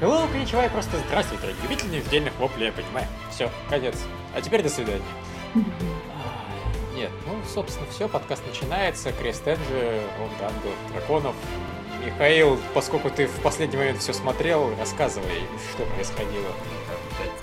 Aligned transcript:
Hello, 0.00 0.26
коничева, 0.32 0.66
просто 0.70 0.96
здравствуйте, 1.08 1.54
любители 1.62 1.98
недельных 1.98 2.32
воплей, 2.38 2.68
я 2.68 2.72
понимаю. 2.72 3.06
Все, 3.30 3.50
конец. 3.68 3.96
А 4.34 4.40
теперь 4.40 4.62
до 4.62 4.70
свидания. 4.70 5.02
Нет, 6.94 7.10
ну, 7.26 7.34
собственно, 7.46 7.86
все, 7.90 8.08
подкаст 8.08 8.42
начинается. 8.46 9.12
Крест 9.12 9.46
Энджи, 9.46 10.00
он 10.18 10.30
Ангел 10.42 10.72
Драконов. 10.90 11.34
Михаил, 12.02 12.58
поскольку 12.72 13.10
ты 13.10 13.26
в 13.26 13.42
последний 13.42 13.76
момент 13.76 13.98
все 13.98 14.14
смотрел, 14.14 14.74
рассказывай, 14.78 15.42
что 15.74 15.84
происходило. 15.94 16.48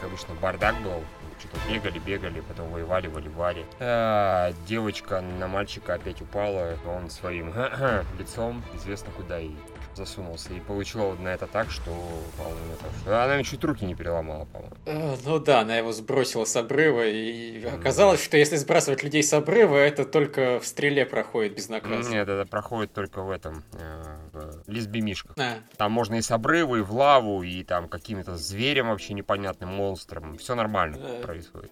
Как 0.01 0.09
обычно, 0.09 0.33
бардак 0.41 0.81
был. 0.81 1.03
Что-то 1.37 1.57
бегали, 1.71 1.99
бегали, 1.99 2.39
потом 2.39 2.71
воевали, 2.71 3.05
воевали. 3.05 3.67
А, 3.79 4.51
девочка 4.67 5.21
на 5.21 5.47
мальчика 5.47 5.93
опять 5.93 6.23
упала. 6.23 6.75
Он 6.87 7.11
своим 7.11 7.53
лицом 8.17 8.63
известно 8.73 9.11
куда 9.15 9.39
и 9.39 9.51
засунулся. 9.97 10.53
И 10.53 10.59
получила 10.59 11.13
на 11.15 11.29
это 11.29 11.47
так, 11.47 11.69
что 11.69 11.91
упала 11.91 12.53
на 12.53 12.73
это, 13.09 13.23
она 13.23 13.43
чуть 13.43 13.63
руки 13.63 13.85
не 13.85 13.95
переломала, 13.95 14.45
по-моему. 14.45 14.75
Э, 14.85 15.15
Ну 15.25 15.39
да, 15.39 15.61
она 15.61 15.77
его 15.77 15.91
сбросила 15.91 16.45
с 16.45 16.55
обрыва, 16.55 17.05
и 17.05 17.63
оказалось, 17.65 18.23
что 18.23 18.37
если 18.37 18.55
сбрасывать 18.55 19.03
людей 19.03 19.23
с 19.23 19.33
обрыва, 19.33 19.75
это 19.77 20.05
только 20.05 20.59
в 20.59 20.65
стреле 20.67 21.05
проходит 21.05 21.55
безнаказанно. 21.55 22.07
Нет, 22.09 22.27
это 22.29 22.45
проходит 22.49 22.93
только 22.93 23.21
в 23.23 23.31
этом, 23.31 23.63
э, 23.73 24.03
в 24.33 24.69
лесбимишках. 24.69 25.35
А, 25.37 25.55
Там 25.77 25.91
можно 25.91 26.15
и 26.15 26.21
с 26.21 26.31
обрыва, 26.31 26.77
и 26.77 26.81
в 26.81 26.93
лаву, 26.93 27.43
и 27.43 27.63
там 27.63 27.87
каким-то 27.89 28.37
зверем 28.37 28.87
вообще 28.89 29.13
непонятным, 29.13 29.69
монстром. 29.69 30.37
Все 30.37 30.55
нормально 30.55 30.97
Э, 31.01 31.21
происходит. 31.23 31.71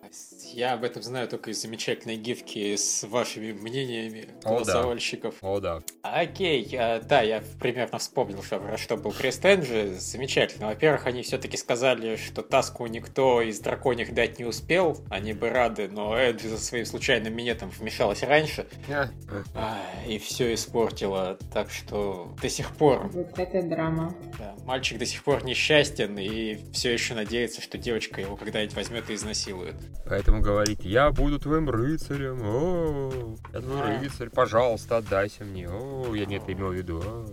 Я 0.54 0.74
об 0.74 0.84
этом 0.84 1.04
знаю 1.04 1.28
только 1.28 1.52
из 1.52 1.62
замечательной 1.62 2.18
гифки 2.18 2.76
с 2.76 3.04
вашими 3.08 3.52
мнениями 3.52 4.28
О, 4.44 4.44
да. 4.44 4.50
голосовальщиков. 4.50 5.36
О, 5.42 5.60
да. 5.60 5.82
Окей, 6.02 6.68
а, 6.78 7.00
да, 7.02 7.22
я 7.22 7.44
примерно 7.60 7.98
вспомнил, 8.00 8.15
что, 8.44 8.60
про 8.60 8.78
что 8.78 8.98
был 8.98 9.12
Крест 9.12 9.44
Энджи. 9.46 9.96
Замечательно. 10.00 10.68
Во-первых, 10.68 11.06
они 11.06 11.22
все-таки 11.24 11.58
сказали, 11.58 12.16
что 12.16 12.42
Таску 12.42 12.88
никто 12.88 13.42
из 13.42 13.60
драконьих 13.60 14.14
дать 14.14 14.40
не 14.40 14.46
успел. 14.46 14.98
Они 15.10 15.34
бы 15.34 15.50
рады, 15.50 15.90
но 15.90 16.18
Энджи 16.18 16.48
за 16.50 16.58
своим 16.58 16.86
случайным 16.86 17.36
минетом 17.36 17.70
вмешалась 17.70 18.24
раньше 18.24 18.66
Э, 18.88 19.08
а, 19.54 19.80
и 20.08 20.18
все 20.20 20.54
испортила. 20.54 21.38
Так 21.54 21.70
что 21.70 22.34
до 22.42 22.50
сих 22.50 22.70
пор 22.76 23.08
Вот 23.10 23.38
это 23.38 23.62
драма. 23.64 24.16
да, 24.40 24.56
мальчик 24.66 24.98
до 24.98 25.06
сих 25.06 25.24
пор 25.24 25.44
несчастен 25.44 26.18
и 26.18 26.60
все 26.72 26.94
еще 26.94 27.14
надеется, 27.16 27.62
что 27.62 27.78
девочка 27.78 28.22
его 28.22 28.36
когда-нибудь 28.36 28.76
возьмет 28.76 29.10
и 29.10 29.16
изнасилует. 29.16 29.76
Поэтому 30.08 30.42
говорит, 30.42 30.82
я 30.84 31.12
буду 31.12 31.40
твоим 31.40 31.70
рыцарем. 31.70 32.40
О, 32.44 33.36
я 33.54 33.60
твой 33.62 33.82
А. 33.82 34.00
рыцарь, 34.00 34.30
пожалуйста, 34.30 34.98
отдайся 34.98 35.44
мне. 35.44 35.68
О, 35.70 36.14
я 36.16 36.26
не 36.26 36.38
это 36.38 36.54
имел 36.54 36.70
в 36.70 36.74
виду. 36.74 37.02
О. 37.04 37.26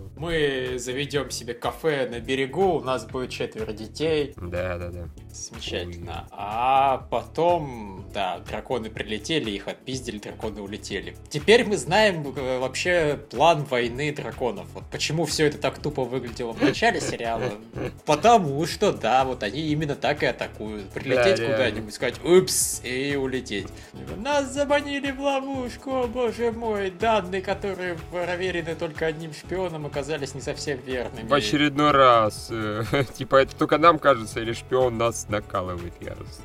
Заведем 0.79 1.31
себе 1.31 1.55
кафе 1.55 2.09
на 2.11 2.21
берегу, 2.21 2.77
у 2.77 2.81
нас 2.81 3.05
будет 3.05 3.31
четверо 3.31 3.73
детей. 3.73 4.33
Да, 4.37 4.79
да, 4.79 4.89
да. 4.89 5.09
Замечательно. 5.33 6.27
А 6.31 7.07
потом, 7.11 8.05
да, 8.13 8.39
драконы 8.41 8.91
прилетели, 8.91 9.51
их 9.51 9.69
отпиздили, 9.69 10.19
драконы 10.19 10.61
улетели. 10.61 11.17
Теперь 11.29 11.65
мы 11.65 11.77
знаем 11.77 12.35
э, 12.37 12.59
вообще 12.59 13.21
план 13.31 13.65
войны 13.65 14.13
драконов. 14.13 14.67
Вот 14.75 14.85
почему 14.91 15.25
все 15.25 15.47
это 15.47 15.59
так 15.59 15.79
тупо 15.79 16.05
выглядело 16.05 16.53
в 16.53 16.63
начале 16.63 17.01
сериала. 17.01 17.53
Потому 18.07 18.65
что, 18.67 18.93
да, 18.93 19.25
вот 19.25 19.43
они 19.43 19.61
именно 19.61 19.95
так 19.95 20.23
и 20.23 20.27
атакуют. 20.27 20.89
Прилететь 20.91 21.39
Да, 21.39 21.53
куда-нибудь, 21.53 21.95
сказать 21.95 22.25
«Упс!» 22.25 22.81
и 22.85 23.17
улететь. 23.17 23.69
Нас 24.17 24.53
заманили 24.53 25.11
в 25.11 25.21
ловушку, 25.21 26.07
боже 26.09 26.53
мой. 26.53 26.91
Данные, 26.91 27.43
которые 27.43 27.97
проверены 28.11 28.75
только 28.75 29.07
одним 29.07 29.33
шпионом, 29.33 29.87
оказались 29.87 30.35
не 30.35 30.41
совсем 30.41 30.62
верными. 30.71 31.29
В 31.29 31.35
очередной 31.35 31.91
раз. 31.91 32.49
э, 32.51 32.85
Типа, 33.15 33.37
это 33.37 33.55
только 33.57 33.79
нам 33.79 33.99
кажется, 33.99 34.41
или 34.41 34.53
шпион 34.53 34.99
нас 34.99 35.29
накалывает 35.29 35.93
ярость. 36.01 36.41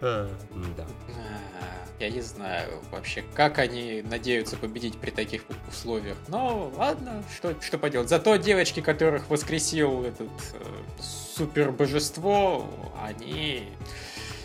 А, 0.00 0.28
Да. 0.76 0.86
А, 1.08 1.86
Я 2.00 2.10
не 2.10 2.20
знаю 2.20 2.72
вообще, 2.90 3.22
как 3.34 3.58
они 3.58 4.02
надеются 4.02 4.56
победить 4.56 4.98
при 4.98 5.10
таких 5.10 5.42
условиях. 5.70 6.16
Но 6.28 6.72
ладно, 6.76 7.22
что, 7.34 7.54
что 7.60 7.78
поделать. 7.78 8.08
Зато 8.08 8.36
девочки, 8.36 8.80
которых 8.80 9.28
воскресил 9.30 10.04
этот 10.04 10.28
э, 10.54 11.02
супер 11.36 11.70
божество, 11.70 12.66
они... 13.00 13.68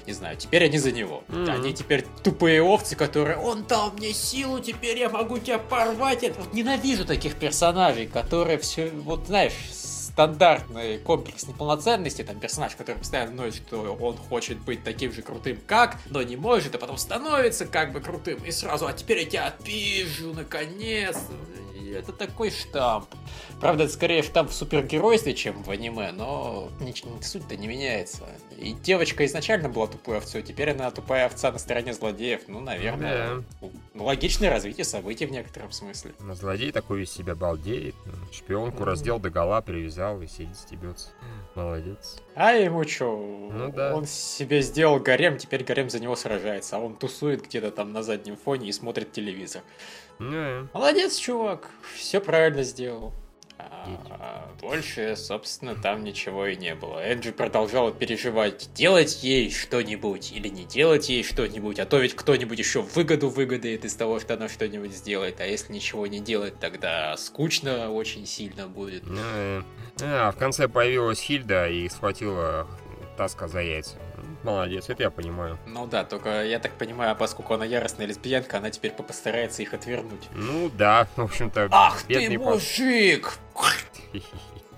Не 0.08 0.14
знаю, 0.14 0.38
теперь 0.38 0.64
они 0.64 0.78
за 0.78 0.94
него. 0.94 1.24
Мгм. 1.28 1.52
Они 1.52 1.74
теперь 1.74 2.06
тупые 2.24 2.64
овцы, 2.64 2.96
которые 2.96 3.38
«Он 3.38 3.66
дал 3.66 3.92
мне 3.92 4.14
силу, 4.14 4.60
теперь 4.60 4.98
я 4.98 5.10
могу 5.10 5.38
тебя 5.38 5.60
порвать». 5.60 6.24
Я 6.24 6.32
вот 6.32 6.54
ненавижу 6.54 7.06
таких 7.06 7.36
персонажей, 7.36 8.08
которые 8.08 8.58
все, 8.58 8.90
вот 8.90 9.28
знаешь, 9.28 9.52
стандартный 10.18 10.98
комплекс 10.98 11.46
неполноценности, 11.46 12.24
там 12.24 12.40
персонаж, 12.40 12.76
который 12.76 12.96
постоянно 12.96 13.34
ноет, 13.34 13.54
что 13.54 13.98
он 14.00 14.18
хочет 14.18 14.58
быть 14.60 14.84
таким 14.84 15.12
же 15.12 15.22
крутым, 15.22 15.60
как, 15.68 15.98
но 16.10 16.24
не 16.24 16.38
может, 16.38 16.74
а 16.74 16.78
потом 16.80 16.98
становится 16.98 17.66
как 17.66 17.92
бы 17.92 18.00
крутым, 18.00 18.44
и 18.46 18.52
сразу, 18.52 18.88
а 18.88 18.94
теперь 18.94 19.20
я 19.20 19.26
тебя 19.26 19.46
отпизжу, 19.48 20.34
наконец. 20.34 21.18
Это 21.94 22.12
такой 22.12 22.52
штамп. 22.52 23.08
Правда, 23.62 23.84
это 23.84 23.94
скорее 23.94 24.24
штамп 24.24 24.50
в 24.50 24.54
супергеройстве, 24.54 25.34
чем 25.34 25.64
в 25.64 25.70
аниме, 25.70 26.12
но 26.12 26.70
суть-то 27.22 27.56
не 27.56 27.68
меняется. 27.68 28.24
И 28.58 28.74
девочка 28.74 29.24
изначально 29.26 29.70
была 29.70 29.88
тупой 29.88 30.18
овцой, 30.18 30.42
теперь 30.42 30.72
она 30.72 30.90
тупая 30.90 31.28
овца 31.28 31.52
на 31.52 31.60
стороне 31.60 31.94
злодеев. 31.94 32.42
Ну, 32.48 32.60
наверное, 32.60 33.44
ну, 33.62 34.04
логичное 34.04 34.50
развитие 34.50 34.84
событий 34.84 35.28
в 35.28 35.32
некотором 35.32 35.72
смысле. 35.72 36.14
Но 36.20 36.34
злодей 36.34 36.72
такой 36.72 37.04
из 37.04 37.12
себя 37.12 37.36
балдеет. 37.36 37.96
Шпионку 38.32 38.84
раздел 38.84 39.20
до 39.20 39.30
гола, 39.30 39.62
привязал 39.62 40.22
и 40.22 40.28
сидит, 40.28 40.58
стебется. 40.58 41.10
Молодец. 41.54 42.18
А 42.36 42.54
ему 42.54 42.84
чё? 42.86 43.16
Ну 43.52 43.72
да. 43.72 43.96
Он 43.96 44.06
себе 44.06 44.62
сделал 44.62 45.00
гарем, 45.00 45.38
теперь 45.38 45.64
гарем 45.64 45.90
за 45.90 46.00
него 46.00 46.16
сражается, 46.16 46.78
а 46.78 46.80
он 46.80 46.96
тусует 46.96 47.44
где-то 47.44 47.72
там 47.72 47.94
на 47.94 48.02
заднем 48.02 48.38
фоне 48.38 48.70
и 48.70 48.72
смотрит 48.72 49.12
телевизор. 49.12 49.62
Ну, 50.20 50.68
Молодец, 50.74 51.18
чувак, 51.18 51.70
все 51.96 52.20
правильно 52.20 52.64
сделал. 52.64 53.14
Больше, 54.62 55.16
собственно, 55.16 55.76
там 55.76 56.04
ничего 56.04 56.48
и 56.48 56.56
не 56.56 56.76
было. 56.76 57.00
Энджи 57.00 57.32
продолжала 57.32 57.92
переживать, 57.92 58.70
делать 58.74 59.24
ей 59.24 59.52
что-нибудь 59.52 60.32
или 60.32 60.50
не 60.50 60.66
делать 60.66 61.10
ей 61.10 61.24
что-нибудь, 61.24 61.80
а 61.80 61.86
то 61.86 61.98
ведь 62.00 62.16
кто-нибудь 62.16 62.60
еще 62.60 62.82
выгоду 62.82 63.30
выгодает 63.30 63.86
из 63.86 63.96
того, 63.96 64.20
что 64.20 64.34
она 64.34 64.50
что-нибудь 64.50 64.94
сделает, 64.94 65.40
а 65.40 65.46
если 65.46 65.74
ничего 65.74 66.08
не 66.08 66.20
делать, 66.20 66.60
тогда 66.60 67.16
скучно 67.18 67.92
очень 67.92 68.26
сильно 68.26 68.68
будет. 68.68 69.06
ну, 69.06 69.22
э. 69.22 69.62
А, 70.02 70.32
в 70.32 70.38
конце 70.38 70.68
появилась 70.68 71.20
Хильда 71.20 71.70
и 71.70 71.88
схватила 71.90 72.68
Таска 73.18 73.48
за 73.48 73.62
яйца. 73.62 73.98
Молодец, 74.48 74.90
это 74.90 75.04
я 75.04 75.12
понимаю. 75.12 75.60
Ну 75.66 75.88
да, 75.88 76.06
только 76.06 76.46
я 76.46 76.60
так 76.60 76.72
понимаю, 76.78 77.18
поскольку 77.18 77.54
она 77.54 77.66
яростная 77.66 78.06
лесбиянка, 78.06 78.60
она 78.60 78.70
теперь 78.70 78.92
постарается 78.92 79.62
их 79.62 79.74
отвернуть. 79.74 80.30
Ну 80.34 80.70
да, 80.70 81.06
в 81.18 81.22
общем-то, 81.22 81.68
Ах 81.70 82.04
ты 82.04 82.40
мужик! 82.40 83.40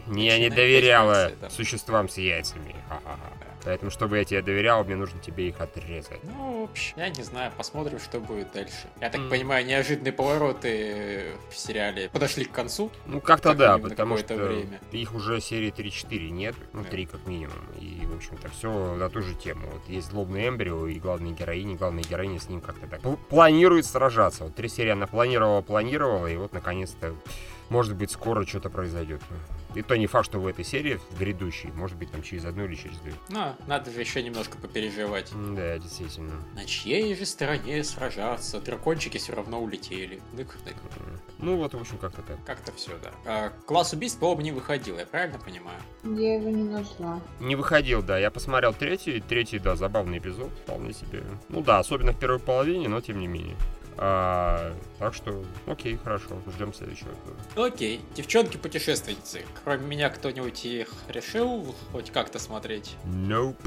Я 0.07 0.39
не 0.39 0.49
доверяла 0.49 1.31
существам 1.49 2.09
с 2.09 2.17
яйцами. 2.17 2.75
Ха-ха-ха. 2.89 3.48
Поэтому, 3.65 3.91
чтобы 3.91 4.17
я 4.17 4.23
тебе 4.25 4.41
доверял, 4.41 4.83
мне 4.85 4.95
нужно 4.95 5.19
тебе 5.19 5.49
их 5.49 5.59
отрезать. 5.59 6.19
Ну, 6.23 6.61
в 6.61 6.71
общем, 6.71 6.93
я 6.97 7.09
не 7.09 7.23
знаю, 7.23 7.51
посмотрим, 7.57 7.99
что 7.99 8.19
будет 8.19 8.51
дальше. 8.53 8.87
Я 9.01 9.09
так 9.09 9.19
М. 9.21 9.29
понимаю, 9.29 9.65
неожиданные 9.65 10.13
повороты 10.13 11.33
в 11.51 11.57
сериале 11.57 12.09
подошли 12.09 12.45
к 12.45 12.51
концу. 12.51 12.89
Ну, 13.05 13.19
как-то 13.19 13.49
Как 13.49 13.57
да, 13.57 13.77
потому 13.77 14.17
что 14.17 14.35
время. 14.35 14.79
их 14.91 15.13
уже 15.13 15.41
серии 15.41 15.71
3-4 15.71 16.29
нет, 16.29 16.55
ну, 16.73 16.83
Да. 16.83 16.89
3 16.89 17.05
как 17.05 17.25
минимум. 17.27 17.55
И, 17.79 18.05
в 18.05 18.15
общем-то, 18.15 18.49
все 18.49 18.95
на 18.95 19.09
ту 19.09 19.21
же 19.21 19.35
тему. 19.35 19.67
Вот 19.71 19.87
есть 19.89 20.07
злобный 20.09 20.47
эмбрио 20.47 20.87
и 20.87 20.99
главная 20.99 21.33
героиня, 21.33 21.75
главная 21.75 22.03
героиня 22.03 22.39
с 22.39 22.47
ним 22.49 22.61
как-то 22.61 22.87
так 22.87 23.01
пл- 23.01 23.17
планирует 23.29 23.85
сражаться. 23.85 24.45
Вот 24.45 24.55
три 24.55 24.69
серии 24.69 24.91
она 24.91 25.05
планировала, 25.07 25.61
планировала, 25.61 26.27
и 26.27 26.37
вот, 26.37 26.53
наконец-то, 26.53 27.13
может 27.69 27.95
быть, 27.95 28.11
скоро 28.11 28.45
что-то 28.45 28.69
произойдет. 28.69 29.21
И 29.75 29.81
то 29.81 29.95
не 29.97 30.07
факт, 30.07 30.25
что 30.25 30.39
в 30.39 30.47
этой 30.47 30.65
серии, 30.65 30.99
в 31.11 31.19
грядущей, 31.19 31.71
может 31.71 31.97
быть, 31.97 32.11
там 32.11 32.23
через 32.23 32.45
одну 32.45 32.65
или 32.65 32.75
через 32.75 32.97
две. 32.99 33.13
Но 33.29 33.55
надо 33.67 33.91
же 33.91 33.99
еще 33.99 34.23
немножко 34.23 34.57
попереживать. 34.57 35.31
Да, 35.55 35.77
действительно. 35.77 36.33
На 36.55 36.65
чьей 36.65 37.15
же 37.15 37.25
стороне 37.25 37.83
сражаться? 37.83 38.59
Дракончики 38.59 39.17
все 39.17 39.33
равно 39.33 39.61
улетели. 39.61 40.21
Нык-нык. 40.33 40.75
М. 40.97 41.19
Ну, 41.37 41.57
вот, 41.57 41.73
в 41.73 41.79
общем, 41.79 41.97
как-то 41.97 42.21
так. 42.23 42.43
Как-то 42.45 42.71
все, 42.73 42.91
да. 43.03 43.11
А, 43.25 43.49
класс 43.65 43.93
убийств, 43.93 44.19
по-моему, 44.19 44.41
не 44.41 44.51
выходил, 44.51 44.97
я 44.97 45.05
правильно 45.05 45.37
понимаю? 45.39 45.79
Я 46.03 46.35
его 46.35 46.49
не 46.49 46.63
нашла. 46.63 47.21
Не 47.39 47.55
выходил, 47.55 48.01
да. 48.01 48.17
Я 48.17 48.31
посмотрел 48.31 48.73
третий. 48.73 49.17
и 49.17 49.21
Третий, 49.21 49.59
да, 49.59 49.75
забавный 49.75 50.17
эпизод. 50.17 50.49
Вполне 50.63 50.93
себе. 50.93 51.23
Ну 51.49 51.61
да, 51.61 51.79
особенно 51.79 52.11
в 52.11 52.19
первой 52.19 52.39
половине, 52.39 52.87
но 52.89 53.01
тем 53.01 53.19
не 53.19 53.27
менее. 53.27 53.55
А, 53.97 54.73
так 54.97 55.13
что, 55.13 55.43
окей, 55.67 55.97
хорошо. 55.97 56.37
Ждем 56.55 56.73
следующего. 56.73 57.11
Окей, 57.55 58.01
девчонки-путешественницы. 58.15 59.41
Кроме 59.63 59.85
меня 59.87 60.09
кто-нибудь 60.09 60.65
их 60.65 60.93
решил 61.09 61.75
хоть 61.91 62.11
как-то 62.11 62.39
смотреть? 62.39 62.95
Nope. 63.05 63.57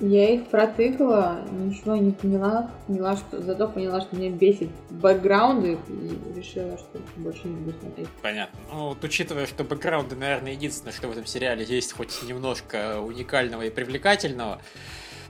Я 0.00 0.30
их 0.34 0.46
протыкала, 0.48 1.42
ничего 1.50 1.94
не 1.94 2.12
поняла. 2.12 2.70
Поняла, 2.86 3.16
что 3.16 3.42
зато 3.42 3.68
поняла, 3.68 4.00
что 4.00 4.16
меня 4.16 4.30
бесит 4.30 4.70
бэкграунды 4.88 5.76
и 5.88 6.38
решила, 6.38 6.78
что 6.78 6.98
больше 7.16 7.48
не 7.48 7.56
буду 7.56 7.76
смотреть. 7.80 8.08
Понятно. 8.22 8.58
Ну, 8.72 8.88
вот 8.88 9.04
учитывая, 9.04 9.44
что 9.44 9.62
бэкграунды, 9.62 10.16
наверное, 10.16 10.52
единственное, 10.52 10.94
что 10.94 11.08
в 11.08 11.10
этом 11.10 11.26
сериале 11.26 11.66
есть 11.66 11.92
хоть 11.92 12.22
немножко 12.22 12.98
уникального 13.00 13.60
и 13.62 13.70
привлекательного, 13.70 14.62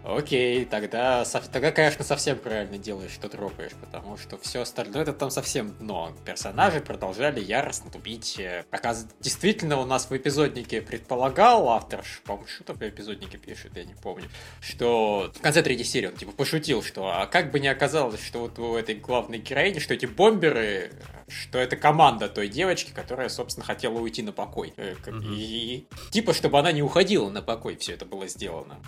Окей, 0.02 0.64
тогда, 0.64 1.24
тогда, 1.24 1.72
конечно, 1.72 2.04
совсем 2.04 2.38
правильно 2.38 2.78
делаешь, 2.78 3.12
что 3.12 3.28
дропаешь, 3.28 3.72
потому 3.80 4.16
что 4.16 4.38
все 4.38 4.62
остальное 4.62 5.02
это 5.02 5.12
там 5.12 5.30
совсем 5.30 5.72
дно. 5.78 6.12
Персонажи 6.24 6.80
продолжали 6.80 7.40
яростно 7.40 7.90
тупить. 7.90 8.40
Оказывается, 8.70 9.14
действительно 9.20 9.78
у 9.78 9.84
нас 9.84 10.08
в 10.08 10.16
эпизоднике 10.16 10.80
предполагал 10.80 11.68
автор, 11.68 12.02
по-моему, 12.24 12.48
что 12.48 12.72
в 12.72 12.80
эпизоднике 12.82 13.36
пишет, 13.36 13.76
я 13.76 13.84
не 13.84 13.94
помню, 13.94 14.28
что 14.60 15.30
в 15.34 15.40
конце 15.40 15.62
третьей 15.62 15.84
серии 15.84 16.06
он 16.06 16.16
типа 16.16 16.32
пошутил, 16.32 16.82
что 16.82 17.08
а 17.08 17.26
как 17.26 17.50
бы 17.50 17.60
не 17.60 17.68
оказалось, 17.68 18.22
что 18.22 18.40
вот 18.40 18.58
у 18.58 18.76
этой 18.76 18.94
главной 18.94 19.38
героини, 19.38 19.78
что 19.80 19.94
эти 19.94 20.06
бомберы, 20.06 20.92
что 21.28 21.58
это 21.58 21.76
команда 21.76 22.28
той 22.28 22.48
девочки, 22.48 22.90
которая, 22.92 23.28
собственно, 23.28 23.64
хотела 23.66 23.98
уйти 23.98 24.22
на 24.22 24.32
покой. 24.32 24.72
Mm-hmm. 24.76 25.34
И 25.34 25.86
типа, 26.10 26.32
чтобы 26.32 26.58
она 26.58 26.72
не 26.72 26.82
уходила 26.82 27.28
на 27.28 27.42
покой, 27.42 27.76
все 27.76 27.92
это 27.92 28.04
было 28.04 28.26
сделано. 28.26 28.80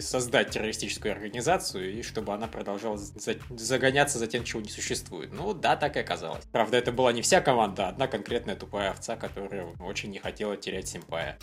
Создать 0.00 0.55
террористическую 0.56 1.12
организацию, 1.12 1.92
и 1.98 2.02
чтобы 2.02 2.32
она 2.32 2.46
продолжала 2.46 2.96
за 2.96 3.36
загоняться 3.50 4.18
за 4.18 4.26
тем, 4.26 4.42
чего 4.42 4.62
не 4.62 4.70
существует. 4.70 5.30
Ну 5.32 5.52
да, 5.52 5.76
так 5.76 5.96
и 5.96 6.00
оказалось. 6.00 6.44
Правда, 6.50 6.78
это 6.78 6.92
была 6.92 7.12
не 7.12 7.20
вся 7.20 7.42
команда, 7.42 7.86
а 7.86 7.88
одна 7.90 8.06
конкретная 8.06 8.56
тупая 8.56 8.90
овца, 8.90 9.16
которая 9.16 9.66
очень 9.80 10.10
не 10.10 10.18
хотела 10.18 10.56
терять 10.56 10.88
симпая. 10.88 11.38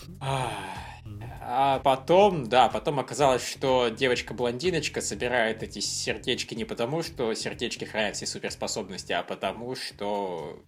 А 1.41 1.79
потом, 1.79 2.49
да, 2.49 2.69
потом 2.69 2.99
оказалось, 2.99 3.47
что 3.47 3.89
девочка-блондиночка 3.89 5.01
собирает 5.01 5.61
эти 5.61 5.79
сердечки 5.79 6.55
не 6.55 6.65
потому, 6.65 7.03
что 7.03 7.33
сердечки 7.35 7.83
хранят 7.83 8.15
все 8.15 8.25
суперспособности, 8.25 9.11
а 9.11 9.21
потому, 9.21 9.75
что 9.75 10.63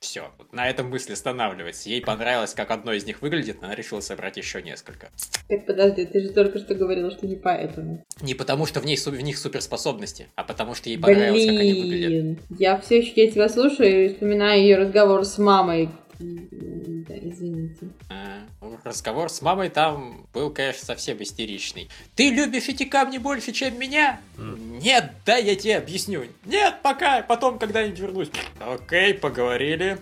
все, 0.00 0.30
на 0.50 0.68
этом 0.68 0.88
мысль 0.88 1.12
останавливается. 1.12 1.90
Ей 1.90 2.00
понравилось, 2.00 2.54
как 2.54 2.70
одно 2.70 2.92
из 2.92 3.04
них 3.04 3.20
выглядит, 3.20 3.58
она 3.62 3.74
решила 3.74 4.00
собрать 4.00 4.38
еще 4.38 4.62
несколько. 4.62 5.10
Так 5.48 5.66
подожди, 5.66 6.06
ты 6.06 6.22
же 6.22 6.30
только 6.30 6.58
что 6.58 6.74
говорила, 6.74 7.10
что 7.10 7.26
не 7.26 7.36
поэтому. 7.36 8.04
Не 8.22 8.34
потому, 8.34 8.64
что 8.64 8.80
в, 8.80 8.86
ней, 8.86 8.96
в 8.96 9.22
них 9.22 9.36
суперспособности, 9.36 10.28
а 10.36 10.44
потому, 10.44 10.74
что 10.74 10.88
ей 10.88 10.98
понравилось, 10.98 11.44
Блин, 11.44 11.54
как 11.54 11.60
они 11.60 11.82
выглядят. 11.82 12.38
Я 12.58 12.78
все 12.78 12.98
еще 12.98 13.12
я 13.14 13.30
тебя 13.30 13.48
слушаю 13.50 14.06
и 14.06 14.08
вспоминаю 14.08 14.62
ее 14.62 14.76
разговор 14.78 15.24
с 15.24 15.36
мамой, 15.36 15.90
да, 16.20 17.14
извините. 17.16 17.88
А, 18.10 18.42
разговор 18.84 19.30
с 19.30 19.40
мамой 19.40 19.70
там 19.70 20.26
был, 20.34 20.50
конечно, 20.50 20.84
совсем 20.84 21.22
истеричный. 21.22 21.88
Ты 22.14 22.30
любишь 22.30 22.68
эти 22.68 22.84
камни 22.84 23.18
больше, 23.18 23.52
чем 23.52 23.78
меня? 23.78 24.20
Mm. 24.36 24.80
Нет, 24.82 25.12
да, 25.24 25.36
я 25.36 25.56
тебе 25.56 25.78
объясню. 25.78 26.24
Нет, 26.44 26.76
пока, 26.82 27.22
потом 27.22 27.58
когда-нибудь 27.58 27.98
вернусь. 27.98 28.30
Окей, 28.60 29.14
поговорили. 29.14 29.98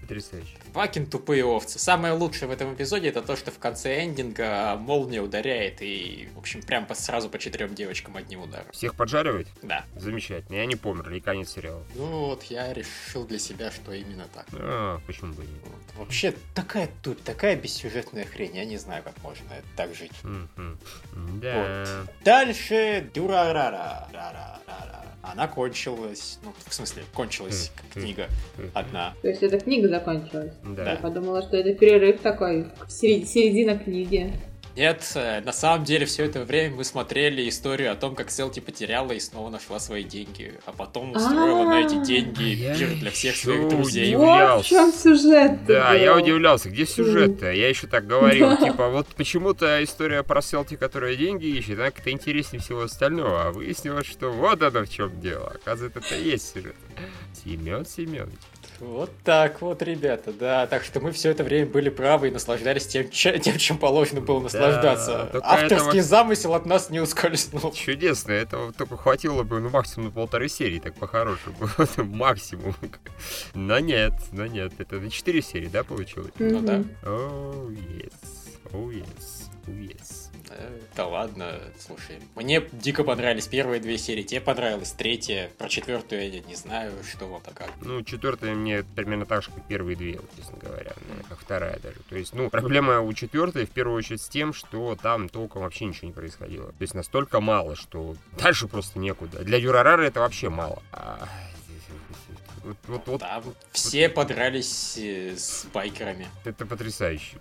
Потрясающе. 0.00 0.57
Факин 0.78 1.06
тупые 1.06 1.44
овцы. 1.44 1.76
Самое 1.76 2.14
лучшее 2.14 2.46
в 2.46 2.52
этом 2.52 2.72
эпизоде 2.72 3.08
это 3.08 3.20
то, 3.20 3.34
что 3.34 3.50
в 3.50 3.58
конце 3.58 4.04
эндинга 4.04 4.76
молния 4.76 5.20
ударяет 5.20 5.82
и, 5.82 6.28
в 6.36 6.38
общем, 6.38 6.62
прям 6.62 6.86
по, 6.86 6.94
сразу 6.94 7.28
по 7.28 7.36
четырем 7.40 7.74
девочкам 7.74 8.16
одним 8.16 8.42
ударом. 8.42 8.70
Всех 8.70 8.94
поджаривает? 8.94 9.48
Да. 9.60 9.84
Замечательно. 9.96 10.54
И 10.54 10.58
они 10.60 10.76
померли, 10.76 11.16
и 11.16 11.20
конец 11.20 11.50
сериала. 11.50 11.82
Ну 11.96 12.26
вот, 12.26 12.44
я 12.44 12.72
решил 12.72 13.26
для 13.26 13.40
себя, 13.40 13.72
что 13.72 13.92
именно 13.92 14.28
так. 14.32 14.46
А, 14.52 15.00
почему 15.04 15.32
бы 15.32 15.42
и 15.42 15.48
нет? 15.48 15.62
Вот. 15.64 15.98
Вообще, 15.98 16.32
такая 16.54 16.88
тут, 17.02 17.24
такая 17.24 17.56
бессюжетная 17.56 18.24
хрень. 18.24 18.54
Я 18.54 18.64
не 18.64 18.76
знаю, 18.76 19.02
как 19.02 19.20
можно 19.24 19.50
так 19.74 19.96
жить. 19.96 20.12
Mm-hmm. 20.22 21.40
Да. 21.40 22.04
Вот. 22.04 22.10
Дальше 22.22 23.10
Дюрарара. 23.12 24.06
Рара 24.12 24.60
она 25.32 25.48
кончилась. 25.48 26.38
Ну, 26.42 26.52
в 26.66 26.74
смысле, 26.74 27.02
кончилась 27.14 27.72
книга 27.92 28.28
одна. 28.74 29.14
То 29.22 29.28
есть 29.28 29.42
эта 29.42 29.58
книга 29.58 29.88
закончилась? 29.88 30.52
Да. 30.64 30.92
Я 30.92 30.96
подумала, 30.96 31.42
что 31.42 31.56
это 31.56 31.74
перерыв 31.74 32.20
такой, 32.20 32.66
середина 32.88 33.78
книги. 33.78 34.32
Нет, 34.78 35.10
э, 35.16 35.40
на 35.40 35.52
самом 35.52 35.82
деле 35.82 36.06
все 36.06 36.26
это 36.26 36.44
время 36.44 36.76
мы 36.76 36.84
смотрели 36.84 37.48
историю 37.48 37.90
о 37.90 37.96
том, 37.96 38.14
как 38.14 38.30
Селти 38.30 38.60
потеряла 38.60 39.10
и 39.10 39.18
снова 39.18 39.50
нашла 39.50 39.80
свои 39.80 40.04
деньги, 40.04 40.54
а 40.66 40.70
потом 40.70 41.16
устроила 41.16 41.64
на 41.64 41.80
эти 41.80 42.00
деньги 42.06 42.72
пир 42.78 42.94
для 42.94 43.10
всех 43.10 43.34
своих 43.34 43.68
друзей. 43.70 44.14
Вот 44.14 44.64
в 44.64 44.68
чем 44.68 44.92
сюжет 44.92 45.66
Да, 45.66 45.94
я 45.94 46.16
удивлялся, 46.16 46.70
где 46.70 46.86
сюжет-то? 46.86 47.50
Я 47.50 47.68
еще 47.68 47.88
так 47.88 48.06
говорил, 48.06 48.56
типа, 48.56 48.88
вот 48.88 49.08
почему-то 49.08 49.82
история 49.82 50.22
про 50.22 50.40
Селти, 50.40 50.76
которая 50.76 51.16
деньги 51.16 51.46
ищет, 51.46 51.80
она 51.80 51.90
как-то 51.90 52.12
интереснее 52.12 52.62
всего 52.62 52.82
остального, 52.82 53.46
а 53.46 53.50
выяснилось, 53.50 54.06
что 54.06 54.30
вот 54.30 54.62
оно 54.62 54.84
в 54.84 54.88
чем 54.88 55.20
дело. 55.20 55.54
Оказывается, 55.56 55.98
это 55.98 56.14
и 56.14 56.30
есть 56.30 56.54
сюжет. 56.54 56.76
Семен 57.44 57.84
Семенович. 57.84 58.38
Вот 58.80 59.10
так 59.24 59.60
вот, 59.60 59.82
ребята, 59.82 60.32
да. 60.32 60.66
Так 60.66 60.84
что 60.84 61.00
мы 61.00 61.10
все 61.12 61.30
это 61.30 61.42
время 61.42 61.66
были 61.66 61.88
правы 61.88 62.28
и 62.28 62.30
наслаждались 62.30 62.86
тем, 62.86 63.08
тем 63.08 63.58
чем 63.58 63.78
положено 63.78 64.20
было 64.20 64.40
наслаждаться. 64.40 65.30
Да, 65.32 65.40
Авторский 65.42 65.88
этого... 65.88 66.02
замысел 66.02 66.54
от 66.54 66.64
нас 66.66 66.90
не 66.90 67.00
ускользнул. 67.00 67.72
Чудесно, 67.72 68.32
этого 68.32 68.72
только 68.72 68.96
хватило 68.96 69.42
бы, 69.42 69.60
ну, 69.60 69.68
максимум 69.70 70.06
на 70.06 70.12
полторы 70.12 70.48
серии, 70.48 70.78
так 70.78 70.94
по-хорошему. 70.94 71.56
максимум. 71.96 72.74
Но 73.54 73.78
нет, 73.80 74.12
но 74.32 74.46
нет. 74.46 74.72
Это 74.78 74.96
на 75.00 75.10
четыре 75.10 75.42
серии, 75.42 75.66
да, 75.66 75.82
получилось? 75.82 76.32
Ну 76.38 76.60
да. 76.60 76.82
Oh, 77.02 77.70
yes. 77.70 78.12
Oh, 78.72 78.90
yes. 78.90 79.48
Oh, 79.66 79.72
yes. 79.72 80.27
Да 80.96 81.06
ладно, 81.06 81.60
слушай. 81.78 82.18
Мне 82.34 82.62
дико 82.72 83.04
понравились 83.04 83.46
первые 83.46 83.80
две 83.80 83.98
серии, 83.98 84.22
тебе 84.22 84.40
понравилась 84.40 84.92
третья. 84.92 85.50
Про 85.58 85.68
четвертую 85.68 86.30
я 86.30 86.40
не 86.40 86.54
знаю, 86.54 86.92
что 87.08 87.26
вот 87.26 87.42
а 87.46 87.52
как. 87.52 87.70
Ну, 87.82 88.02
четвертая 88.02 88.54
мне 88.54 88.82
примерно 88.96 89.26
так 89.26 89.42
же, 89.42 89.50
как 89.50 89.64
первые 89.66 89.96
две, 89.96 90.18
честно 90.36 90.58
говоря. 90.58 90.92
Как 91.28 91.38
вторая 91.38 91.78
даже. 91.80 91.98
То 92.08 92.16
есть, 92.16 92.34
ну, 92.34 92.50
проблема 92.50 93.00
у 93.00 93.12
четвертой 93.12 93.66
в 93.66 93.70
первую 93.70 93.96
очередь 93.96 94.22
с 94.22 94.28
тем, 94.28 94.52
что 94.52 94.96
там 95.00 95.28
толком 95.28 95.62
вообще 95.62 95.84
ничего 95.84 96.08
не 96.08 96.14
происходило. 96.14 96.68
То 96.68 96.82
есть 96.82 96.94
настолько 96.94 97.40
мало, 97.40 97.76
что 97.76 98.16
дальше 98.38 98.68
просто 98.68 98.98
некуда. 98.98 99.44
Для 99.44 99.58
Юрарара 99.58 100.02
это 100.02 100.20
вообще 100.20 100.48
мало. 100.48 100.82
А 100.92 101.28
вот, 102.68 102.76
вот, 102.86 103.06
вот, 103.06 103.20
Там 103.20 103.40
вот, 103.42 103.56
все 103.72 104.08
вот. 104.08 104.14
подрались 104.14 104.98
э, 104.98 105.34
с 105.36 105.66
байкерами. 105.72 106.28
Это 106.44 106.66
потрясающе. 106.66 107.38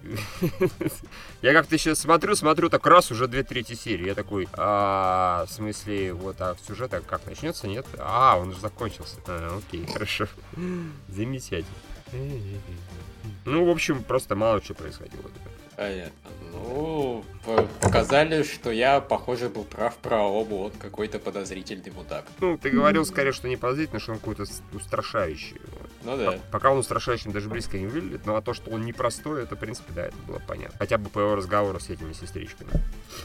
Я 1.41 1.51
как-то 1.51 1.77
сейчас 1.77 1.99
смотрю, 1.99 2.35
смотрю, 2.35 2.69
так 2.69 2.85
раз 2.87 3.11
уже 3.11 3.27
две 3.27 3.43
трети 3.43 3.73
серии. 3.73 4.07
Я 4.07 4.15
такой, 4.15 4.47
а, 4.53 5.45
в 5.45 5.51
смысле, 5.51 6.13
вот, 6.13 6.37
а 6.39 6.55
сюжет 6.65 6.93
как 7.05 7.25
начнется, 7.25 7.67
нет? 7.67 7.85
А, 7.97 8.37
он 8.37 8.49
уже 8.49 8.61
закончился. 8.61 9.17
А, 9.27 9.57
окей, 9.57 9.85
хорошо. 9.93 10.27
Замечательно. 11.09 11.75
Ну, 13.43 13.65
в 13.65 13.69
общем, 13.69 14.03
просто 14.03 14.35
мало 14.35 14.61
чего 14.61 14.75
происходило. 14.75 15.29
Понятно. 15.77 16.31
Ну, 16.53 17.23
показали, 17.81 18.41
что 18.41 18.71
я, 18.71 18.99
похоже, 18.99 19.47
был 19.47 19.63
прав 19.63 19.95
про 19.97 20.23
оба, 20.23 20.55
он 20.55 20.71
какой-то 20.71 21.19
подозрительный 21.19 21.91
мудак. 21.91 22.25
Ну, 22.39 22.57
ты 22.57 22.71
говорил 22.71 23.05
скорее, 23.05 23.31
что 23.31 23.47
не 23.47 23.57
подозрительный, 23.57 23.99
что 23.99 24.13
он 24.13 24.17
какой-то 24.17 24.45
устрашающий. 24.73 25.61
Ну 26.07 26.15
да. 26.15 26.35
Пока 26.51 26.71
он 26.71 26.77
устрашающим 26.77 27.33
даже 27.33 27.49
близко 27.49 27.77
не 27.77 27.85
выглядит, 27.85 28.25
но 28.25 28.37
а 28.37 28.41
то, 28.41 28.53
что 28.53 28.71
он 28.71 28.85
непростой, 28.85 29.43
это, 29.43 29.57
в 29.57 29.59
принципе, 29.59 29.91
да, 29.93 30.05
это 30.05 30.15
было 30.25 30.41
понятно. 30.47 30.75
Хотя 30.79 30.97
бы 30.97 31.09
по 31.09 31.19
его 31.19 31.35
разговору 31.35 31.81
с 31.81 31.89
этими 31.89 32.13
сестричками. 32.13 32.69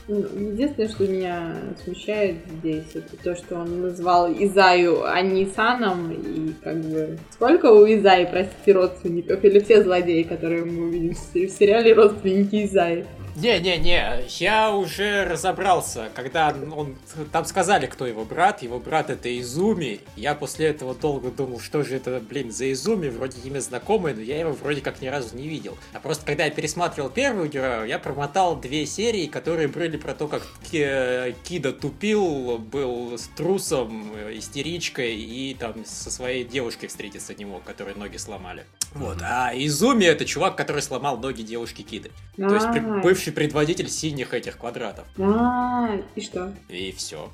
Ну, 0.08 0.18
единственное, 0.18 0.88
что 0.88 1.06
меня 1.06 1.56
смущает 1.84 2.38
здесь, 2.58 2.86
это 2.94 3.16
то, 3.22 3.36
что 3.36 3.54
он 3.60 3.82
назвал 3.82 4.32
Изаю 4.32 5.04
Анисаном, 5.08 6.10
и 6.10 6.54
как 6.64 6.80
бы... 6.80 7.18
Сколько 7.30 7.66
у 7.66 7.86
Изаи, 7.86 8.28
простите, 8.28 8.72
родственников? 8.72 9.44
Или 9.44 9.60
все 9.60 9.84
злодеи, 9.84 10.24
которые 10.24 10.64
мы 10.64 10.88
увидим 10.88 11.14
в 11.14 11.50
сериале, 11.50 11.94
родственники 11.94 12.66
Изаи? 12.66 13.06
Не-не-не, 13.34 14.24
я 14.38 14.74
уже 14.74 15.24
разобрался, 15.24 16.10
когда 16.14 16.54
он... 16.74 16.96
Там 17.32 17.44
сказали, 17.44 17.86
кто 17.86 18.06
его 18.06 18.24
брат. 18.24 18.62
Его 18.62 18.78
брат 18.78 19.10
это 19.10 19.38
Изуми. 19.40 20.00
Я 20.16 20.34
после 20.34 20.66
этого 20.66 20.94
долго 20.94 21.30
думал, 21.30 21.60
что 21.60 21.82
же 21.82 21.96
это, 21.96 22.20
блин, 22.20 22.52
за 22.52 22.70
Изуми. 22.72 23.08
Вроде 23.08 23.40
имя 23.44 23.60
знакомое, 23.60 24.14
но 24.14 24.20
я 24.20 24.38
его 24.38 24.52
вроде 24.52 24.80
как 24.82 25.00
ни 25.00 25.06
разу 25.06 25.34
не 25.36 25.48
видел. 25.48 25.78
А 25.92 26.00
просто 26.00 26.26
когда 26.26 26.44
я 26.44 26.50
пересматривал 26.50 27.08
первую 27.08 27.48
героя, 27.48 27.84
я 27.84 27.98
промотал 27.98 28.56
две 28.56 28.84
серии, 28.86 29.26
которые 29.26 29.68
были 29.68 29.96
про 29.96 30.14
то, 30.14 30.28
как 30.28 30.42
Кида 30.70 31.72
тупил, 31.72 32.58
был 32.58 33.16
с 33.16 33.28
трусом, 33.28 34.12
истеричкой 34.32 35.16
и 35.16 35.54
там 35.54 35.84
со 35.86 36.10
своей 36.10 36.44
девушкой 36.44 36.88
встретиться 36.88 37.34
не 37.34 37.44
мог, 37.44 37.64
которые 37.64 37.96
ноги 37.96 38.18
сломали. 38.18 38.64
Вот. 38.94 39.18
А 39.22 39.52
Изуми 39.54 40.04
это 40.04 40.26
чувак, 40.26 40.56
который 40.56 40.82
сломал 40.82 41.16
ноги 41.16 41.42
девушки 41.42 41.82
Киды. 41.82 42.10
То 42.36 42.54
есть 42.54 42.66
А, 42.66 43.00
бывший 43.23 43.33
предводитель 43.33 43.88
синих 43.88 44.35
этих 44.35 44.59
квадратов. 44.59 45.05
А, 45.19 45.97
и 46.17 46.21
что? 46.21 46.52
И 46.69 46.93
все. 46.93 47.31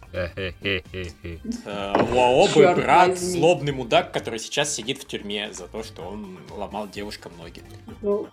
Лаобы 1.65 2.75
брат, 2.75 3.19
злобный 3.19 3.73
мудак, 3.73 4.13
который 4.13 4.39
сейчас 4.39 4.75
сидит 4.75 4.99
в 4.99 5.07
тюрьме 5.07 5.51
за 5.53 5.67
то, 5.67 5.83
что 5.83 6.03
он 6.03 6.39
ломал 6.55 6.89
девушкам 6.89 7.33
ноги. 7.39 7.63
Ну. 8.03 8.29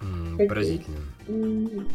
Поразительно. 0.50 0.98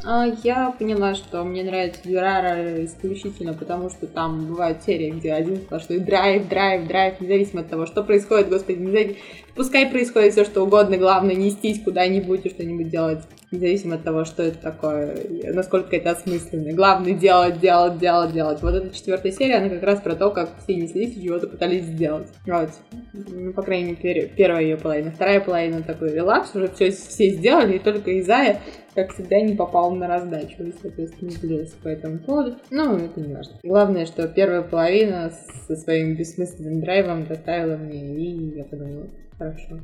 а 0.05 0.27
я 0.43 0.71
поняла, 0.71 1.15
что 1.15 1.45
мне 1.45 1.63
нравится 1.63 2.01
Дюрара 2.05 2.85
исключительно 2.85 3.53
потому, 3.53 3.91
что 3.91 4.07
там 4.07 4.47
бывают 4.47 4.83
серии, 4.83 5.11
где 5.11 5.33
один 5.33 5.57
сплошной 5.59 5.99
драйв, 5.99 6.49
драйв, 6.49 6.89
драйв, 6.89 7.21
независимо 7.21 7.61
от 7.61 7.69
того, 7.69 7.87
что 7.87 8.03
происходит, 8.03 8.49
господи, 8.49 8.79
незави- 8.79 9.17
пускай 9.61 9.87
происходит 9.91 10.33
все, 10.33 10.47
что 10.47 10.63
угодно, 10.63 10.97
главное 10.97 11.35
нестись 11.35 11.83
куда-нибудь 11.83 12.47
и 12.47 12.49
что-нибудь 12.49 12.89
делать, 12.89 13.19
независимо 13.51 13.97
от 13.97 14.05
того, 14.05 14.25
что 14.25 14.43
это 14.43 14.57
такое, 14.57 15.15
насколько 15.53 15.95
это 15.95 16.13
осмысленно. 16.13 16.73
Главное 16.73 17.13
делать, 17.13 17.61
делать, 17.61 17.99
делать, 17.99 18.33
делать. 18.33 18.63
Вот 18.63 18.75
эта 18.75 18.89
четвертая 18.97 19.33
серия, 19.33 19.57
она 19.57 19.69
как 19.69 19.83
раз 19.83 20.01
про 20.01 20.15
то, 20.15 20.31
как 20.31 20.49
все 20.63 20.77
неслись 20.77 21.15
и 21.15 21.23
чего-то 21.23 21.47
пытались 21.47 21.83
сделать. 21.83 22.29
Вот. 22.47 22.71
Ну, 23.13 23.53
по 23.53 23.61
крайней 23.61 23.99
мере, 24.03 24.33
первая 24.35 24.63
ее 24.63 24.79
половина. 24.79 25.11
Вторая 25.11 25.41
половина 25.41 25.83
такой 25.83 26.15
релакс, 26.15 26.55
уже 26.55 26.69
все, 26.69 26.91
все 26.91 27.29
сделали, 27.29 27.77
и 27.77 27.81
только 27.81 28.19
Изая, 28.19 28.61
как 28.95 29.13
всегда, 29.13 29.43
не 29.43 29.57
попал 29.57 29.95
на 29.95 30.09
раздачу. 30.09 30.63
И, 30.63 30.73
соответственно, 30.81 31.33
злился 31.33 31.75
по 31.83 31.89
этому 31.89 32.19
поводу. 32.19 32.57
Ну, 32.71 32.97
это 32.97 33.21
не 33.21 33.35
важно. 33.35 33.57
Главное, 33.63 34.07
что 34.07 34.27
первая 34.27 34.63
половина 34.63 35.31
со 35.69 35.77
своим 35.77 36.17
бессмысленным 36.17 36.81
драйвом 36.81 37.27
доставила 37.27 37.77
мне, 37.77 38.17
и 38.17 38.57
я 38.57 38.65
подумала, 38.65 39.07
хорошо. 39.41 39.81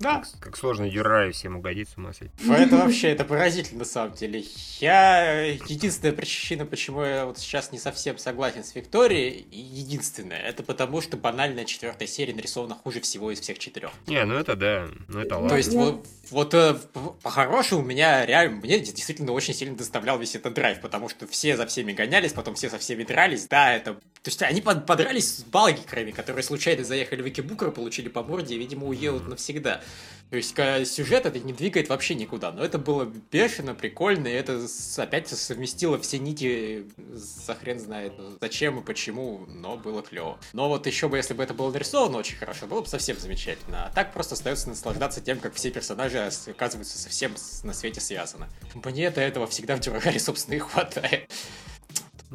Да. 0.00 0.22
Как 0.40 0.56
сложно 0.56 0.90
Дюрару 0.90 1.32
всем 1.32 1.56
угодить 1.56 1.88
с 1.88 1.96
ума 1.96 2.12
сойти. 2.12 2.34
Это 2.50 2.76
вообще, 2.76 3.10
это 3.10 3.24
поразительно 3.24 3.78
на 3.80 3.84
самом 3.84 4.12
деле. 4.12 4.42
Я... 4.80 5.42
Единственная 5.44 6.12
причина, 6.12 6.66
почему 6.66 7.02
я 7.04 7.24
вот 7.26 7.38
сейчас 7.38 7.70
не 7.72 7.78
совсем 7.78 8.18
согласен 8.18 8.64
с 8.64 8.74
Викторией, 8.74 9.46
единственная, 9.50 10.40
это 10.40 10.62
потому, 10.64 11.00
что 11.00 11.16
банальная 11.16 11.64
четвертая 11.64 12.08
серия 12.08 12.34
нарисована 12.34 12.74
хуже 12.74 13.00
всего 13.00 13.30
из 13.30 13.40
всех 13.40 13.58
четырех. 13.58 13.92
Не, 14.08 14.24
ну 14.24 14.34
это 14.34 14.56
да, 14.56 14.88
ну 15.08 15.20
это 15.20 15.36
То 15.36 15.38
ладно. 15.38 15.56
есть, 15.56 15.72
Я- 15.72 15.78
вот, 15.78 16.06
вот 16.30 16.54
э, 16.54 16.74
по- 16.92 17.16
по-хорошему, 17.22 17.82
меня 17.82 18.26
реально, 18.26 18.56
мне 18.56 18.80
действительно 18.80 19.32
очень 19.32 19.54
сильно 19.54 19.76
доставлял 19.76 20.18
весь 20.18 20.34
этот 20.34 20.54
драйв, 20.54 20.80
потому 20.80 21.08
что 21.08 21.26
все 21.28 21.56
за 21.56 21.66
всеми 21.66 21.92
гонялись, 21.92 22.32
потом 22.32 22.56
все 22.56 22.68
со 22.68 22.78
всеми 22.78 23.04
дрались, 23.04 23.46
да, 23.46 23.72
это... 23.74 23.98
То 24.24 24.30
есть 24.30 24.40
они 24.40 24.62
под- 24.62 24.86
подрались 24.86 25.36
с 25.36 25.42
балгикрами, 25.42 26.10
которые 26.10 26.42
случайно 26.42 26.82
заехали 26.82 27.20
в 27.20 27.28
Икебукер, 27.28 27.70
получили 27.70 28.08
по 28.08 28.22
морде 28.22 28.54
и, 28.54 28.58
видимо, 28.58 28.86
уедут 28.86 29.28
навсегда. 29.28 29.82
То 30.30 30.36
есть 30.38 30.56
сюжет 30.90 31.26
это 31.26 31.38
не 31.38 31.52
двигает 31.52 31.90
вообще 31.90 32.14
никуда, 32.14 32.50
но 32.50 32.64
это 32.64 32.78
было 32.78 33.04
бешено, 33.30 33.74
прикольно, 33.74 34.26
и 34.26 34.32
это 34.32 34.66
опять 34.96 35.28
совместило 35.28 35.98
все 36.00 36.18
нити, 36.18 36.86
за 37.12 37.54
хрен 37.54 37.78
знает 37.78 38.14
зачем 38.40 38.80
и 38.80 38.82
почему, 38.82 39.44
но 39.46 39.76
было 39.76 40.02
клево. 40.02 40.38
Но 40.54 40.70
вот 40.70 40.86
еще 40.86 41.08
бы, 41.08 41.18
если 41.18 41.34
бы 41.34 41.42
это 41.42 41.52
было 41.52 41.70
нарисовано 41.70 42.16
очень 42.16 42.38
хорошо, 42.38 42.66
было 42.66 42.80
бы 42.80 42.86
совсем 42.86 43.18
замечательно. 43.18 43.84
А 43.84 43.92
так 43.94 44.14
просто 44.14 44.36
остается 44.36 44.70
наслаждаться 44.70 45.20
тем, 45.20 45.38
как 45.38 45.52
все 45.52 45.70
персонажи 45.70 46.18
оказываются 46.46 46.96
совсем 46.96 47.34
на 47.62 47.74
свете 47.74 48.00
связаны. 48.00 48.46
Мне 48.72 49.10
до 49.10 49.20
этого 49.20 49.46
всегда 49.46 49.76
в 49.76 49.80
Дюрагаре, 49.80 50.18
собственно, 50.18 50.54
и 50.54 50.58
хватает. 50.60 51.30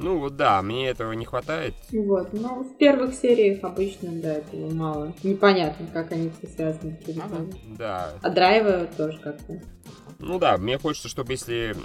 Ну 0.01 0.17
вот 0.19 0.37
да, 0.37 0.61
мне 0.61 0.87
этого 0.87 1.11
не 1.11 1.25
хватает. 1.25 1.73
Вот, 1.91 2.31
но 2.33 2.63
в 2.63 2.77
первых 2.77 3.13
сериях 3.13 3.63
обычно, 3.63 4.11
да, 4.13 4.35
этого 4.35 4.73
мало. 4.73 5.13
Непонятно, 5.23 5.87
как 5.91 6.11
они 6.13 6.31
все 6.39 6.47
связаны. 6.47 6.97
между 7.05 7.21
Ага. 7.21 7.29
собой. 7.35 7.53
Да. 7.77 8.13
А 8.21 8.29
драйва 8.29 8.87
тоже 8.97 9.19
как-то. 9.19 9.61
Ну 10.19 10.37
да, 10.37 10.57
мне 10.57 10.77
хочется, 10.77 11.07
чтобы 11.07 11.33
если 11.33 11.75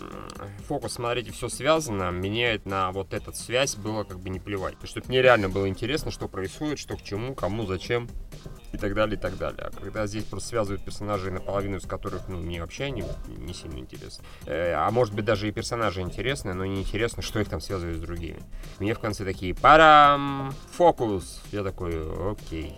фокус 0.66 0.94
смотреть 0.94 1.28
и 1.28 1.30
все 1.30 1.48
связано, 1.48 2.10
меняет 2.10 2.66
на 2.66 2.90
вот 2.90 3.14
эту 3.14 3.32
связь 3.32 3.76
было 3.76 4.02
как 4.04 4.18
бы 4.18 4.28
не 4.28 4.40
плевать. 4.40 4.74
То 4.74 4.82
есть, 4.82 4.90
чтобы 4.92 5.06
мне 5.08 5.22
реально 5.22 5.48
было 5.48 5.68
интересно, 5.68 6.10
что 6.10 6.26
происходит, 6.28 6.78
что 6.78 6.96
к 6.96 7.02
чему, 7.02 7.34
кому, 7.34 7.64
зачем 7.66 8.08
и 8.74 8.78
так 8.78 8.94
далее, 8.94 9.16
и 9.16 9.20
так 9.20 9.36
далее. 9.38 9.70
А 9.72 9.80
когда 9.80 10.06
здесь 10.06 10.24
просто 10.24 10.48
связывают 10.48 10.84
персонажей, 10.84 11.30
наполовину 11.30 11.76
из 11.76 11.86
которых, 11.86 12.28
ну, 12.28 12.38
мне 12.38 12.60
вообще 12.60 12.84
они 12.84 13.04
не 13.26 13.54
сильно 13.54 13.78
интересны. 13.78 14.24
Э, 14.46 14.72
а 14.74 14.90
может 14.90 15.14
быть, 15.14 15.24
даже 15.24 15.48
и 15.48 15.52
персонажи 15.52 16.00
интересны, 16.00 16.54
но 16.54 16.64
не 16.64 16.80
интересно, 16.80 17.22
что 17.22 17.40
их 17.40 17.48
там 17.48 17.60
связывает 17.60 17.98
с 17.98 18.00
другими. 18.00 18.40
Мне 18.78 18.94
в 18.94 18.98
конце 18.98 19.24
такие, 19.24 19.54
парам, 19.54 20.52
фокус. 20.72 21.42
Я 21.52 21.62
такой, 21.62 21.94
окей. 22.30 22.76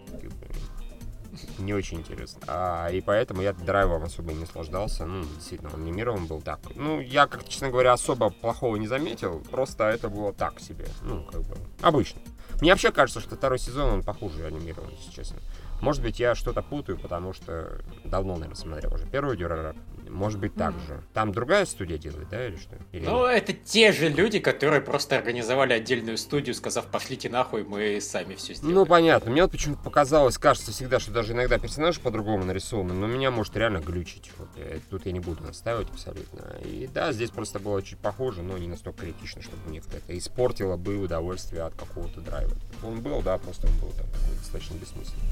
не 1.58 1.72
очень 1.72 1.98
интересно. 1.98 2.40
А, 2.46 2.88
и 2.88 3.00
поэтому 3.00 3.42
я 3.42 3.52
драйвом 3.52 4.04
особо 4.04 4.32
не 4.32 4.40
наслаждался. 4.40 5.06
Ну, 5.06 5.24
действительно, 5.24 5.70
он 5.72 5.82
анимирован 5.82 6.26
был 6.26 6.42
так. 6.42 6.60
Ну, 6.74 7.00
я, 7.00 7.26
как 7.26 7.48
честно 7.48 7.70
говоря, 7.70 7.92
особо 7.92 8.30
плохого 8.30 8.76
не 8.76 8.86
заметил. 8.86 9.42
Просто 9.50 9.84
это 9.84 10.08
было 10.08 10.32
так 10.32 10.60
себе. 10.60 10.86
Ну, 11.02 11.24
как 11.24 11.42
бы, 11.42 11.56
обычно. 11.80 12.20
Мне 12.60 12.70
вообще 12.70 12.90
кажется, 12.90 13.20
что 13.20 13.36
второй 13.36 13.58
сезон, 13.58 13.90
он 13.90 14.02
похуже 14.02 14.46
анимирован, 14.46 14.90
если 14.90 15.10
честно. 15.10 15.38
Может 15.80 16.02
быть, 16.02 16.18
я 16.18 16.35
что-то 16.35 16.62
путаю, 16.62 16.99
потому 16.99 17.33
что 17.33 17.80
давно, 18.04 18.35
наверное, 18.35 18.56
смотрел 18.56 18.95
уже 18.95 19.06
первую 19.06 19.37
Дюрарар. 19.37 19.75
Может 20.09 20.38
быть, 20.38 20.54
так 20.54 20.73
же. 20.87 21.02
Там 21.12 21.33
другая 21.33 21.66
студия 21.66 21.99
делает, 21.99 22.28
да, 22.28 22.47
или 22.47 22.56
что? 22.56 22.76
Или 22.92 23.04
Ну, 23.04 23.26
нет? 23.26 23.42
это 23.42 23.52
те 23.52 23.90
же 23.92 24.09
люди, 24.09 24.38
которые 24.38 24.80
просто 24.80 25.16
организовали 25.18 25.73
отдельную 25.73 26.16
студию, 26.16 26.54
сказав, 26.54 26.87
пошлите 26.87 27.28
нахуй, 27.28 27.64
мы 27.64 28.00
сами 28.00 28.37
все 28.37 28.54
сделаем. 28.54 28.75
Ну, 28.76 28.87
понятно. 28.87 29.30
Мне 29.33 29.42
вот 29.42 29.50
почему-то 29.50 29.83
показалось, 29.83 30.38
кажется 30.38 30.71
всегда, 30.71 31.00
что 31.00 31.11
даже 31.11 31.33
иногда 31.33 31.59
персонажи 31.59 32.00
по-другому 32.00 32.45
нарисованы, 32.45 32.95
но 32.95 33.06
меня 33.09 33.30
может 33.33 33.56
реально 33.56 33.78
глючить. 33.78 34.30
Вот, 34.38 34.49
э, 34.56 34.78
тут 34.90 35.06
я 35.06 35.12
не 35.12 35.21
буду 35.21 35.42
настаивать 35.42 35.90
абсолютно. 35.90 36.54
И 36.64 36.88
да, 36.92 37.12
здесь 37.12 37.30
просто 37.30 37.59
было 37.59 37.83
чуть 37.83 37.99
похоже, 37.99 38.42
но 38.42 38.56
не 38.59 38.68
настолько 38.68 39.00
критично, 39.02 39.42
чтобы 39.42 39.68
мне 39.68 39.80
это 39.80 40.16
испортило 40.16 40.76
бы 40.76 40.99
удовольствие 40.99 41.62
от 41.62 41.75
какого-то 41.75 42.21
драйва. 42.21 42.52
Он 42.85 43.00
был, 43.00 43.23
да, 43.23 43.38
просто 43.38 43.66
он 43.66 43.75
был 43.78 43.90
там 43.90 44.06
достаточно 44.38 44.75
бессмысленный. 44.75 45.23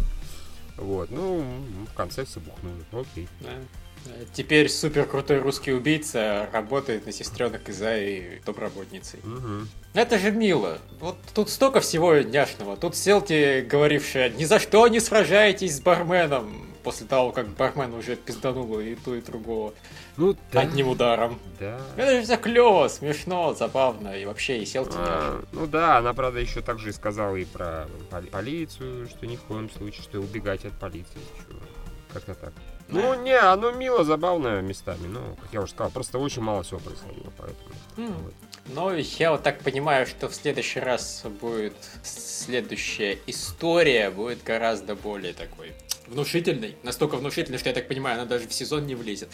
Вот, 0.77 1.11
ну, 1.11 1.45
в 1.91 1.95
конце 1.95 2.25
все 2.25 2.41
бухнули. 2.41 2.83
Окей. 2.93 3.29
Да. 3.41 3.51
Теперь 4.35 4.69
супер 4.69 5.07
крутой 5.07 5.39
русский 5.39 5.73
убийца 5.73 6.49
работает 6.53 7.07
на 7.07 7.13
сестренок 7.13 7.69
Изаи 7.71 8.43
домработницей. 8.45 9.21
Мгм. 9.23 9.69
Это 9.95 10.19
же 10.19 10.31
мило. 10.31 10.79
Вот 11.01 11.17
тут 11.33 11.49
столько 11.49 11.81
всего 11.81 12.17
няшного. 12.19 12.77
Тут 12.77 12.97
Селти, 12.97 13.63
говорившая, 13.63 14.29
ни 14.31 14.45
за 14.45 14.59
что 14.59 14.87
не 14.89 15.01
сражаетесь 15.01 15.77
с 15.77 15.81
барменом. 15.81 16.74
После 16.85 17.07
того, 17.07 17.33
как 17.33 17.49
бармен 17.49 17.95
уже 17.95 18.15
пизданул 18.15 18.79
и 18.79 18.95
ту, 18.95 19.15
и 19.15 19.23
другого 19.23 19.73
Ну, 20.19 20.37
да. 20.53 20.61
одним 20.61 20.89
ударом. 20.89 21.41
Да. 21.59 21.81
Это 21.97 22.17
же 22.19 22.23
все 22.23 22.37
клево, 22.37 22.89
смешно, 22.89 23.55
забавно. 23.55 24.17
И 24.17 24.27
вообще, 24.27 24.59
и 24.59 24.67
Селти 24.67 24.95
А, 24.97 25.43
ну 25.53 25.67
да, 25.67 25.97
она, 25.99 26.13
правда, 26.13 26.41
еще 26.41 26.61
также 26.61 26.91
и 26.91 26.93
сказала 26.93 27.35
и 27.37 27.47
про 27.47 27.89
поли- 28.11 28.29
полицию, 28.31 29.09
что 29.09 29.27
ни 29.27 29.37
в 29.37 29.41
коем 29.43 29.71
случае, 29.71 30.03
что 30.03 30.19
убегать 30.21 30.65
от 30.67 30.73
полиции. 30.79 31.19
чё. 31.49 31.55
Как-то 32.13 32.35
так. 32.35 32.53
Ну, 32.89 33.15
не, 33.23 33.33
оно 33.37 33.73
мило, 33.73 34.05
забавно 34.05 34.61
местами, 34.61 35.07
но, 35.07 35.21
как 35.41 35.53
я 35.53 35.63
уже 35.63 35.73
сказал, 35.73 35.91
просто 35.91 36.19
очень 36.19 36.43
мало 36.43 36.63
всего 36.63 36.79
происходило, 36.81 37.33
поэтому... 37.39 37.71
М. 37.97 38.13
вот. 38.23 38.35
Ну, 38.67 38.93
я 39.19 39.33
вот 39.33 39.43
так 39.43 39.61
понимаю, 39.61 40.07
что 40.07 40.29
в 40.29 40.35
следующий 40.35 40.81
раз 40.81 41.25
будет 41.41 41.75
следующая 42.03 43.19
история, 43.27 44.11
будет 44.11 44.43
гораздо 44.45 44.95
более 44.95 45.33
такой 45.33 45.73
внушительной. 46.15 46.77
Настолько 46.83 47.17
внушительной, 47.17 47.59
что 47.59 47.69
я 47.69 47.75
так 47.75 47.89
понимаю, 47.89 48.17
она 48.21 48.25
даже 48.25 48.49
в 48.49 48.55
сезон 48.55 48.87
не 48.87 48.95
влезет. 48.95 49.29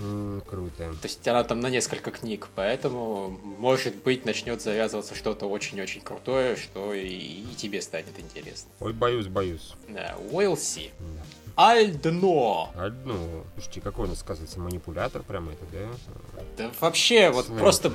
М, 0.00 0.42
круто. 0.48 0.94
То 1.00 1.08
есть 1.08 1.26
она 1.28 1.44
там 1.44 1.60
на 1.60 1.68
несколько 1.68 2.10
книг, 2.10 2.48
поэтому, 2.54 3.28
может 3.58 3.94
быть, 3.96 4.24
начнет 4.24 4.62
завязываться 4.62 5.14
что-то 5.14 5.46
очень-очень 5.46 6.00
крутое, 6.00 6.56
что 6.56 6.94
и, 6.94 7.06
и 7.08 7.54
тебе 7.56 7.82
станет 7.82 8.18
интересно. 8.18 8.70
Ой, 8.80 8.92
боюсь, 8.92 9.26
боюсь. 9.26 9.74
Да, 9.88 10.16
we'll 10.30 10.54
see. 10.54 10.90
Да. 10.98 11.22
Альдно! 11.54 12.70
Одно. 12.74 13.44
Слушайте, 13.54 13.82
какой 13.82 14.06
у 14.06 14.08
нас, 14.08 14.20
сказывается, 14.20 14.58
манипулятор 14.58 15.22
прямо 15.22 15.52
это, 15.52 15.64
да? 15.70 16.42
Да 16.56 16.70
вообще, 16.80 17.30
вот 17.30 17.46
Слэм. 17.46 17.58
просто, 17.58 17.92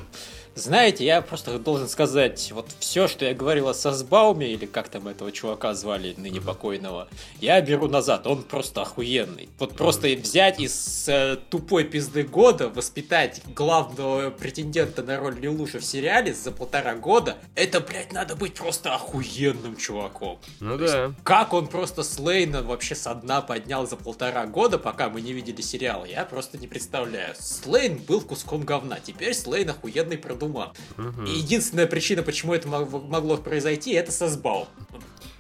знаете, 0.58 1.06
я 1.06 1.22
просто 1.22 1.60
должен 1.60 1.88
сказать, 1.88 2.52
вот 2.52 2.68
все, 2.80 3.08
что 3.08 3.26
я 3.26 3.34
говорил 3.34 3.70
о 3.70 3.74
Сосбауме, 3.74 4.52
или 4.52 4.66
как 4.66 4.90
там 4.90 5.08
этого 5.08 5.32
чувака 5.32 5.74
звали, 5.74 6.14
ныне 6.18 6.42
покойного, 6.42 7.08
я 7.40 7.62
беру 7.62 7.88
назад, 7.88 8.28
он 8.28 8.44
просто 8.44 8.82
охуенный. 8.82 9.50
Вот 9.60 9.76
просто 9.76 10.08
взять 10.10 10.60
из 10.60 11.08
э, 11.08 11.38
тупой 11.50 11.84
пизды 11.84 12.24
года, 12.24 12.70
воспитать 12.70 13.42
главного 13.56 14.32
претендента 14.32 15.04
на 15.04 15.18
роль 15.18 15.40
Лелуша 15.40 15.80
в 15.80 15.86
сериале 15.86 16.34
за 16.34 16.52
полтора 16.52 16.96
года, 16.96 17.38
это, 17.56 17.80
блядь, 17.80 18.12
надо 18.12 18.36
быть 18.36 18.56
просто 18.56 18.94
охуенным 18.94 19.76
чуваком. 19.78 20.40
Ну 20.60 20.78
да. 20.78 21.14
Как 21.24 21.54
он 21.54 21.68
просто 21.68 22.04
Слейна 22.04 22.64
вообще 22.64 22.96
со 22.96 23.14
дна 23.14 23.42
поднял 23.42 23.88
за 23.88 23.96
полтора 23.96 24.46
года, 24.46 24.78
пока 24.78 25.10
мы 25.10 25.22
не 25.22 25.34
видели 25.34 25.62
сериал, 25.62 26.06
я 26.06 26.26
просто 26.26 26.58
не 26.58 26.68
представляю. 26.68 27.36
Слейн 27.40 27.98
был 27.98 28.22
куском 28.22 28.62
говна, 28.62 29.00
теперь 29.00 29.34
Слейн 29.34 29.70
охуенный 29.70 30.18
Мгм. 30.98 31.26
И 31.26 31.32
единственная 31.32 31.88
причина, 31.88 32.24
почему 32.24 32.54
это 32.54 32.68
мог- 32.68 33.04
могло 33.04 33.38
произойти, 33.38 33.94
это 33.94 34.12
Сосбаум. 34.12 34.68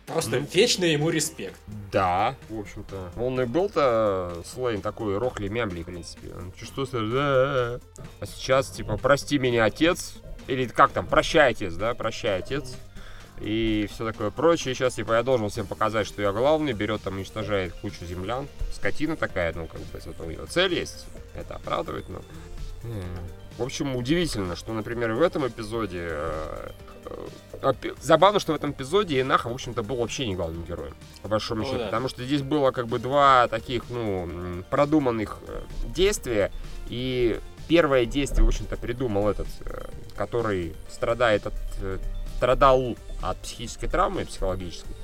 Просто 0.05 0.37
mm. 0.37 0.49
вечный 0.53 0.93
ему 0.93 1.09
респект. 1.09 1.59
Да, 1.91 2.37
в 2.49 2.59
общем-то. 2.59 3.11
Он 3.17 3.41
и 3.41 3.45
был-то 3.45 4.41
Слейн 4.45 4.81
такой 4.81 5.17
рохли 5.17 5.49
мямли, 5.49 5.83
в 5.83 5.85
принципе. 5.85 6.29
Он 6.33 6.53
что 6.61 6.85
да. 6.85 7.79
А 8.21 8.25
сейчас, 8.25 8.69
типа, 8.69 8.95
прости 8.97 9.37
меня, 9.37 9.65
отец. 9.65 10.15
Или 10.47 10.65
как 10.65 10.91
там, 10.91 11.05
прощай, 11.07 11.51
отец, 11.51 11.73
да, 11.73 11.93
прощай, 11.93 12.39
отец 12.39 12.77
и 13.39 13.87
все 13.91 14.05
такое 14.05 14.31
прочее. 14.31 14.73
Сейчас, 14.73 14.95
типа, 14.95 15.13
я 15.13 15.23
должен 15.23 15.49
всем 15.49 15.67
показать, 15.67 16.07
что 16.07 16.21
я 16.21 16.31
главный, 16.31 16.73
берет 16.73 17.01
там, 17.01 17.15
уничтожает 17.15 17.73
кучу 17.73 18.05
землян. 18.05 18.47
Скотина 18.73 19.15
такая, 19.15 19.53
ну, 19.53 19.67
как 19.67 19.81
бы, 19.81 19.99
вот 20.05 20.21
у 20.21 20.29
него 20.29 20.45
цель 20.45 20.73
есть, 20.73 21.05
это 21.35 21.55
оправдывает, 21.55 22.07
но... 22.09 22.21
В 23.57 23.63
общем, 23.63 23.95
удивительно, 23.95 24.55
что, 24.55 24.73
например, 24.73 25.13
в 25.13 25.21
этом 25.21 25.47
эпизоде... 25.47 26.07
Э, 26.09 26.69
э, 27.61 27.73
забавно, 28.01 28.39
что 28.39 28.53
в 28.53 28.55
этом 28.55 28.71
эпизоде 28.71 29.19
Инаха, 29.21 29.49
в 29.49 29.53
общем-то, 29.53 29.83
был 29.83 29.97
вообще 29.97 30.27
не 30.27 30.35
главным 30.35 30.63
героем, 30.63 30.93
по 31.21 31.27
большому 31.27 31.63
счету. 31.63 31.79
Да. 31.79 31.85
Потому 31.85 32.07
что 32.07 32.23
здесь 32.23 32.41
было 32.41 32.71
как 32.71 32.87
бы 32.87 32.99
два 32.99 33.47
таких, 33.47 33.89
ну, 33.89 34.63
продуманных 34.69 35.39
э, 35.47 35.61
действия. 35.87 36.51
И 36.87 37.39
первое 37.67 38.05
действие, 38.05 38.45
в 38.45 38.47
общем-то, 38.47 38.77
придумал 38.77 39.27
этот, 39.27 39.47
который 40.15 40.75
страдает 40.89 41.47
от 41.47 41.53
страдал 42.37 42.95
от 43.21 43.37
психической 43.39 43.89
травмы 43.89 44.25
психологической, 44.25 44.95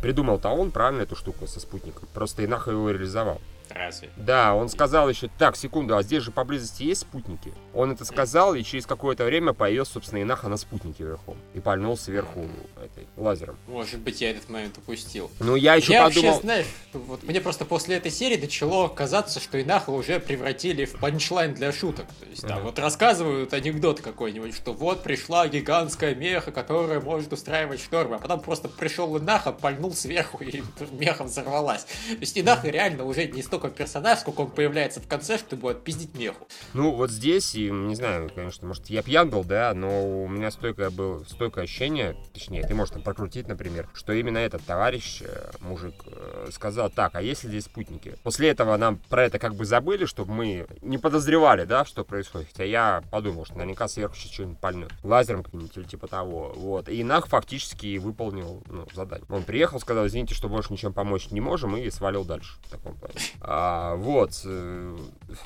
придумал-то 0.00 0.48
он 0.48 0.70
правильно 0.70 1.02
эту 1.02 1.16
штуку 1.16 1.46
со 1.46 1.60
спутником. 1.60 2.08
Просто 2.14 2.44
Инаха 2.44 2.70
его 2.70 2.90
реализовал. 2.90 3.40
Разве? 3.70 4.10
Да, 4.16 4.54
он 4.54 4.68
сказал 4.68 5.08
еще, 5.08 5.28
так, 5.38 5.56
секунду, 5.56 5.96
а 5.96 6.02
здесь 6.02 6.22
же 6.22 6.30
поблизости 6.30 6.82
есть 6.82 7.02
спутники? 7.02 7.52
Он 7.74 7.92
это 7.92 8.04
сказал, 8.04 8.54
и 8.54 8.62
через 8.62 8.86
какое-то 8.86 9.24
время 9.24 9.52
появился, 9.52 9.92
собственно, 9.92 10.22
Инаха 10.22 10.48
на 10.48 10.56
спутнике 10.56 11.04
верхом. 11.04 11.36
И 11.54 11.60
пальнул 11.60 11.96
сверху 11.96 12.46
этой, 12.76 13.06
лазером. 13.16 13.56
Может 13.66 14.00
быть, 14.00 14.20
я 14.20 14.30
этот 14.30 14.48
момент 14.48 14.78
упустил. 14.78 15.30
Ну, 15.40 15.54
я 15.56 15.74
еще 15.74 15.92
я 15.92 16.04
подумал... 16.04 16.30
вообще, 16.30 16.42
знаешь, 16.42 16.66
вот 16.92 17.22
мне 17.22 17.40
просто 17.40 17.64
после 17.64 17.96
этой 17.96 18.10
серии 18.10 18.36
начало 18.36 18.88
казаться, 18.88 19.40
что 19.40 19.60
Инаха 19.60 19.90
уже 19.90 20.20
превратили 20.20 20.84
в 20.84 20.98
панчлайн 20.98 21.54
для 21.54 21.72
шуток. 21.72 22.06
То 22.20 22.26
есть, 22.26 22.46
там, 22.46 22.62
вот 22.62 22.78
рассказывают 22.78 23.52
анекдот 23.52 24.00
какой-нибудь, 24.00 24.54
что 24.54 24.72
вот 24.72 25.02
пришла 25.02 25.48
гигантская 25.48 26.14
меха, 26.14 26.52
которая 26.52 27.00
может 27.00 27.32
устраивать 27.32 27.80
штормы, 27.80 28.16
а 28.16 28.18
потом 28.18 28.40
просто 28.40 28.68
пришел 28.68 29.18
Инаха, 29.18 29.52
пальнул 29.52 29.92
сверху, 29.92 30.42
и 30.42 30.62
меха 30.92 31.24
взорвалась. 31.24 31.84
То 31.84 32.20
есть, 32.20 32.38
Инаха 32.38 32.68
реально 32.68 33.04
уже 33.04 33.26
не 33.26 33.42
столько 33.42 33.57
столько 33.58 33.76
персонаж, 33.76 34.20
сколько 34.20 34.42
он 34.42 34.50
появляется 34.50 35.00
в 35.00 35.08
конце, 35.08 35.38
чтобы 35.38 35.70
отпиздить 35.70 36.14
меху. 36.14 36.46
Ну, 36.74 36.92
вот 36.92 37.10
здесь, 37.10 37.54
и 37.54 37.70
не 37.70 37.94
знаю, 37.94 38.30
конечно, 38.34 38.66
может, 38.68 38.86
я 38.86 39.02
пьян 39.02 39.28
был, 39.28 39.44
да, 39.44 39.72
но 39.74 40.24
у 40.24 40.28
меня 40.28 40.50
стойкое 40.50 40.90
было, 40.90 41.24
стойкое 41.24 41.64
ощущение, 41.64 42.16
точнее, 42.32 42.62
ты 42.62 42.74
можешь 42.74 42.94
там 42.94 43.02
прокрутить, 43.02 43.48
например, 43.48 43.88
что 43.94 44.12
именно 44.12 44.38
этот 44.38 44.64
товарищ, 44.64 45.22
э, 45.22 45.50
мужик, 45.60 45.94
э, 46.06 46.48
сказал, 46.52 46.90
так, 46.90 47.14
а 47.14 47.22
если 47.22 47.48
здесь 47.48 47.64
спутники? 47.64 48.16
После 48.22 48.48
этого 48.48 48.76
нам 48.76 48.98
про 49.08 49.24
это 49.24 49.38
как 49.38 49.54
бы 49.54 49.64
забыли, 49.64 50.04
чтобы 50.04 50.32
мы 50.32 50.66
не 50.82 50.98
подозревали, 50.98 51.64
да, 51.64 51.84
что 51.84 52.04
происходит. 52.04 52.48
Хотя 52.52 52.64
я 52.64 53.02
подумал, 53.10 53.44
что 53.44 53.56
наверняка 53.56 53.88
сверху 53.88 54.14
сейчас 54.14 54.32
что-нибудь 54.32 54.58
пальнет. 54.58 54.90
Лазером 55.02 55.42
каким-нибудь 55.42 55.76
или 55.76 55.84
типа 55.84 56.06
того. 56.06 56.52
Вот. 56.56 56.88
И 56.88 57.02
Нах 57.02 57.26
фактически 57.26 57.98
выполнил 57.98 58.62
ну, 58.66 58.86
задание. 58.94 59.26
Он 59.28 59.42
приехал, 59.42 59.80
сказал, 59.80 60.06
извините, 60.06 60.34
что 60.34 60.48
больше 60.48 60.72
ничем 60.72 60.92
помочь 60.92 61.30
не 61.30 61.40
можем, 61.40 61.76
и 61.76 61.90
свалил 61.90 62.24
дальше. 62.24 62.56
В 62.62 62.70
таком 62.70 62.94
плане. 62.94 63.14
А, 63.50 63.94
вот. 63.96 64.42
Э, 64.44 64.98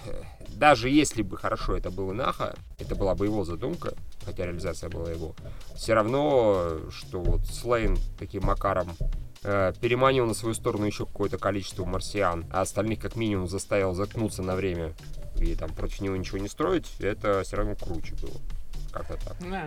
даже 0.56 0.90
если 0.90 1.22
бы 1.22 1.38
хорошо 1.38 1.76
это 1.76 1.92
было 1.92 2.12
Наха, 2.12 2.56
это 2.80 2.96
была 2.96 3.14
бы 3.14 3.26
его 3.26 3.44
задумка, 3.44 3.94
хотя 4.24 4.44
реализация 4.44 4.90
была 4.90 5.08
его, 5.08 5.36
все 5.76 5.94
равно, 5.94 6.78
что 6.90 7.20
вот 7.20 7.46
Слейн 7.46 7.96
таким 8.18 8.42
макаром 8.44 8.88
э, 9.44 9.72
переманил 9.80 10.26
на 10.26 10.34
свою 10.34 10.54
сторону 10.56 10.84
еще 10.84 11.06
какое-то 11.06 11.38
количество 11.38 11.84
марсиан, 11.84 12.44
а 12.50 12.62
остальных 12.62 12.98
как 12.98 13.14
минимум 13.14 13.46
заставил 13.46 13.94
заткнуться 13.94 14.42
на 14.42 14.56
время 14.56 14.94
и 15.38 15.54
там 15.54 15.72
против 15.72 16.00
него 16.00 16.16
ничего 16.16 16.38
не 16.38 16.48
строить, 16.48 16.90
это 16.98 17.44
все 17.44 17.56
равно 17.56 17.76
круче 17.76 18.16
было. 18.20 18.34
Как-то 18.90 19.16
так. 19.24 19.36
Да. 19.48 19.66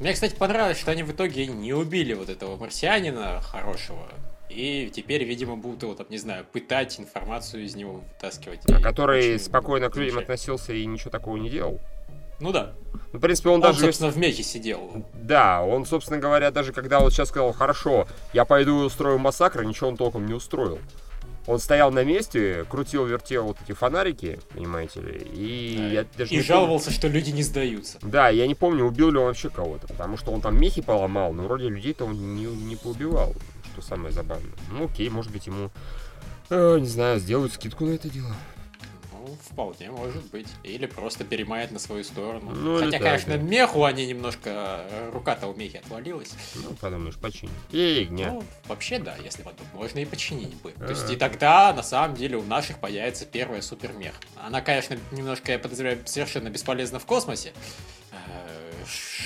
Мне, 0.00 0.12
кстати, 0.12 0.34
понравилось, 0.36 0.78
что 0.78 0.90
они 0.90 1.02
в 1.02 1.12
итоге 1.12 1.46
не 1.46 1.72
убили 1.72 2.12
вот 2.12 2.28
этого 2.28 2.58
марсианина 2.58 3.40
хорошего, 3.40 4.06
и 4.48 4.90
теперь, 4.94 5.24
видимо, 5.24 5.56
будут 5.56 5.82
его, 5.82 5.94
там, 5.94 6.06
не 6.08 6.18
знаю, 6.18 6.44
пытать, 6.50 6.98
информацию 7.00 7.64
из 7.64 7.74
него 7.74 8.02
вытаскивать. 8.14 8.60
А 8.70 8.80
который 8.80 9.38
спокойно 9.38 9.90
к 9.90 9.96
людям 9.96 10.18
относился 10.18 10.72
и 10.72 10.86
ничего 10.86 11.10
такого 11.10 11.36
не 11.36 11.50
делал? 11.50 11.80
Ну 12.38 12.52
да. 12.52 12.72
Ну, 13.12 13.18
в 13.18 13.22
принципе, 13.22 13.48
он, 13.48 13.56
он 13.56 13.60
даже... 13.62 13.80
собственно, 13.80 14.10
в 14.10 14.18
мехе 14.18 14.42
сидел. 14.42 15.04
Да, 15.14 15.62
он, 15.62 15.86
собственно 15.86 16.18
говоря, 16.18 16.50
даже 16.50 16.72
когда 16.72 17.00
вот 17.00 17.12
сейчас 17.12 17.28
сказал, 17.28 17.52
хорошо, 17.52 18.06
я 18.32 18.44
пойду 18.44 18.82
и 18.82 18.84
устрою 18.84 19.18
массакр, 19.18 19.64
ничего 19.64 19.88
он 19.88 19.96
толком 19.96 20.26
не 20.26 20.34
устроил. 20.34 20.78
Он 21.46 21.60
стоял 21.60 21.92
на 21.92 22.02
месте, 22.02 22.64
крутил, 22.68 23.06
вертел 23.06 23.44
вот 23.44 23.56
эти 23.64 23.72
фонарики, 23.72 24.40
понимаете 24.52 25.00
ли, 25.00 25.18
и 25.32 25.76
да, 25.78 25.86
я 25.86 26.06
даже 26.18 26.34
И 26.34 26.40
жаловался, 26.40 26.86
помню... 26.86 26.98
что 26.98 27.08
люди 27.08 27.30
не 27.30 27.44
сдаются. 27.44 27.98
Да, 28.02 28.30
я 28.30 28.48
не 28.48 28.56
помню, 28.56 28.84
убил 28.84 29.10
ли 29.10 29.18
он 29.18 29.26
вообще 29.26 29.48
кого-то, 29.48 29.86
потому 29.86 30.16
что 30.16 30.32
он 30.32 30.40
там 30.40 30.60
мехи 30.60 30.82
поломал, 30.82 31.32
но 31.32 31.44
вроде 31.44 31.68
людей-то 31.68 32.04
он 32.04 32.34
не, 32.34 32.46
не 32.46 32.74
поубивал 32.74 33.32
что 33.76 33.82
самое 33.82 34.12
забавное. 34.12 34.52
Ну 34.70 34.86
окей, 34.86 35.08
может 35.10 35.30
быть 35.30 35.46
ему, 35.46 35.70
э, 36.48 36.78
не 36.78 36.86
знаю, 36.86 37.20
сделают 37.20 37.52
скидку 37.52 37.84
на 37.84 37.90
это 37.90 38.08
дело. 38.08 38.34
Ну, 39.12 39.36
вполне 39.42 39.90
может 39.90 40.24
быть. 40.30 40.46
Или 40.62 40.86
просто 40.86 41.24
перемает 41.24 41.72
на 41.72 41.78
свою 41.78 42.04
сторону. 42.04 42.52
Ну, 42.52 42.78
Хотя, 42.78 42.98
конечно, 42.98 43.36
да. 43.36 43.42
меху 43.42 43.84
они 43.84 44.06
немножко... 44.06 44.86
Э, 44.88 45.10
рука-то 45.12 45.48
у 45.48 45.54
мехи 45.54 45.78
отвалилась. 45.78 46.32
Ну, 46.54 46.74
подумаешь, 46.80 47.16
починить. 47.16 47.52
Фигня. 47.70 48.32
Ну, 48.32 48.44
вообще, 48.68 48.98
да, 48.98 49.16
если 49.22 49.42
подумать, 49.42 49.74
можно 49.74 49.98
и 49.98 50.04
починить 50.04 50.54
бы. 50.62 50.70
А-а-а. 50.70 50.86
То 50.86 50.90
есть, 50.92 51.10
и 51.10 51.16
тогда, 51.16 51.72
на 51.72 51.82
самом 51.82 52.14
деле, 52.16 52.36
у 52.36 52.44
наших 52.44 52.78
появится 52.78 53.26
первая 53.26 53.62
супермех. 53.62 54.14
Она, 54.36 54.60
конечно, 54.60 54.96
немножко, 55.10 55.52
я 55.52 55.58
подозреваю, 55.58 55.98
совершенно 56.06 56.48
бесполезна 56.48 57.00
в 57.00 57.04
космосе. 57.04 57.52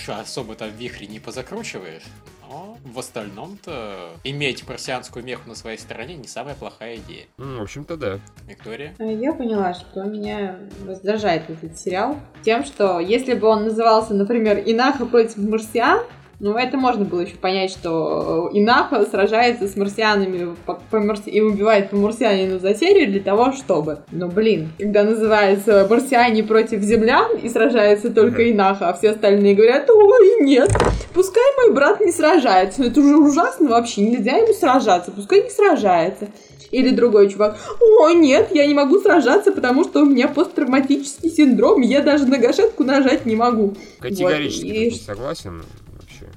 Э, 0.08 0.12
особо 0.20 0.54
там 0.54 0.70
вихри 0.70 1.06
не 1.06 1.20
позакручиваешь. 1.20 2.02
Но 2.48 2.78
в 2.84 2.98
остальном-то 2.98 4.10
иметь 4.24 4.68
марсианскую 4.68 5.24
меху 5.24 5.48
на 5.48 5.54
своей 5.54 5.78
стороне 5.78 6.16
не 6.16 6.26
самая 6.26 6.56
плохая 6.56 6.96
идея. 6.96 7.26
Ну, 7.38 7.60
в 7.60 7.62
общем-то, 7.62 7.96
да. 7.96 8.18
Виктория? 8.48 8.94
А 8.98 9.04
я 9.04 9.32
поняла, 9.32 9.72
что 9.74 10.02
меня 10.02 10.56
раздражает 10.84 11.48
этот 11.48 11.78
сериал 11.78 12.16
тем, 12.42 12.64
что 12.64 12.98
если 12.98 13.34
бы 13.34 13.46
он 13.46 13.64
назывался, 13.64 14.14
например, 14.14 14.58
«Инаха 14.66 15.06
против 15.06 15.36
марсиан», 15.36 16.00
ну, 16.40 16.56
это 16.56 16.78
можно 16.78 17.04
было 17.04 17.20
еще 17.20 17.36
понять, 17.36 17.70
что 17.70 18.48
Инаха 18.54 19.04
сражается 19.04 19.68
с 19.68 19.76
марсианами 19.76 20.56
по, 20.64 20.80
по 20.90 20.98
марси... 20.98 21.28
и 21.28 21.40
убивает 21.42 21.90
по 21.90 21.96
марсианину 21.96 22.58
за 22.58 22.74
серию 22.74 23.10
для 23.10 23.20
того, 23.20 23.52
чтобы. 23.52 23.98
Но, 24.10 24.26
блин, 24.28 24.70
когда 24.78 25.04
называется 25.04 25.86
«Марсиане 25.88 26.42
против 26.42 26.80
землян» 26.80 27.36
и 27.36 27.48
сражается 27.50 28.10
только 28.10 28.50
Инаха, 28.50 28.88
а 28.88 28.94
все 28.94 29.10
остальные 29.10 29.54
говорят 29.54 29.90
«Ой, 29.90 30.40
нет, 30.40 30.70
пускай 31.12 31.44
мой 31.58 31.74
брат 31.74 32.00
не 32.00 32.10
сражается». 32.10 32.80
Ну, 32.80 32.86
это 32.86 33.00
уже 33.00 33.16
ужасно 33.18 33.68
вообще, 33.68 34.00
нельзя 34.00 34.38
ему 34.38 34.54
сражаться, 34.54 35.10
пускай 35.10 35.42
не 35.42 35.50
сражается. 35.50 36.28
Или 36.70 36.90
другой 36.90 37.28
чувак, 37.28 37.58
о, 37.80 38.10
нет, 38.10 38.48
я 38.52 38.64
не 38.64 38.74
могу 38.74 39.00
сражаться, 39.00 39.50
потому 39.52 39.84
что 39.84 40.02
у 40.02 40.06
меня 40.06 40.28
посттравматический 40.28 41.28
синдром, 41.28 41.80
я 41.80 42.00
даже 42.00 42.26
на 42.26 42.38
гашетку 42.38 42.84
нажать 42.84 43.26
не 43.26 43.34
могу. 43.34 43.74
Категорически 43.98 44.66
вот. 44.66 44.74
и... 44.74 44.90
не 44.92 44.98
согласен 44.98 45.62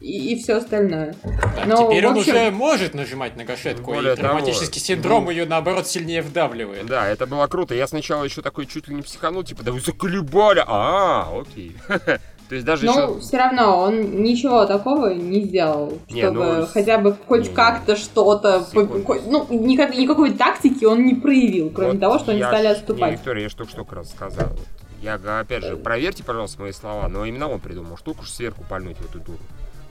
и, 0.04 0.34
и 0.34 0.36
все 0.36 0.58
остальное. 0.58 1.16
Так, 1.24 1.66
Но, 1.66 1.88
теперь 1.88 2.06
общем... 2.06 2.12
он 2.12 2.18
уже 2.18 2.52
может 2.52 2.94
нажимать 2.94 3.38
на 3.38 3.46
гашетку, 3.46 3.94
и 3.94 4.16
травматический 4.16 4.82
того, 4.82 4.86
синдром 4.86 5.24
ну, 5.26 5.30
ее, 5.32 5.46
наоборот, 5.46 5.88
сильнее 5.88 6.22
вдавливает. 6.22 6.86
Да, 6.86 7.08
это 7.08 7.26
было 7.26 7.48
круто. 7.48 7.74
Я 7.74 7.88
сначала 7.88 8.26
еще 8.26 8.42
такой 8.42 8.66
чуть 8.66 8.90
ли 8.90 8.96
не 8.96 9.02
психанул, 9.02 9.44
типа, 9.44 9.64
да 9.64 9.72
вы 9.72 9.80
заколебали. 9.80 10.62
А, 10.68 11.30
окей. 11.34 11.78
То 12.50 12.56
есть 12.56 12.66
даже 12.66 12.86
Но 12.86 12.92
еще... 12.92 13.20
все 13.22 13.38
равно 13.38 13.80
он 13.80 14.22
ничего 14.22 14.66
такого 14.66 15.14
не 15.14 15.46
сделал, 15.46 15.98
чтобы 16.08 16.14
не, 16.14 16.30
ну, 16.30 16.66
хотя 16.68 16.98
бы 16.98 17.16
хоть 17.26 17.48
не, 17.48 17.56
как-то 17.56 17.96
что-то... 17.96 18.68
Ну, 18.74 19.48
никак, 19.50 19.96
никакой 19.96 20.34
тактики 20.34 20.84
он 20.84 21.06
не 21.06 21.16
проявил, 21.16 21.72
кроме 21.72 21.94
вот 21.94 22.02
того, 22.02 22.20
что 22.20 22.32
они 22.32 22.42
стали 22.42 22.68
отступать. 22.68 23.12
Не, 23.12 23.16
Виктория, 23.16 23.44
я 23.44 23.50
же 23.50 23.56
только 23.56 23.72
что 23.72 23.88
рассказал. 23.90 24.50
Я, 25.02 25.16
опять 25.40 25.64
же, 25.64 25.78
проверьте, 25.78 26.24
пожалуйста, 26.24 26.62
мои 26.62 26.74
слова, 26.74 27.08
но 27.08 27.26
именно 27.26 27.50
он 27.50 27.62
придумал 27.62 27.98
штуку 27.98 28.26
сверху 28.26 28.66
пальнуть 28.70 28.98
в 28.98 29.06
эту 29.10 29.20
дуру. 29.20 29.40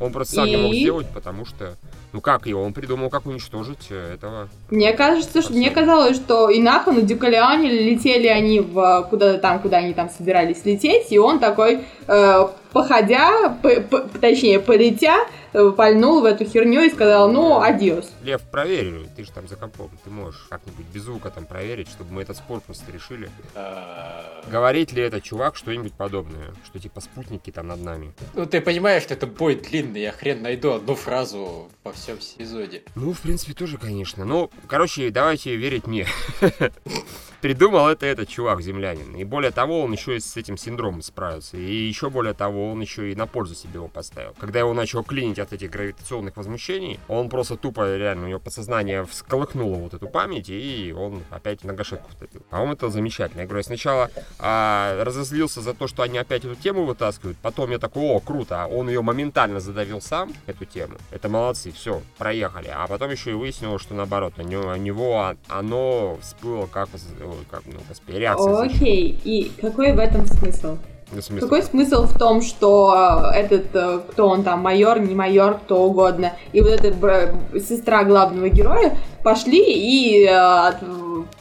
Он 0.02 0.12
просто 0.12 0.36
сам 0.36 0.46
и... 0.46 0.50
не 0.50 0.56
мог 0.56 0.74
сделать, 0.74 1.06
потому 1.12 1.44
что... 1.44 1.76
Ну 2.12 2.20
как 2.20 2.46
его? 2.46 2.62
Он 2.62 2.72
придумал, 2.74 3.08
как 3.08 3.24
уничтожить 3.26 3.86
э, 3.90 4.14
этого. 4.14 4.48
Мне 4.70 4.92
кажется, 4.92 5.40
что 5.40 5.52
мне 5.52 5.70
казалось, 5.70 6.16
что 6.16 6.50
и 6.50 6.60
Нахан, 6.60 6.98
и 6.98 7.02
Дюкалиане 7.02 7.70
летели 7.70 8.26
они 8.26 8.60
в 8.60 9.06
куда-то 9.08 9.38
там, 9.38 9.60
куда 9.60 9.78
они 9.78 9.94
там 9.94 10.10
собирались 10.10 10.64
лететь, 10.64 11.10
и 11.10 11.18
он 11.18 11.38
такой, 11.38 11.84
э, 12.06 12.48
походя, 12.72 13.56
по, 13.62 13.68
по, 13.80 14.00
точнее, 14.18 14.60
полетя, 14.60 15.16
э, 15.20 15.26
пальнул 15.76 16.20
в 16.20 16.24
эту 16.24 16.44
херню 16.44 16.82
и 16.82 16.90
сказал, 16.90 17.30
ну, 17.30 17.60
адиос. 17.60 18.10
Лев, 18.22 18.42
проверь, 18.42 19.06
ты 19.16 19.24
же 19.24 19.32
там 19.32 19.48
за 19.48 19.56
компом, 19.56 19.90
ты 20.02 20.10
можешь 20.10 20.46
как-нибудь 20.48 20.86
без 20.86 21.02
звука 21.02 21.30
там 21.30 21.46
проверить, 21.46 21.88
чтобы 21.88 22.12
мы 22.12 22.22
этот 22.22 22.36
спор 22.36 22.60
просто 22.60 22.90
решили. 22.90 23.30
А, 23.54 24.42
Говорит 24.50 24.92
ли 24.92 25.02
этот 25.02 25.22
чувак 25.22 25.56
что-нибудь 25.56 25.92
подобное, 25.92 26.52
что 26.64 26.78
типа 26.78 27.00
спутники 27.00 27.50
там 27.50 27.68
над 27.68 27.82
нами? 27.82 28.14
Ну, 28.34 28.46
ты 28.46 28.60
понимаешь, 28.60 29.02
что 29.02 29.14
это 29.14 29.26
бой 29.26 29.56
длинный, 29.56 30.02
я 30.02 30.12
хрен 30.12 30.42
найду 30.42 30.72
одну 30.72 30.94
фразу 30.94 31.68
во 31.84 31.92
всем 31.92 32.20
сезоне. 32.20 32.82
Ну, 32.94 33.12
в 33.12 33.20
принципе, 33.20 33.54
тоже, 33.54 33.78
конечно. 33.78 34.24
Ну, 34.24 34.50
короче, 34.66 35.10
давайте 35.10 35.56
верить 35.56 35.86
мне. 35.86 36.06
Придумал 37.42 37.88
это 37.88 38.06
этот 38.06 38.28
чувак, 38.28 38.60
землянин. 38.62 39.16
И 39.16 39.24
более 39.24 39.50
того, 39.50 39.82
он 39.82 39.90
еще 39.90 40.16
и 40.16 40.20
с 40.20 40.36
этим 40.36 40.56
синдромом 40.56 41.02
справился. 41.02 41.56
И 41.56 41.88
еще 41.88 42.08
более 42.08 42.34
того, 42.34 42.70
он 42.70 42.80
еще 42.80 43.10
и 43.10 43.16
на 43.16 43.26
пользу 43.26 43.56
себе 43.56 43.74
его 43.74 43.88
поставил. 43.88 44.32
Когда 44.38 44.60
его 44.60 44.72
начал 44.74 45.02
клинить 45.02 45.40
от 45.40 45.52
этих 45.52 45.68
гравитационных 45.68 46.36
возмущений, 46.36 47.00
он 47.08 47.28
просто 47.28 47.56
тупо, 47.56 47.96
реально, 47.96 48.26
у 48.26 48.28
него 48.28 48.38
подсознание 48.38 49.04
всколыхнуло 49.04 49.74
вот 49.74 49.92
эту 49.92 50.06
память, 50.06 50.50
и 50.50 50.94
он 50.96 51.24
опять 51.30 51.64
на 51.64 51.72
гашетку 51.72 52.08
втопил. 52.12 52.42
По-моему, 52.48 52.74
это 52.74 52.90
замечательно. 52.90 53.40
Я 53.40 53.46
говорю, 53.46 53.58
я 53.58 53.64
сначала 53.64 54.10
а, 54.38 55.02
разозлился 55.02 55.62
за 55.62 55.74
то, 55.74 55.88
что 55.88 56.04
они 56.04 56.18
опять 56.18 56.44
эту 56.44 56.54
тему 56.54 56.84
вытаскивают, 56.84 57.38
потом 57.38 57.72
я 57.72 57.80
такой, 57.80 58.04
о, 58.04 58.20
круто, 58.20 58.62
а 58.62 58.66
он 58.68 58.86
ее 58.88 59.02
моментально 59.02 59.58
задавил 59.58 60.00
сам, 60.00 60.32
эту 60.46 60.64
тему. 60.64 60.94
Это 61.10 61.28
молодцы, 61.28 61.72
все, 61.72 62.02
проехали. 62.18 62.70
А 62.72 62.86
потом 62.86 63.10
еще 63.10 63.32
и 63.32 63.34
выяснилось, 63.34 63.82
что 63.82 63.94
наоборот, 63.94 64.34
у 64.38 64.42
него, 64.42 64.68
у 64.68 64.76
него 64.76 65.18
а- 65.18 65.36
оно 65.48 66.18
всплыло 66.22 66.68
как, 66.68 66.88
ой, 67.32 67.46
как 67.50 67.62
ну, 67.66 67.78
господи, 67.88 68.16
реакция. 68.18 68.56
Окей, 68.62 69.18
и 69.24 69.50
какой 69.60 69.92
в 69.92 69.98
этом 69.98 70.26
смысл? 70.26 70.76
Ну, 71.14 71.20
в 71.20 71.24
смысле, 71.24 71.40
Какой 71.42 71.62
смысл 71.62 72.04
в 72.06 72.16
том, 72.18 72.40
что 72.40 73.30
э, 73.34 73.36
этот, 73.40 73.66
э, 73.74 74.00
кто 74.10 74.28
он 74.28 74.42
там, 74.44 74.60
майор, 74.60 74.98
не 74.98 75.14
майор, 75.14 75.58
кто 75.58 75.82
угодно, 75.82 76.32
и 76.54 76.62
вот 76.62 76.70
эта 76.70 77.34
сестра 77.58 78.04
главного 78.04 78.48
героя 78.48 78.96
пошли 79.22 79.62
и 79.62 80.24
э, 80.24 80.30
от- 80.34 80.80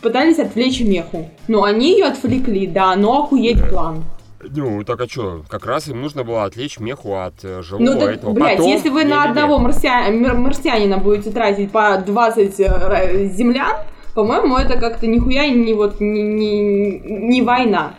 пытались 0.01 0.39
отвлечь 0.39 0.82
меху. 0.82 1.30
Ну, 1.47 1.63
они 1.63 1.93
ее 1.93 2.06
отвлекли, 2.08 2.67
да, 2.67 2.95
но 2.97 3.23
охуеть 3.23 3.65
план. 3.69 4.04
Ну, 4.43 4.84
так 4.84 4.99
а 4.99 5.08
что, 5.08 5.43
как 5.47 5.65
раз 5.65 5.88
им 5.88 6.01
нужно 6.01 6.23
было 6.25 6.43
отвлечь 6.45 6.77
меху 6.80 7.15
от 7.15 7.36
э, 7.43 7.62
живого 7.62 7.84
Ну, 7.86 7.97
так, 7.99 8.15
этого. 8.15 8.34
блядь, 8.34 8.58
Потом- 8.58 8.71
если 8.71 8.89
вы 8.89 9.06
на 9.06 9.23
одного 9.23 9.58
марсия- 9.60 10.12
мар- 10.12 10.36
марсианина 10.36 10.97
будете 10.97 11.30
тратить 11.32 11.71
по 11.71 11.97
20 12.06 12.60
э, 12.60 12.65
ра- 12.65 13.25
землян, 13.30 13.77
по-моему, 14.13 14.58
это 14.58 14.78
как-то 14.78 15.08
нихуя 15.08 15.47
не 15.50 15.74
вот 15.74 16.00
не, 16.00 16.21
не, 16.21 17.00
не 17.00 17.41
война. 17.41 17.95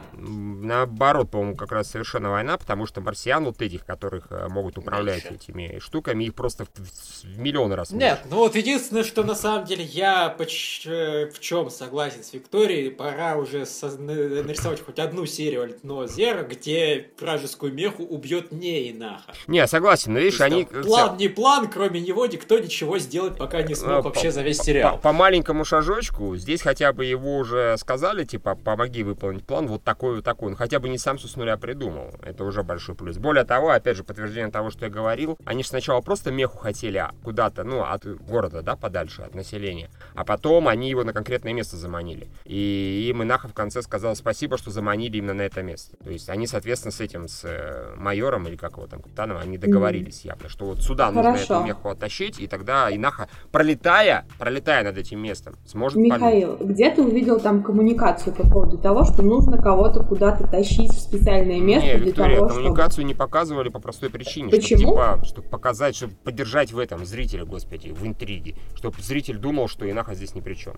Наоборот, 0.63 1.31
по-моему, 1.31 1.57
как 1.57 1.73
раз 1.73 1.91
совершенно 1.91 2.31
война, 2.31 2.57
потому 2.57 2.87
что 2.87 3.01
марсиан, 3.01 3.45
вот 3.45 3.61
этих, 3.61 3.85
которых 3.85 4.27
э, 4.31 4.47
могут 4.49 4.79
управлять 4.79 5.25
Меньше. 5.25 5.35
этими 5.51 5.79
штуками, 5.81 6.25
их 6.25 6.35
просто 6.35 6.65
в, 6.65 6.69
в- 6.69 7.39
миллион 7.39 7.73
раз 7.73 7.91
Нет, 7.91 8.21
ну 8.31 8.37
вот 8.37 8.55
единственное, 8.55 9.03
что 9.03 9.25
на 9.25 9.35
самом 9.35 9.65
деле 9.67 9.83
я 9.85 10.29
поч- 10.29 10.87
э, 10.87 11.31
в 11.31 11.41
чем 11.41 11.69
согласен 11.69 12.23
с 12.23 12.33
Викторией, 12.33 12.91
пора 12.91 13.37
уже 13.37 13.67
со- 13.67 13.99
на- 13.99 14.43
нарисовать 14.45 14.85
хоть 14.85 15.01
одну 15.01 15.27
серию 15.27 15.63
Альтно 15.63 16.07
Зера, 16.07 16.45
где 16.45 17.11
вражескую 17.19 17.73
меху 17.75 18.05
убьет 18.05 18.53
не 18.53 18.91
Инаха. 18.93 19.33
Не, 19.49 19.67
согласен, 19.67 20.13
но 20.13 20.21
видишь, 20.21 20.35
есть 20.35 20.43
они... 20.43 20.65
там 20.65 20.83
план 20.85 21.17
не 21.17 21.29
план, 21.29 21.69
кроме 21.69 22.01
него 22.01 22.25
никто 22.27 22.59
ничего 22.59 22.99
сделать 22.99 23.37
пока 23.37 23.63
не 23.63 23.75
смог 23.75 24.05
вообще 24.05 24.27
по- 24.29 24.31
за 24.33 24.43
весь 24.43 24.59
по, 24.59 24.65
сериал. 24.65 24.99
по 24.99 25.13
маленькому 25.13 25.65
шажочку, 25.65 26.37
здесь 26.37 26.63
хотя 26.63 26.93
бы 26.93 27.05
его 27.05 27.39
уже 27.39 27.77
сказали, 27.79 28.25
типа, 28.25 28.55
помоги 28.55 29.03
выполнить 29.03 29.45
план, 29.45 29.67
вот 29.67 29.83
такой, 29.83 30.17
вот 30.17 30.25
такой. 30.25 30.52
Он 30.53 30.57
хотя 30.57 30.81
бы 30.81 30.91
не 30.91 30.99
сам 30.99 31.17
все 31.17 31.29
с 31.29 31.37
нуля 31.37 31.57
придумал. 31.57 32.11
Это 32.21 32.45
уже 32.45 32.63
большой 32.63 32.95
плюс. 32.95 33.17
Более 33.17 33.45
того, 33.45 33.71
опять 33.71 33.97
же, 33.97 34.05
подтверждение 34.05 34.51
того, 34.51 34.69
что 34.69 34.85
я 34.85 34.91
говорил, 34.91 35.39
они 35.47 35.63
же 35.63 35.71
сначала 35.71 36.03
просто 36.03 36.31
меху 36.31 36.59
хотели 36.59 36.99
а, 36.99 37.13
куда-то, 37.25 37.65
ну, 37.65 37.83
от 37.83 38.05
города, 38.05 38.61
да, 38.61 38.77
подальше, 38.77 39.23
от 39.23 39.35
населения. 39.35 39.89
А 40.15 40.27
потом 40.27 40.69
они 40.69 40.91
его 40.91 41.05
на 41.05 41.15
конкретное 41.15 41.55
место 41.55 41.79
заманили. 41.79 42.29
И 42.45 43.09
им 43.09 43.23
Инаха 43.23 43.49
в 43.49 43.55
конце 43.55 43.81
сказал 43.81 44.15
спасибо, 44.15 44.59
что 44.59 44.71
заманили 44.71 45.17
именно 45.17 45.33
на 45.33 45.41
это 45.41 45.63
место. 45.63 45.97
То 46.05 46.11
есть 46.11 46.29
они, 46.29 46.47
соответственно, 46.47 46.93
с 46.93 47.01
этим, 47.01 47.29
с 47.29 47.45
э, 47.47 47.95
майором 47.97 48.47
или 48.47 48.57
как 48.57 48.73
его 48.73 48.87
там, 48.87 49.01
капитаном, 49.01 49.39
они 49.39 49.57
договорились 49.57 50.23
явно, 50.27 50.51
что 50.51 50.67
вот 50.67 50.83
сюда 50.83 51.11
нужно 51.11 51.33
Хорошо. 51.33 51.55
эту 51.55 51.65
меху 51.65 51.89
оттащить, 51.89 52.39
и 52.39 52.47
тогда 52.47 52.95
Инаха, 52.95 53.31
пролетая, 53.53 54.27
пролетая 54.39 54.85
над 54.85 54.99
этим 54.99 55.19
местом, 55.19 55.55
сможет. 55.65 55.97
Михаил, 55.97 56.59
где 56.61 56.91
ты 56.91 57.01
увидел 57.01 57.41
там 57.41 57.63
коммуникацию 57.63 58.35
по 58.35 58.47
поводу 58.47 58.77
того, 58.77 59.05
что 59.05 59.23
нужно 59.23 59.57
кого-то 59.57 60.03
куда-то 60.03 60.42
тащить 60.47 60.91
в 60.91 60.99
специальное 61.01 61.61
место 61.61 61.87
Не, 61.87 61.95
для 61.97 62.07
Виктория, 62.07 62.37
того, 62.37 62.49
чтобы... 62.49 62.63
коммуникацию 62.63 63.07
не 63.07 63.15
показывали 63.15 63.69
по 63.69 63.81
простой 63.81 64.11
причине. 64.11 64.51
Почему? 64.51 64.79
Чтобы, 64.79 64.93
типа, 64.93 65.25
чтобы 65.25 65.49
показать, 65.49 65.97
чтобы 65.97 66.15
поддержать 66.15 66.73
в 66.73 66.79
этом 66.79 67.05
зрителя, 67.05 67.45
господи, 67.45 67.91
в 67.91 68.07
интриге. 68.07 68.55
Чтобы 68.75 69.01
зритель 69.01 69.39
думал, 69.39 69.69
что 69.69 69.91
Инаха 69.91 70.15
здесь 70.15 70.35
ни 70.35 70.41
при 70.41 70.55
чем. 70.55 70.75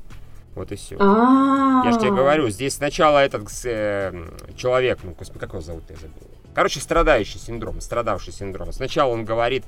Вот 0.55 0.71
и 0.71 0.77
все. 0.77 0.97
А, 1.01 1.83
Я 1.85 1.93
же 1.93 1.99
тебе 1.99 2.13
говорю, 2.13 2.49
здесь 2.49 2.75
сначала 2.75 3.19
этот 3.19 3.49
э, 3.65 4.13
человек, 4.57 5.01
ну, 5.03 5.15
господи, 5.19 5.41
как 5.41 5.51
его 5.51 5.61
зовут, 5.61 5.85
я 5.91 5.97
забыл. 5.97 6.29
Короче, 6.55 6.79
страдающий 6.79 7.39
синдром, 7.39 7.81
страдавший 7.81 8.33
синдром. 8.33 8.73
Сначала 8.73 9.13
он 9.13 9.25
говорит, 9.25 9.65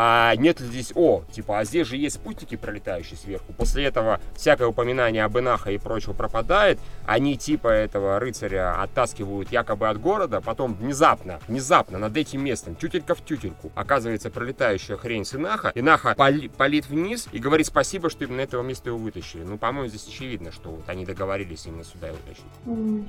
а 0.00 0.32
нет 0.36 0.60
ли 0.60 0.66
здесь, 0.68 0.92
о, 0.94 1.24
типа, 1.32 1.58
а 1.58 1.64
здесь 1.64 1.88
же 1.88 1.96
есть 1.96 2.14
спутники, 2.14 2.54
пролетающие 2.56 3.16
сверху. 3.16 3.52
После 3.54 3.84
этого 3.84 4.20
всякое 4.36 4.68
упоминание 4.68 5.24
об 5.24 5.36
Инаха 5.36 5.72
и 5.72 5.78
прочего 5.78 6.12
пропадает. 6.12 6.78
Они 7.04 7.36
типа 7.36 7.66
этого 7.66 8.20
рыцаря 8.20 8.80
оттаскивают 8.80 9.50
якобы 9.50 9.88
от 9.88 10.00
города, 10.00 10.40
потом 10.40 10.74
внезапно, 10.74 11.40
внезапно 11.48 11.98
над 11.98 12.16
этим 12.16 12.44
местом, 12.44 12.76
тютелька 12.76 13.16
в 13.16 13.24
тютельку, 13.24 13.72
оказывается 13.74 14.30
пролетающая 14.30 14.96
хрень 14.96 15.24
с 15.24 15.34
Инаха. 15.34 15.72
Инаха 15.74 16.14
поли- 16.16 16.48
палит 16.48 16.86
вниз 16.88 17.26
и 17.32 17.40
говорит 17.40 17.66
спасибо, 17.66 18.08
что 18.08 18.24
именно 18.24 18.40
этого 18.42 18.62
места 18.62 18.90
его 18.90 18.98
вытащили. 18.98 19.42
Ну, 19.42 19.58
по-моему, 19.58 19.88
здесь 19.88 20.06
очевидно, 20.06 20.52
что 20.52 20.70
вот 20.70 20.88
они 20.88 21.06
договорились 21.06 21.66
именно 21.66 21.82
сюда 21.82 22.06
его 22.06 22.18
тащить. 22.28 22.44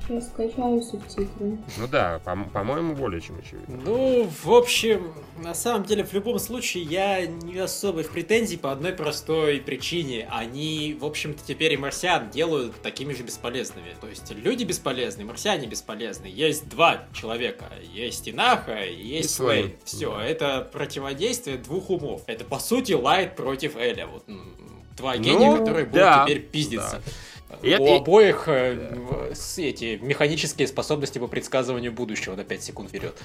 Сейчас 0.08 0.26
скачаю 0.26 0.82
субтитры. 0.82 1.56
Ну 1.78 1.86
да, 1.88 2.20
по- 2.24 2.36
по-моему, 2.52 2.96
более 2.96 3.20
чем 3.20 3.38
очевидно. 3.38 3.78
Ну, 3.84 4.28
в 4.42 4.50
общем, 4.52 5.12
на 5.38 5.54
самом 5.54 5.84
деле, 5.84 6.02
в 6.04 6.12
любом 6.14 6.40
случае, 6.40 6.79
я 6.82 7.26
не 7.26 7.58
особо 7.58 8.02
в 8.02 8.10
претензии 8.10 8.56
по 8.56 8.72
одной 8.72 8.92
простой 8.92 9.58
причине. 9.60 10.28
Они, 10.30 10.96
в 10.98 11.04
общем-то, 11.04 11.40
теперь 11.46 11.72
и 11.72 11.76
марсиан 11.76 12.30
делают 12.30 12.80
такими 12.82 13.12
же 13.12 13.22
бесполезными. 13.22 13.94
То 14.00 14.08
есть 14.08 14.30
люди 14.32 14.64
бесполезны, 14.64 15.24
марсиане 15.24 15.66
бесполезны. 15.66 16.26
Есть 16.26 16.68
два 16.68 17.04
человека. 17.12 17.66
Есть 17.92 18.28
Инаха 18.28 18.84
и 18.84 19.00
есть 19.02 19.38
И. 19.40 19.74
Все, 19.84 20.14
Да. 20.16 20.24
это 20.24 20.68
противодействие 20.72 21.56
двух 21.58 21.90
умов. 21.90 22.22
Это, 22.26 22.44
по 22.44 22.58
сути, 22.58 22.92
Лайт 22.92 23.36
против 23.36 23.76
Эля. 23.76 24.06
Вот 24.06 24.24
два 24.96 25.14
Ну, 25.16 25.22
гения, 25.22 25.56
которые 25.56 25.84
будут 25.86 26.00
да, 26.00 26.24
теперь 26.24 26.42
пиздиться. 26.42 27.02
И 27.62 27.68
это- 27.70 27.82
У 27.82 27.94
обоих 27.96 28.44
э, 28.46 29.32
с- 29.34 29.58
эти 29.58 29.98
механические 30.00 30.68
способности 30.68 31.18
по 31.18 31.26
предсказыванию 31.26 31.90
будущего 31.92 32.36
на 32.36 32.44
5 32.44 32.62
секунд 32.62 32.90
вперед. 32.90 33.16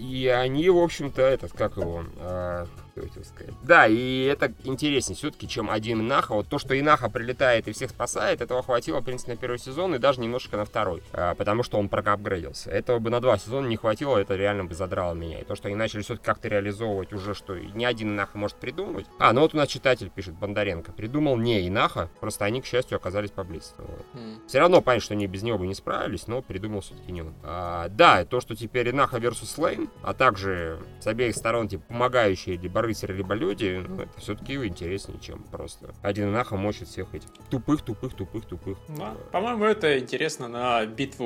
И 0.00 0.28
они, 0.28 0.70
в 0.70 0.78
общем-то, 0.78 1.20
этот, 1.20 1.52
как 1.52 1.76
его, 1.76 2.04
а, 2.16 2.66
я 2.96 3.02
хотел 3.02 3.24
сказать. 3.24 3.54
Да, 3.62 3.86
и 3.86 4.24
это 4.24 4.52
интереснее 4.64 5.16
все-таки, 5.16 5.48
чем 5.48 5.70
один 5.70 6.00
Инаха. 6.00 6.34
Вот 6.34 6.48
то, 6.48 6.58
что 6.58 6.78
Инаха 6.78 7.08
прилетает 7.08 7.68
и 7.68 7.72
всех 7.72 7.90
спасает, 7.90 8.40
этого 8.40 8.62
хватило, 8.62 9.00
в 9.00 9.04
принципе, 9.04 9.32
на 9.32 9.36
первый 9.36 9.58
сезон 9.58 9.94
и 9.94 9.98
даже 9.98 10.20
немножко 10.20 10.56
на 10.56 10.64
второй, 10.64 11.02
а, 11.12 11.34
потому 11.34 11.62
что 11.62 11.78
он 11.78 11.88
прокапгрейдился. 11.88 12.70
Этого 12.70 12.98
бы 12.98 13.10
на 13.10 13.20
два 13.20 13.38
сезона 13.38 13.66
не 13.66 13.76
хватило, 13.76 14.18
это 14.18 14.36
реально 14.36 14.64
бы 14.64 14.74
задрало 14.74 15.14
меня. 15.14 15.40
И 15.40 15.44
то, 15.44 15.54
что 15.54 15.68
они 15.68 15.76
начали 15.76 16.02
все-таки 16.02 16.26
как-то 16.26 16.48
реализовывать 16.48 17.12
уже, 17.12 17.34
что 17.34 17.58
ни 17.58 17.84
один 17.84 18.10
Инаха 18.10 18.38
может 18.38 18.56
придумать. 18.56 19.06
А, 19.18 19.32
ну 19.32 19.42
вот 19.42 19.54
у 19.54 19.56
нас 19.56 19.68
читатель 19.68 20.10
пишет, 20.10 20.34
Бондаренко, 20.34 20.92
придумал 20.92 21.36
не 21.36 21.66
Инаха, 21.66 22.08
просто 22.20 22.44
они, 22.44 22.60
к 22.60 22.66
счастью, 22.66 22.96
оказались 22.96 23.30
поблизости. 23.30 23.74
Вот. 23.78 24.06
М. 24.14 24.40
Все 24.46 24.58
равно 24.58 24.80
понятно, 24.80 25.04
что 25.04 25.14
они 25.14 25.26
без 25.26 25.42
него 25.42 25.58
бы 25.58 25.66
не 25.66 25.74
справились, 25.74 26.26
но 26.26 26.42
придумал 26.42 26.80
все-таки 26.80 27.12
не 27.12 27.22
он. 27.22 27.34
А, 27.42 27.88
да, 27.88 28.24
то, 28.24 28.40
что 28.40 28.56
теперь 28.56 28.90
Инаха 28.90 29.18
versus 29.18 29.46
Слейн, 29.46 29.90
а 30.02 30.14
также 30.14 30.78
с 31.00 31.06
обеих 31.06 31.34
сторон 31.34 31.68
типа 31.68 31.84
помогающие 31.88 32.56
либо 32.56 32.79
рыцари, 32.82 33.12
либо 33.12 33.34
люди, 33.34 33.84
ну, 33.86 34.02
это 34.02 34.18
все-таки 34.20 34.54
интереснее, 34.54 35.18
чем 35.20 35.42
просто 35.44 35.94
один 36.02 36.30
Инаха 36.30 36.56
мочит 36.56 36.88
всех 36.88 37.14
этих 37.14 37.28
тупых, 37.50 37.82
тупых, 37.82 38.14
тупых, 38.14 38.44
тупых. 38.46 38.78
Да. 38.88 39.14
По-моему, 39.32 39.64
это 39.64 39.98
интересно 39.98 40.48
на 40.48 40.84
битву 40.86 41.24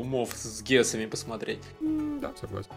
умов 0.00 0.30
с 0.34 0.62
гесами 0.62 1.06
посмотреть. 1.06 1.62
Да, 1.80 2.32
согласен. 2.40 2.70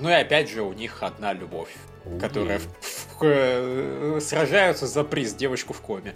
Ну 0.00 0.08
и 0.08 0.12
опять 0.12 0.48
же, 0.50 0.62
у 0.62 0.72
них 0.72 1.02
одна 1.02 1.32
любовь, 1.34 1.74
Уи. 2.06 2.18
которая 2.18 2.58
в- 2.58 2.64
в- 2.64 3.22
э, 3.22 4.18
сражаются 4.20 4.86
за 4.86 5.04
приз 5.04 5.34
девочку 5.34 5.72
в 5.74 5.80
коме. 5.82 6.14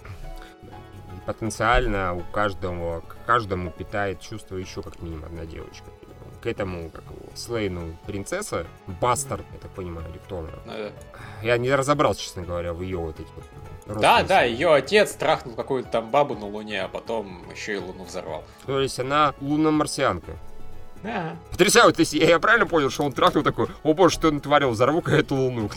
Потенциально 1.27 2.15
у 2.15 2.21
каждого, 2.21 3.01
к 3.01 3.17
каждому 3.27 3.71
питает 3.71 4.21
чувство 4.21 4.57
еще 4.57 4.83
как 4.83 5.01
минимум 5.01 5.25
одна 5.25 5.47
девочка. 5.47 5.87
К 6.45 6.47
этому, 6.47 6.91
как 6.91 7.05
его, 7.05 7.35
Слейну 7.35 7.97
принцесса, 8.07 8.67
Бастард, 9.01 9.47
я 9.55 9.59
так 9.61 9.71
понимаю, 9.71 10.07
или 10.11 10.19
кто 10.19 10.41
она. 10.41 10.51
Э, 10.67 10.91
Я 11.43 11.57
не 11.57 11.75
разобрался, 11.75 12.21
честно 12.21 12.43
говоря, 12.43 12.75
в 12.75 12.83
ее 12.83 12.99
вот 12.99 13.19
этих 13.19 13.31
вот 13.35 13.99
Да, 13.99 14.23
да, 14.23 14.43
ее 14.43 14.75
отец 14.75 15.13
трахнул 15.15 15.55
какую-то 15.55 15.89
там 15.89 16.11
бабу 16.11 16.35
на 16.35 16.45
Луне, 16.45 16.83
а 16.83 16.89
потом 16.89 17.51
еще 17.51 17.77
и 17.77 17.79
Луну 17.79 18.05
взорвал. 18.05 18.45
То 18.67 18.79
есть 18.79 19.01
она 19.01 19.33
лунно-марсианка. 19.41 20.37
Да. 21.03 21.37
Потрясающе, 21.51 21.95
то 21.95 22.01
есть 22.01 22.13
я, 22.13 22.29
я 22.29 22.39
правильно 22.39 22.67
понял, 22.67 22.91
что 22.91 23.05
он 23.05 23.13
трахнул 23.15 23.43
такой, 23.43 23.69
о 23.83 23.95
боже, 23.95 24.15
что 24.15 24.29
он 24.29 24.35
натворил, 24.35 24.69
взорву-ка 24.71 25.13
эту 25.17 25.37
луну. 25.37 25.71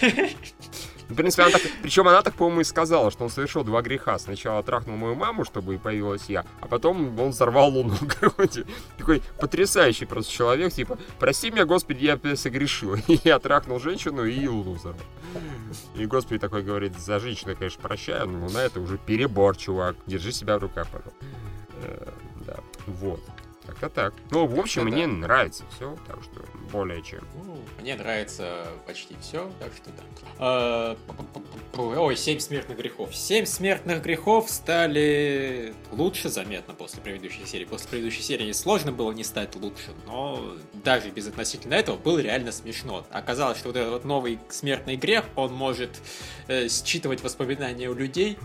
В 1.08 1.14
принципе, 1.14 1.42
она 1.42 1.52
так, 1.52 1.62
причем 1.82 2.08
она 2.08 2.22
так, 2.22 2.34
по-моему, 2.34 2.60
и 2.60 2.64
сказала, 2.64 3.10
что 3.10 3.24
он 3.24 3.30
совершил 3.30 3.64
два 3.64 3.82
греха. 3.82 4.18
Сначала 4.18 4.62
трахнул 4.62 4.96
мою 4.96 5.14
маму, 5.14 5.44
чтобы 5.44 5.74
и 5.74 5.78
появилась 5.78 6.24
я, 6.28 6.44
а 6.60 6.66
потом 6.66 7.18
он 7.18 7.30
взорвал 7.30 7.70
луну. 7.70 7.94
Короче, 8.20 8.64
такой 8.96 9.22
потрясающий 9.38 10.06
просто 10.06 10.32
человек, 10.32 10.72
типа, 10.72 10.98
прости 11.18 11.50
меня, 11.50 11.64
Господи, 11.64 12.04
я 12.04 12.36
согрешил. 12.36 12.94
И 13.08 13.20
я 13.24 13.38
трахнул 13.38 13.78
женщину 13.78 14.24
и 14.24 14.46
луну 14.46 14.74
взорвал. 14.74 15.00
И 15.96 16.06
Господи 16.06 16.38
такой 16.38 16.62
говорит, 16.62 16.98
за 16.98 17.18
женщину 17.18 17.54
конечно, 17.56 17.82
прощаю, 17.82 18.28
но 18.28 18.48
на 18.48 18.58
это 18.58 18.80
уже 18.80 18.98
перебор, 18.98 19.56
чувак. 19.56 19.96
Держи 20.06 20.32
себя 20.32 20.58
в 20.58 20.62
руках, 20.62 20.86
пожалуйста. 20.88 21.24
Э, 21.82 22.10
да, 22.46 22.56
вот. 22.86 23.20
Как-то 23.66 23.88
так. 23.88 24.14
Ну, 24.30 24.46
в 24.46 24.58
общем, 24.58 24.84
мне 24.84 25.06
нравится 25.06 25.64
все, 25.74 25.96
так 26.06 26.18
что 26.22 26.42
более 26.72 27.02
чем. 27.02 27.20
Ну, 27.44 27.58
мне 27.80 27.94
нравится 27.94 28.66
почти 28.86 29.14
все, 29.20 29.50
так 29.60 29.72
что 29.74 29.90
да. 29.90 30.02
А. 30.38 30.96
Ой, 31.76 32.16
семь 32.16 32.38
смертных 32.38 32.78
грехов. 32.78 33.14
Семь 33.14 33.46
смертных 33.46 34.02
грехов 34.02 34.50
стали 34.50 35.74
лучше 35.90 36.28
заметно 36.28 36.74
после 36.74 37.00
предыдущей 37.00 37.46
серии. 37.46 37.64
После 37.64 37.88
предыдущей 37.88 38.22
серии 38.22 38.52
сложно 38.52 38.92
было 38.92 39.12
не 39.12 39.24
стать 39.24 39.54
лучше, 39.56 39.92
но 40.06 40.54
даже 40.72 41.10
без 41.10 41.28
относительно 41.28 41.74
этого 41.74 41.96
было 41.96 42.18
реально 42.18 42.52
смешно. 42.52 43.06
Оказалось, 43.10 43.58
что 43.58 43.68
вот 43.68 43.76
этот 43.76 43.92
вот 43.92 44.04
новый 44.04 44.38
смертный 44.50 44.96
грех, 44.96 45.24
он 45.36 45.52
может 45.52 45.90
э, 46.48 46.68
считывать 46.68 47.22
воспоминания 47.22 47.88
у 47.88 47.94
людей, 47.94 48.38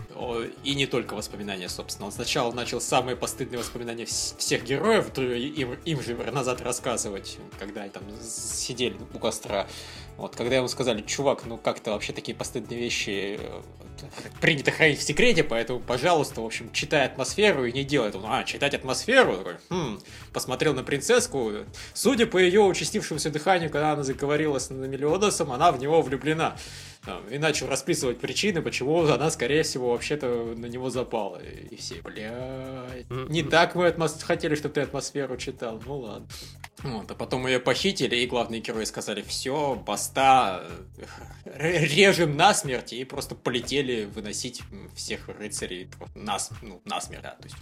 и 0.64 0.74
не 0.74 0.86
только 0.86 1.14
воспоминания, 1.14 1.68
собственно. 1.68 2.06
Он 2.06 2.12
сначала 2.12 2.52
начал 2.52 2.80
самые 2.80 3.16
постыдные 3.16 3.58
воспоминания 3.58 4.04
вс- 4.04 4.36
всех 4.38 4.64
героев, 4.64 5.16
им, 5.18 5.74
им 5.84 6.02
же 6.02 6.14
назад 6.14 6.60
рассказывать, 6.62 7.38
когда 7.58 7.88
там 7.88 8.02
сидели 8.22 8.96
у 9.14 9.18
костра. 9.18 9.66
Вот, 10.16 10.34
когда 10.34 10.56
ему 10.56 10.66
сказали, 10.66 11.02
чувак, 11.02 11.44
ну 11.46 11.56
как-то 11.56 11.92
вообще 11.92 12.12
такие 12.12 12.36
постыдные 12.36 12.80
вещи 12.80 13.38
э, 13.40 13.60
принято 14.40 14.72
хранить 14.72 14.98
в 14.98 15.02
секрете, 15.02 15.44
поэтому, 15.44 15.78
пожалуйста, 15.78 16.40
в 16.40 16.44
общем, 16.44 16.72
читай 16.72 17.06
атмосферу 17.06 17.64
и 17.66 17.72
не 17.72 17.84
делай 17.84 18.08
этого. 18.08 18.26
А, 18.28 18.44
читать 18.44 18.74
атмосферу? 18.74 19.36
Такой, 19.36 19.56
«Хм». 19.70 20.00
посмотрел 20.32 20.74
на 20.74 20.82
принцесску. 20.82 21.52
Судя 21.94 22.26
по 22.26 22.38
ее 22.38 22.62
участившемуся 22.62 23.30
дыханию, 23.30 23.70
когда 23.70 23.92
она 23.92 24.02
заговорила 24.02 24.58
с 24.58 24.70
Мелиодосом, 24.70 25.52
она 25.52 25.70
в 25.70 25.78
него 25.78 26.02
влюблена. 26.02 26.56
Там, 27.04 27.26
И 27.28 27.38
начал 27.38 27.68
расписывать 27.68 28.18
причины, 28.18 28.60
почему 28.60 29.02
она, 29.06 29.30
скорее 29.30 29.62
всего, 29.62 29.90
вообще-то 29.92 30.54
на 30.56 30.66
него 30.66 30.90
запала. 30.90 31.40
И 31.42 31.76
все, 31.76 32.02
блядь, 32.02 33.08
не 33.10 33.42
так 33.42 33.74
мы 33.74 33.86
атмос- 33.86 34.22
хотели, 34.22 34.54
чтобы 34.54 34.74
ты 34.74 34.80
атмосферу 34.80 35.36
читал. 35.36 35.80
Ну 35.86 35.98
ладно. 35.98 36.28
Вот, 36.82 37.10
а 37.10 37.14
потом 37.14 37.46
ее 37.46 37.58
похитили, 37.58 38.14
и 38.14 38.26
главные 38.26 38.60
герои 38.60 38.84
сказали, 38.84 39.22
все, 39.22 39.74
баста, 39.74 40.64
э, 41.44 41.84
режем 41.84 42.36
насмерть, 42.36 42.92
и 42.92 43.04
просто 43.04 43.34
полетели 43.34 44.04
выносить 44.04 44.62
всех 44.94 45.28
рыцарей 45.28 45.88
нас, 46.14 46.50
ну, 46.62 46.80
насмерть, 46.84 47.22
да, 47.22 47.30
то 47.30 47.44
есть, 47.44 47.56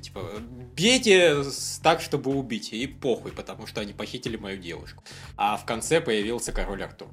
типа, 0.00 0.30
бейте 0.74 1.44
так, 1.82 2.00
чтобы 2.00 2.30
убить, 2.30 2.72
и 2.72 2.86
похуй, 2.86 3.32
потому 3.32 3.66
что 3.66 3.82
они 3.82 3.92
похитили 3.92 4.38
мою 4.38 4.56
девушку. 4.56 5.04
А 5.36 5.58
в 5.58 5.66
конце 5.66 6.00
появился 6.00 6.52
король 6.52 6.82
Артур. 6.82 7.10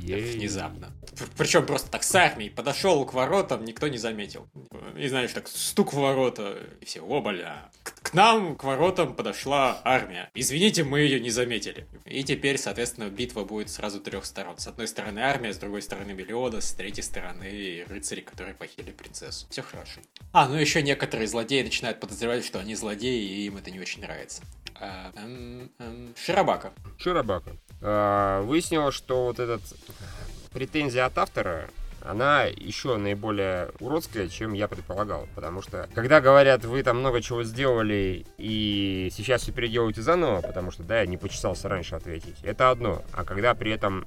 Ей. 0.00 0.36
внезапно. 0.36 0.92
Причем 1.36 1.66
просто 1.66 1.90
так 1.90 2.02
с 2.02 2.14
армией 2.14 2.50
подошел 2.50 3.04
к 3.04 3.12
воротам, 3.12 3.64
никто 3.64 3.88
не 3.88 3.98
заметил. 3.98 4.48
И 4.96 5.08
знаешь, 5.08 5.32
так 5.32 5.48
стук 5.48 5.92
в 5.92 5.96
ворота, 5.96 6.58
и 6.80 6.84
все, 6.84 7.00
о, 7.00 7.20
бля. 7.20 7.70
К, 7.82 8.10
к 8.10 8.14
нам, 8.14 8.56
к 8.56 8.64
воротам 8.64 9.14
подошла 9.14 9.80
армия. 9.84 10.30
Извините, 10.34 10.84
мы 10.84 11.00
ее 11.00 11.20
не 11.20 11.30
заметили. 11.30 11.86
И 12.04 12.24
теперь, 12.24 12.58
соответственно, 12.58 13.08
битва 13.08 13.44
будет 13.44 13.68
сразу 13.70 14.00
трех 14.00 14.24
сторон. 14.24 14.58
С 14.58 14.66
одной 14.66 14.88
стороны 14.88 15.20
армия, 15.20 15.52
с 15.52 15.58
другой 15.58 15.82
стороны 15.82 16.12
Мелиода, 16.12 16.60
с 16.60 16.72
третьей 16.72 17.02
стороны 17.02 17.84
рыцари, 17.88 18.20
которые 18.20 18.54
похитили 18.54 18.90
принцессу. 18.90 19.46
Все 19.50 19.62
хорошо. 19.62 20.00
А, 20.32 20.48
ну 20.48 20.54
еще 20.54 20.82
некоторые 20.82 21.26
злодеи 21.26 21.62
начинают 21.62 22.00
подозревать, 22.00 22.44
что 22.44 22.58
они 22.58 22.74
злодеи, 22.74 23.22
и 23.22 23.46
им 23.46 23.56
это 23.56 23.70
не 23.70 23.80
очень 23.80 24.00
нравится. 24.02 24.42
А, 24.80 25.12
Широбака. 26.16 26.72
Широбака. 26.98 27.56
А, 27.82 28.42
Выяснилось, 28.42 28.94
что 28.94 29.24
вот 29.26 29.38
этот 29.38 29.60
претензия 30.52 31.06
от 31.06 31.18
автора, 31.18 31.68
она 32.04 32.44
еще 32.44 32.96
наиболее 32.96 33.70
уродская, 33.80 34.28
чем 34.28 34.52
я 34.52 34.68
предполагал. 34.68 35.28
Потому 35.34 35.62
что, 35.62 35.88
когда 35.94 36.20
говорят, 36.20 36.64
вы 36.64 36.82
там 36.82 36.98
много 36.98 37.20
чего 37.20 37.44
сделали 37.44 38.26
и 38.38 39.10
сейчас 39.12 39.42
все 39.42 39.52
переделаете 39.52 40.02
заново, 40.02 40.40
потому 40.40 40.70
что, 40.70 40.82
да, 40.82 41.00
я 41.00 41.06
не 41.06 41.16
почесался 41.16 41.68
раньше 41.68 41.94
ответить, 41.94 42.36
это 42.42 42.70
одно. 42.70 43.02
А 43.12 43.24
когда 43.24 43.54
при 43.54 43.72
этом 43.72 44.06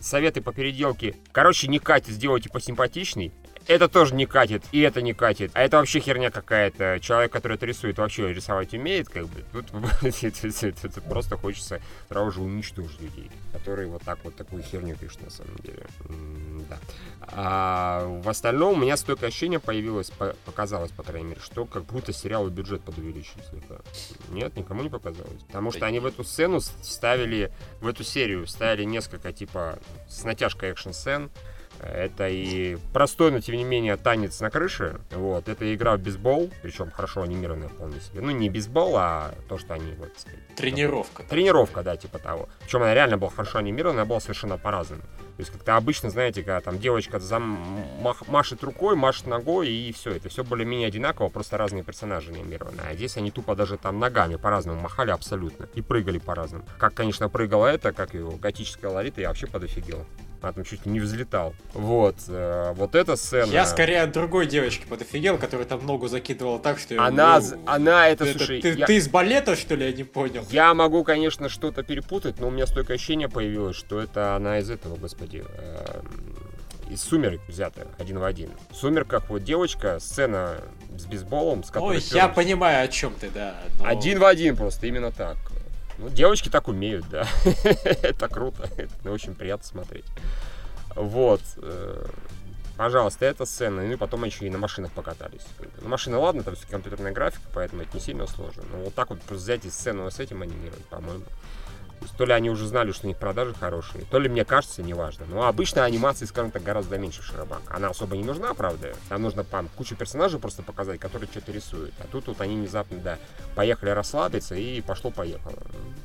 советы 0.00 0.42
по 0.42 0.52
переделке, 0.52 1.14
короче, 1.32 1.68
не 1.68 1.78
катит, 1.78 2.08
сделайте 2.08 2.50
посимпатичней, 2.50 3.32
это 3.68 3.88
тоже 3.88 4.14
не 4.14 4.26
катит, 4.26 4.64
и 4.72 4.80
это 4.80 5.02
не 5.02 5.14
катит. 5.14 5.50
А 5.54 5.62
это 5.62 5.78
вообще 5.78 6.00
херня 6.00 6.30
какая-то. 6.30 6.98
Человек, 7.00 7.32
который 7.32 7.56
это 7.56 7.66
рисует, 7.66 7.98
вообще 7.98 8.32
рисовать 8.32 8.74
умеет, 8.74 9.08
как 9.08 9.26
бы. 9.26 9.44
Тут 9.52 9.66
просто 11.08 11.36
хочется 11.36 11.80
сразу 12.08 12.30
же 12.32 12.40
уничтожить 12.40 13.00
людей, 13.00 13.30
которые 13.52 13.88
вот 13.88 14.02
так 14.02 14.18
вот 14.24 14.36
такую 14.36 14.62
херню 14.62 14.96
пишут 14.96 15.22
на 15.22 15.30
самом 15.30 15.56
деле. 15.56 15.84
Да. 16.68 16.78
А 17.20 18.06
в 18.22 18.28
остальном 18.28 18.74
у 18.74 18.76
меня 18.76 18.96
столько 18.96 19.26
ощущения 19.26 19.58
появилось, 19.58 20.10
по- 20.10 20.36
показалось, 20.44 20.90
по 20.90 21.02
крайней 21.02 21.28
мере, 21.28 21.40
что 21.40 21.64
как 21.64 21.84
будто 21.84 22.12
сериал 22.12 22.48
бюджет 22.48 22.82
подувеличили 22.82 23.42
слегка. 23.50 23.76
Нет, 24.30 24.56
никому 24.56 24.82
не 24.82 24.88
показалось. 24.88 25.42
Потому 25.46 25.72
что 25.72 25.86
они 25.86 26.00
в 26.00 26.06
эту 26.06 26.24
сцену 26.24 26.60
вставили, 26.60 27.52
в 27.80 27.86
эту 27.86 28.04
серию 28.04 28.46
вставили 28.46 28.84
несколько, 28.84 29.32
типа, 29.32 29.78
с 30.08 30.24
натяжкой 30.24 30.70
экшн-сцен, 30.70 31.30
это 31.82 32.28
и 32.28 32.76
простой, 32.92 33.30
но 33.30 33.40
тем 33.40 33.56
не 33.56 33.64
менее 33.64 33.96
танец 33.96 34.40
на 34.40 34.50
крыше. 34.50 35.00
Вот, 35.10 35.48
это 35.48 35.74
игра 35.74 35.96
в 35.96 36.00
бейсбол, 36.00 36.50
причем 36.62 36.90
хорошо 36.90 37.22
анимированная 37.22 37.68
вполне 37.68 38.00
себе. 38.00 38.20
Ну, 38.20 38.30
не 38.30 38.48
бейсбол, 38.48 38.96
а 38.96 39.34
то, 39.48 39.58
что 39.58 39.74
они 39.74 39.92
вот. 39.92 40.10
сказать, 40.16 40.38
Тренировка. 40.56 41.22
Тренировка, 41.24 41.82
да, 41.82 41.96
типа 41.96 42.18
того. 42.18 42.48
Причем 42.60 42.82
она 42.82 42.94
реально 42.94 43.18
была 43.18 43.30
хорошо 43.30 43.58
анимирована, 43.58 44.02
она 44.02 44.08
была 44.08 44.20
совершенно 44.20 44.58
по-разному. 44.58 45.02
То 45.02 45.40
есть 45.40 45.50
как-то 45.50 45.76
обычно, 45.76 46.10
знаете, 46.10 46.42
когда 46.42 46.60
там 46.60 46.78
девочка 46.78 47.18
зам... 47.18 47.84
мах- 48.02 48.28
машет 48.28 48.62
рукой, 48.62 48.96
машет 48.96 49.26
ногой, 49.26 49.70
и 49.70 49.92
все. 49.92 50.10
Это 50.12 50.28
все 50.28 50.44
более-менее 50.44 50.88
одинаково, 50.88 51.30
просто 51.30 51.56
разные 51.56 51.82
персонажи 51.82 52.32
анимированы. 52.32 52.82
А 52.86 52.94
здесь 52.94 53.16
они 53.16 53.30
тупо 53.30 53.56
даже 53.56 53.78
там 53.78 53.98
ногами 53.98 54.36
по-разному 54.36 54.80
махали 54.80 55.10
абсолютно. 55.10 55.68
И 55.74 55.80
прыгали 55.80 56.18
по-разному. 56.18 56.64
Как, 56.78 56.94
конечно, 56.94 57.28
прыгала 57.28 57.66
это, 57.66 57.92
как 57.92 58.14
его 58.14 58.32
готическая 58.32 58.90
ларита, 58.90 59.22
я 59.22 59.28
вообще 59.28 59.46
подофигел. 59.46 60.04
Она 60.42 60.52
там 60.52 60.64
чуть 60.64 60.86
не 60.86 60.98
взлетал. 60.98 61.54
Вот. 61.72 62.16
э, 62.28 62.72
вот 62.76 62.94
эта 62.96 63.14
сцена... 63.14 63.50
Я 63.52 63.64
скорее 63.64 64.02
от 64.02 64.12
другой 64.12 64.46
девочки 64.46 64.84
подофигел, 64.88 65.38
которая 65.38 65.66
там 65.66 65.86
ногу 65.86 66.08
закидывала 66.08 66.58
так, 66.58 66.80
что... 66.80 67.00
Она, 67.00 67.38
ну, 67.38 67.62
она 67.64 68.08
это, 68.08 68.24
это 68.24 68.38
слушай, 68.38 68.60
ты, 68.60 68.72
я- 68.72 68.86
ты 68.86 68.96
из 68.96 69.08
балета, 69.08 69.54
что 69.54 69.76
ли, 69.76 69.86
я 69.86 69.92
не 69.92 70.02
понял? 70.04 70.44
Я 70.50 70.74
могу, 70.74 71.04
конечно, 71.04 71.48
что-то 71.48 71.84
перепутать, 71.84 72.40
но 72.40 72.48
у 72.48 72.50
меня 72.50 72.66
столько 72.66 72.92
ощущения 72.94 73.28
появилось, 73.28 73.76
что 73.76 74.00
это 74.00 74.34
она 74.34 74.58
из 74.58 74.68
этого, 74.68 74.96
господи, 74.96 75.44
эм, 75.46 76.34
из 76.90 77.00
«Сумерек» 77.02 77.40
взята, 77.46 77.86
один 77.98 78.18
в 78.18 78.24
один. 78.24 78.50
В 78.70 78.74
«Сумерках» 78.76 79.30
вот 79.30 79.44
девочка, 79.44 80.00
сцена 80.00 80.56
с 80.98 81.06
бейсболом, 81.06 81.62
с 81.62 81.68
которой... 81.70 81.98
Ой, 81.98 82.04
я 82.12 82.28
понимаю, 82.28 82.84
о 82.84 82.88
чем 82.88 83.14
ты, 83.14 83.30
да. 83.30 83.54
но- 83.78 83.86
Один 83.86 84.18
в 84.18 84.24
один 84.24 84.56
просто, 84.56 84.88
именно 84.88 85.12
так. 85.12 85.36
Ну, 86.02 86.10
девочки 86.10 86.48
так 86.48 86.66
умеют, 86.68 87.08
да. 87.08 87.26
это 87.64 88.28
круто, 88.28 88.68
это 88.76 89.10
очень 89.10 89.34
приятно 89.34 89.64
смотреть. 89.64 90.04
Вот. 90.96 91.40
э, 91.58 92.06
Пожалуйста, 92.76 93.26
эта 93.26 93.44
сцена, 93.44 93.82
ну 93.82 93.92
и 93.92 93.96
потом 93.96 94.24
еще 94.24 94.46
и 94.46 94.50
на 94.50 94.58
машинах 94.58 94.90
покатались. 94.90 95.46
Бы. 95.58 95.68
Ну, 95.80 95.88
машина, 95.88 96.18
ладно, 96.18 96.42
там 96.42 96.56
все 96.56 96.66
компьютерная 96.66 97.12
графика, 97.12 97.44
поэтому 97.54 97.82
это 97.82 97.96
не 97.96 98.02
сильно 98.02 98.26
сложно. 98.26 98.64
Но 98.72 98.78
вот 98.78 98.94
так 98.94 99.10
вот 99.10 99.20
взять 99.28 99.64
и 99.64 99.70
сцену 99.70 100.10
с 100.10 100.18
этим 100.18 100.42
анимировать, 100.42 100.84
по-моему. 100.86 101.22
То 102.16 102.24
ли 102.24 102.32
они 102.32 102.50
уже 102.50 102.66
знали, 102.66 102.92
что 102.92 103.06
у 103.06 103.08
них 103.08 103.16
продажи 103.16 103.54
хорошие, 103.54 104.04
то 104.04 104.18
ли 104.18 104.28
мне 104.28 104.44
кажется, 104.44 104.82
неважно. 104.82 105.26
Но 105.26 105.46
обычно 105.46 105.84
анимации, 105.84 106.24
скажем 106.26 106.50
так, 106.50 106.62
гораздо 106.62 106.98
меньше 106.98 107.22
в 107.22 107.24
Широбак. 107.24 107.62
Она 107.68 107.88
особо 107.88 108.16
не 108.16 108.24
нужна, 108.24 108.54
правда. 108.54 108.94
Там 109.08 109.22
нужно 109.22 109.44
там, 109.44 109.68
кучу 109.76 109.96
персонажей 109.96 110.40
просто 110.40 110.62
показать, 110.62 111.00
которые 111.00 111.28
что-то 111.30 111.52
рисуют. 111.52 111.94
А 112.00 112.06
тут 112.06 112.26
вот 112.26 112.40
они 112.40 112.56
внезапно, 112.56 112.98
да, 112.98 113.18
поехали 113.54 113.90
расслабиться 113.90 114.54
и 114.54 114.80
пошло-поехало. 114.80 115.56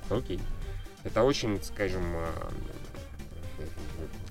М, 0.09 0.17
Окей. 0.17 0.39
Это 1.03 1.23
очень, 1.23 1.63
скажем, 1.63 2.03
а, 2.17 2.51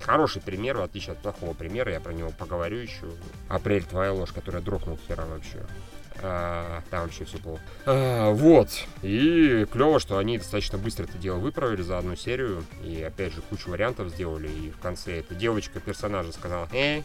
хороший 0.01 0.41
пример, 0.43 0.77
в 0.77 0.83
отличие 0.83 1.13
от 1.13 1.19
плохого 1.19 1.55
примера. 1.55 1.93
Я 1.93 2.01
про 2.01 2.13
него 2.13 2.31
поговорю 2.31 2.79
еще. 2.79 3.07
Апрель, 3.49 3.85
твоя 3.85 4.13
ложь, 4.13 4.33
которая 4.33 4.63
дрогнул 4.63 4.99
хера 5.09 5.25
вообще. 5.27 5.65
А, 6.23 6.83
там 6.91 7.03
вообще 7.03 7.25
все 7.25 7.39
плохо. 7.39 7.61
А, 7.85 8.31
вот. 8.33 8.71
И 9.03 9.67
клево, 9.71 10.01
что 10.01 10.19
они 10.19 10.39
достаточно 10.39 10.79
быстро 10.79 11.05
это 11.05 11.19
дело 11.19 11.37
выправили 11.39 11.83
за 11.83 11.99
одну 11.99 12.17
серию. 12.17 12.65
И 12.85 13.03
опять 13.03 13.33
же, 13.35 13.43
кучу 13.43 13.71
вариантов 13.71 14.09
сделали. 14.11 14.49
И 14.49 14.71
в 14.71 14.79
конце 14.79 15.19
эта 15.21 15.35
девочка 15.35 15.79
персонажа 15.81 16.33
сказала, 16.33 16.69
эй, 16.73 17.05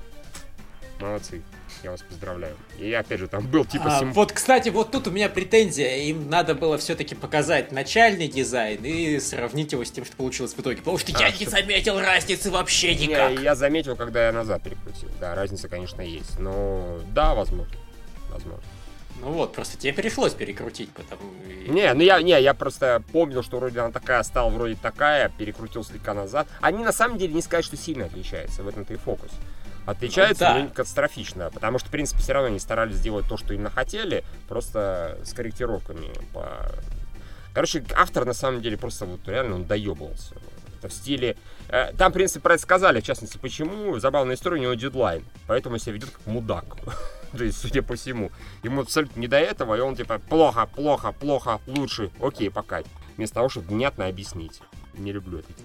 молодцы. 0.99 1.41
Я 1.83 1.91
вас 1.91 2.01
поздравляю. 2.03 2.55
И 2.79 2.93
опять 2.93 3.19
же, 3.19 3.27
там 3.27 3.47
был 3.47 3.65
типа... 3.65 3.85
А, 3.87 3.99
сим- 3.99 4.13
Вот, 4.13 4.31
кстати, 4.31 4.69
вот 4.69 4.91
тут 4.91 5.07
у 5.07 5.11
меня 5.11 5.29
претензия. 5.29 5.95
Им 6.03 6.29
надо 6.29 6.53
было 6.53 6.77
все-таки 6.77 7.15
показать 7.15 7.71
начальный 7.71 8.27
дизайн 8.27 8.83
и 8.85 9.19
сравнить 9.19 9.71
его 9.71 9.83
с 9.83 9.89
тем, 9.91 10.05
что 10.05 10.15
получилось 10.15 10.53
в 10.53 10.59
итоге. 10.59 10.77
Потому 10.77 10.99
что 10.99 11.11
А, 11.17 11.21
я 11.21 11.29
не 11.31 11.35
что- 11.37 11.49
заметил 11.49 11.99
разницы 11.99 12.51
вообще 12.51 12.93
Не, 12.95 13.07
никак. 13.07 13.39
я 13.39 13.55
заметил, 13.55 13.95
когда 13.95 14.27
я 14.27 14.31
назад 14.31 14.61
перекрутил. 14.61 15.09
Да, 15.19 15.33
разница, 15.33 15.67
конечно, 15.69 16.01
есть. 16.01 16.37
Но 16.39 16.99
да, 17.13 17.33
возможно. 17.33 17.73
Возможно. 18.29 18.63
Ну 19.21 19.31
вот, 19.33 19.53
просто 19.53 19.77
тебе 19.77 19.93
пришлось 19.93 20.33
перекрутить, 20.33 20.89
потому... 20.91 21.21
Не, 21.67 21.93
ну 21.93 22.01
я, 22.01 22.21
не, 22.21 22.39
я 22.41 22.53
просто 22.55 23.03
помнил, 23.11 23.43
что 23.43 23.57
вроде 23.57 23.79
она 23.79 23.91
такая 23.91 24.23
стала, 24.23 24.49
вроде 24.49 24.75
такая, 24.75 25.29
перекрутил 25.29 25.83
слегка 25.83 26.13
назад. 26.15 26.47
Они 26.59 26.83
на 26.83 26.91
самом 26.91 27.19
деле 27.19 27.33
не 27.35 27.41
сказать, 27.43 27.63
что 27.63 27.77
сильно 27.77 28.05
отличаются, 28.05 28.63
в 28.63 28.67
этом-то 28.67 28.93
и 28.93 28.97
фокус. 28.97 29.29
Отличаются, 29.85 30.43
Ну, 30.45 30.49
да. 30.49 30.57
но 30.57 30.61
не 30.65 30.67
катастрофично, 30.69 31.51
потому 31.51 31.77
что, 31.77 31.87
в 31.87 31.91
принципе, 31.91 32.19
все 32.21 32.33
равно 32.33 32.47
они 32.49 32.59
старались 32.59 32.95
сделать 32.95 33.27
то, 33.27 33.37
что 33.37 33.53
именно 33.53 33.69
хотели, 33.69 34.23
просто 34.47 35.19
с 35.23 35.33
корректировками 35.33 36.09
по... 36.33 36.71
Короче, 37.53 37.83
автор 37.95 38.25
на 38.25 38.33
самом 38.33 38.61
деле 38.61 38.77
просто 38.77 39.05
вот 39.05 39.27
реально 39.27 39.55
он 39.55 39.65
доебывался. 39.65 40.35
Это 40.79 40.89
в 40.89 40.93
стиле... 40.93 41.37
э, 41.69 41.93
Там, 41.95 42.11
в 42.11 42.13
принципе, 42.15 42.39
про 42.39 42.53
это 42.55 42.63
сказали, 42.63 43.01
в 43.01 43.03
частности, 43.03 43.37
почему. 43.37 43.99
Забавная 43.99 44.35
история, 44.35 44.57
у 44.57 44.61
него 44.61 44.73
дедлайн, 44.73 45.23
поэтому 45.47 45.75
он 45.75 45.79
себя 45.79 45.93
ведет 45.93 46.09
как 46.09 46.25
мудак. 46.25 46.65
Есть, 47.33 47.59
судя 47.59 47.81
по 47.81 47.95
всему, 47.95 48.31
ему 48.63 48.81
абсолютно 48.81 49.19
не 49.19 49.27
до 49.27 49.37
этого, 49.37 49.75
и 49.75 49.79
он 49.79 49.95
типа 49.95 50.19
плохо, 50.19 50.65
плохо, 50.65 51.11
плохо, 51.11 51.59
лучше, 51.67 52.11
окей, 52.21 52.49
пока. 52.49 52.81
Вместо 53.17 53.35
того, 53.35 53.49
чтобы 53.49 53.67
внятно 53.67 54.07
объяснить. 54.07 54.61
Не 54.93 55.13
люблю 55.13 55.37
людей. 55.37 55.55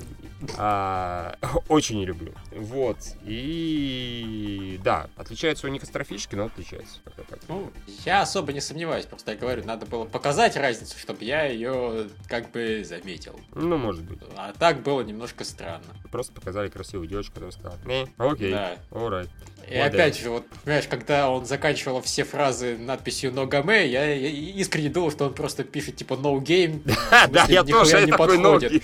А, 0.57 1.37
очень 1.69 1.97
не 1.99 2.07
люблю. 2.07 2.33
Вот. 2.53 2.99
И 3.25 4.79
да, 4.85 5.09
отличаются 5.17 5.67
у 5.67 5.71
них 5.71 5.83
астрофишки, 5.83 6.35
но 6.37 6.49
так. 6.49 7.39
Ну, 7.49 7.73
я 8.05 8.23
особо 8.23 8.53
не 8.53 8.61
сомневаюсь, 8.61 9.07
просто 9.07 9.33
я 9.33 9.37
говорю, 9.39 9.65
надо 9.65 9.87
было 9.87 10.05
показать 10.05 10.57
разницу, 10.57 10.99
чтобы 10.99 11.25
я 11.25 11.45
ее 11.45 12.09
как 12.29 12.51
бы 12.51 12.85
заметил. 12.85 13.39
Ну, 13.55 13.77
может 13.79 14.05
быть. 14.05 14.21
А 14.37 14.53
так 14.53 14.83
было 14.83 15.01
немножко 15.01 15.45
странно. 15.45 15.85
Просто 16.11 16.33
показали 16.33 16.69
красивую 16.69 17.09
девочку, 17.09 17.35
которая 17.35 17.53
сказала, 17.53 17.79
не, 17.85 18.09
окей, 18.19 18.53
Да. 18.53 18.77
alright. 18.91 19.29
И 19.69 19.77
Вот, 19.77 19.87
опять 19.87 20.17
же, 20.19 20.31
вот, 20.31 20.47
понимаешь, 20.65 20.87
когда 20.89 21.29
он 21.29 21.45
заканчивал 21.45 22.01
все 22.01 22.23
фразы 22.23 22.79
надписью 22.79 23.33
«Ногаме», 23.33 23.87
я, 23.89 24.05
я 24.15 24.29
искренне 24.29 24.91
думал, 24.91 25.11
что 25.11 25.25
он 25.25 25.35
просто 25.35 25.65
пишет 25.65 25.97
типа 25.97 26.15
«No 26.15 26.39
game». 26.39 26.81
Да, 27.31 27.47
я 27.49 27.65
тоже 27.65 28.03
не 28.07 28.13
no, 28.13 28.17
подходит. 28.17 28.83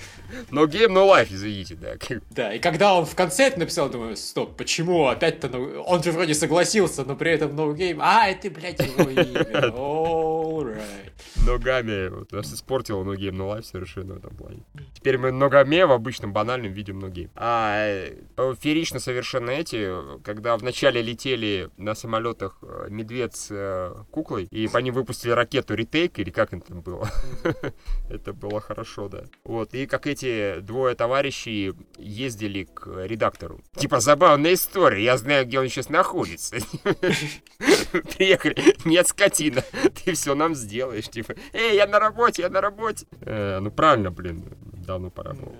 no 0.51 0.65
game, 0.67 0.89
no 0.89 1.07
life, 1.09 1.27
извините, 1.31 1.75
да. 1.75 1.93
Да, 2.31 2.53
и 2.53 2.59
когда 2.59 2.95
он 2.95 3.05
в 3.05 3.15
конце 3.15 3.47
это 3.47 3.59
написал, 3.59 3.89
думаю, 3.89 4.17
стоп, 4.17 4.57
почему 4.57 5.07
опять-то, 5.07 5.47
no- 5.47 5.83
он 5.85 6.03
же 6.03 6.11
вроде 6.11 6.33
согласился, 6.33 7.05
но 7.05 7.15
при 7.15 7.31
этом 7.31 7.51
no 7.51 7.73
game. 7.73 7.99
А, 8.01 8.27
это, 8.27 8.49
блядь, 8.49 8.79
его 8.79 9.09
имя. 9.09 9.23
Alright. 9.73 11.12
Ногами, 11.45 12.07
вот, 12.07 12.31
нас 12.31 12.53
испортило 12.53 13.03
game, 13.03 13.31
no 13.31 13.53
life 13.53 13.63
совершенно 13.63 14.13
в 14.13 14.17
этом 14.17 14.35
плане. 14.35 14.63
Теперь 14.93 15.17
мы 15.17 15.31
ногами 15.31 15.83
в 15.83 15.91
обычном 15.91 16.31
банальном 16.31 16.73
no 16.73 17.11
game. 17.11 17.29
А 17.35 17.85
э, 17.85 18.55
феерично 18.59 18.99
совершенно 18.99 19.51
эти, 19.51 19.91
когда 20.23 20.55
вначале 20.55 21.01
летели 21.01 21.69
на 21.77 21.95
самолетах 21.95 22.59
э, 22.61 22.87
медведь 22.89 23.35
с 23.35 23.47
э, 23.51 23.93
куклой, 24.11 24.47
и 24.51 24.67
по 24.67 24.77
ним 24.77 24.93
выпустили 24.93 25.31
ракету 25.31 25.75
ретейк, 25.75 26.17
или 26.19 26.29
как 26.29 26.53
это 26.53 26.67
там 26.67 26.81
было. 26.81 27.09
Это 28.09 28.33
было 28.33 28.61
хорошо, 28.61 29.09
да. 29.09 29.25
Вот, 29.43 29.73
и 29.73 29.85
как 29.85 30.07
эти 30.07 30.59
двое 30.61 30.95
товарищей 30.95 31.73
ездили 31.97 32.63
к 32.63 32.87
редактору. 33.05 33.61
Типа, 33.75 33.99
забавная 33.99 34.53
история, 34.53 35.03
я 35.03 35.17
знаю, 35.17 35.45
где 35.45 35.59
он 35.59 35.67
сейчас 35.67 35.89
находится. 35.89 36.55
Приехали, 38.17 38.75
нет, 38.85 39.07
скотина, 39.07 39.63
ты 40.03 40.13
все 40.13 40.35
нам 40.35 40.55
сделаешь. 40.55 41.09
Типа, 41.09 41.32
эй, 41.53 41.75
я 41.75 41.87
на 41.87 41.99
работе, 41.99 42.41
я 42.43 42.49
на 42.49 42.61
работе. 42.61 43.05
Э, 43.21 43.59
ну, 43.59 43.71
правильно, 43.71 44.11
блин, 44.11 44.43
давно 44.85 45.09
пора 45.09 45.33
было. 45.33 45.53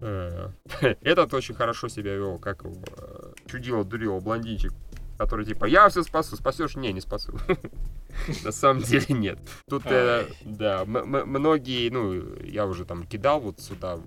Э, 0.00 0.50
Этот 1.02 1.34
очень 1.34 1.54
хорошо 1.54 1.88
себя 1.88 2.14
вел, 2.14 2.38
как 2.38 2.64
э, 2.64 2.70
чудило, 3.46 3.84
дурило, 3.84 4.20
блондинчик, 4.20 4.72
который 5.20 5.44
типа, 5.44 5.66
я 5.66 5.86
все 5.90 6.02
спасу, 6.02 6.34
спасешь? 6.34 6.76
Не, 6.76 6.94
не 6.94 7.02
спасу. 7.02 7.38
На 8.42 8.52
самом 8.52 8.82
деле 8.82 9.04
нет. 9.10 9.38
Тут, 9.68 9.82
э, 9.84 10.26
да, 10.40 10.86
многие, 10.86 11.90
ну, 11.90 12.42
я 12.42 12.66
уже 12.66 12.86
там 12.86 13.06
кидал 13.06 13.38
вот 13.40 13.60
сюда, 13.60 13.98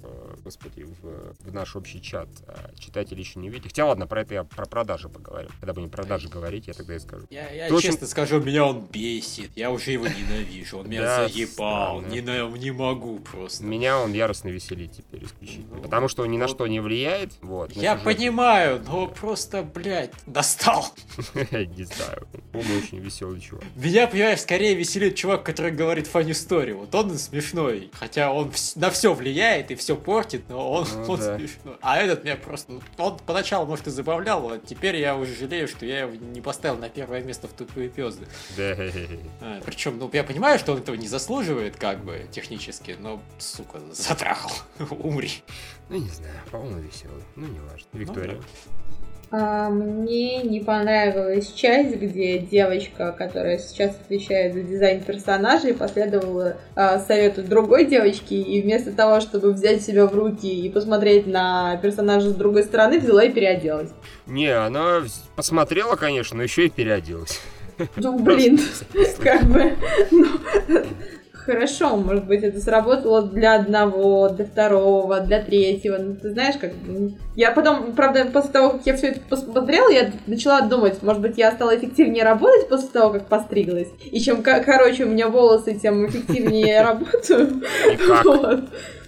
господи, 0.43 0.87
в, 1.01 1.53
наш 1.53 1.75
общий 1.75 2.01
чат. 2.01 2.29
а 2.47 2.71
Читатели 2.79 3.19
еще 3.19 3.39
не 3.39 3.49
видели. 3.49 3.67
Хотя 3.67 3.85
ладно, 3.85 4.07
про 4.07 4.21
это 4.21 4.33
я 4.33 4.43
про 4.43 4.65
продажи 4.65 5.07
поговорю. 5.07 5.49
Когда 5.59 5.73
будем 5.73 5.91
продажи 5.91 6.29
говорить, 6.29 6.65
я 6.65 6.73
тогда 6.73 6.95
и 6.95 6.99
скажу. 6.99 7.27
Я, 7.29 7.69
честно 7.79 8.07
скажу, 8.07 8.41
меня 8.41 8.65
он 8.65 8.87
бесит. 8.91 9.51
Я 9.55 9.69
уже 9.69 9.91
его 9.91 10.07
ненавижу. 10.07 10.79
Он 10.79 10.89
меня 10.89 11.27
заебал. 11.27 12.01
Не, 12.01 12.21
не 12.21 12.71
могу 12.71 13.19
просто. 13.19 13.63
Меня 13.63 13.99
он 13.99 14.13
яростно 14.13 14.49
веселит 14.49 14.93
теперь 14.93 15.25
исключительно. 15.25 15.75
Ну, 15.75 15.81
Потому 15.83 16.07
что 16.07 16.25
ни 16.25 16.37
на 16.37 16.47
что 16.47 16.65
не 16.65 16.79
влияет. 16.79 17.33
Вот, 17.43 17.71
Я 17.73 17.97
понимаю, 17.97 18.83
но 18.87 19.07
просто, 19.07 19.61
блядь, 19.61 20.13
достал. 20.25 20.87
Не 21.51 21.83
знаю. 21.83 22.27
Он 22.53 22.61
очень 22.77 22.99
веселый 22.99 23.39
чувак. 23.39 23.63
Меня, 23.75 24.07
понимаешь, 24.07 24.41
скорее 24.41 24.75
веселит 24.75 25.15
чувак, 25.15 25.43
который 25.43 25.71
говорит 25.71 26.07
funny 26.11 26.29
story. 26.31 26.73
Вот 26.73 26.93
он 26.95 27.17
смешной. 27.17 27.89
Хотя 27.93 28.31
он 28.31 28.51
на 28.75 28.89
все 28.89 29.13
влияет 29.13 29.71
и 29.71 29.75
все 29.75 29.95
портит, 29.95 30.49
но 30.49 30.71
он, 30.71 30.87
Ну 30.93 31.11
он 31.13 31.19
да. 31.19 31.37
смешной. 31.37 31.75
А 31.81 31.97
этот 31.97 32.23
меня 32.23 32.35
просто... 32.35 32.73
ну, 32.73 32.81
Он 32.97 33.17
поначалу, 33.19 33.65
может, 33.65 33.87
и 33.87 33.91
забавлял, 33.91 34.49
а 34.49 34.59
теперь 34.59 34.97
я 34.97 35.15
уже 35.15 35.35
жалею, 35.35 35.67
что 35.67 35.85
я 35.85 36.01
его 36.01 36.15
не 36.15 36.41
поставил 36.41 36.77
на 36.77 36.89
первое 36.89 37.21
место 37.21 37.47
в 37.47 37.53
тупые 37.53 37.89
пезды. 37.89 38.27
Да. 38.57 38.75
причем, 39.65 39.97
ну, 39.97 40.09
я 40.13 40.23
понимаю, 40.23 40.59
что 40.59 40.73
он 40.73 40.79
этого 40.79 40.95
не 40.95 41.07
заслуживает, 41.07 41.75
как 41.77 42.03
бы, 42.03 42.27
технически, 42.31 42.95
но, 42.99 43.21
сука, 43.39 43.79
затрахал. 43.91 44.51
Умри. 44.89 45.31
Ну, 45.89 45.97
не 45.97 46.09
знаю, 46.09 46.35
по-моему, 46.51 46.79
веселый. 46.79 47.23
Ну, 47.35 47.47
не 47.47 47.59
важно. 47.59 47.85
Виктория. 47.93 48.37
А, 48.37 48.82
мне 49.33 50.43
не 50.43 50.59
понравилась 50.59 51.51
часть, 51.53 51.95
где 51.95 52.37
девочка, 52.37 53.11
которая 53.17 53.57
сейчас 53.57 53.95
отвечает 53.95 54.53
за 54.53 54.61
дизайн 54.61 55.01
персонажей, 55.01 55.73
последовала 55.73 56.57
а, 56.75 56.99
совету 56.99 57.41
другой 57.41 57.85
девочки, 57.85 58.35
и 58.35 58.61
вместо 58.61 58.91
того, 58.91 59.21
чтобы 59.21 59.51
взять 59.51 59.81
себя 59.81 60.05
в 60.05 60.13
руки 60.13 60.47
и 60.47 60.69
посмотреть 60.69 61.25
на 61.25 61.77
персонажа 61.77 62.29
с 62.29 62.35
другой 62.35 62.61
стороны, 62.61 62.99
взяла 62.99 63.23
и 63.23 63.31
переоделась. 63.31 63.89
Не, 64.27 64.49
она 64.49 65.01
посмотрела, 65.35 65.95
конечно, 65.95 66.37
но 66.37 66.43
еще 66.43 66.67
и 66.67 66.69
переоделась. 66.69 67.41
Ну, 67.95 68.19
блин, 68.19 68.59
как 69.19 69.45
бы, 69.45 69.73
ну, 70.11 70.27
хорошо, 71.45 71.97
может 71.97 72.25
быть, 72.25 72.43
это 72.43 72.59
сработало 72.59 73.21
для 73.23 73.55
одного, 73.55 74.29
для 74.29 74.45
второго, 74.45 75.19
для 75.19 75.41
третьего, 75.41 75.97
ну, 75.97 76.15
ты 76.15 76.31
знаешь, 76.31 76.55
как 76.59 76.71
я 77.35 77.51
потом, 77.51 77.93
правда, 77.93 78.25
после 78.31 78.51
того, 78.51 78.69
как 78.71 78.85
я 78.85 78.95
все 78.95 79.07
это 79.07 79.19
посмотрела, 79.29 79.89
я 79.89 80.11
начала 80.27 80.61
думать, 80.61 81.01
может 81.01 81.21
быть, 81.21 81.37
я 81.37 81.51
стала 81.51 81.75
эффективнее 81.75 82.23
работать 82.23 82.67
после 82.69 82.89
того, 82.89 83.11
как 83.11 83.27
постриглась, 83.27 83.89
и 84.11 84.19
чем 84.19 84.41
ко- 84.43 84.63
короче 84.63 85.05
у 85.05 85.09
меня 85.09 85.27
волосы, 85.29 85.73
тем 85.75 86.05
эффективнее 86.07 86.67
я 86.67 86.83
работаю? 86.87 87.61
Вот. 88.23 88.63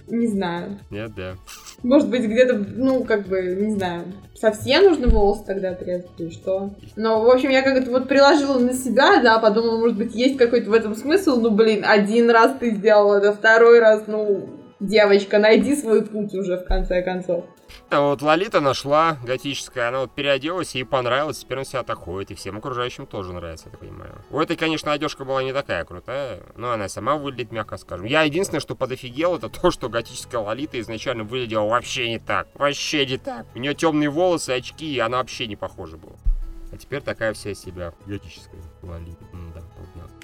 Не 0.08 0.26
знаю. 0.26 0.78
Нет, 0.90 1.12
да. 1.16 1.34
Может 1.82 2.08
быть, 2.08 2.24
где-то, 2.24 2.54
ну, 2.54 3.04
как 3.04 3.26
бы, 3.26 3.42
не 3.42 3.74
знаю, 3.74 4.04
совсем 4.34 4.84
нужны 4.84 5.08
волосы 5.08 5.44
тогда 5.46 5.70
отрезать 5.70 6.10
или 6.18 6.30
что? 6.30 6.70
Но, 6.96 7.22
в 7.22 7.30
общем, 7.30 7.50
я 7.50 7.62
как-то 7.62 7.90
вот 7.90 8.08
приложила 8.08 8.58
на 8.58 8.72
себя, 8.72 9.20
да, 9.22 9.38
подумала, 9.38 9.78
может 9.78 9.96
быть, 9.96 10.14
есть 10.14 10.36
какой-то 10.36 10.70
в 10.70 10.74
этом 10.74 10.94
смысл, 10.94 11.40
ну, 11.40 11.50
блин, 11.50 11.84
один 11.86 12.30
раз 12.30 12.52
ты 12.58 12.70
сделала 12.70 13.16
это, 13.16 13.32
второй 13.32 13.80
раз, 13.80 14.04
ну, 14.06 14.48
девочка, 14.80 15.38
найди 15.38 15.74
свой 15.76 16.04
путь 16.04 16.34
уже, 16.34 16.58
в 16.58 16.64
конце 16.64 17.02
концов. 17.02 17.44
А 17.90 18.00
вот 18.00 18.22
Лолита 18.22 18.60
нашла 18.60 19.18
готическая, 19.22 19.88
она 19.88 20.00
вот 20.00 20.12
переоделась, 20.12 20.74
ей 20.74 20.84
понравилось, 20.84 21.38
теперь 21.38 21.58
он 21.58 21.64
себя 21.64 21.82
так 21.82 21.98
ходит, 21.98 22.32
и 22.32 22.34
всем 22.34 22.56
окружающим 22.58 23.06
тоже 23.06 23.32
нравится, 23.32 23.66
я 23.66 23.70
так 23.72 23.80
понимаю. 23.80 24.14
У 24.30 24.40
этой, 24.40 24.56
конечно, 24.56 24.92
одежка 24.92 25.24
была 25.24 25.42
не 25.42 25.52
такая 25.52 25.84
крутая, 25.84 26.42
но 26.56 26.72
она 26.72 26.88
сама 26.88 27.16
выглядит, 27.16 27.52
мягко 27.52 27.76
скажем. 27.76 28.06
Я 28.06 28.22
единственное, 28.22 28.60
что 28.60 28.74
подофигел, 28.74 29.36
это 29.36 29.48
то, 29.48 29.70
что 29.70 29.88
готическая 29.88 30.40
Лолита 30.40 30.80
изначально 30.80 31.24
выглядела 31.24 31.68
вообще 31.68 32.08
не 32.08 32.18
так. 32.18 32.48
Вообще 32.54 33.06
не 33.06 33.18
так. 33.18 33.46
У 33.54 33.58
нее 33.58 33.74
темные 33.74 34.10
волосы, 34.10 34.50
очки, 34.50 34.94
и 34.94 34.98
она 34.98 35.18
вообще 35.18 35.46
не 35.46 35.56
похожа 35.56 35.96
была. 35.96 36.16
А 36.72 36.76
теперь 36.76 37.00
такая 37.00 37.32
вся 37.32 37.54
себя 37.54 37.94
готическая 38.06 38.60
Лолита. 38.82 39.25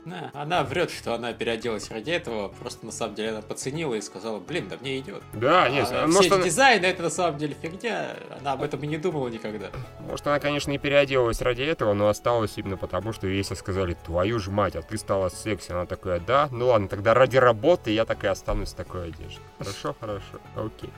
Да, 0.04 0.30
она 0.34 0.64
врет, 0.64 0.90
что 0.90 1.14
она 1.14 1.32
переоделась 1.32 1.90
ради 1.90 2.10
этого, 2.10 2.48
просто 2.48 2.86
на 2.86 2.92
самом 2.92 3.14
деле 3.14 3.30
она 3.30 3.42
поценила 3.42 3.94
и 3.94 4.00
сказала, 4.00 4.40
блин, 4.40 4.68
да 4.68 4.76
мне 4.80 4.98
идет. 4.98 5.22
Да, 5.32 5.68
нет, 5.68 5.88
а 5.90 6.06
может, 6.06 6.24
все 6.24 6.34
она, 6.34 6.44
дизайны 6.44 6.86
это 6.86 7.02
на 7.04 7.10
самом 7.10 7.38
деле 7.38 7.56
фигня, 7.60 8.16
она 8.40 8.52
об 8.52 8.62
этом 8.62 8.82
и 8.82 8.86
не 8.86 8.96
думала 8.96 9.28
никогда. 9.28 9.70
может, 10.00 10.26
она, 10.26 10.40
конечно, 10.40 10.72
и 10.72 10.78
переоделась 10.78 11.40
ради 11.40 11.62
этого, 11.62 11.94
но 11.94 12.08
осталась 12.08 12.52
именно 12.56 12.76
потому, 12.76 13.12
что 13.12 13.26
ей 13.26 13.44
сказали, 13.44 13.96
твою 14.04 14.38
ж 14.38 14.48
мать, 14.48 14.76
а 14.76 14.82
ты 14.82 14.96
стала 14.96 15.28
секси. 15.28 15.72
Она 15.72 15.86
такая, 15.86 16.20
да, 16.20 16.48
ну 16.50 16.68
ладно, 16.68 16.88
тогда 16.88 17.14
ради 17.14 17.36
работы 17.36 17.90
я 17.90 18.04
так 18.04 18.24
и 18.24 18.26
останусь 18.26 18.70
в 18.70 18.74
такой 18.74 19.08
одежде. 19.08 19.40
Хорошо, 19.58 19.94
хорошо, 19.98 20.40
окей. 20.56 20.90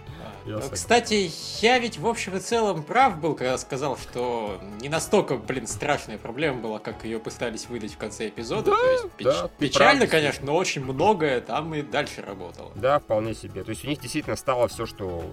Я 0.46 0.58
Ну. 0.58 0.70
Кстати, 0.70 1.30
я 1.60 1.78
ведь 1.78 1.98
в 1.98 2.06
общем 2.06 2.36
и 2.36 2.40
целом 2.40 2.82
прав 2.82 3.18
был, 3.18 3.34
когда 3.34 3.56
сказал, 3.58 3.96
что 3.96 4.60
не 4.80 4.88
настолько, 4.88 5.36
блин, 5.36 5.66
страшная 5.66 6.18
проблема 6.18 6.60
была, 6.60 6.78
как 6.78 7.04
ее 7.04 7.18
пытались 7.18 7.68
выдать 7.68 7.94
в 7.94 7.98
конце 7.98 8.28
эпизода. 8.28 8.70
Да, 8.70 8.93
есть 8.94 9.04
печ- 9.16 9.24
да, 9.24 9.50
печально, 9.58 10.06
конечно, 10.06 10.46
но 10.46 10.56
очень 10.56 10.84
многое 10.84 11.40
там 11.40 11.74
и 11.74 11.82
дальше 11.82 12.22
работало. 12.22 12.72
Да, 12.74 12.98
вполне 12.98 13.34
себе. 13.34 13.62
То 13.64 13.70
есть 13.70 13.84
у 13.84 13.88
них 13.88 14.00
действительно 14.00 14.36
стало 14.36 14.68
все, 14.68 14.86
что 14.86 15.24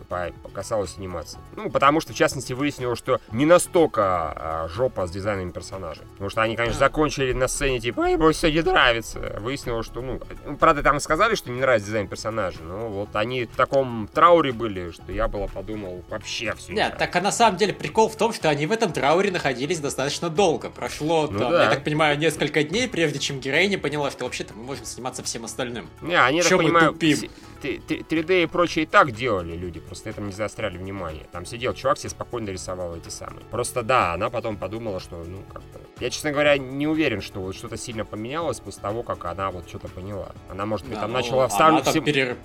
касалось 0.54 0.98
анимации. 0.98 1.40
Ну, 1.56 1.70
потому 1.70 2.02
что, 2.02 2.14
в 2.14 2.16
частности, 2.16 2.54
выяснилось, 2.54 3.00
что 3.00 3.20
не 3.32 3.46
настолько 3.46 4.02
а, 4.04 4.68
жопа 4.70 5.08
с 5.08 5.12
дизайном 5.12 5.52
персонажей. 5.52 6.04
Потому 6.14 6.30
что 6.30 6.42
они, 6.42 6.56
конечно, 6.56 6.80
закончили 6.80 7.34
на 7.34 7.48
сцене, 7.48 7.80
типа, 7.80 8.10
ему 8.12 8.32
все 8.32 8.52
не 8.52 8.62
нравится. 8.62 9.38
Выяснилось, 9.40 9.86
что, 9.86 10.02
ну, 10.02 10.20
ну, 10.46 10.58
правда, 10.58 10.84
там 10.84 11.00
сказали, 11.00 11.36
что 11.36 11.50
не 11.52 11.60
нравится 11.60 11.88
дизайн 11.88 12.08
персонажей, 12.08 12.62
но 12.64 12.90
вот 12.90 13.16
они 13.16 13.46
в 13.46 13.56
таком 13.56 14.10
трауре 14.14 14.52
были, 14.52 14.92
что 14.92 15.12
я 15.12 15.28
было 15.28 15.48
подумал, 15.48 16.04
вообще 16.10 16.54
все 16.56 16.74
Нет, 16.74 16.98
так 16.98 17.16
а 17.16 17.22
на 17.22 17.32
самом 17.32 17.58
деле 17.58 17.74
прикол 17.74 18.10
в 18.10 18.16
том, 18.16 18.34
что 18.34 18.50
они 18.50 18.66
в 18.66 18.72
этом 18.72 18.92
трауре 18.92 19.32
находились 19.32 19.80
достаточно 19.80 20.30
долго. 20.30 20.70
Прошло, 20.70 21.28
Ну 21.30 21.40
там, 21.40 21.52
да. 21.52 21.64
я 21.66 21.70
так 21.70 21.84
понимаю, 21.84 22.18
несколько 22.18 22.64
дней, 22.64 22.88
прежде 22.88 23.20
чем 23.20 23.40
героиня 23.52 23.78
поняла, 23.78 24.10
что 24.12 24.24
вообще-то 24.24 24.54
мы 24.54 24.64
можем 24.64 24.86
заниматься 24.86 25.24
всем 25.24 25.44
остальным. 25.44 25.88
Не, 26.02 26.16
они, 26.16 26.42
Чё 26.42 26.50
так 26.50 26.58
понимаю, 26.60 26.94
тупим? 26.94 27.30
Все- 27.62 27.78
т- 27.80 28.04
т- 28.04 28.16
3D 28.16 28.44
и 28.44 28.46
прочее 28.48 28.84
и 28.84 28.86
так 28.88 29.12
делали 29.12 29.56
люди, 29.56 29.80
просто 29.80 30.10
этому 30.10 30.28
не 30.28 30.34
заостряли 30.34 30.78
внимание. 30.78 31.26
Там 31.32 31.46
сидел 31.46 31.74
чувак, 31.74 31.98
себе 31.98 32.10
спокойно 32.10 32.50
рисовал 32.50 32.96
эти 32.96 33.10
самые. 33.10 33.46
Просто 33.52 33.84
да, 33.84 34.14
она 34.14 34.30
потом 34.30 34.58
подумала, 34.58 35.00
что, 35.00 35.24
ну, 35.24 35.44
как-то... 35.54 35.80
Я, 36.00 36.10
честно 36.10 36.32
говоря, 36.32 36.58
не 36.58 36.88
уверен, 36.88 37.22
что 37.22 37.40
вот 37.42 37.56
что-то 37.56 37.78
сильно 37.78 38.06
поменялось 38.06 38.60
после 38.60 38.82
того, 38.82 39.04
как 39.04 39.24
она 39.26 39.52
вот 39.52 39.68
что-то 39.70 39.88
поняла. 39.88 40.32
Она, 40.50 40.66
может 40.66 40.86
быть, 40.88 40.96
Да, 40.96 41.02
там 41.02 41.12
ну, 41.12 41.18
начала 41.18 41.44
она 41.44 41.48
вставлять 41.50 41.84
там 41.84 41.92
всем- 41.94 42.04
пере- 42.04 42.36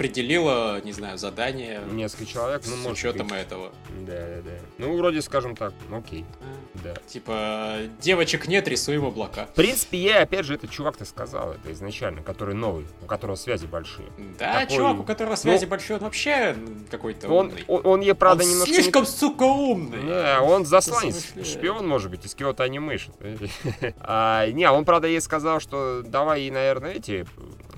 перераспределила, 0.00 0.80
не 0.82 0.92
знаю, 0.92 1.18
задания 1.18 1.80
несколько 1.92 2.26
человек, 2.26 2.62
ну, 2.66 2.72
с 2.72 2.76
может 2.84 2.92
учетом 2.98 3.28
быть. 3.28 3.38
этого. 3.38 3.72
Да, 4.06 4.12
да, 4.12 4.42
да. 4.42 4.50
Ну, 4.78 4.96
вроде, 4.96 5.22
скажем 5.22 5.56
так, 5.56 5.72
окей, 5.90 6.24
А, 6.42 6.78
да. 6.84 6.94
Типа, 7.06 7.76
девочек 8.00 8.46
нет, 8.48 8.68
рисуем 8.68 9.04
облака. 9.04 9.46
В 9.46 9.54
принципе, 9.54 9.98
я, 9.98 10.22
опять 10.22 10.44
же, 10.44 10.54
этот 10.54 10.70
чувак-то 10.70 11.04
сказал 11.04 11.52
это 11.52 11.72
изначально, 11.72 12.22
который 12.22 12.54
новый, 12.54 12.86
у 13.02 13.06
которого 13.06 13.36
связи 13.36 13.66
большие. 13.66 14.08
Да, 14.38 14.65
чувак, 14.68 15.00
у 15.00 15.02
которого 15.02 15.36
связи 15.36 15.64
ну, 15.64 15.70
большой, 15.70 15.96
он 15.96 16.02
вообще 16.02 16.56
какой-то 16.90 17.28
Он, 17.28 17.46
умный. 17.46 17.64
он, 17.68 17.80
он 17.84 18.00
ей, 18.00 18.14
правда, 18.14 18.44
Он 18.44 18.50
немножко... 18.50 18.70
не- 18.70 18.76
слишком, 18.76 19.06
сука, 19.06 19.42
умный. 19.44 20.02
Не, 20.02 20.40
он 20.40 20.66
засланец, 20.66 21.32
шпион, 21.44 21.86
может 21.86 22.10
быть, 22.10 22.24
из 22.24 22.34
Kyoto 22.34 22.66
Animation. 22.68 23.12
а, 24.00 24.46
не, 24.50 24.70
он, 24.70 24.84
правда, 24.84 25.08
ей 25.08 25.20
сказал, 25.20 25.60
что 25.60 26.02
давай 26.02 26.42
ей, 26.42 26.50
наверное, 26.50 26.92
эти 26.92 27.26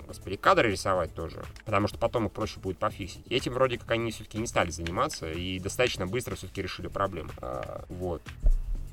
господи, 0.08 0.36
кадры 0.36 0.72
рисовать 0.72 1.14
тоже, 1.14 1.44
потому 1.64 1.86
что 1.86 1.98
потом 1.98 2.26
их 2.26 2.32
проще 2.32 2.58
будет 2.58 2.78
пофиксить. 2.78 3.22
И 3.26 3.36
Этим 3.36 3.52
вроде 3.52 3.78
как 3.78 3.90
они 3.92 4.10
все-таки 4.10 4.38
не 4.38 4.46
стали 4.46 4.70
заниматься 4.70 5.30
и 5.30 5.60
достаточно 5.60 6.06
быстро 6.06 6.34
все-таки 6.34 6.62
решили 6.62 6.88
проблему. 6.88 7.30
А, 7.40 7.84
вот. 7.88 8.22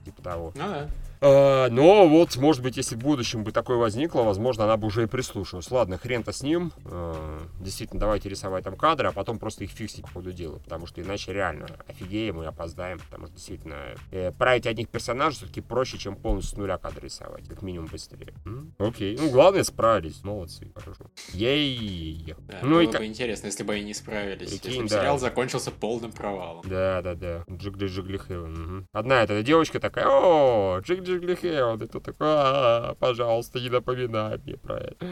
Типа 0.03 0.21
того. 0.21 0.51
Ну 0.55 0.67
да. 0.67 0.89
А, 1.27 1.69
но 1.69 2.07
вот, 2.07 2.35
может 2.35 2.61
быть, 2.61 2.77
если 2.77 2.95
в 2.95 2.99
будущем 2.99 3.43
бы 3.43 3.51
такое 3.51 3.77
возникло, 3.77 4.21
возможно, 4.21 4.65
она 4.65 4.77
бы 4.77 4.85
уже 4.85 5.03
и 5.03 5.07
прислушалась. 5.07 5.71
Ладно, 5.71 5.97
хрен-то 5.97 6.31
с 6.31 6.43
ним. 6.43 6.71
А, 6.85 7.41
действительно, 7.59 7.99
давайте 7.99 8.29
рисовать 8.29 8.63
там 8.63 8.75
кадры, 8.75 9.07
а 9.07 9.11
потом 9.11 9.39
просто 9.39 9.63
их 9.63 9.71
фиксить 9.71 10.03
по 10.03 10.09
ходу 10.09 10.31
дела. 10.31 10.59
Потому 10.59 10.85
что 10.85 11.01
иначе 11.01 11.33
реально 11.33 11.65
офигеем 11.87 12.43
и 12.43 12.45
опоздаем. 12.45 12.99
Потому 12.99 13.25
что 13.25 13.35
действительно 13.37 13.75
э, 14.11 14.31
править 14.33 14.67
одних 14.67 14.87
персонажей 14.89 15.37
все-таки 15.37 15.61
проще, 15.61 15.97
чем 15.97 16.15
полностью 16.15 16.55
с 16.55 16.57
нуля 16.57 16.77
кадры 16.77 17.05
рисовать. 17.05 17.47
Как 17.47 17.63
минимум 17.63 17.87
быстрее. 17.87 18.33
Окей. 18.77 19.17
Ну, 19.19 19.31
главное, 19.31 19.63
справились. 19.63 20.23
Молодцы. 20.23 20.71
Хорошо. 20.75 21.05
Ей. 21.33 22.35
Да, 22.47 22.59
ну 22.61 22.81
и 22.81 22.87
как... 22.87 23.03
интересно, 23.03 23.47
если 23.47 23.63
бы 23.63 23.73
они 23.73 23.85
не 23.85 23.93
справились. 23.95 24.49
Прикинь, 24.49 24.69
если 24.69 24.83
бы 24.83 24.89
да. 24.89 24.99
сериал 24.99 25.17
закончился 25.17 25.71
полным 25.71 26.11
провалом. 26.11 26.63
Да, 26.67 27.01
да, 27.01 27.15
да. 27.15 27.43
Джигли 27.49 27.87
Джигли 27.87 28.17
Хэвен. 28.17 28.53
мгм. 28.53 28.87
Одна 28.93 29.23
эта 29.23 29.41
девочка 29.41 29.79
такая, 29.79 30.05
о, 30.07 30.81
Джиг 30.81 31.01
Джигли 31.15 31.35
Хэвен. 31.35 31.81
И 31.81 31.87
тут 31.87 32.03
такой, 32.03 32.27
«А, 32.29 32.95
пожалуйста, 32.95 33.59
не 33.59 33.69
напоминай 33.69 34.37
мне 34.37 34.57
про 34.57 34.77
это. 34.77 35.07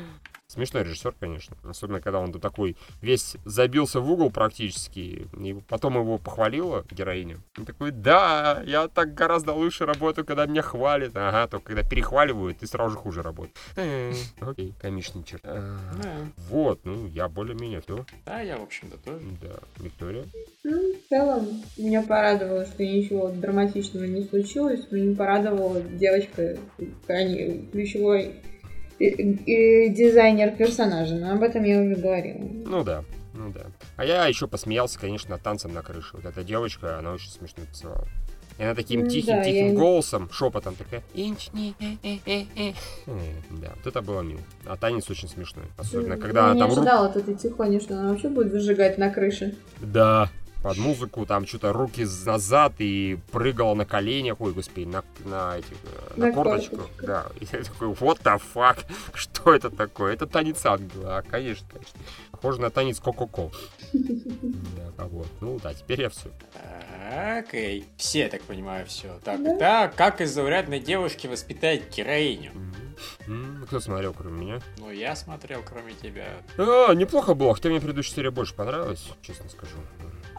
Смешной 0.53 0.83
режиссер, 0.83 1.15
конечно. 1.19 1.57
Особенно, 1.63 1.99
когда 1.99 2.19
он 2.19 2.31
тут 2.31 2.43
такой 2.43 2.75
весь 3.01 3.37
забился 3.43 3.99
в 4.01 4.11
угол 4.11 4.29
практически. 4.29 5.27
И 5.39 5.55
потом 5.67 5.95
его 5.95 6.19
похвалила 6.19 6.85
героиня. 6.91 7.39
Он 7.57 7.65
такой, 7.65 7.89
да, 7.89 8.61
я 8.67 8.87
так 8.87 9.15
гораздо 9.15 9.53
лучше 9.53 9.87
работаю, 9.87 10.25
когда 10.25 10.45
меня 10.45 10.61
хвалят. 10.61 11.11
Ага, 11.15 11.47
только 11.47 11.67
когда 11.73 11.81
перехваливают, 11.81 12.59
ты 12.59 12.67
сразу 12.67 12.91
же 12.91 12.97
хуже 12.97 13.23
работаешь. 13.23 13.55
Э, 13.77 14.13
Окей, 14.41 14.73
комичный 14.79 15.23
черт. 15.23 15.41
А, 15.43 15.75
Вот, 16.49 16.81
ну, 16.83 17.07
я 17.07 17.27
более-менее 17.29 17.81
все. 17.81 18.05
да, 18.27 18.39
я, 18.41 18.57
в 18.57 18.61
общем-то, 18.63 18.97
тоже. 18.97 19.25
Да, 19.41 19.55
Виктория. 19.83 20.25
Ну, 20.63 20.93
в 20.93 21.09
целом, 21.09 21.47
меня 21.77 22.03
порадовало, 22.03 22.65
что 22.67 22.85
ничего 22.85 23.29
драматичного 23.29 24.03
не 24.03 24.23
случилось, 24.25 24.85
но 24.91 24.97
не 24.99 25.15
порадовала 25.15 25.81
девочка, 25.81 26.57
крайне 27.07 27.65
ключевой 27.71 28.35
дизайнер 28.99 30.51
персонажа, 30.55 31.15
но 31.15 31.33
об 31.33 31.43
этом 31.43 31.63
я 31.63 31.81
уже 31.81 31.95
говорила. 31.95 32.39
Ну 32.65 32.83
да, 32.83 33.03
ну 33.33 33.49
да. 33.51 33.61
А 33.97 34.05
я 34.05 34.25
еще 34.27 34.47
посмеялся, 34.47 34.99
конечно, 34.99 35.37
танцем 35.37 35.73
на 35.73 35.81
крыше. 35.81 36.09
Вот 36.13 36.25
эта 36.25 36.43
девочка, 36.43 36.99
она 36.99 37.13
очень 37.13 37.29
смешно 37.29 37.63
танцевала. 37.65 38.07
И 38.59 38.63
она 38.63 38.75
таким 38.75 39.01
Ну 39.01 39.09
тихим, 39.09 39.37
да, 39.37 39.43
тихим 39.43 39.67
я- 39.69 39.73
голосом, 39.73 40.29
шепотом 40.31 40.75
такая. 40.75 41.01
Да, 43.05 43.71
вот 43.75 43.87
это 43.87 44.01
было 44.03 44.21
мило. 44.21 44.41
А 44.65 44.77
танец 44.77 45.09
очень 45.09 45.27
смешной. 45.27 45.65
Особенно, 45.75 46.17
когда 46.17 46.41
я 46.41 46.45
она 46.45 46.53
не 46.53 46.59
там 46.59 46.69
ру- 46.69 46.73
ожидала 46.73 47.07
от 47.07 47.17
этой 47.17 47.33
тихони, 47.33 47.79
что 47.79 47.97
она 47.97 48.09
вообще 48.11 48.29
будет 48.29 48.51
зажигать 48.51 48.99
на 48.99 49.09
крыше. 49.09 49.55
Да. 49.81 50.29
Под 50.63 50.77
музыку, 50.77 51.25
там 51.25 51.45
что-то 51.45 51.73
руки 51.73 52.07
назад 52.25 52.75
и 52.79 53.19
прыгала 53.33 53.73
на 53.73 53.85
коленях, 53.85 54.39
ой, 54.39 54.53
господи, 54.53 54.85
на, 54.85 55.03
на 55.25 55.57
этих, 55.57 55.75
э, 55.83 56.13
на, 56.15 56.27
На 56.27 56.33
корточках. 56.33 56.87
Да. 57.01 57.25
И 57.41 57.45
я 57.51 57.63
такой, 57.63 57.89
what 57.89 58.21
the 58.23 58.41
fuck? 58.55 58.77
Что 59.13 59.53
это 59.53 59.69
такое? 59.69 60.13
Это 60.13 60.25
танец 60.25 60.65
ангела, 60.65 61.17
а, 61.17 61.21
конечно, 61.21 61.67
конечно. 61.69 61.99
Похоже 62.31 62.61
на 62.61 62.69
танец 62.69 62.99
ко-ко-ко. 62.99 63.51
Да, 64.97 65.05
вот. 65.05 65.27
Ну 65.41 65.59
да, 65.61 65.73
теперь 65.73 66.01
я 66.01 66.09
все. 66.09 66.29
Окей. 67.37 67.85
Все, 67.97 68.19
я 68.19 68.29
так 68.29 68.41
понимаю, 68.43 68.85
все. 68.85 69.19
Так, 69.23 69.43
Да. 69.43 69.57
да, 69.57 69.87
как 69.87 70.21
из 70.21 70.31
заурядной 70.33 70.79
девушки 70.79 71.27
воспитать 71.27 71.95
героиню? 71.95 72.51
Кто 73.67 73.79
смотрел, 73.79 74.13
кроме 74.13 74.39
меня? 74.39 74.61
Ну, 74.77 74.91
я 74.91 75.15
смотрел, 75.15 75.61
кроме 75.67 75.93
тебя. 75.93 76.27
А, 76.57 76.93
неплохо 76.93 77.33
было, 77.33 77.53
хотя 77.53 77.69
мне 77.69 77.79
предыдущая 77.81 78.15
серия 78.15 78.31
больше 78.31 78.53
понравилась, 78.53 79.03
честно 79.21 79.49
скажу. 79.49 79.75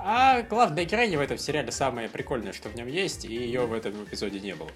А 0.06 0.42
главная 0.42 0.84
героиня 0.84 1.16
в 1.16 1.22
этом 1.22 1.38
сериале 1.38 1.72
самое 1.72 2.10
прикольное, 2.10 2.52
что 2.52 2.68
в 2.68 2.74
нем 2.74 2.88
есть, 2.88 3.24
и 3.24 3.34
ее 3.34 3.64
в 3.64 3.72
этом 3.72 4.04
эпизоде 4.04 4.38
не 4.38 4.54
было. 4.54 4.68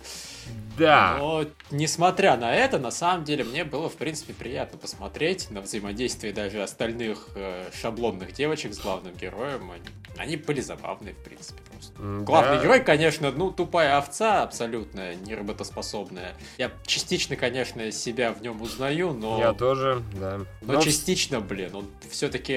Да. 0.79 1.17
Но, 1.19 1.45
несмотря 1.71 2.39
на 2.39 2.55
это, 2.55 2.79
на 2.79 2.91
самом 2.91 3.25
деле 3.25 3.45
мне 3.45 3.65
было, 3.65 3.91
в 3.91 3.97
принципе, 3.97 4.33
приятно 4.33 4.79
посмотреть 4.79 5.51
на 5.51 5.61
взаимодействие 5.61 6.33
даже 6.33 6.63
остальных 6.63 7.29
э, 7.35 7.69
шаблонных 7.79 8.33
девочек 8.33 8.73
с 8.73 8.79
главным 8.79 9.15
героем. 9.17 9.71
Они, 9.71 9.85
они 10.19 10.37
были 10.37 10.61
забавные, 10.61 11.15
в 11.15 11.19
принципе, 11.19 11.61
просто. 11.71 11.93
М, 12.01 12.25
Главный 12.25 12.57
да. 12.57 12.63
герой, 12.63 12.81
конечно, 12.81 13.31
ну, 13.31 13.51
тупая 13.51 13.97
овца, 13.97 14.43
абсолютно 14.43 15.15
неработоспособная. 15.15 16.35
Я 16.59 16.71
частично, 16.85 17.37
конечно, 17.37 17.91
себя 17.93 18.33
в 18.33 18.43
нем 18.43 18.61
узнаю, 18.63 19.13
но... 19.13 19.39
Я 19.39 19.53
тоже, 19.53 20.03
да. 20.21 20.41
Но 20.61 20.75
Но 20.75 20.81
частично, 20.81 21.41
блин, 21.41 21.75
он 21.75 21.87
все-таки... 22.11 22.55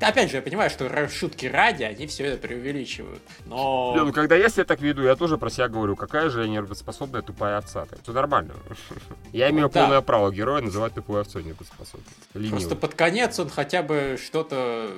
Опять 0.00 0.30
же, 0.30 0.36
я 0.36 0.42
понимаю, 0.42 0.70
что 0.70 1.08
шутки 1.08 1.46
ради, 1.46 1.82
они 1.82 2.06
все 2.06 2.26
это 2.26 2.46
преувеличивают. 2.46 3.22
Но... 3.46 3.92
Блин, 3.94 4.06
ну 4.06 4.12
когда 4.12 4.36
я 4.36 4.48
себя 4.48 4.64
так 4.64 4.80
веду, 4.80 5.02
я 5.02 5.16
тоже 5.16 5.38
про 5.38 5.50
себя 5.50 5.68
говорю, 5.68 5.96
какая 5.96 6.28
же 6.28 6.42
я 6.42 6.48
неработоспособная 6.48 7.22
тупая 7.22 7.58
овца. 7.58 7.86
Так, 7.86 8.02
все 8.02 8.12
нормально. 8.12 8.54
Я 9.32 9.50
имею 9.50 9.66
Ну 9.66 9.72
да. 9.72 9.80
полное 9.82 10.00
право 10.00 10.30
героя 10.30 10.62
называть 10.62 10.94
тупой 10.94 11.20
овцой 11.20 11.44
неработоспособной. 11.44 12.50
Просто 12.50 12.76
под 12.76 12.94
конец 12.94 13.38
он 13.38 13.50
хотя 13.50 13.82
бы 13.82 14.18
что-то 14.22 14.90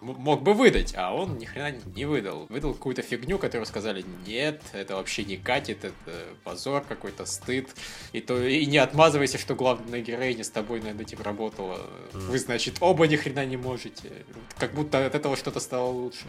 ну, 0.00 0.14
мог 0.14 0.42
бы 0.42 0.54
выдать, 0.54 0.94
а 0.96 1.12
он 1.14 1.43
ни 1.44 1.46
хрена 1.46 1.76
не 1.94 2.06
выдал. 2.06 2.46
Выдал 2.48 2.72
какую-то 2.72 3.02
фигню, 3.02 3.38
которую 3.38 3.66
сказали, 3.66 4.04
нет, 4.26 4.62
это 4.72 4.96
вообще 4.96 5.24
не 5.24 5.36
катит, 5.36 5.84
это 5.84 6.26
позор 6.42 6.82
какой-то, 6.84 7.26
стыд. 7.26 7.68
И, 8.12 8.20
то, 8.20 8.42
и 8.42 8.64
не 8.66 8.78
отмазывайся, 8.78 9.38
что 9.38 9.54
главная 9.54 10.00
героиня 10.00 10.44
с 10.44 10.50
тобой 10.50 10.80
над 10.80 11.00
этим 11.00 11.20
работала. 11.20 11.78
Вы, 12.12 12.38
значит, 12.38 12.78
оба 12.80 13.06
ни 13.06 13.16
хрена 13.16 13.44
не 13.44 13.56
можете. 13.56 14.10
Как 14.58 14.74
будто 14.74 15.04
от 15.04 15.14
этого 15.14 15.36
что-то 15.36 15.60
стало 15.60 15.90
лучше. 15.90 16.24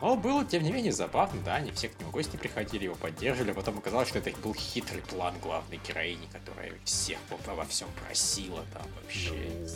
Но 0.00 0.16
было, 0.16 0.44
тем 0.44 0.64
не 0.64 0.72
менее, 0.72 0.92
забавно, 0.92 1.40
да, 1.44 1.54
они 1.54 1.70
все 1.70 1.88
к 1.88 2.00
нему 2.00 2.10
гости 2.10 2.36
приходили, 2.36 2.84
его 2.84 2.96
поддерживали, 2.96 3.52
а 3.52 3.54
потом 3.54 3.78
оказалось, 3.78 4.08
что 4.08 4.18
это 4.18 4.32
был 4.42 4.52
хитрый 4.52 5.00
план 5.02 5.34
главной 5.40 5.78
героини, 5.86 6.28
которая 6.32 6.72
всех 6.84 7.18
во 7.46 7.64
всем 7.66 7.88
просила 8.04 8.64
там 8.72 8.82
вообще. 9.00 9.30
Ну... 9.30 9.68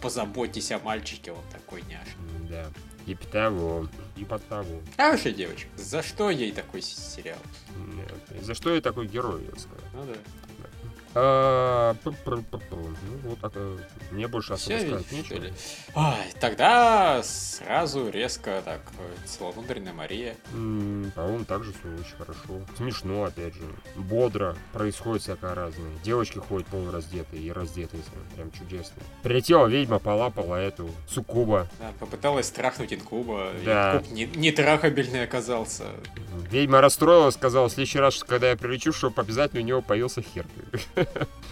Позаботьтесь 0.00 0.72
о 0.72 0.78
мальчике, 0.78 1.32
он 1.32 1.42
такой 1.52 1.82
няш. 1.82 2.08
Да. 2.48 2.70
И 3.06 3.14
того, 3.14 3.88
и 4.16 4.24
под 4.24 4.46
того. 4.48 4.82
Хорошая 4.96 5.32
девочка. 5.32 5.68
За 5.76 6.02
что 6.02 6.28
ей 6.28 6.50
такой 6.52 6.82
сериал? 6.82 7.38
Нет. 7.94 8.42
За 8.42 8.54
что 8.54 8.70
ей 8.70 8.80
такой 8.80 9.06
герой, 9.06 9.44
я 9.44 9.58
скажу. 9.58 9.82
Ну 9.94 10.04
да. 10.04 10.14
А, 11.18 11.96
ну, 12.04 12.14
вот 13.24 13.40
так. 13.40 13.52
Мне 14.10 14.28
больше 14.28 14.52
особо 14.52 14.78
сказать 14.78 15.12
нечего. 15.12 15.40
Тогда 16.40 17.22
сразу 17.22 18.10
резко 18.10 18.60
так 18.64 18.82
целомудренная 19.24 19.94
Мария. 19.94 20.36
По-моему, 20.50 21.44
также 21.46 21.72
все 21.72 21.88
очень 21.98 22.16
хорошо. 22.18 22.60
Смешно, 22.76 23.24
опять 23.24 23.54
же. 23.54 23.62
Бодро. 23.96 24.56
Происходит 24.72 25.22
всякое 25.22 25.54
разное. 25.54 25.90
Девочки 26.04 26.38
ходят 26.38 26.66
полураздетые 26.68 27.42
и 27.42 27.50
раздетые. 27.50 28.02
Прям 28.34 28.50
чудесно. 28.52 29.02
Прилетела 29.22 29.66
ведьма, 29.66 29.98
полапала 29.98 30.56
эту 30.56 30.90
суккуба. 31.08 31.66
Да, 31.78 31.92
попыталась 31.98 32.46
страхнуть 32.46 32.92
инкуба. 32.92 33.52
Да. 33.64 33.96
Инкуб 33.96 34.10
не, 34.12 34.26
не 34.26 34.52
трахабельный 34.52 35.24
оказался. 35.24 35.84
Ведьма 36.50 36.82
расстроилась, 36.82 37.34
сказала, 37.34 37.68
в 37.68 37.72
следующий 37.72 38.00
раз, 38.00 38.22
когда 38.22 38.50
я 38.50 38.56
прилечу, 38.56 38.92
чтобы 38.92 39.22
обязательно 39.22 39.62
у 39.62 39.64
него 39.64 39.80
появился 39.80 40.20
хер. 40.20 40.44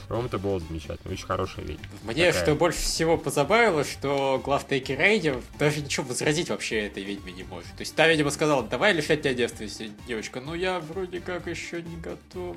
По-моему, 0.09 0.29
это 0.29 0.39
было 0.39 0.61
замечательно. 0.61 1.13
Очень 1.13 1.27
хорошая 1.27 1.65
ведьма. 1.65 1.87
Мне 2.03 2.27
Такая... 2.27 2.43
что 2.43 2.55
больше 2.55 2.79
всего 2.79 3.17
позабавило, 3.17 3.85
что 3.85 4.41
главтейки 4.45 4.93
Рейди 4.93 5.35
даже 5.59 5.81
ничего 5.81 6.07
возразить 6.07 6.51
вообще 6.51 6.87
этой 6.87 7.03
ведьме 7.05 7.33
не 7.33 7.43
может. 7.45 7.69
То 7.69 7.81
есть 7.81 7.95
та, 7.95 8.07
видимо, 8.07 8.31
сказала, 8.31 8.63
давай 8.63 8.93
лишать 8.93 9.23
тебя 9.23 9.35
девственности, 9.35 9.91
девочка. 10.07 10.41
Ну 10.41 10.55
я 10.55 10.81
вроде 10.81 11.21
как 11.21 11.47
еще 11.47 11.83
не 11.83 11.97
готов. 11.97 12.57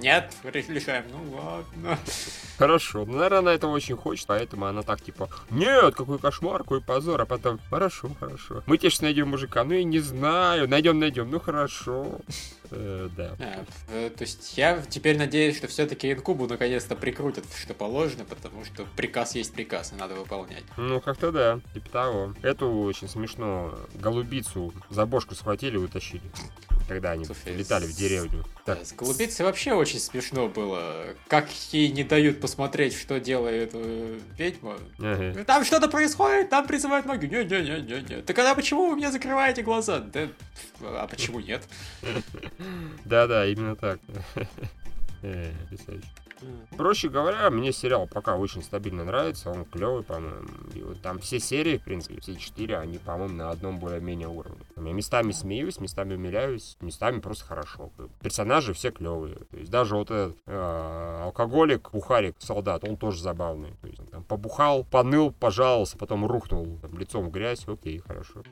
Нет, 0.00 0.32
лишаем, 0.44 1.04
ну 1.10 1.36
ладно. 1.36 1.98
Хорошо. 2.56 3.04
Ну, 3.04 3.14
наверное, 3.14 3.38
она 3.40 3.54
этого 3.54 3.72
очень 3.72 3.96
хочет, 3.96 4.26
поэтому 4.26 4.66
она 4.66 4.82
так 4.82 5.02
типа, 5.02 5.28
нет, 5.50 5.94
какой 5.94 6.18
кошмар, 6.18 6.62
какой 6.62 6.80
позор, 6.80 7.20
а 7.20 7.26
потом, 7.26 7.60
хорошо, 7.68 8.10
хорошо. 8.18 8.62
Мы 8.66 8.78
тебе 8.78 8.90
найдем 9.00 9.28
мужика, 9.28 9.64
ну 9.64 9.74
я 9.74 9.84
не 9.84 9.98
знаю, 9.98 10.68
найдем, 10.68 10.98
найдем, 10.98 11.30
ну 11.30 11.40
хорошо. 11.40 12.20
Э, 12.70 13.08
да. 13.16 13.36
А, 13.38 13.64
э, 13.88 14.10
то 14.10 14.22
есть 14.22 14.56
я 14.56 14.82
теперь 14.88 15.16
надеюсь, 15.18 15.56
что 15.56 15.66
все-таки 15.68 16.12
инкубу 16.12 16.46
наконец-то 16.46 16.96
прикрутят, 16.96 17.44
что 17.54 17.74
положено, 17.74 18.24
потому 18.24 18.64
что 18.64 18.86
приказ 18.96 19.34
есть 19.34 19.52
приказ, 19.54 19.92
и 19.92 19.96
надо 19.96 20.14
выполнять. 20.14 20.64
Ну, 20.76 21.00
как-то 21.00 21.32
да, 21.32 21.60
типа 21.74 21.88
того. 21.90 22.34
Эту 22.42 22.70
очень 22.70 23.08
смешно 23.08 23.78
голубицу 23.94 24.72
за 24.90 25.06
бошку 25.06 25.34
схватили 25.34 25.74
и 25.74 25.78
утащили 25.78 26.22
когда 26.86 27.12
они 27.12 27.24
Слушай, 27.24 27.54
летали 27.56 27.86
в 27.86 27.94
деревню. 27.94 28.44
Так. 28.64 28.84
С 28.84 28.92
голубицей 28.92 29.44
вообще 29.44 29.72
очень 29.72 29.98
смешно 29.98 30.48
было. 30.48 31.06
Как 31.28 31.48
ей 31.72 31.90
не 31.90 32.04
дают 32.04 32.40
посмотреть, 32.40 32.94
что 32.94 33.20
делает 33.20 33.70
э, 33.74 34.20
ведьма. 34.36 34.78
Ага. 34.98 35.44
Там 35.44 35.64
что-то 35.64 35.88
происходит, 35.88 36.50
там 36.50 36.66
призывают 36.66 37.06
магию. 37.06 37.30
Не-не-не-не-не. 37.30 38.22
Так 38.22 38.38
а 38.38 38.54
почему 38.54 38.88
вы 38.90 38.96
мне 38.96 39.10
закрываете 39.10 39.62
глаза? 39.62 40.00
Да, 40.00 40.28
а 40.80 41.06
почему 41.06 41.40
нет? 41.40 41.62
Да-да, 43.04 43.46
именно 43.46 43.76
так. 43.76 44.00
Э, 45.22 45.50
Проще 46.76 47.08
говоря, 47.08 47.48
мне 47.50 47.72
сериал 47.72 48.06
пока 48.06 48.36
очень 48.36 48.62
стабильно 48.62 49.04
нравится, 49.04 49.50
он 49.50 49.64
клевый, 49.64 50.02
по-моему. 50.02 50.48
И 50.74 50.82
вот 50.82 51.00
там 51.00 51.18
все 51.18 51.40
серии, 51.40 51.78
в 51.78 51.84
принципе, 51.84 52.20
все 52.20 52.36
четыре, 52.36 52.78
они, 52.78 52.98
по-моему, 52.98 53.34
на 53.34 53.50
одном 53.50 53.78
более-менее 53.78 54.28
уровне. 54.28 54.58
Я 54.76 54.92
местами 54.92 55.32
смеюсь, 55.32 55.80
местами 55.80 56.14
умиляюсь, 56.14 56.76
местами 56.80 57.20
просто 57.20 57.44
хорошо. 57.44 57.90
Персонажи 58.20 58.74
все 58.74 58.90
клевые. 58.90 59.36
То 59.50 59.56
есть 59.56 59.70
даже 59.70 59.96
вот 59.96 60.10
этот 60.10 60.36
э, 60.46 61.20
алкоголик, 61.24 61.90
бухарик, 61.92 62.36
солдат, 62.38 62.84
он 62.84 62.96
тоже 62.96 63.22
забавный. 63.22 63.72
То 63.80 63.88
есть 63.88 64.10
там 64.10 64.22
побухал, 64.24 64.84
поныл, 64.84 65.32
пожаловался, 65.32 65.96
потом 65.96 66.26
рухнул 66.26 66.78
там, 66.82 66.98
лицом 66.98 67.26
в 67.26 67.30
грязь. 67.30 67.66
Окей, 67.66 67.98
хорошо. 67.98 68.42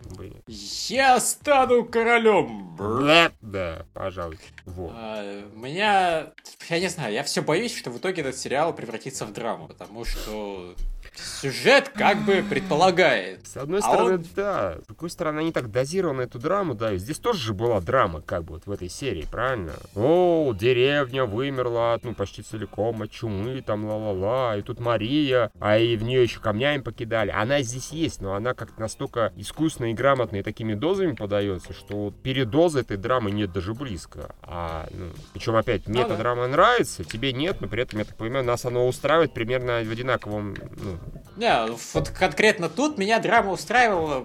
Я 0.88 1.20
стану 1.20 1.84
королем! 1.84 2.76
Да, 2.78 3.32
да, 3.40 3.86
пожалуй. 3.92 4.38
Вот. 4.64 4.92
А, 4.94 5.42
меня, 5.54 6.32
я 6.68 6.80
не 6.80 6.88
знаю, 6.88 7.12
я 7.12 7.22
все 7.22 7.42
боюсь, 7.42 7.73
что 7.74 7.90
в 7.90 7.98
итоге 7.98 8.22
этот 8.22 8.36
сериал 8.36 8.74
превратится 8.74 9.26
в 9.26 9.32
драму, 9.32 9.68
потому 9.68 10.04
что 10.04 10.74
сюжет 11.16 11.90
как 11.90 12.18
бы 12.24 12.44
предполагает. 12.48 13.46
С 13.46 13.56
одной 13.56 13.80
а 13.80 13.82
стороны, 13.82 14.14
он... 14.14 14.26
да. 14.34 14.78
С 14.82 14.86
другой 14.86 15.10
стороны, 15.10 15.40
они 15.40 15.52
так 15.52 15.70
дозированы 15.70 16.22
эту 16.22 16.38
драму, 16.38 16.74
да. 16.74 16.92
И 16.92 16.98
здесь 16.98 17.18
тоже 17.18 17.38
же 17.38 17.54
была 17.54 17.80
драма, 17.80 18.20
как 18.20 18.44
бы 18.44 18.54
вот 18.54 18.66
в 18.66 18.70
этой 18.70 18.88
серии, 18.88 19.26
правильно? 19.30 19.74
О, 19.94 20.52
деревня 20.52 21.24
вымерла, 21.24 21.98
ну, 22.02 22.14
почти 22.14 22.42
целиком 22.42 23.02
от 23.02 23.10
чумы, 23.10 23.62
там, 23.62 23.84
ла-ла-ла. 23.84 24.56
И 24.56 24.62
тут 24.62 24.80
Мария, 24.80 25.50
а 25.60 25.78
и 25.78 25.96
в 25.96 26.02
нее 26.02 26.22
еще 26.22 26.40
камнями 26.40 26.80
покидали. 26.80 27.30
Она 27.30 27.62
здесь 27.62 27.90
есть, 27.90 28.20
но 28.20 28.34
она 28.34 28.54
как-то 28.54 28.80
настолько 28.80 29.32
искусно 29.36 29.90
и 29.90 29.94
грамотно 29.94 30.36
и 30.36 30.42
такими 30.42 30.74
дозами 30.74 31.12
подается, 31.12 31.72
что 31.72 32.04
вот 32.04 32.22
передоза 32.22 32.80
этой 32.80 32.96
драмы 32.96 33.30
нет 33.30 33.52
даже 33.52 33.74
близко. 33.74 34.34
А, 34.42 34.86
ну, 34.90 35.06
причем 35.32 35.56
опять, 35.56 35.86
метадрама 35.86 36.46
нравится, 36.46 37.04
тебе 37.04 37.32
нет, 37.32 37.60
но 37.60 37.68
при 37.68 37.82
этом, 37.82 37.98
я 37.98 38.04
так 38.04 38.16
понимаю, 38.16 38.44
нас 38.44 38.64
оно 38.64 38.86
устраивает 38.86 39.32
примерно 39.32 39.82
в 39.84 39.90
одинаковом, 39.90 40.54
ну, 40.76 40.98
не, 41.36 41.66
вот 41.92 42.10
конкретно 42.10 42.68
тут 42.68 42.96
меня 42.96 43.18
драма 43.18 43.52
устраивала 43.52 44.24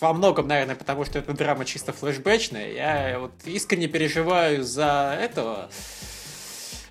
во 0.00 0.12
многом, 0.12 0.48
наверное, 0.48 0.74
потому 0.74 1.04
что 1.04 1.18
это 1.18 1.32
драма 1.32 1.64
чисто 1.64 1.92
флешбэчная. 1.92 2.72
Я 2.72 3.18
вот 3.20 3.32
искренне 3.44 3.86
переживаю 3.86 4.64
за 4.64 5.16
этого 5.20 5.70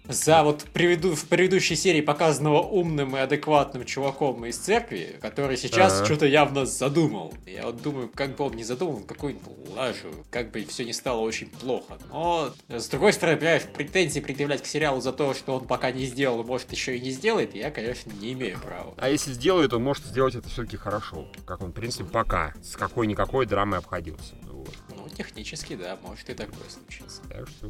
за 0.10 0.44
вот 0.44 0.64
приведу, 0.74 1.16
в 1.16 1.26
предыдущей 1.26 1.76
серии 1.76 2.02
показанного 2.02 2.62
умным 2.62 3.16
и 3.16 3.20
адекватным 3.20 3.86
чуваком 3.86 4.44
из 4.46 4.58
церкви, 4.58 5.18
который 5.22 5.56
сейчас 5.56 5.98
ага. 5.98 6.06
что-то 6.06 6.26
явно 6.26 6.66
задумал. 6.66 7.34
Я 7.46 7.68
вот 7.68 7.82
думаю, 7.82 8.10
как 8.14 8.36
бы 8.36 8.46
он 8.46 8.54
не 8.54 8.64
задумал, 8.64 9.02
какую 9.02 9.38
лажу, 9.76 10.10
как 10.32 10.52
бы 10.52 10.66
все 10.66 10.84
не 10.84 10.94
стало 10.94 11.20
очень 11.20 11.48
плохо. 11.50 12.00
Но, 12.12 12.52
с 12.68 12.88
другой 12.88 13.14
стороны, 13.14 13.38
понимаешь, 13.38 13.64
претензии 13.64 14.20
предъявлять 14.20 14.64
к 14.64 14.66
сериалу 14.66 15.00
за 15.00 15.14
то, 15.14 15.36
что 15.36 15.56
он 15.56 15.68
пока 15.68 15.92
не 15.92 16.06
сделал, 16.06 16.44
может 16.44 16.72
еще 16.72 16.98
и 16.98 17.00
не 17.00 17.12
сделает, 17.12 17.54
я, 17.54 17.70
конечно, 17.70 18.12
не 18.20 18.34
имею 18.34 18.60
права. 18.60 18.96
А 18.98 19.10
если 19.10 19.32
сделает, 19.32 19.74
он 19.74 19.84
может 19.84 20.06
сделать 20.06 20.34
это 20.34 20.50
все-таки 20.50 20.78
хорошо. 20.78 21.28
Как 21.46 21.62
он, 21.62 21.70
в 21.70 21.74
принципе, 21.74 22.06
пока 22.06 22.54
с 22.64 22.76
какой-никакой 22.76 23.46
драмой 23.46 23.78
обходился. 23.78 24.34
Вот. 24.52 24.74
Ну, 24.90 25.08
технически, 25.16 25.76
да, 25.76 26.00
может 26.02 26.28
и 26.30 26.34
такое 26.34 26.68
случиться. 26.68 27.22
Так 27.30 27.48
что 27.48 27.70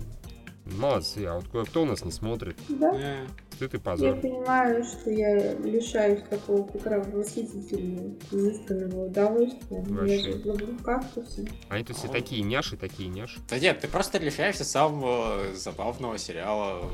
Молодцы, 0.78 1.26
а 1.26 1.36
вот 1.36 1.48
кое-кто 1.48 1.84
у 1.84 1.86
нас 1.86 2.04
не 2.04 2.12
смотрит. 2.12 2.58
Да. 2.70 2.94
Э, 2.96 3.28
стыд 3.54 3.74
и 3.74 3.78
позор. 3.78 4.16
Я 4.16 4.22
понимаю, 4.22 4.84
что 4.84 5.10
я 5.10 5.54
лишаюсь 5.56 6.22
такого 6.30 6.70
восхитительного, 6.72 8.16
изысканного 8.32 9.06
удовольствия. 9.08 9.84
Вообще. 9.88 10.16
Я 10.16 10.24
же 10.24 10.32
люблю 10.40 10.78
кактусы. 10.84 11.48
Они 11.70 11.84
тут 11.84 11.98
все 11.98 12.08
а 12.08 12.12
такие 12.12 12.42
няши, 12.42 12.78
такие 12.78 13.10
няши. 13.10 13.40
Да 13.50 13.60
нет, 13.60 13.80
ты 13.82 13.88
просто 13.88 14.18
лишаешься 14.20 14.64
самого 14.64 15.54
забавного 15.54 16.18
сериала. 16.18 16.90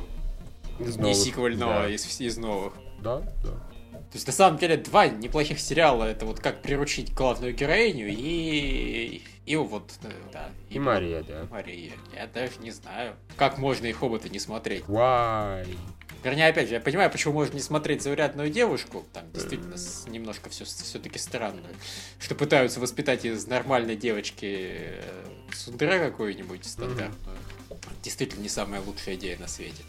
Из 0.80 0.98
новых. 0.98 1.08
Не 1.08 1.14
сиквельного, 1.14 1.74
да. 1.84 1.90
из, 1.90 2.20
из 2.20 2.38
новых. 2.38 2.74
Да, 3.02 3.22
да. 3.44 3.75
То 4.12 4.18
есть, 4.18 4.28
на 4.28 4.34
самом 4.34 4.58
деле, 4.58 4.78
два 4.78 5.08
неплохих 5.08 5.60
сериала. 5.60 6.06
Это 6.06 6.26
вот 6.26 6.40
как 6.40 6.62
приручить 6.62 7.14
главную 7.14 7.54
героиню 7.54 8.08
и... 8.10 9.22
И 9.46 9.56
вот, 9.58 9.92
э, 10.02 10.12
да. 10.34 10.50
И, 10.70 10.76
и 10.76 10.80
Мария, 10.80 11.22
да. 11.22 11.46
Мария. 11.52 11.94
Я 12.16 12.26
даже 12.26 12.54
не 12.60 12.72
знаю, 12.72 13.16
как 13.38 13.60
можно 13.60 13.86
их 13.86 14.02
оба-то 14.02 14.28
не 14.28 14.40
смотреть. 14.40 14.86
Why? 14.86 15.68
Вернее, 16.24 16.48
опять 16.48 16.70
же, 16.70 16.74
я 16.74 16.80
понимаю, 16.80 17.12
почему 17.12 17.36
можно 17.36 17.54
не 17.54 17.62
смотреть 17.62 18.02
заурядную 18.02 18.50
девушку. 18.50 19.06
Там 19.14 19.32
действительно 19.32 19.78
с, 19.78 20.08
немножко 20.08 20.50
все 20.50 20.66
все-таки 20.66 21.20
странно. 21.20 21.62
Что 22.18 22.34
пытаются 22.34 22.80
воспитать 22.80 23.26
из 23.26 23.46
нормальной 23.46 23.96
девочки 23.96 24.72
э, 24.80 25.26
сундера 25.54 26.00
какую-нибудь 26.00 26.66
стандартную. 26.66 27.38
Действительно 28.02 28.42
не 28.42 28.50
самая 28.50 28.82
лучшая 28.82 29.14
идея 29.14 29.38
на 29.38 29.48
свете. 29.48 29.84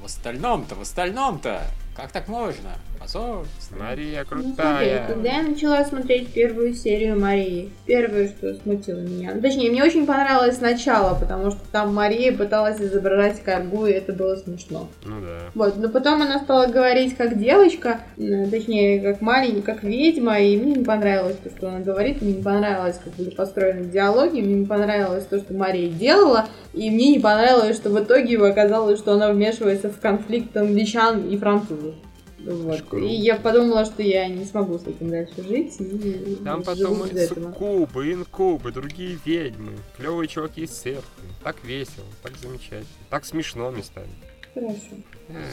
В 0.00 0.04
остальном-то, 0.06 0.74
в 0.74 0.80
остальном-то, 0.80 1.64
Как 2.00 2.12
так 2.12 2.28
можно? 2.28 2.70
Позор. 2.98 3.46
Мария 3.78 4.26
Ну, 4.30 4.42
смотри, 4.42 4.54
крутая. 4.54 5.06
когда 5.06 5.30
я 5.30 5.42
начала 5.42 5.84
смотреть 5.84 6.32
первую 6.32 6.74
серию 6.74 7.18
Марии, 7.18 7.70
первое, 7.86 8.28
что 8.28 8.54
смутило 8.54 8.98
меня, 8.98 9.32
ну, 9.34 9.40
точнее, 9.40 9.70
мне 9.70 9.84
очень 9.84 10.06
понравилось 10.06 10.56
сначала, 10.56 11.14
потому 11.14 11.50
что 11.50 11.60
там 11.72 11.94
Мария 11.94 12.36
пыталась 12.36 12.80
изображать 12.80 13.42
коргу, 13.42 13.86
и 13.86 13.92
это 13.92 14.12
было 14.12 14.36
смешно. 14.36 14.88
Ну 15.04 15.20
да. 15.20 15.38
Вот, 15.54 15.76
но 15.76 15.88
потом 15.88 16.22
она 16.22 16.40
стала 16.40 16.66
говорить 16.66 17.16
как 17.16 17.38
девочка, 17.38 18.00
точнее, 18.16 19.00
как 19.00 19.20
маленькая, 19.20 19.62
как 19.62 19.82
ведьма, 19.82 20.40
и 20.40 20.56
мне 20.56 20.74
не 20.76 20.84
понравилось 20.84 21.36
то, 21.42 21.50
что 21.50 21.68
она 21.68 21.80
говорит, 21.80 22.22
мне 22.22 22.34
не 22.34 22.42
понравилось, 22.42 23.00
как 23.02 23.14
были 23.14 23.30
построены 23.30 23.84
диалоги, 23.86 24.40
мне 24.40 24.54
не 24.54 24.66
понравилось 24.66 25.24
то, 25.24 25.38
что 25.38 25.54
Мария 25.54 25.90
делала, 25.90 26.46
и 26.72 26.90
мне 26.90 27.12
не 27.12 27.18
понравилось, 27.18 27.76
что 27.76 27.90
в 27.90 28.02
итоге 28.02 28.38
оказалось, 28.38 28.98
что 28.98 29.12
она 29.12 29.32
вмешивается 29.32 29.90
в 29.90 29.98
конфликт 29.98 30.56
англичан 30.56 31.28
и 31.28 31.36
французов. 31.36 31.94
Вот. 32.38 32.94
И 32.94 33.14
я 33.16 33.36
подумала, 33.36 33.84
что 33.84 34.02
я 34.02 34.26
не 34.26 34.44
смогу 34.44 34.78
с 34.78 34.86
этим 34.86 35.10
дальше 35.10 35.42
жить. 35.42 35.76
И 35.78 36.38
Там 36.42 36.62
потом 36.62 37.04
и 37.04 37.26
суккубы, 37.26 38.12
инкубы, 38.12 38.72
другие 38.72 39.18
ведьмы, 39.24 39.72
клевые 39.96 40.26
чуваки 40.26 40.62
из 40.62 40.70
церкви. 40.70 41.28
Так 41.44 41.56
весело, 41.64 42.06
так 42.22 42.36
замечательно, 42.38 42.86
так 43.10 43.26
смешно 43.26 43.70
местами. 43.70 44.08
Хорошо. 44.54 44.78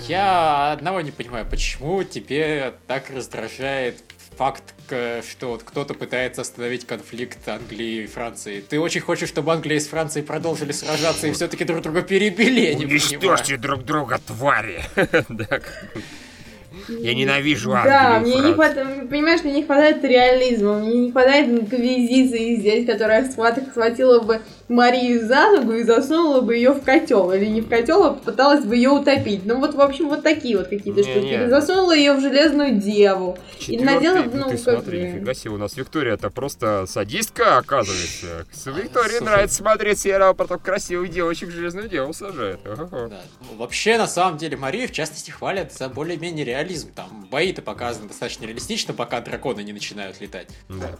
Я 0.07 0.71
одного 0.71 1.01
не 1.01 1.11
понимаю, 1.11 1.45
почему 1.49 2.03
тебе 2.03 2.73
так 2.87 3.11
раздражает 3.11 4.01
факт, 4.37 4.63
что 4.87 5.47
вот 5.49 5.63
кто-то 5.63 5.93
пытается 5.93 6.41
остановить 6.41 6.85
конфликт 6.85 7.47
Англии 7.47 8.03
и 8.03 8.07
Франции. 8.07 8.61
Ты 8.61 8.79
очень 8.79 9.01
хочешь, 9.01 9.29
чтобы 9.29 9.51
Англия 9.51 9.79
с 9.79 9.87
Францией 9.87 10.25
продолжили 10.25 10.71
сражаться 10.71 11.27
и 11.27 11.31
все-таки 11.31 11.63
друг 11.63 11.81
друга 11.81 12.03
перебили, 12.03 12.61
я 12.61 12.73
не 12.75 12.85
понимаю. 12.85 12.91
Уничтожьте 13.09 13.57
друг 13.57 13.83
друга, 13.83 14.19
твари! 14.25 14.81
Да, 15.29 15.59
Я 16.89 17.15
ненавижу 17.15 17.71
Да, 17.71 18.17
Англию 18.17 18.35
и 18.35 18.39
мне 18.39 18.47
не 18.49 18.53
хватает, 18.53 19.09
понимаешь, 19.09 19.43
мне 19.43 19.53
не 19.53 19.63
хватает 19.63 20.03
реализма, 20.03 20.79
мне 20.79 20.95
не 20.99 21.11
хватает 21.11 21.49
инквизиции 21.49 22.55
здесь, 22.55 22.85
которая 22.85 23.23
схват- 23.27 23.69
схватила 23.71 24.21
бы 24.21 24.41
Марию 24.69 25.25
за 25.27 25.51
ногу 25.51 25.73
и 25.73 25.83
засунула 25.83 26.41
бы 26.41 26.55
ее 26.55 26.71
в 26.71 26.81
котел. 26.83 27.31
Или 27.31 27.45
не 27.45 27.61
в 27.61 27.69
котел, 27.69 28.03
а 28.03 28.11
попыталась 28.13 28.65
бы 28.65 28.75
ее 28.75 28.89
утопить. 28.89 29.45
Ну 29.45 29.59
вот, 29.59 29.75
в 29.75 29.81
общем, 29.81 30.09
вот 30.09 30.23
такие 30.23 30.57
вот 30.57 30.67
какие-то 30.67 31.03
штуки. 31.03 31.25
Или 31.25 31.47
засунула 31.47 31.95
ее 31.95 32.13
в 32.13 32.21
железную 32.21 32.75
деву. 32.75 33.37
И 33.67 33.77
надела, 33.79 34.17
Четвёртый, 34.23 34.37
ну, 34.39 34.43
ты 34.45 34.49
как 34.51 34.59
смотри, 34.59 34.99
бы- 35.01 35.07
нифига 35.07 35.33
себе, 35.33 35.51
у 35.53 35.57
нас 35.57 35.75
Виктория 35.77 36.13
это 36.13 36.29
просто 36.29 36.85
садистка, 36.87 37.57
оказывается. 37.57 38.45
С 38.51 38.65
Виктории 38.67 39.17
Слушай. 39.17 39.23
нравится 39.23 39.55
смотреть 39.57 39.99
сериал 39.99 40.33
про 40.33 40.45
так 40.47 40.61
красивых 40.61 41.09
девочек 41.09 41.49
в 41.49 41.51
железную 41.51 41.87
деву 41.89 42.13
сажает. 42.13 42.59
Да. 42.63 42.87
Ну, 42.91 43.57
Вообще, 43.57 43.97
на 43.97 44.07
самом 44.07 44.37
деле, 44.37 44.57
Марию, 44.57 44.87
в 44.87 44.91
частности, 44.91 45.31
хвалят 45.31 45.73
за 45.73 45.89
более-менее 45.89 46.45
реализм. 46.45 46.91
Там 46.93 47.27
бои-то 47.31 47.61
показаны 47.61 48.07
достаточно 48.09 48.45
реалистично, 48.45 48.93
пока 48.93 49.21
драконы 49.21 49.61
не 49.61 49.73
начинают 49.73 50.19
летать. 50.21 50.49
Да. 50.69 50.97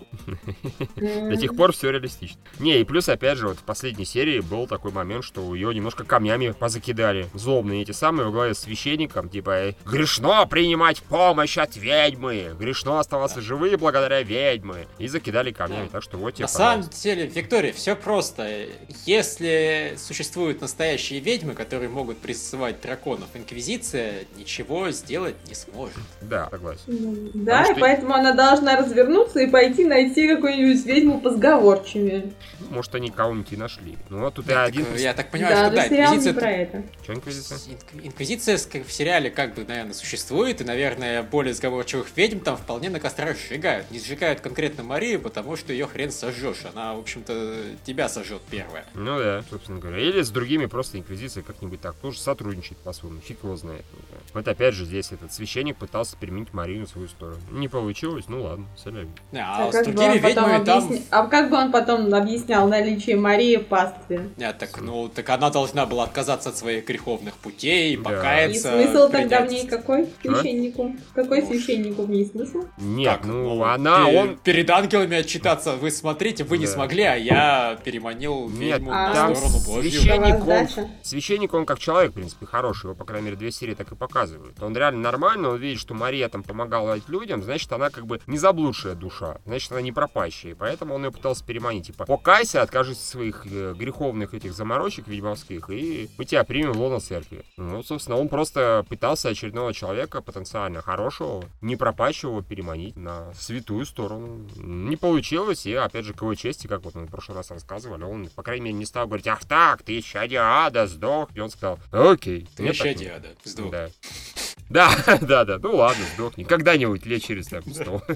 До 0.96 1.36
тех 1.36 1.56
пор 1.56 1.74
все 1.74 1.90
реалистично. 1.92 2.40
Не, 2.60 2.80
и 2.80 2.84
плюс, 2.84 3.10
опять 3.10 3.38
же, 3.38 3.48
вот 3.50 3.57
в 3.60 3.64
последней 3.64 4.06
серии 4.06 4.40
был 4.40 4.68
такой 4.68 4.92
момент, 4.92 5.24
что 5.24 5.54
ее 5.56 5.74
немножко 5.74 6.04
камнями 6.04 6.52
позакидали. 6.58 7.28
Злобные 7.34 7.82
эти 7.82 7.92
самые 7.92 8.26
во 8.28 8.32
главе 8.32 8.54
с 8.54 8.60
священником, 8.60 9.30
типа, 9.30 9.74
грешно 9.86 10.46
принимать 10.46 11.02
помощь 11.04 11.58
от 11.58 11.76
ведьмы, 11.76 12.56
грешно 12.60 13.00
оставаться 13.00 13.42
живы 13.42 13.76
благодаря 13.78 14.22
ведьмы. 14.24 14.88
И 15.00 15.08
закидали 15.08 15.52
камнями, 15.52 15.88
так 15.92 16.04
что 16.04 16.18
вот 16.18 16.32
тебе, 16.36 16.44
На 16.46 16.48
самом 16.50 16.76
пожалуйста. 16.84 17.04
деле, 17.04 17.26
Виктория, 17.28 17.74
все 17.74 17.96
просто. 17.96 18.66
Если 19.06 19.96
существуют 19.98 20.62
настоящие 20.62 21.20
ведьмы, 21.20 21.54
которые 21.54 21.90
могут 21.90 22.18
призывать 22.20 22.82
драконов, 22.82 23.28
Инквизиция 23.34 24.26
ничего 24.38 24.92
сделать 24.92 25.36
не 25.48 25.56
сможет. 25.56 25.98
Да, 26.22 26.48
согласен. 26.52 26.82
ну, 26.88 27.16
Да, 27.34 27.58
Потому 27.58 27.64
и 27.70 27.72
что- 27.74 27.82
поэтому 27.82 28.14
она 28.14 28.34
должна 28.34 28.78
развернуться 28.78 29.40
и 29.40 29.48
пойти 29.48 29.86
найти 29.86 30.28
какую-нибудь 30.28 30.86
ведьму 30.86 31.20
позговорчивее. 31.22 32.32
Может, 32.70 32.96
они 32.96 33.10
кого-нибудь 33.10 33.47
и 33.56 33.58
нашли. 33.58 33.98
Ну, 34.10 34.20
вот 34.20 34.34
тут 34.36 34.48
и 34.48 34.52
Я 34.52 34.64
один... 34.64 34.86
так, 34.86 35.00
я 35.00 35.14
так 35.14 35.32
понимаю, 35.32 35.56
да, 35.56 35.66
что 35.68 35.76
да, 35.76 35.88
сериал 35.90 36.12
не 36.14 36.18
Инквизиция... 36.18 36.34
про 36.40 36.52
это. 36.52 36.84
Что 37.04 37.14
инквизиция? 37.14 37.58
Инк- 37.58 38.06
Инквизиция 38.08 38.58
в 38.58 38.92
сериале 38.92 39.30
как 39.30 39.54
бы, 39.56 39.64
наверное, 39.66 39.94
существует, 39.94 40.62
и, 40.62 40.64
наверное, 40.64 41.24
более 41.24 41.54
сговорчивых 41.54 42.08
ведьм 42.16 42.40
там 42.40 42.58
вполне 42.58 42.90
на 42.90 43.00
кострах 43.00 43.38
сжигают. 43.38 43.90
Не 43.92 44.00
сжигают 44.00 44.42
конкретно 44.42 44.84
Марию, 44.84 45.20
потому 45.22 45.56
что 45.56 45.74
ее 45.74 45.88
хрен 45.88 46.12
сожжешь. 46.12 46.66
Она, 46.74 46.94
в 46.94 47.00
общем-то, 47.00 47.64
тебя 47.86 48.10
сожжет 48.10 48.42
первая. 48.50 48.86
Ну 48.94 49.18
да, 49.18 49.44
собственно 49.50 49.80
говоря. 49.80 50.00
Или 50.00 50.22
с 50.22 50.30
другими 50.30 50.66
просто 50.66 50.98
инквизицией 50.98 51.46
как-нибудь 51.46 51.82
так 51.82 51.96
тоже 51.96 52.20
сотрудничает 52.20 52.78
по-своему. 52.80 53.20
Фиг 53.22 53.44
его 53.44 53.56
знает. 53.56 53.86
не 53.94 54.00
знаю. 54.10 54.22
Вот 54.38 54.48
опять 54.48 54.76
же 54.76 54.86
здесь 54.86 55.12
этот 55.12 55.34
священник 55.34 55.78
пытался 55.78 56.16
переменить 56.16 56.54
Марию 56.54 56.82
на 56.82 56.86
свою 56.86 57.08
сторону. 57.08 57.40
Не 57.50 57.68
получилось, 57.68 58.26
ну 58.28 58.44
ладно, 58.44 58.68
соляви. 58.78 59.08
А, 59.34 59.66
А 59.68 59.70
с 59.70 59.72
как, 59.72 59.88
бы 59.88 59.94
другими 59.94 60.14
он 60.14 60.20
потом 60.22 60.44
ведьмами 60.46 60.64
там... 60.66 60.80
объясня- 60.92 61.02
а 61.10 61.26
как 61.26 61.50
бы 61.50 61.58
он 61.58 61.72
потом 61.72 62.14
объяснял 62.14 62.68
наличие 62.68 63.16
Марии 63.16 63.56
в 63.58 63.66
пастве? 63.66 64.30
Нет, 64.38 64.56
так, 64.60 64.80
ну, 64.80 65.10
так 65.10 65.28
она 65.32 65.50
должна 65.50 65.88
была 65.88 66.04
отказаться 66.04 66.50
от 66.50 66.58
своих 66.58 66.86
греховных 66.86 67.34
путей, 67.34 67.96
Да. 67.98 68.02
И 68.02 68.04
покаяться. 68.04 68.72
смысл 68.74 69.10
тогда 69.10 69.42
в 69.44 69.50
ней 69.50 69.66
какой? 69.66 70.08
Священнику? 70.22 70.96
Какой 71.16 71.42
Ну, 71.42 71.48
священнику 71.48 72.04
в 72.04 72.10
ней 72.12 72.26
смысл? 72.28 72.60
Нет, 72.78 73.14
Так, 73.22 73.26
ну 73.26 73.64
она, 73.64 74.06
пе- 74.06 74.20
он... 74.20 74.38
Перед 74.38 74.70
ангелами 74.70 75.18
отчитаться, 75.18 75.72
вы 75.78 75.90
смотрите, 75.90 76.44
вы 76.44 76.60
не 76.60 76.68
Да. 76.68 76.72
смогли, 76.74 77.02
а 77.02 77.16
я 77.16 77.80
переманил 77.84 78.50
Нет, 78.50 78.78
ведьму 78.82 78.92
А, 78.92 79.08
на 79.08 79.14
там 79.16 79.36
сторону 79.36 79.58
Божью. 79.66 79.92
священник, 79.92 80.48
он, 80.48 80.68
священник, 81.02 81.54
он 81.56 81.66
как 81.66 81.80
человек, 81.80 82.12
в 82.12 82.14
принципе, 82.14 82.46
хороший. 82.46 82.86
Его, 82.86 82.94
по 82.94 83.04
крайней 83.04 83.26
мере, 83.26 83.38
две 83.38 83.52
серии 83.52 83.74
так 83.74 83.92
и 83.92 83.96
показывают. 83.96 84.27
Он 84.60 84.76
реально 84.76 85.02
нормальный, 85.02 85.50
он 85.50 85.58
видит, 85.58 85.80
что 85.80 85.94
Мария 85.94 86.30
там 86.30 86.44
помогала 86.44 87.00
людям, 87.08 87.44
значит, 87.44 87.72
она 87.72 87.90
как 87.90 88.06
бы 88.06 88.20
не 88.28 88.38
заблудшая 88.38 88.96
душа, 88.96 89.40
значит, 89.46 89.72
она 89.72 89.82
не 89.82 89.92
пропащая. 89.92 90.52
И 90.52 90.56
поэтому 90.56 90.96
он 90.96 91.06
ее 91.06 91.12
пытался 91.12 91.46
переманить. 91.46 91.88
Типа, 91.88 92.06
покайся, 92.06 92.62
откажись 92.62 92.98
от 92.98 93.04
своих 93.04 93.46
э, 93.46 93.74
греховных 93.78 94.34
этих 94.34 94.54
заморочек 94.54 95.08
ведьмовских, 95.08 95.70
и 95.70 96.10
мы 96.18 96.26
тебя 96.26 96.44
примем 96.44 96.74
в 96.74 96.82
лоно 96.82 97.00
церкви. 97.00 97.46
Ну, 97.58 97.84
собственно, 97.84 98.18
он 98.18 98.30
просто 98.30 98.86
пытался 98.90 99.30
очередного 99.30 99.74
человека, 99.74 100.22
потенциально 100.22 100.82
хорошего, 100.82 101.46
не 101.62 101.76
пропащего, 101.76 102.44
переманить 102.44 102.96
на 102.96 103.34
святую 103.34 103.86
сторону. 103.86 104.48
Не 104.58 104.96
получилось, 104.96 105.66
и, 105.66 105.74
опять 105.74 106.06
же, 106.06 106.14
к 106.14 106.22
его 106.22 106.36
чести, 106.36 106.68
как 106.68 106.84
вот 106.84 106.96
мы 106.96 107.06
в 107.06 107.10
прошлый 107.12 107.38
раз 107.38 107.52
рассказывали, 107.52 108.04
он, 108.04 108.30
по 108.36 108.44
крайней 108.44 108.66
мере, 108.66 108.78
не 108.78 108.86
стал 108.86 109.08
говорить, 109.08 109.28
ах 109.28 109.46
так, 109.46 109.84
ты 109.84 110.02
чади 110.02 110.36
ада, 110.36 110.88
сдох. 110.88 111.30
И 111.36 111.40
он 111.40 111.50
сказал, 111.50 111.80
окей. 111.92 112.48
Ты 112.56 112.74
так- 112.74 112.96
диада, 112.98 113.30
сдох. 113.44 113.72
Да. 113.72 113.90
Да, 114.70 114.92
да, 115.22 115.46
да, 115.46 115.60
ну 115.60 115.78
ладно, 115.78 116.04
сдохни. 116.16 116.44
Когда-нибудь 116.44 117.06
лет 117.06 117.24
через 117.24 117.48
там 117.48 117.64
сто. 117.74 118.02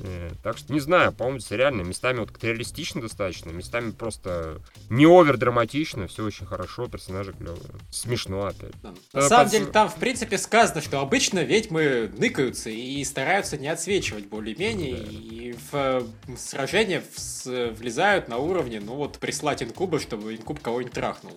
Э, 0.00 0.30
Так 0.42 0.58
что 0.58 0.72
не 0.72 0.80
знаю, 0.80 1.12
по-моему, 1.12 1.40
реально 1.50 1.82
местами 1.82 2.18
вот 2.20 2.30
реалистично 2.42 3.00
достаточно, 3.00 3.50
местами 3.50 3.90
просто 3.90 4.60
не 4.90 5.06
овер 5.06 5.36
драматично, 5.38 6.06
все 6.08 6.24
очень 6.24 6.46
хорошо, 6.46 6.88
персонажи 6.88 7.32
клевые. 7.32 7.60
Смешно 7.90 8.46
опять. 8.46 8.74
На 8.82 8.94
Э, 9.20 9.28
самом 9.28 9.44
под- 9.44 9.52
деле, 9.52 9.66
там, 9.66 9.88
в 9.88 9.94
принципе, 9.96 10.36
сказано, 10.38 10.80
что 10.82 11.00
обычно 11.00 11.40
ведьмы 11.40 12.12
ныкаются 12.18 12.70
и 12.70 13.02
стараются 13.04 13.56
не 13.56 13.68
отсвечивать 13.68 14.26
более-менее, 14.26 14.98
и 14.98 15.56
в 15.72 16.06
сражение 16.36 17.02
влезают 17.44 18.28
на 18.28 18.36
уровне, 18.38 18.80
ну 18.80 18.94
вот, 18.96 19.18
прислать 19.18 19.62
инкуба, 19.62 19.98
чтобы 20.00 20.34
инкуб 20.36 20.60
кого-нибудь 20.60 20.92
трахнул. 20.92 21.36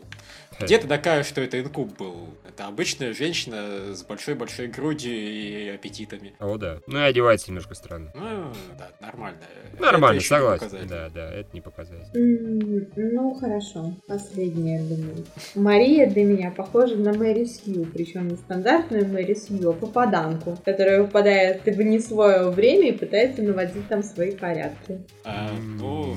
Где 0.60 0.78
ты 0.80 0.88
докажешь, 0.88 1.28
что 1.28 1.42
это 1.42 1.60
инкуб 1.60 1.98
был? 1.98 2.30
Это 2.48 2.68
обычная 2.68 3.14
женщина 3.14 3.94
с 3.94 4.04
большой-большой 4.04 4.68
грудью 4.68 5.14
и 5.14 5.70
аппетитами. 5.70 6.34
О, 6.40 6.58
да. 6.58 6.80
Ну 6.88 7.00
и 7.00 7.04
одевается 7.04 7.50
немножко 7.50 7.76
странно. 7.76 8.12
Ну, 8.16 8.52
да, 8.78 8.90
нормально. 9.00 9.40
Нормально, 9.80 10.18
Это 10.20 10.28
согласен. 10.28 10.88
Да, 10.88 11.10
да, 11.14 11.32
это 11.32 11.50
не 11.54 11.62
показатель. 11.62 12.18
М, 12.18 12.88
Ну, 12.96 13.34
хорошо. 13.36 13.94
Последнее, 14.08 14.82
думаю. 14.82 15.26
Мария 15.56 16.10
для 16.10 16.24
меня 16.24 16.52
похожа 16.52 16.96
на 16.96 17.14
Мэри 17.14 17.46
Сью, 17.46 17.86
причем 17.86 18.28
не 18.30 18.36
стандартную 18.38 19.08
Мэри 19.08 19.36
Сью, 19.36 19.70
а 19.70 19.74
попаданку, 19.74 20.58
которая 20.66 21.04
выпадает 21.04 21.64
в 21.66 21.82
не 21.82 22.00
свое 22.00 22.50
время 22.50 22.90
и 22.90 22.98
пытается 22.98 23.44
наводить 23.44 23.88
там 23.88 24.02
свои 24.04 24.32
порядки. 24.32 25.00
А, 25.24 25.52
ну, 25.78 26.16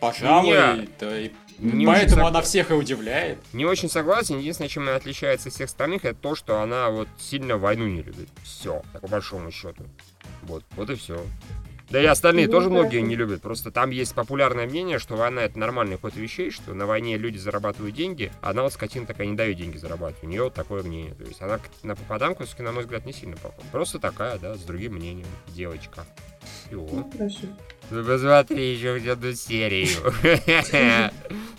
пожалуй, 0.00 0.88
да 0.98 1.18
и 1.20 1.30
Не 1.58 1.86
поэтому 1.86 2.22
согла- 2.22 2.28
она 2.28 2.42
всех 2.42 2.70
и 2.70 2.74
удивляет. 2.74 3.38
Не 3.52 3.64
очень 3.64 3.88
согласен. 3.88 4.38
Единственное, 4.38 4.68
чем 4.68 4.82
она 4.84 4.96
отличается 4.96 5.48
от 5.48 5.54
всех 5.54 5.66
остальных, 5.66 6.04
это 6.04 6.18
то, 6.18 6.34
что 6.34 6.60
она 6.60 6.90
вот 6.90 7.08
сильно 7.18 7.56
войну 7.56 7.86
не 7.86 8.02
любит. 8.02 8.28
Все, 8.42 8.82
по 9.00 9.08
большому 9.08 9.50
счету. 9.50 9.84
Вот, 10.42 10.64
вот 10.76 10.90
и 10.90 10.94
все. 10.94 11.20
Да 11.88 12.02
и 12.02 12.04
остальные 12.06 12.46
Ну, 12.46 12.52
тоже 12.52 12.68
многие 12.68 13.00
не 13.00 13.14
любят. 13.14 13.42
Просто 13.42 13.70
там 13.70 13.90
есть 13.90 14.12
популярное 14.12 14.66
мнение, 14.66 14.98
что 14.98 15.14
война 15.14 15.42
это 15.42 15.56
нормальный 15.56 15.96
ход 15.96 16.16
вещей, 16.16 16.50
что 16.50 16.74
на 16.74 16.84
войне 16.84 17.16
люди 17.16 17.38
зарабатывают 17.38 17.94
деньги, 17.94 18.32
а 18.42 18.50
она 18.50 18.62
вот 18.62 18.72
скотина 18.72 19.06
такая 19.06 19.28
не 19.28 19.36
дает 19.36 19.56
деньги 19.56 19.76
зарабатывать. 19.76 20.24
У 20.24 20.26
нее 20.26 20.42
вот 20.42 20.54
такое 20.54 20.82
мнение. 20.82 21.14
То 21.14 21.22
есть 21.22 21.40
она 21.40 21.60
на 21.84 21.94
попаданку, 21.94 22.42
все-таки, 22.42 22.64
на 22.64 22.72
мой 22.72 22.82
взгляд, 22.82 23.06
не 23.06 23.12
сильно 23.12 23.36
похожа. 23.36 23.68
Просто 23.70 24.00
такая, 24.00 24.36
да, 24.38 24.56
с 24.56 24.62
другим 24.62 24.94
мнением. 24.94 25.28
Девочка. 25.54 26.04
Всего. 26.66 26.88
Ну, 26.90 27.10
хорошо. 27.16 27.46
Ну, 27.90 28.04
посмотри 28.04 28.72
еще 28.74 28.98
хоть 28.98 29.06
одну 29.08 29.32
серию. 29.32 29.88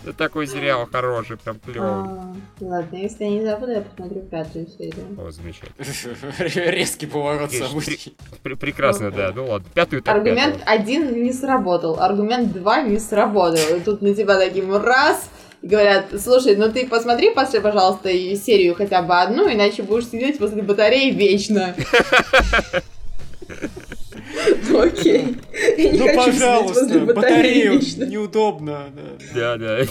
Это 0.04 0.12
такой 0.16 0.46
сериал 0.46 0.86
хороший, 0.90 1.36
прям 1.36 1.58
клевый. 1.58 1.88
А, 1.90 2.34
Ладно, 2.60 2.96
если 2.96 3.24
я 3.24 3.30
не 3.30 3.44
забуду, 3.44 3.72
я 3.72 3.80
посмотрю 3.80 4.22
пятую 4.22 4.66
серию. 4.68 5.04
О, 5.18 5.30
замечательно. 5.30 6.70
Резкий 6.70 7.06
поворот 7.06 7.50
событий. 7.52 8.14
Пр- 8.42 8.56
Прекрасно, 8.56 9.10
да. 9.10 9.32
Ну 9.34 9.46
ладно, 9.46 9.66
пятую 9.74 10.02
так 10.02 10.16
Аргумент 10.16 10.62
один 10.66 11.22
не 11.22 11.32
сработал, 11.32 11.98
аргумент 12.00 12.52
два 12.52 12.82
не 12.82 12.98
сработал. 12.98 13.76
И 13.76 13.80
тут 13.80 14.02
на 14.02 14.14
тебя 14.14 14.38
таким 14.38 14.74
раз 14.76 15.28
говорят, 15.62 16.06
слушай, 16.22 16.56
ну 16.56 16.70
ты 16.70 16.86
посмотри, 16.86 17.30
после, 17.34 17.60
пожалуйста, 17.60 18.10
серию 18.10 18.74
хотя 18.74 19.02
бы 19.02 19.18
одну, 19.20 19.52
иначе 19.52 19.82
будешь 19.82 20.06
сидеть 20.08 20.40
возле 20.40 20.62
батареи 20.62 21.10
вечно. 21.10 21.74
Ну 24.68 24.80
окей. 24.80 25.36
Ну, 25.92 26.06
пожалуйста, 26.14 26.98
батарею 27.00 27.80
неудобно. 28.08 28.86
да. 29.34 29.56
Да, 29.56 29.84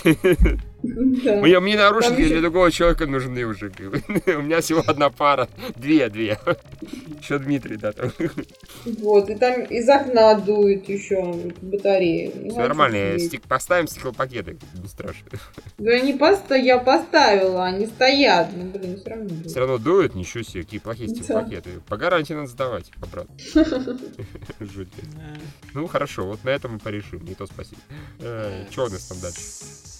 да. 0.83 0.97
Да. 1.23 1.41
Мне, 1.41 1.59
мне 1.59 1.75
наручники 1.75 2.17
Там 2.21 2.27
для 2.27 2.41
другого 2.41 2.71
человека 2.71 3.05
нужны 3.07 3.43
уже. 3.45 3.71
У 3.79 4.41
меня 4.41 4.61
всего 4.61 4.83
одна 4.85 5.09
пара. 5.09 5.47
Две, 5.75 6.09
две. 6.09 6.39
Еще 7.19 7.39
Дмитрий, 7.39 7.77
да, 7.77 7.91
там. 7.91 8.11
Вот, 8.85 9.29
и 9.29 9.35
там 9.35 9.63
из 9.63 9.89
окна 9.89 10.35
дует 10.35 10.87
еще 10.87 11.33
батареи. 11.61 12.31
Ну, 12.35 12.49
Все 12.51 12.59
нормально, 12.59 13.19
стик, 13.19 13.41
поставим 13.43 13.87
стеклопакеты, 13.87 14.57
не 14.81 14.87
страшно. 14.87 15.27
Да 15.77 15.99
не 15.99 16.13
поста, 16.13 16.55
я 16.55 16.77
поставила, 16.77 17.65
они 17.65 17.87
стоят. 17.87 18.49
Ну, 18.55 18.65
блин, 18.69 18.97
все 18.97 19.09
равно. 19.09 19.27
дует. 19.29 19.47
Все 19.47 19.59
равно 19.59 19.77
дует, 19.77 20.15
ничего 20.15 20.43
себе, 20.43 20.63
какие 20.63 20.79
плохие 20.79 21.09
Да. 21.09 21.15
стеклопакеты. 21.15 21.69
По 21.87 21.97
гарантии 21.97 22.33
надо 22.33 22.47
сдавать, 22.47 22.91
обратно. 23.01 23.35
Жуть. 24.59 24.89
Ну 25.73 25.87
хорошо, 25.87 26.25
вот 26.27 26.43
на 26.43 26.49
этом 26.49 26.73
мы 26.73 26.79
порешим, 26.79 27.23
не 27.25 27.35
то 27.35 27.45
спасибо. 27.47 27.81
Что 28.71 28.85
у 28.85 28.89
нас 28.89 29.05
там 29.07 29.19
дальше? 29.19 29.39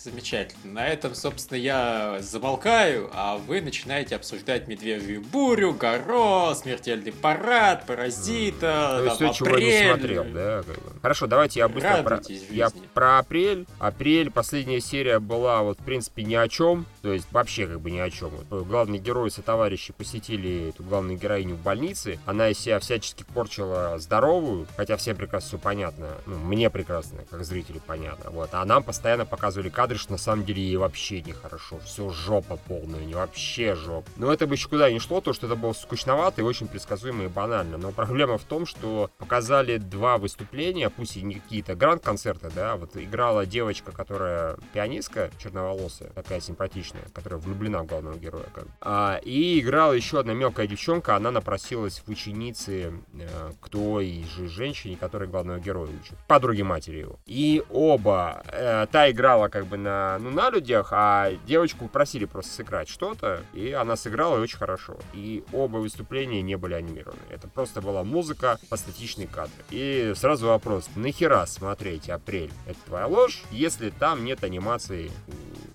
Замечательно. 0.07 0.73
На 0.73 0.87
этом, 0.87 1.13
собственно, 1.15 1.57
я 1.57 2.17
замолкаю, 2.21 3.09
а 3.13 3.37
вы 3.37 3.59
начинаете 3.59 4.15
обсуждать 4.15 4.67
Медвежью 4.67 5.21
бурю, 5.21 5.73
Горо, 5.73 6.53
Смертельный 6.55 7.11
парад, 7.11 7.85
Паразита, 7.85 8.99
То 8.99 9.03
есть 9.03 9.19
там, 9.19 9.33
все, 9.33 9.45
чего 9.45 9.57
я 9.57 9.59
не 9.59 9.89
апрель. 9.89 10.15
смотрел, 10.15 10.23
да? 10.33 10.63
как 10.63 10.75
бы. 10.83 10.99
Хорошо, 11.01 11.27
давайте 11.27 11.59
я 11.59 11.67
быстро 11.67 12.03
про... 12.03 12.21
Я 12.49 12.69
про 12.93 13.19
апрель. 13.19 13.67
Апрель, 13.79 14.31
последняя 14.31 14.79
серия 14.79 15.19
была 15.19 15.61
вот, 15.61 15.77
в 15.79 15.83
принципе, 15.83 16.23
ни 16.23 16.35
о 16.35 16.47
чем. 16.47 16.85
То 17.01 17.11
есть 17.11 17.27
вообще 17.31 17.67
как 17.67 17.81
бы 17.81 17.91
ни 17.91 17.99
о 17.99 18.09
чем. 18.09 18.29
Вот, 18.49 18.65
главный 18.65 18.99
герой 18.99 19.29
со 19.29 19.41
товарищи 19.41 19.91
посетили 19.91 20.69
эту 20.69 20.83
главную 20.83 21.17
героиню 21.17 21.55
в 21.55 21.61
больнице. 21.61 22.17
Она 22.25 22.49
из 22.49 22.59
себя 22.59 22.79
всячески 22.79 23.23
порчила 23.33 23.99
здоровую, 23.99 24.67
хотя 24.77 24.95
всем 24.95 25.17
прекрасно 25.17 25.47
все 25.47 25.57
понятно. 25.57 26.07
Ну, 26.25 26.37
мне 26.37 26.69
прекрасно, 26.69 27.23
как 27.29 27.43
зрителю 27.43 27.81
понятно. 27.85 28.31
Вот. 28.31 28.49
А 28.53 28.63
нам 28.63 28.83
постоянно 28.83 29.25
показывали 29.25 29.69
кадры, 29.69 29.96
что 29.97 30.13
на 30.13 30.17
самом 30.17 30.45
деле 30.45 30.61
ей 30.61 30.77
вообще 30.77 31.21
нехорошо. 31.21 31.79
Все 31.79 32.09
жопа 32.09 32.57
полная, 32.67 33.03
не 33.05 33.13
вообще 33.13 33.75
жопа. 33.75 34.09
Но 34.15 34.31
это 34.31 34.47
бы 34.47 34.55
еще 34.55 34.69
куда 34.69 34.91
ни 34.91 34.99
шло, 34.99 35.21
то, 35.21 35.33
что 35.33 35.47
это 35.47 35.55
было 35.55 35.73
скучновато 35.73 36.41
и 36.41 36.43
очень 36.43 36.67
предсказуемо 36.67 37.25
и 37.25 37.27
банально. 37.27 37.77
Но 37.77 37.91
проблема 37.91 38.37
в 38.37 38.43
том, 38.43 38.65
что 38.65 39.09
показали 39.17 39.77
два 39.77 40.17
выступления, 40.17 40.89
пусть 40.89 41.17
и 41.17 41.21
не 41.21 41.35
какие-то 41.35 41.75
гранд-концерты, 41.75 42.51
да, 42.53 42.75
вот 42.75 42.95
играла 42.95 43.45
девочка, 43.45 43.91
которая 43.91 44.57
пианистка, 44.73 45.31
черноволосая, 45.37 46.09
такая 46.09 46.39
симпатичная, 46.39 47.03
которая 47.13 47.39
влюблена 47.39 47.83
в 47.83 47.85
главного 47.87 48.17
героя. 48.17 48.45
Как. 48.53 48.65
А, 48.81 49.19
и 49.23 49.59
играла 49.59 49.93
еще 49.93 50.19
одна 50.19 50.33
мелкая 50.33 50.67
девчонка, 50.67 51.15
она 51.15 51.31
напросилась 51.31 52.01
в 52.05 52.09
ученицы 52.09 52.93
э, 53.13 53.51
к 53.59 53.69
той 53.69 54.25
же 54.35 54.47
женщине, 54.47 54.97
которая 54.99 55.29
главного 55.29 55.59
героя 55.59 55.89
учит. 55.89 56.17
Подруги 56.27 56.61
матери 56.61 56.99
его. 56.99 57.19
И 57.25 57.63
оба, 57.69 58.43
э, 58.51 58.87
та 58.91 59.09
играла 59.11 59.47
как 59.47 59.65
бы 59.67 59.77
на, 59.77 59.86
ну, 60.19 60.31
на 60.31 60.49
людях, 60.49 60.89
а 60.91 61.31
девочку 61.45 61.87
просили 61.87 62.25
просто 62.25 62.53
сыграть 62.53 62.89
что-то, 62.89 63.43
и 63.53 63.71
она 63.71 63.95
сыграла 63.95 64.39
очень 64.39 64.57
хорошо. 64.57 64.97
И 65.13 65.43
оба 65.53 65.77
выступления 65.77 66.41
не 66.41 66.55
были 66.57 66.73
анимированы. 66.73 67.19
Это 67.29 67.47
просто 67.47 67.81
была 67.81 68.03
музыка, 68.03 68.59
статичные 68.73 69.27
кадры. 69.27 69.63
И 69.69 70.13
сразу 70.15 70.47
вопрос, 70.47 70.89
нахера 70.95 71.45
смотреть 71.45 72.09
апрель? 72.09 72.51
Это 72.65 72.79
твоя 72.85 73.07
ложь, 73.07 73.43
если 73.51 73.89
там 73.89 74.25
нет 74.25 74.43
анимации 74.43 75.11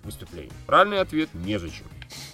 выступлений? 0.05 0.53
Правильный 0.67 1.01
ответ– 1.01 1.29
незачем. 1.33 1.87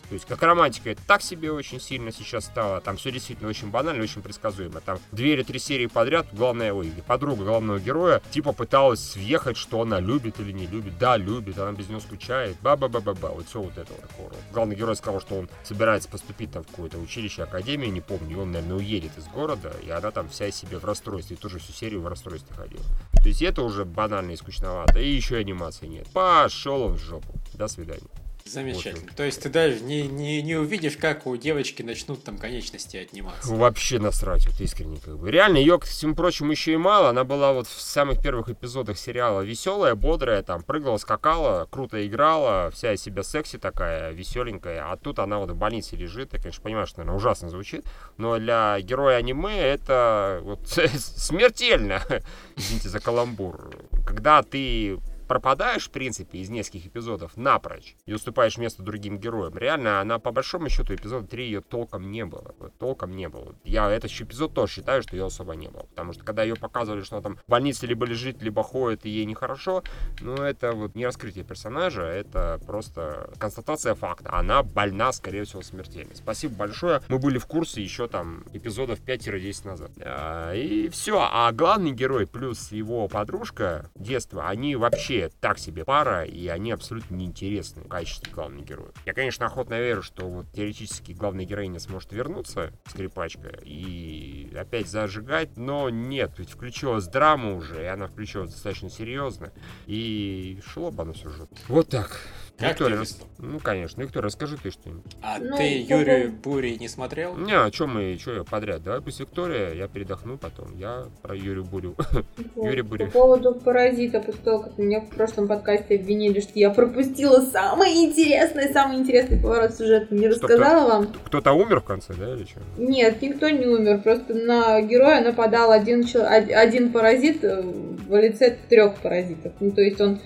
То 0.08 0.14
есть, 0.14 0.26
как 0.26 0.42
романтика, 0.42 0.90
это 0.90 1.02
так 1.06 1.22
себе 1.22 1.52
очень 1.52 1.80
сильно 1.80 2.12
сейчас 2.12 2.46
стало. 2.46 2.80
Там 2.80 2.96
все 2.96 3.10
действительно 3.10 3.48
очень 3.48 3.70
банально, 3.70 4.02
очень 4.02 4.22
предсказуемо. 4.22 4.80
Там 4.80 4.98
две 5.12 5.34
или 5.34 5.42
три 5.42 5.58
серии 5.58 5.86
подряд 5.86 6.26
главная, 6.32 6.72
ой, 6.72 6.92
подруга 7.06 7.44
главного 7.44 7.78
героя, 7.78 8.22
типа 8.30 8.52
пыталась 8.52 9.00
съехать, 9.00 9.56
что 9.56 9.82
она 9.82 10.00
любит 10.00 10.40
или 10.40 10.52
не 10.52 10.66
любит. 10.66 10.98
Да, 10.98 11.16
любит, 11.16 11.58
она 11.58 11.72
без 11.72 11.88
него 11.88 12.00
скучает. 12.00 12.56
Ба-ба-ба-ба-ба. 12.62 13.28
Вот 13.28 13.46
все 13.48 13.60
вот 13.60 13.76
это 13.76 13.92
вот 13.92 14.00
такого. 14.00 14.32
Главный 14.52 14.76
герой 14.76 14.96
сказал, 14.96 15.20
что 15.20 15.38
он 15.38 15.50
собирается 15.62 16.08
поступить 16.08 16.52
там 16.52 16.64
в 16.64 16.68
какое-то 16.68 16.98
училище, 16.98 17.42
академию, 17.42 17.92
не 17.92 18.00
помню. 18.00 18.36
И 18.36 18.40
он, 18.40 18.52
наверное, 18.52 18.76
уедет 18.76 19.16
из 19.18 19.26
города, 19.26 19.72
и 19.84 19.90
она 19.90 20.10
там 20.10 20.28
вся 20.28 20.46
из 20.46 20.56
себя 20.56 20.78
в 20.78 20.84
расстройстве. 20.84 21.36
И 21.36 21.38
тоже 21.38 21.58
всю 21.58 21.72
серию 21.72 22.00
в 22.00 22.06
расстройстве 22.06 22.54
ходила. 22.56 22.84
То 23.22 23.28
есть 23.28 23.42
это 23.42 23.62
уже 23.62 23.84
банально 23.84 24.32
и 24.32 24.36
скучновато. 24.36 24.98
И 25.00 25.08
еще 25.08 25.36
анимации 25.36 25.86
нет. 25.86 26.08
Пошел 26.12 26.82
он 26.82 26.94
в 26.94 26.98
жопу. 26.98 27.34
До 27.54 27.68
свидания. 27.68 28.08
Замечательно. 28.48 29.12
То 29.14 29.24
есть 29.24 29.42
ты 29.42 29.48
даже 29.48 29.80
не, 29.80 30.08
не, 30.08 30.42
не 30.42 30.56
увидишь, 30.56 30.96
как 30.96 31.26
у 31.26 31.36
девочки 31.36 31.82
начнут 31.82 32.24
там 32.24 32.38
конечности 32.38 32.96
отниматься. 32.96 33.52
Вообще 33.52 33.98
насрать, 33.98 34.46
вот 34.46 34.60
искренне 34.60 34.98
как 35.04 35.18
бы. 35.18 35.30
Реально, 35.30 35.58
ее, 35.58 35.78
к 35.78 35.84
всему 35.84 36.14
прочему, 36.14 36.50
еще 36.52 36.72
и 36.72 36.76
мало. 36.76 37.10
Она 37.10 37.24
была 37.24 37.52
вот 37.52 37.66
в 37.66 37.80
самых 37.80 38.22
первых 38.22 38.48
эпизодах 38.48 38.98
сериала 38.98 39.42
веселая, 39.42 39.94
бодрая, 39.94 40.42
там, 40.42 40.62
прыгала, 40.62 40.96
скакала, 40.96 41.68
круто 41.70 42.06
играла, 42.06 42.70
вся 42.70 42.94
из 42.94 43.02
себя 43.02 43.22
секси 43.22 43.58
такая, 43.58 44.12
веселенькая. 44.12 44.90
А 44.90 44.96
тут 44.96 45.18
она 45.18 45.38
вот 45.38 45.50
в 45.50 45.56
больнице 45.56 45.96
лежит. 45.96 46.32
Я, 46.32 46.38
конечно, 46.38 46.62
понимаю, 46.62 46.86
что, 46.86 46.98
наверное, 46.98 47.16
ужасно 47.16 47.50
звучит, 47.50 47.84
но 48.16 48.38
для 48.38 48.80
героя 48.80 49.16
аниме 49.18 49.58
это 49.58 50.40
вот 50.42 50.66
смертельно. 50.68 52.00
Извините 52.56 52.88
за 52.88 53.00
каламбур. 53.00 53.70
Когда 54.06 54.42
ты 54.42 54.98
пропадаешь, 55.28 55.86
в 55.86 55.90
принципе, 55.90 56.38
из 56.38 56.48
нескольких 56.48 56.86
эпизодов 56.86 57.36
напрочь 57.36 57.94
и 58.06 58.12
уступаешь 58.12 58.58
место 58.58 58.82
другим 58.82 59.18
героям. 59.18 59.56
Реально, 59.56 60.00
она 60.00 60.18
по 60.18 60.32
большому 60.32 60.68
счету 60.68 60.94
эпизода 60.94 61.26
3 61.28 61.44
ее 61.44 61.60
толком 61.60 62.10
не 62.10 62.24
было. 62.24 62.54
Вот, 62.58 62.76
толком 62.78 63.14
не 63.14 63.28
было. 63.28 63.54
Я 63.62 63.90
этот 63.90 64.10
эпизод 64.10 64.54
тоже 64.54 64.72
считаю, 64.72 65.02
что 65.02 65.14
ее 65.14 65.26
особо 65.26 65.54
не 65.54 65.68
было. 65.68 65.82
Потому 65.82 66.14
что 66.14 66.24
когда 66.24 66.42
ее 66.42 66.56
показывали, 66.56 67.02
что 67.02 67.16
она 67.16 67.22
там 67.22 67.36
в 67.36 67.50
больнице 67.50 67.86
либо 67.86 68.06
лежит, 68.06 68.42
либо 68.42 68.62
ходит, 68.62 69.04
и 69.04 69.10
ей 69.10 69.26
нехорошо, 69.26 69.82
ну 70.20 70.34
это 70.34 70.72
вот 70.72 70.94
не 70.94 71.04
раскрытие 71.04 71.44
персонажа, 71.44 72.02
это 72.02 72.58
просто 72.66 73.30
констатация 73.38 73.94
факта. 73.94 74.32
Она 74.32 74.62
больна, 74.62 75.12
скорее 75.12 75.44
всего, 75.44 75.62
смертельно. 75.62 76.14
Спасибо 76.14 76.54
большое. 76.54 77.02
Мы 77.08 77.18
были 77.18 77.38
в 77.38 77.46
курсе 77.46 77.82
еще 77.82 78.08
там 78.08 78.44
эпизодов 78.52 79.00
5-10 79.00 79.66
назад. 79.66 79.90
А, 80.00 80.54
и 80.54 80.88
все. 80.88 81.20
А 81.30 81.52
главный 81.52 81.92
герой 81.92 82.26
плюс 82.26 82.72
его 82.72 83.08
подружка 83.08 83.90
детства, 83.94 84.48
они 84.48 84.74
вообще 84.74 85.17
так 85.40 85.58
себе 85.58 85.84
пара, 85.84 86.24
и 86.24 86.48
они 86.48 86.70
абсолютно 86.72 87.14
неинтересны 87.16 87.82
в 87.82 87.88
качестве 87.88 88.32
главных 88.32 88.64
героев. 88.64 88.92
Я, 89.04 89.12
конечно, 89.12 89.46
охотно 89.46 89.78
верю, 89.78 90.02
что 90.02 90.26
вот 90.26 90.46
теоретически 90.52 91.12
главная 91.12 91.44
героиня 91.44 91.80
сможет 91.80 92.12
вернуться, 92.12 92.72
скрипачка, 92.86 93.50
и 93.62 94.50
опять 94.58 94.88
зажигать, 94.88 95.56
но 95.56 95.90
нет, 95.90 96.32
ведь 96.38 96.50
включилась 96.50 97.06
драма 97.06 97.54
уже, 97.54 97.82
и 97.82 97.86
она 97.86 98.06
включилась 98.06 98.52
достаточно 98.52 98.90
серьезно, 98.90 99.52
и 99.86 100.60
шло 100.66 100.90
бы 100.90 101.02
оно 101.02 101.12
все 101.12 101.28
же. 101.30 101.48
Вот 101.68 101.88
так. 101.88 102.20
Как 102.58 102.70
Виктория, 102.70 102.98
рас-? 102.98 103.20
Ну, 103.38 103.60
конечно. 103.60 104.02
Виктория, 104.02 104.24
расскажи 104.26 104.56
ты 104.56 104.72
что-нибудь. 104.72 105.16
А 105.22 105.38
Ну, 105.38 105.56
ты 105.56 105.84
по 105.86 105.92
Юрию 105.92 106.32
Бури 106.32 106.76
не 106.80 106.88
смотрел? 106.88 107.36
Не, 107.36 107.52
а 107.52 107.70
что 107.72 107.86
мы, 107.86 108.18
что 108.20 108.32
я 108.32 108.42
подряд? 108.42 108.82
Давай 108.82 109.00
пусть 109.00 109.20
Виктория, 109.20 109.74
я 109.74 109.86
передохну 109.86 110.38
потом. 110.38 110.76
Я 110.76 111.06
про 111.22 111.36
Юрию 111.36 111.64
Бурю. 111.64 111.94
Вот. 112.54 112.66
Юрий 112.66 112.82
По 112.82 112.88
Бурев. 112.88 113.12
поводу 113.12 113.54
паразита, 113.54 114.20
после 114.20 114.42
того, 114.42 114.62
как 114.64 114.78
меня 114.78 115.00
в 115.10 115.14
прошлом 115.16 115.48
подкасте 115.48 115.96
обвинили, 115.96 116.40
что 116.40 116.52
я 116.54 116.70
пропустила 116.70 117.40
самый 117.40 118.04
интересный, 118.04 118.72
самый 118.72 118.98
интересный 118.98 119.38
поворот 119.40 119.74
сюжета, 119.74 120.14
не 120.14 120.28
рассказала 120.28 120.88
вам. 120.88 121.08
Кто-то 121.24 121.52
умер 121.52 121.80
в 121.80 121.84
конце, 121.84 122.12
да, 122.14 122.34
или 122.34 122.44
что? 122.44 122.60
Нет, 122.76 123.20
никто 123.22 123.48
не 123.48 123.66
умер, 123.66 124.00
просто 124.02 124.34
на 124.34 124.80
героя 124.80 125.20
нападал 125.22 125.70
один, 125.72 126.04
один 126.24 126.92
паразит 126.92 127.42
э, 127.44 127.62
в 127.62 128.16
лице 128.20 128.56
трех 128.68 128.96
паразитов. 128.96 129.52
Ну, 129.60 129.70
то 129.72 129.80
есть 129.80 130.00
он 130.00 130.20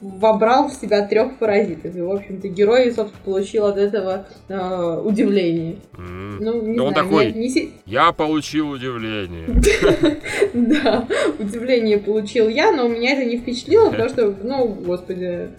вобрал 0.00 0.68
в 0.68 0.72
себя 0.74 1.06
трех 1.06 1.38
паразитов. 1.38 1.94
И, 1.94 2.00
в 2.00 2.10
общем-то, 2.10 2.48
герой, 2.48 2.86
собственно, 2.90 3.22
получил 3.24 3.66
от 3.66 3.76
этого 3.76 4.26
э, 4.48 5.00
удивление. 5.04 5.76
М. 5.96 6.38
Ну, 6.40 6.62
не 6.62 6.78
он 6.80 6.92
знаю, 6.92 6.94
такой- 6.94 7.32
не- 7.32 7.48
не 7.48 7.72
Я 7.86 8.12
получил 8.12 8.70
удивление. 8.70 9.46
Да, 10.54 11.06
удивление 11.38 11.98
получил 11.98 12.48
я, 12.48 12.72
но 12.72 12.88
меня 12.88 13.12
это 13.12 13.24
не 13.24 13.38
впечатлило, 13.38 13.90
потому 13.90 14.08
что, 14.08 14.27
ну, 14.42 14.68
господи, 14.74 15.50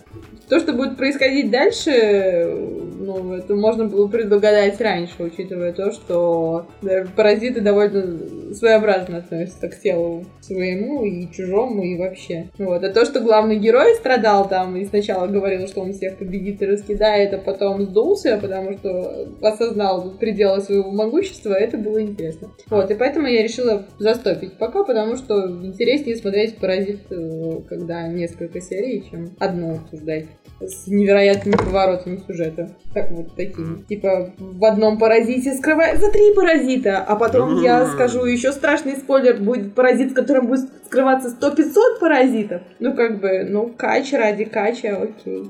то, 0.50 0.60
что 0.60 0.74
будет 0.74 0.98
происходить 0.98 1.52
дальше, 1.52 2.80
ну, 3.00 3.34
это 3.34 3.56
можно 3.56 3.86
было 3.86 4.08
предугадать 4.08 4.80
раньше, 4.82 5.14
учитывая 5.20 5.74
то, 5.74 5.92
что 5.92 6.68
паразиты 7.16 7.62
довольно 7.62 8.54
своеобразно 8.54 9.18
относится 9.18 9.70
к 9.70 9.80
телу 9.80 10.26
своему 10.42 11.04
и 11.06 11.32
чужому, 11.32 11.84
и 11.84 11.98
вообще. 11.98 12.50
Вот. 12.58 12.84
А 12.84 12.90
то, 12.92 13.06
что 13.06 13.20
главный 13.20 13.58
герой 13.58 13.96
страдал 13.96 14.48
там 14.48 14.76
и 14.76 14.86
сначала 14.86 15.28
говорил, 15.28 15.68
что 15.68 15.82
он 15.82 15.94
всех 15.94 16.18
победит 16.18 16.62
и 16.62 16.66
раскидает, 16.66 17.34
а 17.34 17.38
потом 17.38 17.84
сдулся, 17.84 18.40
потому 18.42 18.74
что 18.74 19.28
осознал 19.42 20.12
пределы 20.20 20.62
своего 20.62 20.92
могущества, 20.92 21.54
это 21.54 21.78
было 21.78 22.02
интересно. 22.02 22.50
Вот, 22.70 22.90
и 22.90 22.96
поэтому 22.96 23.28
я 23.28 23.44
решила 23.44 23.86
застопить 23.98 24.58
пока, 24.58 24.84
потому 24.84 25.16
что 25.16 25.48
интереснее 25.64 26.16
смотреть 26.16 26.58
«Паразит», 26.58 27.12
э, 27.12 27.62
когда 27.68 28.08
несколько 28.08 28.62
серий, 28.62 29.04
чем 29.10 29.36
одну 29.40 29.76
обсуждать 29.76 30.26
с 30.62 30.88
невероятными 30.88 31.56
поворотами 31.56 32.22
сюжета. 32.28 32.76
Так 32.94 33.12
вот 33.12 33.36
такими. 33.36 33.84
Типа 33.84 34.34
в 34.38 34.66
одном 34.66 34.98
паразите 34.98 35.54
скрывается 35.54 36.12
три 36.12 36.34
паразита, 36.34 36.98
а 36.98 37.16
потом 37.16 37.62
я 37.62 37.86
скажу 37.88 38.26
еще 38.26 38.52
страшный 38.52 38.98
спойлер, 38.98 39.38
будет 39.38 39.74
паразит, 39.74 40.12
в 40.12 40.16
котором 40.16 40.48
будет 40.48 40.70
скрываться 40.86 41.30
100-500 41.40 42.00
паразитов. 42.00 42.62
Ну 42.80 42.94
как 42.94 43.20
бы, 43.20 43.46
ну 43.50 43.70
кач 43.70 44.12
ради 44.12 44.46
кача, 44.46 44.98
окей. 45.02 45.50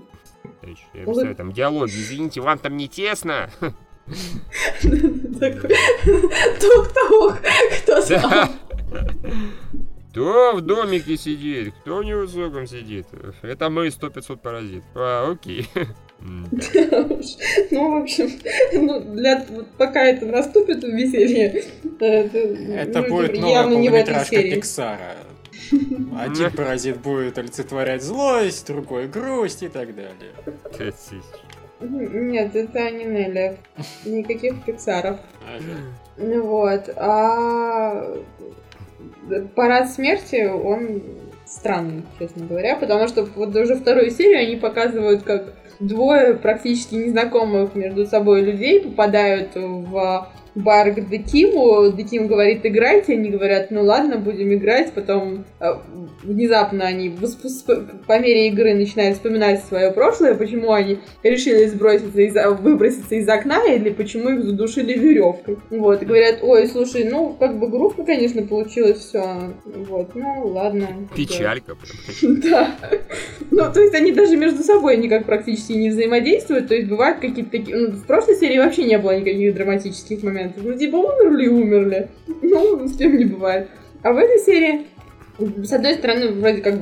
Я 0.94 1.04
представляю, 1.04 1.36
там 1.36 1.52
диалоги, 1.54 1.92
извините, 1.92 2.42
вам 2.42 2.60
там 2.60 2.78
не 2.78 2.88
тесно? 2.88 3.50
Тук-тук, 6.60 7.38
кто 7.84 8.02
знал? 8.02 8.50
Кто 10.10 10.54
в 10.56 10.62
домике 10.62 11.18
сидит? 11.18 11.74
Кто 11.82 11.98
в 11.98 12.04
невысоком 12.04 12.66
сидит? 12.66 13.06
Это 13.44 13.70
мы 13.70 13.88
100-500 13.88 14.38
паразит. 14.38 14.84
А, 14.96 15.32
окей. 15.32 15.68
Ну, 16.22 17.92
в 17.92 18.02
общем, 18.02 18.30
ну, 18.74 19.00
для, 19.16 19.46
вот 19.52 19.68
пока 19.78 20.04
это 20.04 20.26
наступит 20.26 20.84
в 20.84 20.88
веселье, 20.88 21.64
это, 21.98 22.38
это 22.38 23.02
ну, 23.04 23.08
будет 23.08 23.40
новая 23.40 23.64
полнометражка 23.64 24.36
Пиксара. 24.36 25.16
Один 26.18 26.52
паразит 26.52 27.00
будет 27.00 27.38
олицетворять 27.38 28.04
злость, 28.04 28.68
другой 28.68 29.08
грусть 29.08 29.64
и 29.64 29.70
так 29.70 29.96
далее. 29.96 30.34
Нет, 31.80 32.54
это 32.54 32.92
не 32.92 33.06
Нелли. 33.06 33.58
Никаких 34.04 34.66
Пиксаров. 34.66 35.22
Ну 36.18 36.42
вот. 36.44 36.90
А 36.98 38.18
парад 39.56 39.90
смерти, 39.90 40.46
он 40.46 41.02
странный, 41.46 42.04
честно 42.20 42.46
говоря, 42.46 42.76
потому 42.76 43.08
что 43.08 43.26
вот 43.36 43.56
уже 43.56 43.76
вторую 43.76 44.12
серию 44.12 44.40
они 44.40 44.56
показывают, 44.56 45.24
как 45.24 45.54
двое 45.80 46.36
практически 46.36 46.96
незнакомых 46.96 47.76
между 47.76 48.06
собой 48.06 48.42
людей 48.42 48.82
попадают 48.82 49.52
в 49.56 50.28
бар 50.56 50.92
к 50.92 51.10
Декиму. 51.10 51.92
Деким 51.92 52.28
говорит, 52.28 52.62
играйте. 52.64 53.14
Они 53.14 53.30
говорят, 53.30 53.72
ну 53.72 53.84
ладно, 53.84 54.18
будем 54.18 54.54
играть. 54.54 54.94
Потом 54.94 55.46
э, 55.60 55.74
внезапно 56.24 56.86
они 56.86 57.16
по 58.08 58.20
мере 58.20 58.48
игры 58.48 58.74
начинают 58.74 59.16
вспоминать 59.18 59.64
свое 59.64 59.92
прошлое, 59.92 60.36
почему 60.36 60.74
они 60.74 61.00
решили 61.24 61.66
сброситься 61.66 62.22
из, 62.22 62.36
выброситься 62.60 63.16
из 63.16 63.28
окна 63.28 63.66
или 63.66 63.90
почему 63.90 64.30
их 64.30 64.44
задушили 64.44 64.98
веревкой. 64.98 65.58
Вот, 65.70 66.02
и 66.02 66.06
говорят, 66.06 66.40
ой, 66.42 66.68
слушай, 66.68 67.04
ну, 67.04 67.36
как 67.40 67.60
бы 67.60 67.70
грустно, 67.70 68.06
конечно, 68.06 68.42
получилось 68.44 69.00
все. 69.00 69.54
Вот, 69.66 70.16
ну, 70.16 70.48
ладно. 70.48 70.88
Печалька. 71.16 71.76
Да. 72.22 72.76
Ну, 73.52 73.72
то 73.74 73.82
есть 73.82 73.94
они 73.94 74.12
даже 74.12 74.38
между 74.38 74.64
собой 74.64 74.98
никак 74.98 75.26
практически 75.26 75.74
не 75.74 75.90
взаимодействуют, 75.90 76.68
то 76.68 76.76
есть 76.76 76.88
бывают 76.88 77.20
какие-то 77.20 77.52
такие... 77.52 77.76
Ну, 77.76 77.92
в 77.92 78.06
прошлой 78.06 78.36
серии 78.36 78.58
вообще 78.58 78.84
не 78.84 78.98
было 78.98 79.20
никаких 79.20 79.54
драматических 79.54 80.24
моментов 80.24 80.39
моментов. 80.40 80.64
Ну, 80.64 80.78
типа, 80.78 80.96
умерли 80.96 81.46
и 81.46 81.50
умерли. 81.50 82.08
Ну, 82.42 82.88
с 82.88 82.98
кем 82.98 83.18
не 83.18 83.26
бывает. 83.26 83.70
А 84.04 84.14
в 84.14 84.18
этой 84.18 84.40
серии, 84.40 84.88
с 85.38 85.74
одной 85.74 85.96
стороны, 85.96 86.32
вроде 86.32 86.62
как 86.62 86.76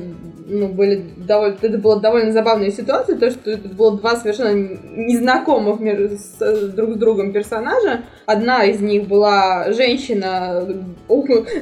ну, 0.46 0.68
были 0.68 1.04
довольно, 1.16 1.56
это 1.60 1.78
была 1.78 2.00
довольно 2.00 2.32
забавная 2.32 2.70
ситуация, 2.70 3.18
то, 3.18 3.30
что 3.30 3.50
это 3.50 3.68
было 3.68 3.98
два 3.98 4.16
совершенно 4.16 4.78
незнакомых 4.96 5.80
с, 5.80 6.68
друг 6.74 6.94
с 6.94 6.96
другом 6.96 7.32
персонажа. 7.32 8.04
Одна 8.28 8.62
из 8.62 8.82
них 8.82 9.08
была 9.08 9.72
женщина 9.72 10.62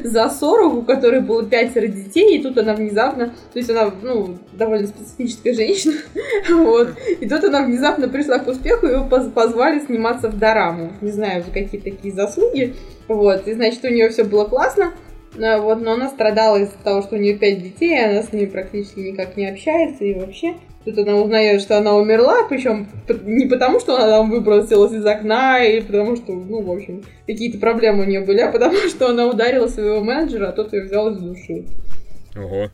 за 0.03 0.29
40, 0.29 0.75
у 0.75 0.83
которой 0.83 1.21
было 1.21 1.45
пятеро 1.45 1.87
детей, 1.87 2.37
и 2.37 2.43
тут 2.43 2.59
она 2.59 2.75
внезапно, 2.75 3.27
то 3.53 3.59
есть 3.61 3.71
она, 3.71 3.93
ну, 4.03 4.37
довольно 4.53 4.89
специфическая 4.89 5.55
женщина, 5.55 5.95
вот, 6.51 6.89
и 7.21 7.29
тут 7.29 7.45
она 7.45 7.63
внезапно 7.63 8.09
пришла 8.09 8.41
к 8.41 8.49
успеху, 8.49 8.89
его 8.89 9.05
позвали 9.07 9.79
сниматься 9.79 10.29
в 10.29 10.41
Дораму. 10.41 10.93
Не 11.03 11.13
знаю, 11.13 11.45
за 11.45 11.53
какие 11.53 11.81
такие 11.81 12.13
заслуги, 12.13 12.75
вот, 13.07 13.47
и 13.47 13.55
значит, 13.55 13.85
у 13.85 13.89
нее 13.89 14.09
все 14.09 14.25
было 14.25 14.47
классно, 14.47 14.93
но, 15.37 15.63
вот, 15.63 15.81
но 15.81 15.93
она 15.93 16.09
страдала 16.09 16.57
из-за 16.57 16.79
того, 16.83 17.03
что 17.03 17.15
у 17.15 17.19
нее 17.21 17.37
пять 17.37 17.63
детей, 17.63 17.95
и 17.95 18.05
она 18.05 18.23
с 18.25 18.33
ними 18.33 18.47
практически 18.47 18.99
никак 18.99 19.37
не 19.37 19.47
общается, 19.47 20.03
и 20.03 20.15
вообще 20.15 20.55
Тут 20.87 20.99
она 20.99 21.17
узнает, 21.17 21.63
что 21.63 21.79
она 21.79 21.97
умерла, 21.97 22.45
причем 22.49 22.87
не 23.25 23.47
потому, 23.47 23.81
что 23.81 23.97
она 23.97 24.07
там 24.07 24.31
выбросилась 24.31 24.93
из 24.93 25.05
окна, 25.05 25.61
или 25.65 25.81
потому 25.81 26.15
что, 26.15 26.33
ну, 26.33 26.63
в 26.63 26.71
общем, 26.71 27.03
какие-то 27.27 27.59
проблемы 27.59 28.05
у 28.05 28.07
нее 28.07 28.21
были, 28.21 28.39
а 28.39 28.53
потому 28.53 28.77
что 28.89 29.09
она 29.09 29.27
ударила 29.27 29.67
своего 29.67 30.01
менеджера, 30.01 30.51
а 30.51 30.53
тот 30.53 30.73
ее 30.73 30.85
взял 30.85 31.11
из 31.11 31.19
души. 31.19 31.65
Ого. 32.37 32.71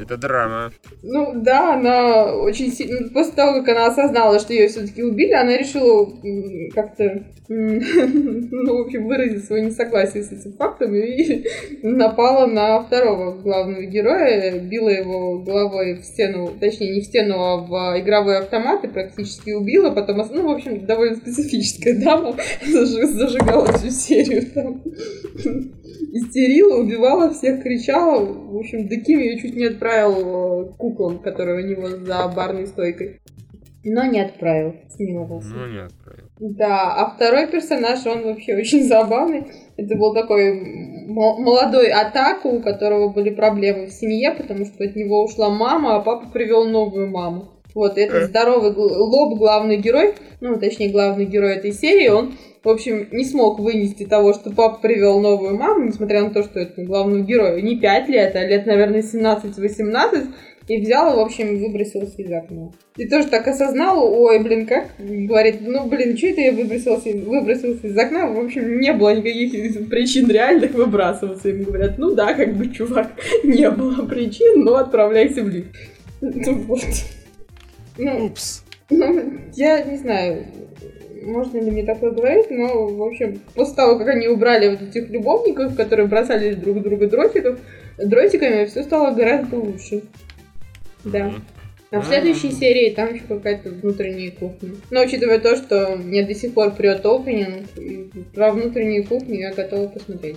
Это 0.00 0.16
драма. 0.16 0.72
Ну 1.02 1.32
да, 1.42 1.74
она 1.74 2.34
очень 2.36 2.70
сильно... 2.70 3.00
Ну, 3.00 3.10
после 3.10 3.32
того, 3.32 3.60
как 3.60 3.68
она 3.68 3.86
осознала, 3.86 4.38
что 4.38 4.52
ее 4.52 4.68
все-таки 4.68 5.02
убили, 5.02 5.32
она 5.32 5.56
решила 5.56 6.08
как-то, 6.74 7.24
ну, 7.48 8.78
в 8.78 8.86
общем, 8.86 9.06
выразить 9.06 9.44
свое 9.44 9.64
несогласие 9.64 10.22
с 10.22 10.30
этим 10.30 10.52
фактом 10.52 10.94
и 10.94 11.44
напала 11.82 12.46
на 12.46 12.80
второго 12.82 13.40
главного 13.40 13.82
героя, 13.82 14.58
била 14.60 14.88
его 14.88 15.38
головой 15.40 15.94
в 15.94 16.04
стену, 16.04 16.52
точнее, 16.60 16.94
не 16.94 17.00
в 17.00 17.04
стену, 17.04 17.34
а 17.40 17.56
в 17.56 18.00
игровой 18.00 18.38
автомат 18.38 18.84
и 18.84 18.88
практически 18.88 19.50
убила, 19.50 19.90
потом, 19.90 20.18
ну, 20.30 20.46
в 20.46 20.50
общем, 20.50 20.86
довольно 20.86 21.16
специфическая 21.16 22.00
дама 22.00 22.36
зажигала 22.66 23.66
всю 23.72 23.90
серию 23.90 24.46
там 24.52 24.82
истерила, 26.12 26.80
убивала 26.80 27.30
всех, 27.30 27.62
кричала. 27.62 28.24
В 28.24 28.56
общем, 28.56 28.88
Деким 28.88 29.18
ее 29.18 29.38
чуть 29.38 29.56
не 29.56 29.64
отправил 29.64 30.68
э, 30.68 30.72
куклам, 30.76 31.18
которые 31.18 31.64
у 31.64 31.68
него 31.68 31.88
за 31.88 32.28
барной 32.28 32.66
стойкой. 32.66 33.20
Но 33.84 34.04
не 34.04 34.20
отправил, 34.20 34.74
смиловался. 34.88 35.50
Но 35.50 35.66
не 35.66 35.78
отправил. 35.78 36.24
Да, 36.40 36.94
а 36.94 37.14
второй 37.14 37.46
персонаж, 37.46 38.04
он 38.06 38.24
вообще 38.24 38.56
очень 38.56 38.84
забавный. 38.84 39.46
Это 39.76 39.96
был 39.96 40.14
такой 40.14 41.06
молодой 41.06 41.90
атаку, 41.90 42.50
у 42.50 42.62
которого 42.62 43.08
были 43.08 43.30
проблемы 43.30 43.86
в 43.86 43.92
семье, 43.92 44.32
потому 44.32 44.64
что 44.64 44.84
от 44.84 44.94
него 44.94 45.24
ушла 45.24 45.48
мама, 45.48 45.96
а 45.96 46.00
папа 46.00 46.28
привел 46.30 46.66
новую 46.68 47.08
маму. 47.08 47.57
Вот, 47.74 47.98
и 47.98 48.00
этот 48.00 48.30
здоровый 48.30 48.72
лоб, 48.74 49.38
главный 49.38 49.76
герой, 49.76 50.14
ну, 50.40 50.58
точнее, 50.58 50.90
главный 50.90 51.26
герой 51.26 51.56
этой 51.56 51.72
серии, 51.72 52.08
он 52.08 52.34
в 52.64 52.68
общем, 52.68 53.08
не 53.12 53.24
смог 53.24 53.60
вынести 53.60 54.04
того, 54.04 54.34
что 54.34 54.50
папа 54.50 54.78
привел 54.80 55.20
новую 55.20 55.56
маму, 55.56 55.84
несмотря 55.84 56.22
на 56.22 56.30
то, 56.30 56.42
что 56.42 56.60
это 56.60 56.82
главному 56.82 57.24
герою 57.24 57.62
не 57.62 57.76
5 57.76 58.08
лет, 58.08 58.34
а 58.36 58.44
лет, 58.44 58.66
наверное, 58.66 59.00
17-18, 59.02 60.26
и 60.68 60.80
взял 60.82 61.16
в 61.16 61.18
общем, 61.18 61.58
выбросился 61.58 62.20
из 62.20 62.30
окна. 62.30 62.70
И 62.96 63.08
тоже 63.08 63.28
так 63.28 63.48
осознал, 63.48 64.12
ой, 64.12 64.42
блин, 64.42 64.66
как, 64.66 64.88
говорит, 64.98 65.60
ну, 65.62 65.86
блин, 65.86 66.16
что 66.16 66.26
это 66.26 66.40
я 66.42 66.52
выбросился, 66.52 67.10
выбросился 67.10 67.86
из 67.86 67.96
окна? 67.96 68.26
В 68.26 68.38
общем, 68.38 68.78
не 68.80 68.92
было 68.92 69.14
никаких 69.14 69.88
причин 69.88 70.28
реальных 70.30 70.72
выбрасываться. 70.74 71.48
Им 71.48 71.62
говорят, 71.62 71.96
ну 71.96 72.14
да, 72.14 72.34
как 72.34 72.54
бы, 72.54 72.68
чувак, 72.68 73.12
не 73.44 73.70
было 73.70 74.04
причин, 74.04 74.64
но 74.64 74.74
отправляйся 74.74 75.42
в 75.42 75.48
лифт. 75.48 75.74
Вот. 76.20 76.80
Ну, 77.98 78.26
Упс. 78.26 78.64
Я 79.54 79.82
не 79.82 79.98
знаю, 79.98 80.46
можно 81.22 81.58
ли 81.58 81.70
мне 81.70 81.84
такое 81.84 82.12
говорить, 82.12 82.50
но, 82.50 82.86
в 82.86 83.02
общем, 83.02 83.40
после 83.54 83.74
того, 83.74 83.98
как 83.98 84.08
они 84.08 84.28
убрали 84.28 84.68
вот 84.68 84.82
этих 84.82 85.10
любовников, 85.10 85.76
которые 85.76 86.06
бросали 86.06 86.54
друг 86.54 86.82
друга 86.82 87.06
дротиков, 87.08 87.58
дротиками, 87.98 88.64
все 88.66 88.82
стало 88.82 89.14
гораздо 89.14 89.56
лучше. 89.56 90.02
Да. 91.04 91.32
А 91.90 92.00
в 92.00 92.06
следующей 92.06 92.52
серии 92.52 92.90
там 92.90 93.14
еще 93.14 93.24
какая-то 93.26 93.70
внутренняя 93.70 94.30
кухня. 94.30 94.70
Но 94.90 95.02
учитывая 95.02 95.38
то, 95.38 95.56
что 95.56 95.96
мне 95.96 96.22
до 96.22 96.34
сих 96.34 96.52
пор 96.52 96.72
прет 96.72 97.04
опенинг, 97.04 97.66
про 98.34 98.52
внутреннюю 98.52 99.06
кухню 99.06 99.40
я 99.40 99.54
готова 99.54 99.88
посмотреть. 99.88 100.36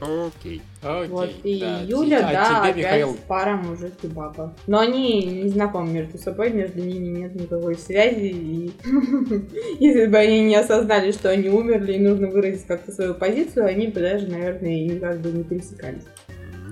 Окей. 0.00 0.62
Окей. 0.82 1.08
Вот, 1.08 1.30
и 1.44 1.60
да. 1.60 1.80
Юля, 1.82 2.28
а 2.28 2.32
да, 2.32 2.44
тебе, 2.44 2.70
опять 2.70 2.76
Михаил... 2.76 3.16
пара 3.28 3.56
мужик 3.56 3.92
и 4.02 4.06
баба. 4.06 4.56
Но 4.66 4.78
они 4.78 5.24
не 5.24 5.48
знакомы 5.48 5.90
между 5.92 6.16
собой, 6.16 6.50
между 6.50 6.80
ними 6.80 7.18
нет 7.18 7.34
никакой 7.34 7.76
связи. 7.76 8.28
И 8.28 8.72
если 9.78 10.06
бы 10.06 10.16
они 10.16 10.44
не 10.44 10.56
осознали, 10.56 11.12
что 11.12 11.30
они 11.30 11.48
умерли 11.48 11.94
и 11.94 11.98
нужно 11.98 12.28
выразить 12.28 12.66
как-то 12.66 12.92
свою 12.92 13.14
позицию, 13.14 13.66
они 13.66 13.88
бы 13.88 14.00
даже, 14.00 14.26
наверное, 14.26 14.84
никак 14.84 15.20
бы 15.20 15.30
не 15.30 15.44
пересекались. 15.44 16.04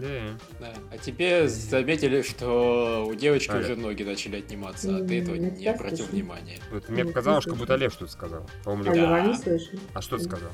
Да. 0.00 0.38
Да. 0.60 0.72
А 0.92 0.98
тебе 0.98 1.48
заметили, 1.48 2.22
что 2.22 3.06
у 3.08 3.14
девочки 3.14 3.50
Ага. 3.50 3.60
уже 3.60 3.76
ноги 3.76 4.02
начали 4.02 4.36
отниматься, 4.36 4.96
а 4.96 5.04
ты 5.04 5.20
этого 5.22 5.36
М, 5.36 5.54
не 5.54 5.66
обратил 5.66 5.96
слышала. 5.98 6.14
внимания. 6.14 6.58
Вот 6.70 6.88
мне 6.88 6.98
Нет, 7.02 7.08
показалось, 7.08 7.44
как 7.44 7.54
будто 7.54 7.66
слышно. 7.76 7.82
Лев 7.84 7.92
что-то 7.92 8.12
сказал. 8.12 8.46
А. 8.64 8.76
Да. 8.76 8.92
Не. 8.92 9.78
А 9.94 10.02
что 10.02 10.18
ты 10.18 10.24
сказал? 10.24 10.50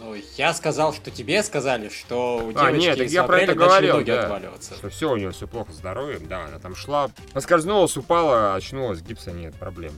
Ну, 0.00 0.14
я 0.36 0.54
сказал, 0.54 0.92
что 0.92 1.10
тебе 1.10 1.42
сказали, 1.42 1.88
что 1.88 2.38
у 2.46 2.50
А, 2.50 2.52
девочки 2.70 2.86
нет, 2.86 2.98
так 2.98 3.08
с 3.08 3.12
я 3.12 3.24
про 3.24 3.40
это 3.40 3.54
говорил, 3.54 3.96
ноги 3.96 4.10
да. 4.10 4.24
отваливаться. 4.24 4.74
Что 4.74 4.88
все 4.90 5.10
у 5.10 5.16
нее 5.16 5.30
все 5.32 5.46
плохо 5.46 5.72
с 5.72 5.76
здоровьем, 5.76 6.26
да, 6.28 6.44
она 6.46 6.58
там 6.58 6.74
шла, 6.74 7.10
поскользнулась, 7.32 7.96
упала, 7.96 8.54
очнулась, 8.54 9.00
гипса 9.02 9.32
нет, 9.32 9.54
проблем. 9.54 9.92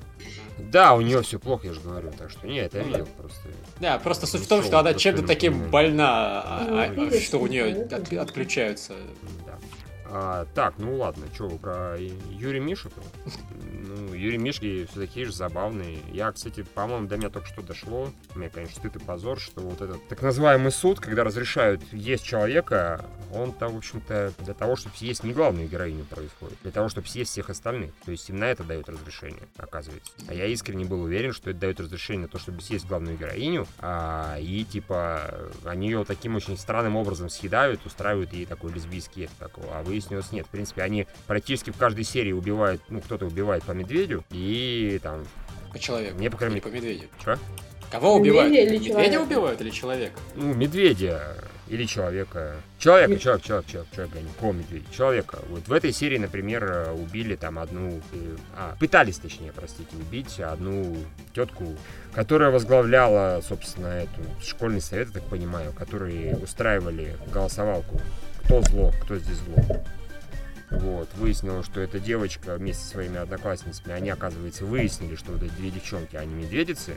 Да, 0.58 0.94
у 0.94 1.00
нее 1.00 1.22
все 1.22 1.38
плохо, 1.38 1.66
я 1.66 1.74
же 1.74 1.80
говорю, 1.80 2.10
так 2.16 2.30
что 2.30 2.46
нет, 2.46 2.74
я 2.74 2.80
Ну 2.82 2.86
видел 2.88 3.08
просто. 3.18 3.40
Да, 3.80 3.98
просто 3.98 4.26
суть 4.26 4.40
в 4.40 4.44
Ну, 4.44 4.56
том, 4.56 4.64
что 4.64 4.78
она 4.78 4.94
чем-то 4.94 5.26
таким 5.26 5.70
больна, 5.70 6.42
а- 6.44 6.92
Ну, 6.94 7.08
а- 7.08 7.20
что 7.20 7.38
у 7.38 7.46
нее 7.46 7.86
да. 7.90 8.22
отключаются. 8.22 8.94
А, 10.18 10.46
так, 10.54 10.78
ну 10.78 10.96
ладно, 10.96 11.26
что 11.34 11.46
вы 11.46 11.58
про 11.58 11.94
Юрия 11.98 12.60
Мишику? 12.60 13.00
Ну, 13.60 14.14
Юрий 14.14 14.38
Мишки 14.38 14.86
все 14.86 15.00
такие 15.00 15.26
же 15.26 15.32
забавные. 15.32 15.98
Я, 16.10 16.32
кстати, 16.32 16.62
по-моему, 16.62 17.06
до 17.06 17.18
меня 17.18 17.28
только 17.28 17.46
что 17.48 17.60
дошло. 17.60 18.10
Мне, 18.34 18.48
конечно, 18.48 18.76
стыд 18.76 18.96
и 18.96 18.98
позор, 18.98 19.38
что 19.38 19.60
вот 19.60 19.82
этот 19.82 20.08
так 20.08 20.22
называемый 20.22 20.72
суд, 20.72 21.00
когда 21.00 21.22
разрешают 21.22 21.82
есть 21.92 22.24
человека, 22.24 23.04
он-то, 23.32 23.68
в 23.68 23.76
общем-то, 23.76 24.32
для 24.38 24.54
того, 24.54 24.76
чтобы 24.76 24.96
съесть 24.96 25.22
не 25.22 25.34
главную 25.34 25.68
героиню 25.68 26.04
происходит, 26.04 26.56
для 26.62 26.72
того, 26.72 26.88
чтобы 26.88 27.08
съесть 27.08 27.32
всех 27.32 27.50
остальных. 27.50 27.92
То 28.04 28.10
есть 28.10 28.28
им 28.30 28.38
на 28.38 28.44
это 28.44 28.64
дают 28.64 28.88
разрешение, 28.88 29.42
оказывается. 29.58 30.12
А 30.28 30.34
я 30.34 30.46
искренне 30.46 30.86
был 30.86 31.02
уверен, 31.02 31.32
что 31.32 31.50
это 31.50 31.60
дает 31.60 31.78
разрешение 31.78 32.22
на 32.22 32.28
то, 32.28 32.38
чтобы 32.38 32.62
съесть 32.62 32.86
главную 32.86 33.18
героиню, 33.18 33.66
а, 33.80 34.38
и, 34.38 34.64
типа, 34.64 35.50
они 35.64 35.88
ее 35.90 36.04
таким 36.04 36.36
очень 36.36 36.56
странным 36.56 36.96
образом 36.96 37.28
съедают, 37.28 37.84
устраивают 37.84 38.32
ей 38.32 38.46
такой 38.46 38.72
лесбийский 38.72 39.28
такого. 39.38 39.78
А 39.78 39.82
выяснилось, 40.06 40.32
нет. 40.32 40.46
В 40.46 40.50
принципе, 40.50 40.82
они 40.82 41.06
практически 41.26 41.70
в 41.70 41.76
каждой 41.76 42.04
серии 42.04 42.32
убивают, 42.32 42.80
ну, 42.88 43.00
кто-то 43.00 43.26
убивает 43.26 43.64
по 43.64 43.72
медведю, 43.72 44.24
и 44.30 44.98
там, 45.02 45.24
По 45.72 45.78
человеку. 45.78 46.18
Мне, 46.18 46.30
по 46.30 46.36
крайней 46.36 46.56
Не 46.56 46.60
по 46.60 46.68
медведю. 46.68 47.06
что? 47.20 47.38
Кого 47.90 48.18
Медведя 48.18 48.30
убивают? 48.40 48.54
или 48.54 48.64
Медведя 48.78 48.88
человека? 48.90 49.20
убивают 49.22 49.60
или 49.60 49.70
человека? 49.70 50.20
Ну, 50.34 50.54
медведя 50.54 51.36
или 51.68 51.84
человека. 51.84 52.56
Человека, 52.78 53.10
Нет. 53.12 53.20
человек, 53.20 53.44
человек, 53.44 53.66
человек, 53.66 53.90
человека, 53.94 54.18
не 54.20 54.28
какого 54.28 54.52
медведя. 54.52 54.86
Человека. 54.92 55.38
Вот 55.48 55.68
в 55.68 55.72
этой 55.72 55.92
серии, 55.92 56.18
например, 56.18 56.64
э, 56.64 56.92
убили 56.92 57.36
там 57.36 57.58
одну... 57.60 58.00
э, 58.12 58.36
А, 58.56 58.76
пытались, 58.80 59.18
точнее, 59.18 59.52
простите, 59.52 59.88
убить 59.96 60.40
одну 60.40 60.96
тетку, 61.34 61.76
которая 62.12 62.50
возглавляла, 62.50 63.40
собственно, 63.46 63.86
эту 63.86 64.20
школьный 64.44 64.80
совет, 64.80 65.08
я 65.08 65.14
так 65.20 65.24
понимаю, 65.28 65.72
которые 65.72 66.36
устраивали 66.36 67.16
голосовалку. 67.32 68.00
Кто 68.46 68.62
зло, 68.62 68.92
кто 69.02 69.16
здесь 69.18 69.38
зло. 69.38 69.82
Вот, 70.70 71.08
выяснилось, 71.16 71.66
что 71.66 71.80
эта 71.80 71.98
девочка 71.98 72.54
вместе 72.54 72.84
со 72.84 72.90
своими 72.90 73.18
одноклассницами, 73.18 73.92
они, 73.92 74.08
оказывается, 74.08 74.64
выяснили, 74.64 75.16
что 75.16 75.32
вот 75.32 75.42
эти 75.42 75.52
две 75.54 75.70
девчонки, 75.70 76.14
они 76.14 76.32
медведицы, 76.32 76.94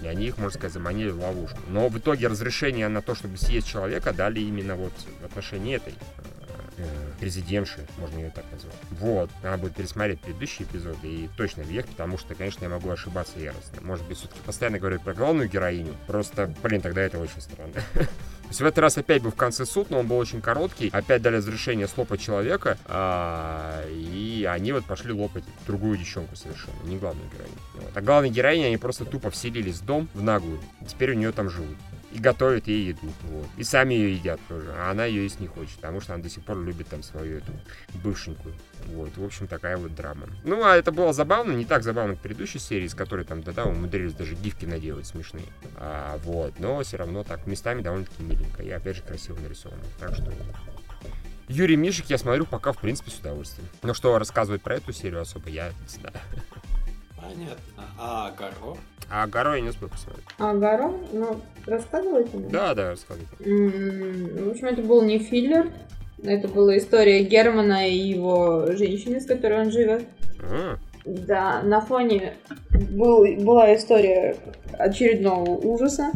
и 0.00 0.06
они 0.06 0.26
их, 0.26 0.38
можно 0.38 0.56
сказать, 0.56 0.74
заманили 0.74 1.10
в 1.10 1.20
ловушку. 1.20 1.58
Но 1.68 1.88
в 1.88 1.98
итоге 1.98 2.28
разрешение 2.28 2.86
на 2.86 3.02
то, 3.02 3.16
чтобы 3.16 3.36
съесть 3.36 3.66
человека, 3.66 4.12
дали 4.12 4.38
именно 4.40 4.76
вот 4.76 4.92
в 5.20 5.24
отношении 5.24 5.74
этой 5.74 5.94
президентши, 7.20 7.86
можно 7.98 8.18
ее 8.18 8.30
так 8.30 8.44
назвать. 8.50 8.74
Вот, 8.90 9.30
надо 9.42 9.58
будет 9.58 9.74
пересмотреть 9.74 10.20
предыдущие 10.20 10.66
эпизоды 10.66 11.08
и 11.08 11.30
точно 11.36 11.62
въехать, 11.62 11.90
потому 11.92 12.18
что, 12.18 12.34
конечно, 12.34 12.64
я 12.64 12.70
могу 12.70 12.90
ошибаться 12.90 13.38
яростно. 13.38 13.80
Может 13.82 14.06
быть, 14.06 14.18
все-таки 14.18 14.40
постоянно 14.44 14.78
говорят 14.78 15.02
про 15.02 15.14
главную 15.14 15.48
героиню, 15.48 15.94
просто, 16.06 16.52
блин, 16.62 16.80
тогда 16.80 17.02
это 17.02 17.18
очень 17.18 17.40
странно. 17.40 17.74
То 17.94 18.48
есть 18.48 18.60
в 18.60 18.66
этот 18.66 18.78
раз 18.80 18.98
опять 18.98 19.22
был 19.22 19.30
в 19.30 19.36
конце 19.36 19.64
суд, 19.64 19.88
но 19.88 20.00
он 20.00 20.06
был 20.06 20.18
очень 20.18 20.42
короткий. 20.42 20.90
Опять 20.92 21.22
дали 21.22 21.36
разрешение 21.36 21.88
слопать 21.88 22.20
человека, 22.20 22.76
а, 22.84 23.82
и 23.88 24.46
они 24.50 24.72
вот 24.72 24.84
пошли 24.84 25.12
лопать 25.12 25.44
другую 25.66 25.96
девчонку 25.96 26.36
совершенно, 26.36 26.76
не 26.84 26.98
главную 26.98 27.30
героиню. 27.30 27.56
Вот. 27.76 27.96
А 27.96 28.00
главной 28.02 28.28
героине 28.28 28.66
они 28.66 28.76
просто 28.76 29.06
тупо 29.06 29.30
вселились 29.30 29.76
в 29.76 29.86
дом 29.86 30.08
в 30.12 30.22
наглую. 30.22 30.60
Теперь 30.86 31.12
у 31.12 31.14
нее 31.14 31.32
там 31.32 31.48
живут. 31.48 31.76
И 32.12 32.18
готовят 32.18 32.68
ей 32.68 32.88
еду. 32.88 33.12
Вот. 33.22 33.46
И 33.56 33.64
сами 33.64 33.94
ее 33.94 34.14
едят 34.14 34.38
тоже. 34.48 34.70
А 34.76 34.90
она 34.90 35.06
ее 35.06 35.22
есть 35.22 35.40
не 35.40 35.46
хочет, 35.46 35.76
потому 35.76 36.00
что 36.00 36.14
она 36.14 36.22
до 36.22 36.28
сих 36.28 36.44
пор 36.44 36.58
любит 36.62 36.88
там 36.88 37.02
свою 37.02 37.38
эту 37.38 37.52
бывшенькую. 38.04 38.54
Вот, 38.88 39.16
в 39.16 39.24
общем, 39.24 39.46
такая 39.46 39.76
вот 39.78 39.94
драма. 39.94 40.26
Ну, 40.44 40.62
а 40.62 40.76
это 40.76 40.92
было 40.92 41.12
забавно, 41.12 41.52
не 41.52 41.64
так 41.64 41.82
забавно, 41.82 42.14
как 42.14 42.22
предыдущей 42.22 42.58
серии, 42.58 42.86
с 42.86 42.94
которой 42.94 43.24
там, 43.24 43.42
да-да, 43.42 43.64
умудрились 43.64 44.12
даже 44.12 44.34
гифки 44.34 44.66
наделать 44.66 45.06
смешные. 45.06 45.46
А, 45.76 46.18
вот, 46.24 46.58
но 46.58 46.82
все 46.82 46.98
равно 46.98 47.24
так, 47.24 47.46
местами 47.46 47.80
довольно-таки 47.80 48.22
миленько. 48.22 48.62
И 48.62 48.70
опять 48.70 48.96
же 48.96 49.02
красиво 49.02 49.38
нарисовано. 49.40 49.82
Так 49.98 50.14
что 50.14 50.30
Юрий 51.48 51.76
Мишек 51.76 52.06
я 52.06 52.18
смотрю 52.18 52.44
пока, 52.46 52.72
в 52.72 52.78
принципе, 52.78 53.10
с 53.10 53.18
удовольствием. 53.18 53.68
Но 53.82 53.94
что 53.94 54.18
рассказывать 54.18 54.62
про 54.62 54.76
эту 54.76 54.92
серию 54.92 55.20
особо, 55.20 55.48
я 55.48 55.68
не 55.68 55.88
знаю. 55.88 56.14
Понятно. 57.22 57.84
А 57.98 58.30
Гаро? 58.36 58.76
А 59.10 59.26
Гаро 59.26 59.54
я 59.54 59.60
не 59.60 59.68
успел 59.68 59.88
посмотреть. 59.88 60.24
А 60.38 60.54
Гаро, 60.54 60.92
ну, 61.12 61.40
рассказывайте 61.66 62.36
мне. 62.36 62.48
Да, 62.48 62.74
да, 62.74 62.90
рассказывайте. 62.90 63.30
М, 63.44 64.46
В 64.46 64.50
общем, 64.50 64.66
это 64.66 64.82
был 64.82 65.02
не 65.02 65.18
филлер. 65.18 65.70
Это 66.22 66.48
была 66.48 66.76
история 66.78 67.22
Германа 67.24 67.88
и 67.88 67.96
его 67.96 68.66
женщины, 68.72 69.20
с 69.20 69.26
которой 69.26 69.62
он 69.62 69.70
живет. 69.70 70.04
А, 70.40 70.76
Да, 71.04 71.62
на 71.62 71.80
фоне 71.80 72.34
был, 72.70 73.26
была 73.42 73.74
история 73.74 74.36
очередного 74.78 75.50
ужаса. 75.50 76.12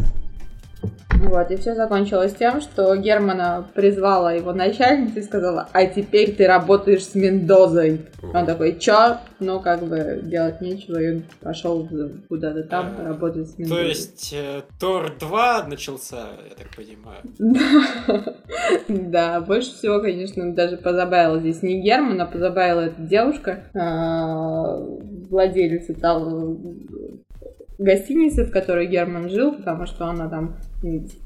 Вот, 1.18 1.50
и 1.50 1.56
все 1.56 1.74
закончилось 1.74 2.34
тем, 2.38 2.60
что 2.60 2.94
Германа 2.96 3.66
призвала 3.74 4.32
его 4.32 4.52
начальница 4.52 5.20
и 5.20 5.22
сказала, 5.22 5.68
а 5.72 5.86
теперь 5.86 6.34
ты 6.34 6.46
работаешь 6.46 7.04
с 7.04 7.14
Мендозой. 7.14 8.06
Он 8.34 8.44
такой, 8.44 8.78
чё? 8.78 9.18
Ну, 9.40 9.60
как 9.60 9.82
бы, 9.82 10.20
делать 10.22 10.60
нечего, 10.60 10.98
и 11.00 11.16
он 11.16 11.24
пошел 11.40 11.88
куда-то 12.28 12.64
там 12.64 12.96
работать 12.98 13.48
с 13.48 13.52
То 13.52 13.60
Мендозой. 13.62 13.88
есть 13.88 14.32
э, 14.32 14.62
Тор 14.80 15.12
2 15.18 15.66
начался, 15.68 16.28
я 16.48 16.54
так 16.56 16.74
понимаю. 16.74 17.22
Да, 18.88 19.40
больше 19.40 19.74
всего, 19.74 20.00
конечно, 20.00 20.52
даже 20.54 20.76
позабавила 20.76 21.38
здесь 21.38 21.62
не 21.62 21.80
Герман, 21.82 22.20
а 22.20 22.26
позабавила 22.26 22.80
эта 22.80 23.00
девушка, 23.02 23.64
а, 23.74 24.78
владелица 25.28 25.94
гостиницы, 27.78 28.44
в 28.44 28.50
которой 28.50 28.86
Герман 28.86 29.28
жил, 29.28 29.52
потому 29.52 29.86
что 29.86 30.06
она 30.06 30.28
там 30.28 30.56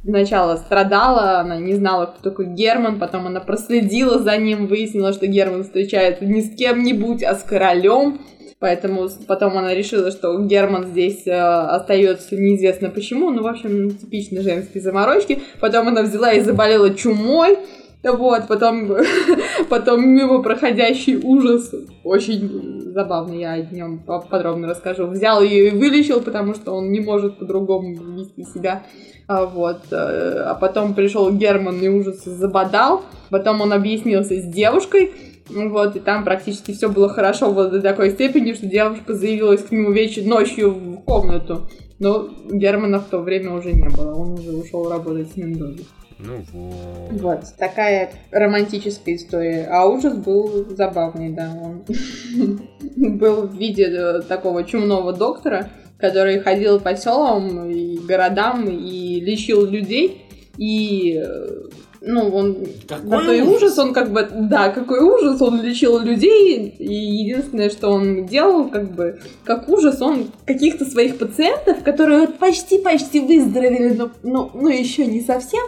сначала 0.03 0.57
страдала, 0.57 1.41
она 1.41 1.59
не 1.59 1.75
знала, 1.75 2.07
кто 2.07 2.31
такой 2.31 2.47
Герман, 2.47 2.99
потом 2.99 3.27
она 3.27 3.41
проследила 3.41 4.19
за 4.19 4.37
ним, 4.37 4.67
выяснила, 4.67 5.13
что 5.13 5.27
Герман 5.27 5.65
встречается 5.65 6.25
не 6.25 6.43
с 6.43 6.57
кем-нибудь, 6.57 7.23
а 7.23 7.35
с 7.35 7.43
королем, 7.43 8.21
Поэтому 8.61 9.09
потом 9.27 9.57
она 9.57 9.75
решила, 9.75 10.11
что 10.11 10.39
Герман 10.39 10.89
здесь 10.89 11.27
э, 11.27 11.33
остается 11.33 12.37
неизвестно 12.37 12.91
почему. 12.91 13.31
Ну, 13.31 13.43
в 13.43 13.47
общем, 13.47 13.91
типичные 13.91 14.43
женские 14.43 14.83
заморочки. 14.83 15.39
Потом 15.61 15.89
она 15.89 16.03
взяла 16.03 16.33
и 16.33 16.41
заболела 16.41 16.93
чумой. 16.95 17.57
Вот, 18.03 18.49
потом, 18.49 18.93
потом 19.71 20.07
мимо 20.07 20.43
проходящий 20.43 21.17
ужас, 21.17 21.75
очень 22.05 22.80
забавный, 22.93 23.41
я 23.41 23.53
о 23.53 23.63
нем 23.63 23.99
подробно 23.99 24.69
расскажу, 24.69 25.07
взял 25.07 25.43
ее 25.43 25.69
и 25.69 25.71
вылечил, 25.71 26.21
потому 26.21 26.55
что 26.55 26.73
он 26.73 26.91
не 26.91 27.01
может 27.01 27.39
по-другому 27.39 27.95
вести 28.17 28.45
себя. 28.45 28.83
А, 29.29 29.47
Вот. 29.47 29.83
э, 29.93 30.43
А 30.47 30.55
потом 30.55 30.95
пришел 30.95 31.31
Герман 31.33 31.81
и 31.81 31.89
ужас 31.89 32.25
забодал. 32.25 33.03
Потом 33.31 33.61
он 33.61 33.73
объяснился 33.73 34.35
с 34.35 34.45
девушкой. 34.45 35.13
Вот, 35.49 35.97
и 35.97 36.01
там 36.01 36.25
практически 36.25 36.73
все 36.73 36.89
было 36.89 37.09
хорошо 37.09 37.51
вот 37.51 37.73
до 37.73 37.81
такой 37.81 38.11
степени, 38.11 38.53
что 38.53 38.67
девушка 38.67 39.15
заявилась 39.15 39.65
к 39.65 39.73
нему 39.73 39.91
вечер 39.91 40.25
ночью 40.25 40.71
в 40.71 40.97
комнату. 40.99 41.69
Но 41.99 42.29
Германа 42.51 43.01
в 43.01 43.07
то 43.07 43.19
время 43.19 43.55
уже 43.55 43.73
не 43.73 43.89
было, 43.89 44.15
он 44.15 44.35
уже 44.35 44.53
ушел 44.53 44.89
работать 44.89 45.33
с 45.33 45.37
Мендозой. 45.37 45.87
Ну 46.23 46.45
вот. 46.53 47.21
Вот, 47.21 47.41
такая 47.59 48.13
романтическая 48.31 49.17
история. 49.17 49.69
А 49.71 49.87
ужас 49.87 50.15
был 50.17 50.67
забавный, 50.77 51.31
да. 51.31 51.53
Он 51.61 51.83
был 53.19 53.49
в 53.49 53.55
виде 53.55 53.85
э, 53.85 54.21
такого 54.23 54.65
чумного 54.65 55.13
доктора, 55.13 55.71
который 55.99 56.41
ходил 56.41 56.81
по 56.81 56.97
селам 56.97 57.69
и 57.71 57.99
городам 57.99 58.69
и 58.69 59.21
лечил 59.21 59.65
людей. 59.65 60.27
И 60.57 61.23
э, 61.25 61.69
ну, 62.03 62.29
он 62.31 62.67
Какой 62.89 63.11
такой 63.11 63.41
ужас! 63.43 63.57
ужас, 63.57 63.79
он 63.79 63.93
как 63.93 64.11
бы, 64.11 64.27
да, 64.33 64.71
какой 64.71 65.01
ужас, 65.01 65.41
он 65.43 65.61
лечил 65.63 65.99
людей, 65.99 66.75
и 66.79 66.95
единственное, 66.95 67.69
что 67.69 67.91
он 67.91 68.27
делал, 68.27 68.69
как 68.69 68.95
бы, 68.95 69.21
как 69.45 69.69
ужас, 69.69 70.01
он 70.01 70.31
каких-то 70.47 70.87
своих 70.87 71.19
пациентов, 71.19 71.83
которые 71.83 72.29
почти-почти 72.29 73.21
выздоровели, 73.21 73.95
но, 73.95 74.11
но, 74.23 74.51
но 74.55 74.71
еще 74.71 75.07
не 75.07 75.21
совсем, 75.21 75.61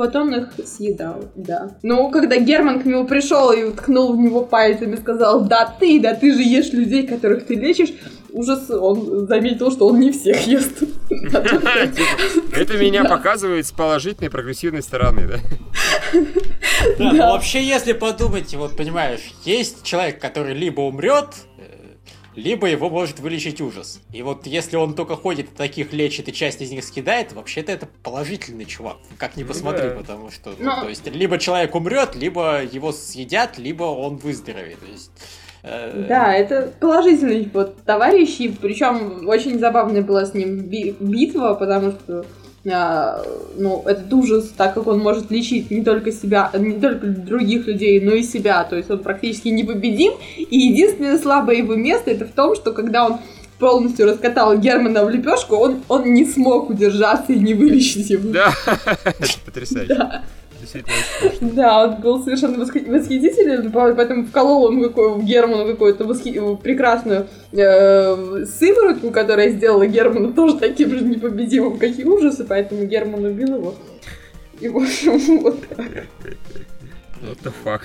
вот 0.00 0.16
он 0.16 0.34
их 0.34 0.48
съедал, 0.64 1.26
да. 1.36 1.76
Но 1.82 2.08
когда 2.10 2.38
Герман 2.38 2.80
к 2.80 2.86
нему 2.86 3.04
пришел 3.06 3.52
и 3.52 3.70
ткнул 3.70 4.14
в 4.14 4.18
него 4.18 4.44
пальцем 4.46 4.94
и 4.94 4.96
сказал, 4.96 5.42
да 5.42 5.66
ты, 5.78 6.00
да 6.00 6.14
ты 6.14 6.32
же 6.32 6.42
ешь 6.42 6.72
людей, 6.72 7.06
которых 7.06 7.44
ты 7.44 7.54
лечишь, 7.54 7.90
ужас, 8.32 8.70
он 8.70 9.26
заметил, 9.26 9.70
что 9.70 9.88
он 9.88 10.00
не 10.00 10.10
всех 10.10 10.46
ест. 10.46 10.82
Это 11.10 12.78
меня 12.78 13.04
показывает 13.04 13.66
с 13.66 13.72
положительной 13.72 14.30
прогрессивной 14.30 14.82
стороны, 14.82 15.28
да? 15.28 15.38
Да, 16.98 17.12
ну 17.12 17.18
вообще, 17.18 17.62
если 17.62 17.92
подумать, 17.92 18.54
вот 18.54 18.74
понимаешь, 18.76 19.32
есть 19.44 19.82
человек, 19.82 20.18
который 20.18 20.54
либо 20.54 20.80
умрет, 20.80 21.26
либо 22.34 22.68
его 22.68 22.88
может 22.88 23.18
вылечить 23.20 23.60
ужас. 23.60 24.00
И 24.12 24.22
вот 24.22 24.46
если 24.46 24.76
он 24.76 24.94
только 24.94 25.16
ходит, 25.16 25.54
таких 25.54 25.92
лечит 25.92 26.28
и 26.28 26.32
часть 26.32 26.60
из 26.60 26.70
них 26.70 26.84
скидает, 26.84 27.32
вообще-то 27.32 27.72
это 27.72 27.88
положительный 28.02 28.64
чувак. 28.64 28.98
Как 29.18 29.36
ни 29.36 29.44
посмотри, 29.44 29.88
да. 29.88 29.96
потому 29.96 30.30
что, 30.30 30.50
ну, 30.58 30.76
Но... 30.76 30.82
то 30.82 30.88
есть, 30.88 31.06
либо 31.06 31.38
человек 31.38 31.74
умрет, 31.74 32.14
либо 32.14 32.62
его 32.62 32.92
съедят, 32.92 33.58
либо 33.58 33.84
он 33.84 34.16
выздоровеет. 34.16 34.80
То 34.80 34.86
есть, 34.86 35.10
э, 35.62 36.06
да, 36.08 36.34
это 36.34 36.72
положительный 36.80 37.50
вот 37.52 37.82
товарищ, 37.82 38.40
и 38.40 38.48
причем 38.48 39.28
очень 39.28 39.58
забавная 39.58 40.02
была 40.02 40.24
с 40.24 40.34
ним 40.34 40.58
битва, 40.60 41.54
потому 41.54 41.92
что 41.92 42.24
ну, 42.64 43.82
этот 43.86 44.12
ужас, 44.12 44.52
так 44.54 44.74
как 44.74 44.86
он 44.86 44.98
может 44.98 45.30
лечить 45.30 45.70
не 45.70 45.82
только 45.82 46.12
себя, 46.12 46.50
не 46.52 46.78
только 46.78 47.06
других 47.06 47.66
людей, 47.66 48.00
но 48.00 48.12
и 48.12 48.22
себя, 48.22 48.64
то 48.64 48.76
есть 48.76 48.90
он 48.90 48.98
практически 48.98 49.48
непобедим, 49.48 50.12
и 50.36 50.58
единственное 50.58 51.18
слабое 51.18 51.56
его 51.56 51.74
место 51.74 52.10
это 52.10 52.26
в 52.26 52.32
том, 52.32 52.54
что 52.54 52.72
когда 52.72 53.06
он 53.06 53.18
полностью 53.58 54.06
раскатал 54.06 54.58
Германа 54.58 55.04
в 55.04 55.10
лепешку, 55.10 55.56
он, 55.56 55.82
он 55.88 56.12
не 56.12 56.26
смог 56.26 56.70
удержаться 56.70 57.32
и 57.32 57.38
не 57.38 57.54
вылечить 57.54 58.10
его. 58.10 58.30
Да, 58.30 58.52
потрясающе. 59.46 59.94
Да 59.94 60.22
действительно 60.60 60.96
очень 61.22 61.54
Да, 61.54 61.84
он 61.84 62.00
был 62.00 62.22
совершенно 62.22 62.58
восхитителен, 62.58 63.72
поэтому 63.72 64.26
вколол 64.26 64.66
он 64.66 64.82
какой, 64.82 65.22
Герману 65.22 65.66
какую-то 65.66 66.04
восхи... 66.04 66.40
прекрасную 66.62 67.26
э, 67.52 68.44
сыворотку, 68.44 69.10
которая 69.10 69.50
сделала 69.50 69.86
Германа 69.86 70.32
тоже 70.32 70.58
таким 70.58 70.90
же 70.90 71.04
непобедимым, 71.04 71.78
как 71.78 71.98
и 71.98 72.04
ужасы, 72.04 72.44
поэтому 72.44 72.84
Герман 72.84 73.24
убил 73.24 73.56
его. 73.56 73.74
И, 74.60 74.68
в 74.68 74.76
общем, 74.76 75.38
вот 75.42 75.66
так. 75.68 76.04
What 77.22 77.38
the 77.42 77.52
fuck? 77.64 77.82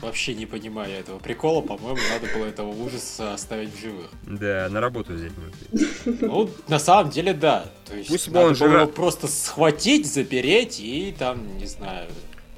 Вообще 0.00 0.34
не 0.34 0.46
понимаю 0.46 0.92
этого 0.92 1.18
прикола. 1.18 1.60
По-моему, 1.60 1.98
надо 2.12 2.32
было 2.34 2.46
этого 2.46 2.68
ужаса 2.68 3.34
оставить 3.34 3.74
в 3.74 3.80
живых. 3.80 4.10
Да, 4.22 4.68
на 4.70 4.80
работу 4.80 5.12
взять 5.12 5.32
нужно. 5.36 6.18
Ну, 6.26 6.50
на 6.68 6.78
самом 6.78 7.10
деле, 7.10 7.34
да. 7.34 7.66
То 7.86 7.96
есть, 7.96 8.08
Пусть 8.08 8.30
надо 8.30 8.54
было 8.54 8.80
его 8.82 8.86
просто 8.86 9.26
схватить, 9.26 10.06
запереть 10.06 10.80
и 10.80 11.14
там, 11.18 11.58
не 11.58 11.66
знаю, 11.66 12.08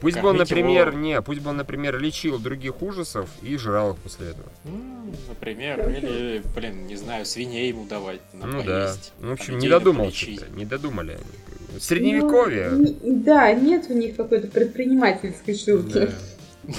Пусть 0.01 0.19
бы 0.19 0.29
он, 0.29 0.37
например, 0.39 0.89
его... 0.89 0.99
не, 0.99 1.23
пусть 1.23 1.41
бы 1.41 1.51
он, 1.51 1.59
например, 1.59 1.99
лечил 1.99 2.39
других 2.39 2.81
ужасов 2.81 3.29
и 3.43 3.57
жрал 3.59 3.93
их 3.93 3.99
после 3.99 4.29
этого. 4.29 4.49
Ну, 4.65 5.15
например, 5.29 5.89
или, 5.91 6.43
блин, 6.55 6.87
не 6.87 6.97
знаю, 6.97 7.27
свиней 7.27 7.69
ему 7.69 7.85
давать. 7.85 8.21
Ну 8.33 8.63
да. 8.63 8.95
Ну, 9.21 9.29
в 9.29 9.33
общем, 9.33 9.59
не 9.59 9.69
додумал 9.69 10.11
не 10.57 10.65
додумали 10.65 11.19
Средневековье. 11.79 12.71
Ну, 12.71 12.97
да, 13.23 13.53
нет 13.53 13.87
у 13.91 13.95
них 13.95 14.17
какой-то 14.17 14.49
предпринимательской 14.49 15.55
штуки. 15.55 15.93
Да. 15.93 16.09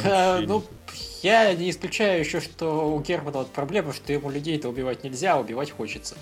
Да, 0.04 0.42
ну, 0.46 0.64
я 1.22 1.54
не 1.54 1.70
исключаю 1.70 2.20
еще, 2.20 2.40
что 2.40 2.94
у 2.94 3.00
Германа 3.02 3.40
вот 3.40 3.52
проблема, 3.52 3.94
что 3.94 4.14
ему 4.14 4.30
людей-то 4.30 4.70
убивать 4.70 5.04
нельзя, 5.04 5.34
а 5.34 5.40
убивать 5.40 5.72
хочется. 5.72 6.16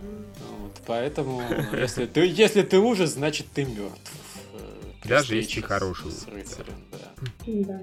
Вот, 0.00 0.72
поэтому, 0.86 1.42
если 1.72 2.06
ты, 2.06 2.26
если 2.26 2.62
ты 2.62 2.78
ужас, 2.78 3.10
значит 3.10 3.46
ты 3.54 3.64
мертв. 3.64 4.12
Э, 4.54 5.08
Даже 5.08 5.36
если 5.36 5.60
хороший. 5.60 6.10
С 6.10 6.26
рыцарем, 6.26 6.84
да. 6.92 6.98
да. 7.46 7.82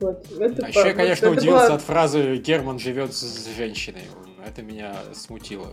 Вот, 0.00 0.26
это 0.40 0.66
а 0.66 0.68
еще 0.68 0.80
я, 0.80 0.94
конечно, 0.94 1.28
вот 1.28 1.38
удивился 1.38 1.66
была... 1.66 1.74
от 1.76 1.82
фразы 1.82 2.36
«Герман 2.36 2.78
живет 2.78 3.14
с 3.14 3.48
женщиной». 3.56 4.02
Это 4.44 4.62
меня 4.62 4.96
смутило. 5.14 5.68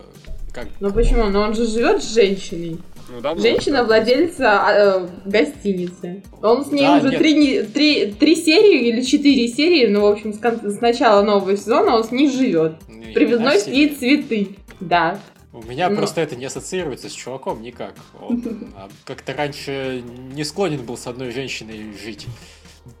Как... 0.52 0.68
Ну 0.78 0.92
почему? 0.92 1.24
Но 1.28 1.40
он 1.40 1.54
же 1.54 1.66
живет 1.66 2.02
с 2.02 2.14
женщиной. 2.14 2.78
Ну, 3.10 3.20
давно, 3.20 3.42
Женщина 3.42 3.82
владельца 3.82 4.64
э, 4.68 5.08
гостиницы. 5.24 6.22
Он 6.42 6.64
с 6.64 6.70
ней 6.70 6.86
да, 6.86 6.98
уже 6.98 7.18
три, 7.18 7.62
три, 7.64 8.12
три 8.12 8.36
серии 8.36 8.88
или 8.88 9.00
четыре 9.02 9.48
серии, 9.48 9.86
ну, 9.86 10.02
в 10.02 10.06
общем, 10.06 10.32
с, 10.32 10.38
с 10.38 10.80
начала 10.80 11.22
нового 11.22 11.56
сезона 11.56 11.96
он 11.96 12.04
с 12.04 12.12
ней 12.12 12.30
живет. 12.30 12.76
Ну, 12.88 13.12
Привозной 13.12 13.60
ей 13.66 13.88
цветы. 13.88 14.56
Да. 14.78 15.18
У 15.52 15.62
меня 15.62 15.90
Но... 15.90 15.96
просто 15.96 16.20
это 16.20 16.36
не 16.36 16.44
ассоциируется 16.44 17.08
с 17.08 17.12
чуваком 17.12 17.62
никак. 17.62 17.94
Он 18.20 18.72
а, 18.76 18.88
как-то 19.04 19.34
раньше 19.34 20.04
не 20.32 20.44
склонен 20.44 20.84
был 20.84 20.96
с 20.96 21.08
одной 21.08 21.32
женщиной 21.32 21.92
жить 22.00 22.28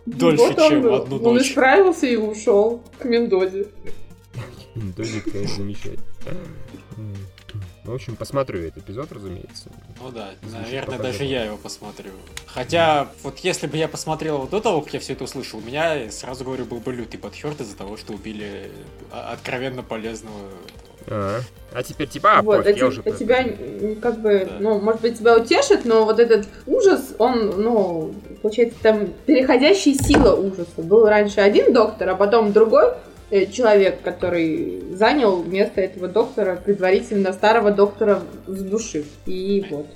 дольше, 0.06 0.42
вот 0.42 0.68
чем 0.68 0.86
он, 0.86 0.94
одну 1.02 1.18
ночь. 1.18 1.26
Он 1.26 1.38
исправился 1.38 2.06
и 2.06 2.16
ушел 2.16 2.82
к 2.98 3.04
Мендозе. 3.04 3.68
Мендозе, 4.74 5.20
конечно, 5.20 5.56
замечательно. 5.56 6.04
В 7.84 7.94
общем, 7.94 8.14
посмотрю 8.14 8.60
этот 8.60 8.84
эпизод, 8.84 9.10
разумеется. 9.10 9.70
Ну 10.02 10.10
да, 10.10 10.30
Звучит 10.42 10.66
наверное, 10.66 10.98
даже 10.98 11.24
я 11.24 11.44
его 11.44 11.56
посмотрю. 11.56 12.12
Хотя, 12.46 13.08
вот 13.22 13.38
если 13.38 13.66
бы 13.66 13.76
я 13.76 13.88
посмотрел 13.88 14.46
до 14.46 14.60
того, 14.60 14.82
как 14.82 14.94
я 14.94 15.00
все 15.00 15.14
это 15.14 15.24
услышал, 15.24 15.60
у 15.60 15.62
меня, 15.62 16.10
сразу 16.10 16.44
говорю, 16.44 16.66
был 16.66 16.78
бы 16.78 16.92
лютый 16.92 17.16
подхерт 17.16 17.60
из-за 17.60 17.76
того, 17.76 17.96
что 17.96 18.12
убили 18.12 18.70
а, 19.10 19.32
откровенно 19.32 19.82
полезного 19.82 20.50
а, 21.06 21.40
а 21.72 21.82
теперь 21.82 22.08
типа, 22.08 22.38
а, 22.38 22.42
вот, 22.42 22.58
пофиг, 22.58 22.76
а 22.76 22.78
я 22.78 22.86
уже... 22.86 23.02
тебя, 23.02 23.44
как 24.00 24.20
бы, 24.20 24.46
да. 24.48 24.56
ну, 24.60 24.80
может 24.80 25.00
быть, 25.00 25.18
тебя 25.18 25.36
утешит, 25.36 25.84
но 25.84 26.04
вот 26.04 26.20
этот 26.20 26.46
ужас, 26.66 27.14
он, 27.18 27.62
ну, 27.62 28.14
получается, 28.42 28.78
там 28.82 29.08
переходящая 29.26 29.94
сила 29.94 30.34
ужаса. 30.34 30.68
Был 30.76 31.06
раньше 31.06 31.40
один 31.40 31.72
доктор, 31.72 32.10
а 32.10 32.14
потом 32.14 32.52
другой, 32.52 32.92
человек, 33.52 34.02
который 34.02 34.82
занял 34.92 35.42
место 35.44 35.80
этого 35.80 36.08
доктора, 36.08 36.56
предварительно 36.56 37.32
старого 37.32 37.70
доктора 37.70 38.22
с 38.46 38.62
души. 38.62 39.04
И 39.26 39.64
вот. 39.70 39.86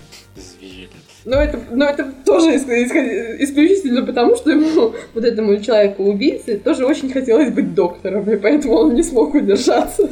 Но 1.24 1.40
это, 1.40 1.58
но 1.70 1.86
это 1.86 2.12
тоже 2.24 2.56
исключительно 2.56 4.04
потому, 4.04 4.36
что 4.36 4.50
ему, 4.50 4.94
вот 5.14 5.24
этому 5.24 5.58
человеку-убийце, 5.58 6.58
тоже 6.58 6.84
очень 6.84 7.10
хотелось 7.10 7.50
быть 7.50 7.74
доктором, 7.74 8.30
и 8.30 8.36
поэтому 8.36 8.74
он 8.74 8.94
не 8.94 9.02
смог 9.02 9.34
удержаться. 9.34 10.08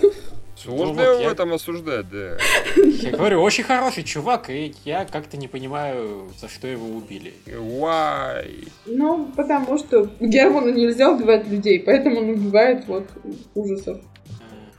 Сложно 0.62 1.02
ну, 1.02 1.08
вот 1.08 1.18
в 1.18 1.20
я... 1.22 1.30
этом 1.32 1.52
осуждать, 1.52 2.06
да. 2.08 2.36
Я 2.76 3.10
говорю, 3.10 3.42
очень 3.42 3.64
хороший 3.64 4.04
чувак, 4.04 4.48
и 4.50 4.74
я 4.84 5.04
как-то 5.04 5.36
не 5.36 5.48
понимаю, 5.48 6.30
за 6.40 6.48
что 6.48 6.68
его 6.68 6.86
убили. 6.86 7.34
Why? 7.46 8.68
Ну, 8.86 9.30
потому 9.36 9.78
что 9.78 10.08
Герману 10.20 10.70
нельзя 10.72 11.10
убивать 11.10 11.48
людей, 11.48 11.80
поэтому 11.80 12.20
он 12.20 12.30
убивает 12.30 12.86
вот 12.86 13.08
ужасов. 13.54 14.00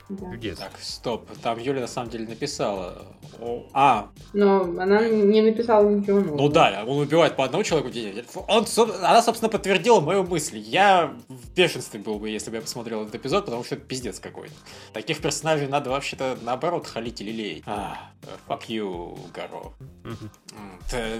Да. 0.08 0.26
Где? 0.26 0.54
Так, 0.54 0.72
стоп. 0.80 1.28
Там 1.42 1.58
Юля 1.58 1.80
на 1.80 1.86
самом 1.86 2.10
деле 2.10 2.28
написала. 2.28 3.06
О, 3.40 3.66
а. 3.72 4.10
Но 4.32 4.62
она 4.62 5.08
не 5.08 5.40
написала 5.40 5.88
ничего 5.88 6.20
нового. 6.20 6.36
Ну 6.36 6.48
да, 6.48 6.84
он 6.86 6.98
убивает 6.98 7.36
по 7.36 7.44
одному 7.44 7.64
человеку 7.64 7.90
в 7.90 7.92
день. 7.92 8.22
Он, 8.48 8.66
она, 9.02 9.22
собственно, 9.22 9.48
подтвердила 9.50 10.00
мою 10.00 10.24
мысль. 10.24 10.58
Я 10.58 11.14
в 11.28 11.50
бешенстве 11.54 11.98
был 12.00 12.18
бы, 12.18 12.28
если 12.28 12.50
бы 12.50 12.56
я 12.56 12.62
посмотрел 12.62 13.02
этот 13.02 13.14
эпизод, 13.14 13.46
потому 13.46 13.64
что 13.64 13.76
это 13.76 13.84
пиздец 13.84 14.20
какой-то. 14.20 14.54
Таких 14.92 15.20
персонажей 15.20 15.68
надо 15.68 15.90
вообще-то 15.90 16.36
наоборот 16.42 16.86
халить 16.86 17.20
или 17.22 17.32
леять. 17.32 17.62
А, 17.66 18.10
fuck 18.46 18.66
you, 18.68 19.18
Гаро. 19.32 19.72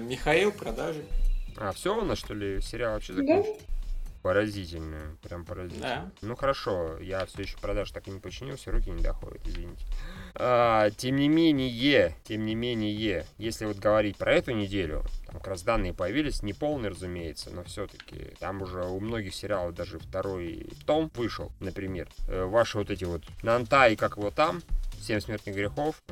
Михаил, 0.01 0.53
продажи. 0.53 1.05
А, 1.57 1.73
все 1.73 1.97
у 1.97 2.05
нас, 2.05 2.19
что 2.19 2.35
ли, 2.35 2.61
сериал 2.61 2.95
вообще 2.95 3.15
закончился? 3.15 3.53
Да. 3.53 3.65
Поразительно, 4.25 5.19
прям 5.21 5.45
поразительно. 5.45 6.11
Да. 6.21 6.27
Ну 6.27 6.35
хорошо, 6.35 6.97
я 6.99 7.27
все 7.27 7.43
еще 7.43 7.59
продаж 7.59 7.91
так 7.91 8.09
и 8.09 8.11
не 8.11 8.21
починился, 8.21 8.73
руки 8.73 8.89
не 8.89 9.03
доходят, 9.03 9.47
извините. 9.47 9.85
А, 10.35 10.89
тем 10.93 11.17
не 11.17 11.29
менее, 11.29 12.17
тем 12.25 12.47
не 12.47 12.55
менее, 12.55 13.27
если 13.37 13.67
вот 13.67 13.77
говорить 13.77 14.17
про 14.17 14.33
эту 14.33 14.53
неделю, 14.53 15.03
там 15.27 15.37
как 15.37 15.49
раз 15.49 15.63
данные 15.63 15.93
появились, 15.93 16.43
не 16.43 16.55
полные, 16.55 16.91
разумеется, 16.91 17.51
но 17.51 17.65
все-таки 17.65 18.35
там 18.41 18.63
уже 18.63 18.83
у 18.87 18.99
многих 18.99 19.35
сериалов 19.35 19.75
даже 19.75 19.99
второй 19.99 20.69
том 20.87 21.11
вышел, 21.17 21.53
например. 21.61 22.09
Э, 22.27 22.45
ваши 22.45 22.79
вот 22.79 22.91
эти 22.91 23.05
вот 23.05 23.25
Нанта 23.43 23.89
и 23.89 23.97
как 23.97 24.17
его 24.17 24.31
там, 24.31 24.63
7 25.05 25.21
смертных 25.21 25.55
грехов. 25.55 26.03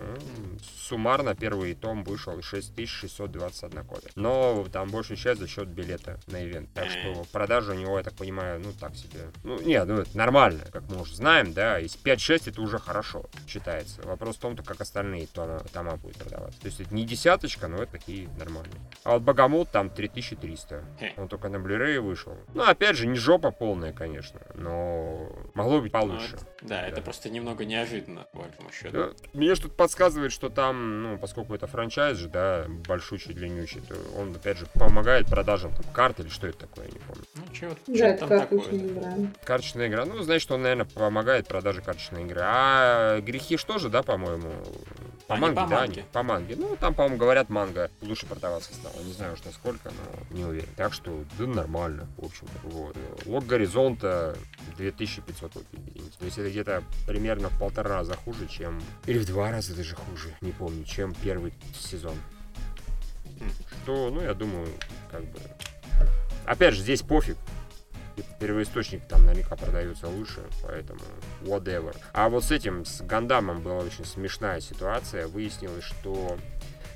Суммарно 0.78 1.34
первый 1.34 1.74
том 1.74 2.04
вышел 2.04 2.40
6621 2.42 3.84
копия. 3.84 4.10
Но 4.16 4.66
там 4.70 4.90
большая 4.90 5.16
часть 5.16 5.40
за 5.40 5.48
счет 5.48 5.68
билета 5.68 6.20
на 6.26 6.44
ивент. 6.44 6.72
Так 6.74 6.90
что 6.90 7.24
продажа 7.32 7.72
у 7.72 7.74
него, 7.74 7.96
я 7.96 8.04
так 8.04 8.14
понимаю, 8.14 8.60
ну 8.60 8.72
так 8.78 8.94
себе. 8.94 9.30
Ну, 9.44 9.60
нет, 9.62 9.88
ну 9.88 10.00
это 10.00 10.16
нормально, 10.16 10.64
как 10.70 10.82
мы 10.90 11.00
уже 11.00 11.16
знаем, 11.16 11.54
да. 11.54 11.80
Из 11.80 11.96
5-6 11.96 12.50
это 12.50 12.60
уже 12.60 12.78
хорошо 12.78 13.24
считается. 13.48 14.02
Вопрос 14.02 14.36
в 14.36 14.40
том, 14.40 14.56
как 14.56 14.80
остальные 14.80 15.26
тома, 15.28 15.60
тома 15.72 15.96
будут 15.96 16.18
продаваться. 16.18 16.60
То 16.60 16.66
есть 16.66 16.80
это 16.80 16.94
не 16.94 17.04
десяточка, 17.06 17.68
но 17.68 17.78
это 17.82 17.92
такие 17.92 18.28
нормальные. 18.38 18.80
А 19.04 19.14
вот 19.14 19.22
Богомол 19.22 19.64
там 19.64 19.88
3300. 19.88 20.84
Он 21.16 21.28
только 21.28 21.48
на 21.48 21.56
Blu-ray 21.56 21.98
вышел. 22.00 22.36
Ну, 22.52 22.62
опять 22.62 22.96
же, 22.96 23.06
не 23.06 23.18
жопа 23.18 23.50
полная, 23.50 23.92
конечно, 23.94 24.40
но 24.54 25.32
могло 25.54 25.80
быть 25.80 25.92
получше. 25.92 26.32
Ну, 26.32 26.36
это, 26.36 26.46
да, 26.60 26.68
да, 26.82 26.88
это 26.88 27.00
просто 27.00 27.30
немного 27.30 27.64
неожиданно, 27.64 28.26
по 28.32 28.40
большому 28.40 28.70
счету 28.70 28.81
еще. 28.82 28.90
Да. 28.90 29.10
Мне 29.32 29.54
что-то 29.54 29.74
подсказывает, 29.74 30.32
что 30.32 30.48
там, 30.48 31.02
ну, 31.02 31.18
поскольку 31.18 31.54
это 31.54 31.66
франчайз 31.66 32.18
же, 32.18 32.28
да, 32.28 32.66
большущий, 32.86 33.34
длиннющий, 33.34 33.80
то 33.80 33.94
он, 34.18 34.34
опять 34.34 34.58
же, 34.58 34.66
помогает 34.74 35.26
продажам 35.26 35.72
там, 35.72 35.84
карт 35.92 36.20
или 36.20 36.28
что 36.28 36.46
это 36.46 36.58
такое, 36.60 36.86
я 36.86 36.92
не 36.92 36.98
помню. 36.98 37.24
Ну, 37.34 37.42
чё, 37.52 37.76
Да, 37.86 38.16
там 38.16 38.28
карточная 38.28 38.78
такое? 38.78 38.86
игра. 38.88 39.14
Карточная 39.44 39.88
игра, 39.88 40.04
ну, 40.04 40.22
значит, 40.22 40.50
он, 40.50 40.62
наверное, 40.62 40.86
помогает 40.86 41.46
продаже 41.46 41.80
карточной 41.80 42.22
игры. 42.22 42.40
А 42.42 43.20
грехи 43.20 43.56
что 43.56 43.78
же, 43.78 43.88
да, 43.88 44.02
по-моему? 44.02 44.52
По 45.26 45.36
манге, 45.36 45.60
по 45.60 45.66
да? 45.66 45.76
манге. 45.76 46.00
они 46.00 46.08
По 46.12 46.22
манге. 46.22 46.56
Ну, 46.56 46.76
там, 46.76 46.94
по-моему, 46.94 47.16
говорят, 47.16 47.48
манга 47.48 47.90
лучше 48.02 48.26
продаваться 48.26 48.74
стала. 48.74 48.94
Не 49.02 49.12
знаю 49.12 49.34
уж 49.34 49.44
насколько, 49.44 49.90
но 49.90 50.36
не 50.36 50.44
уверен. 50.44 50.68
Так 50.76 50.92
что, 50.92 51.24
да, 51.38 51.46
нормально, 51.46 52.06
в 52.18 52.26
общем-то. 52.26 52.68
Вот. 52.68 52.96
Лог 53.26 53.46
горизонта 53.46 54.36
2500 54.76 55.54
рублей. 55.54 56.02
То 56.18 56.24
есть 56.24 56.38
это 56.38 56.50
где-то 56.50 56.82
примерно 57.06 57.48
в 57.48 57.58
полтора 57.58 57.90
раза 57.90 58.14
хуже, 58.16 58.46
чем... 58.48 58.71
Или 59.06 59.18
в 59.18 59.26
два 59.26 59.50
раза 59.50 59.74
даже 59.74 59.96
хуже, 59.96 60.34
не 60.40 60.52
помню, 60.52 60.84
чем 60.84 61.14
первый 61.14 61.52
сезон. 61.74 62.16
Хм. 63.40 63.50
Что, 63.82 64.10
ну, 64.10 64.22
я 64.22 64.34
думаю, 64.34 64.68
как 65.10 65.24
бы... 65.24 65.38
Опять 66.46 66.74
же, 66.74 66.82
здесь 66.82 67.02
пофиг. 67.02 67.36
Первоисточник 68.38 69.06
там 69.08 69.24
наверняка 69.24 69.56
продается 69.56 70.06
лучше, 70.08 70.42
поэтому 70.62 71.00
whatever. 71.42 71.96
А 72.12 72.28
вот 72.28 72.44
с 72.44 72.50
этим, 72.50 72.84
с 72.84 73.00
Гандамом 73.00 73.62
была 73.62 73.78
очень 73.78 74.04
смешная 74.04 74.60
ситуация. 74.60 75.28
Выяснилось, 75.28 75.84
что 75.84 76.36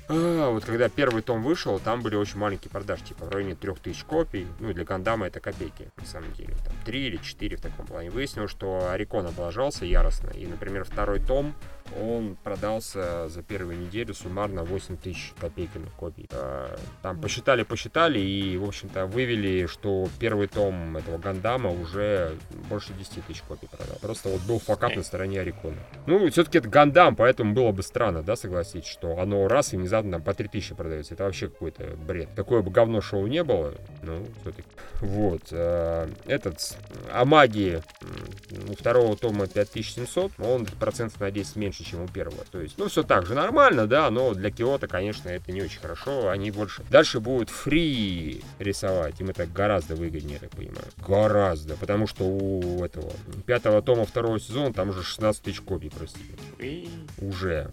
а, 0.09 0.51
вот 0.51 0.65
когда 0.65 0.89
первый 0.89 1.21
том 1.21 1.43
вышел, 1.43 1.79
там 1.79 2.01
были 2.01 2.15
очень 2.15 2.37
маленькие 2.37 2.71
продажи, 2.71 3.03
типа 3.03 3.25
в 3.25 3.29
районе 3.29 3.55
3000 3.55 4.05
копий. 4.05 4.47
Ну, 4.59 4.73
для 4.73 4.85
Гандама 4.85 5.27
это 5.27 5.39
копейки, 5.39 5.89
на 5.97 6.05
самом 6.05 6.31
деле. 6.33 6.53
Там 6.65 6.73
3 6.85 7.07
или 7.07 7.17
4 7.17 7.57
в 7.57 7.61
таком 7.61 7.85
плане. 7.85 8.09
Выяснилось, 8.09 8.51
что 8.51 8.89
Орикон 8.91 9.25
облажался 9.27 9.85
яростно. 9.85 10.29
И, 10.29 10.45
например, 10.45 10.85
второй 10.85 11.19
том, 11.19 11.53
он 12.01 12.37
продался 12.43 13.29
за 13.29 13.41
первую 13.41 13.79
неделю 13.79 14.13
суммарно 14.13 14.63
8000 14.63 15.33
копейками 15.39 15.87
копий. 15.97 16.27
А, 16.31 16.77
Там 17.01 17.19
посчитали, 17.21 17.63
посчитали 17.63 18.19
и, 18.19 18.57
в 18.57 18.63
общем-то, 18.65 19.05
вывели, 19.05 19.65
что 19.67 20.07
первый 20.19 20.47
том 20.47 20.97
этого 20.97 21.17
Гандама 21.17 21.69
уже 21.69 22.35
больше 22.69 22.93
10 22.93 23.25
тысяч 23.25 23.41
копий 23.41 23.67
продал. 23.67 23.97
Просто 24.01 24.29
вот 24.29 24.41
был 24.41 24.59
факап 24.59 24.95
на 24.95 25.03
стороне 25.03 25.41
Орикона. 25.41 25.77
Ну, 26.05 26.29
все-таки 26.29 26.57
это 26.59 26.69
Гандам, 26.69 27.15
поэтому 27.15 27.53
было 27.53 27.71
бы 27.71 27.83
странно, 27.83 28.23
да, 28.23 28.35
согласитесь, 28.35 28.89
что 28.89 29.19
оно 29.19 29.47
раз 29.47 29.73
и 29.73 29.77
внезапно 29.77 30.13
там 30.13 30.21
по 30.21 30.33
3000 30.33 30.75
продается. 30.75 31.13
Это 31.13 31.23
вообще 31.25 31.47
какой-то 31.49 31.83
бред. 31.95 32.29
Такое 32.35 32.61
бы 32.61 32.71
говно 32.71 33.01
шоу 33.01 33.27
не 33.27 33.43
было, 33.43 33.73
ну, 34.03 34.25
все-таки. 34.41 34.67
Вот. 35.01 35.41
а, 35.51 36.09
Этот, 36.25 36.77
о 37.11 37.25
магии 37.25 37.75
м, 38.01 38.69
у 38.69 38.75
второго 38.75 39.15
тома 39.17 39.47
5700, 39.47 40.37
но 40.37 40.53
он 40.55 40.65
процентов 40.65 41.19
на 41.19 41.31
10 41.31 41.55
меньше, 41.55 41.76
чем 41.83 42.01
у 42.03 42.07
первого. 42.07 42.43
То 42.51 42.61
есть, 42.61 42.77
ну, 42.77 42.87
все 42.87 43.03
так 43.03 43.25
же 43.25 43.33
нормально, 43.33 43.87
да, 43.87 44.09
но 44.09 44.33
для 44.33 44.51
Киота, 44.51 44.87
конечно, 44.87 45.29
это 45.29 45.51
не 45.51 45.61
очень 45.61 45.79
хорошо. 45.79 46.29
Они 46.29 46.51
больше... 46.51 46.83
Дальше 46.89 47.19
будут 47.19 47.49
фри 47.49 48.41
рисовать. 48.59 49.19
Им 49.19 49.29
это 49.29 49.45
гораздо 49.45 49.95
выгоднее, 49.95 50.39
я 50.41 50.49
понимаю. 50.49 50.87
Гораздо. 51.05 51.75
Потому 51.75 52.07
что 52.07 52.23
у 52.23 52.83
этого 52.83 53.11
пятого 53.45 53.81
тома 53.81 54.05
второго 54.05 54.39
сезона 54.39 54.73
там 54.73 54.89
уже 54.89 55.03
16 55.03 55.41
тысяч 55.41 55.61
копий, 55.61 55.89
простите. 55.89 56.89
Уже. 57.19 57.69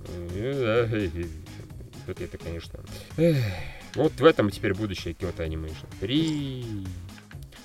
Вот 2.06 2.20
это, 2.20 2.38
конечно. 2.38 2.80
Эх. 3.16 3.36
Вот 3.94 4.12
в 4.12 4.24
этом 4.24 4.50
теперь 4.50 4.74
будущее 4.74 5.14
Kyoto 5.14 5.46
Animation. 5.46 5.86
Фри. 6.00 6.84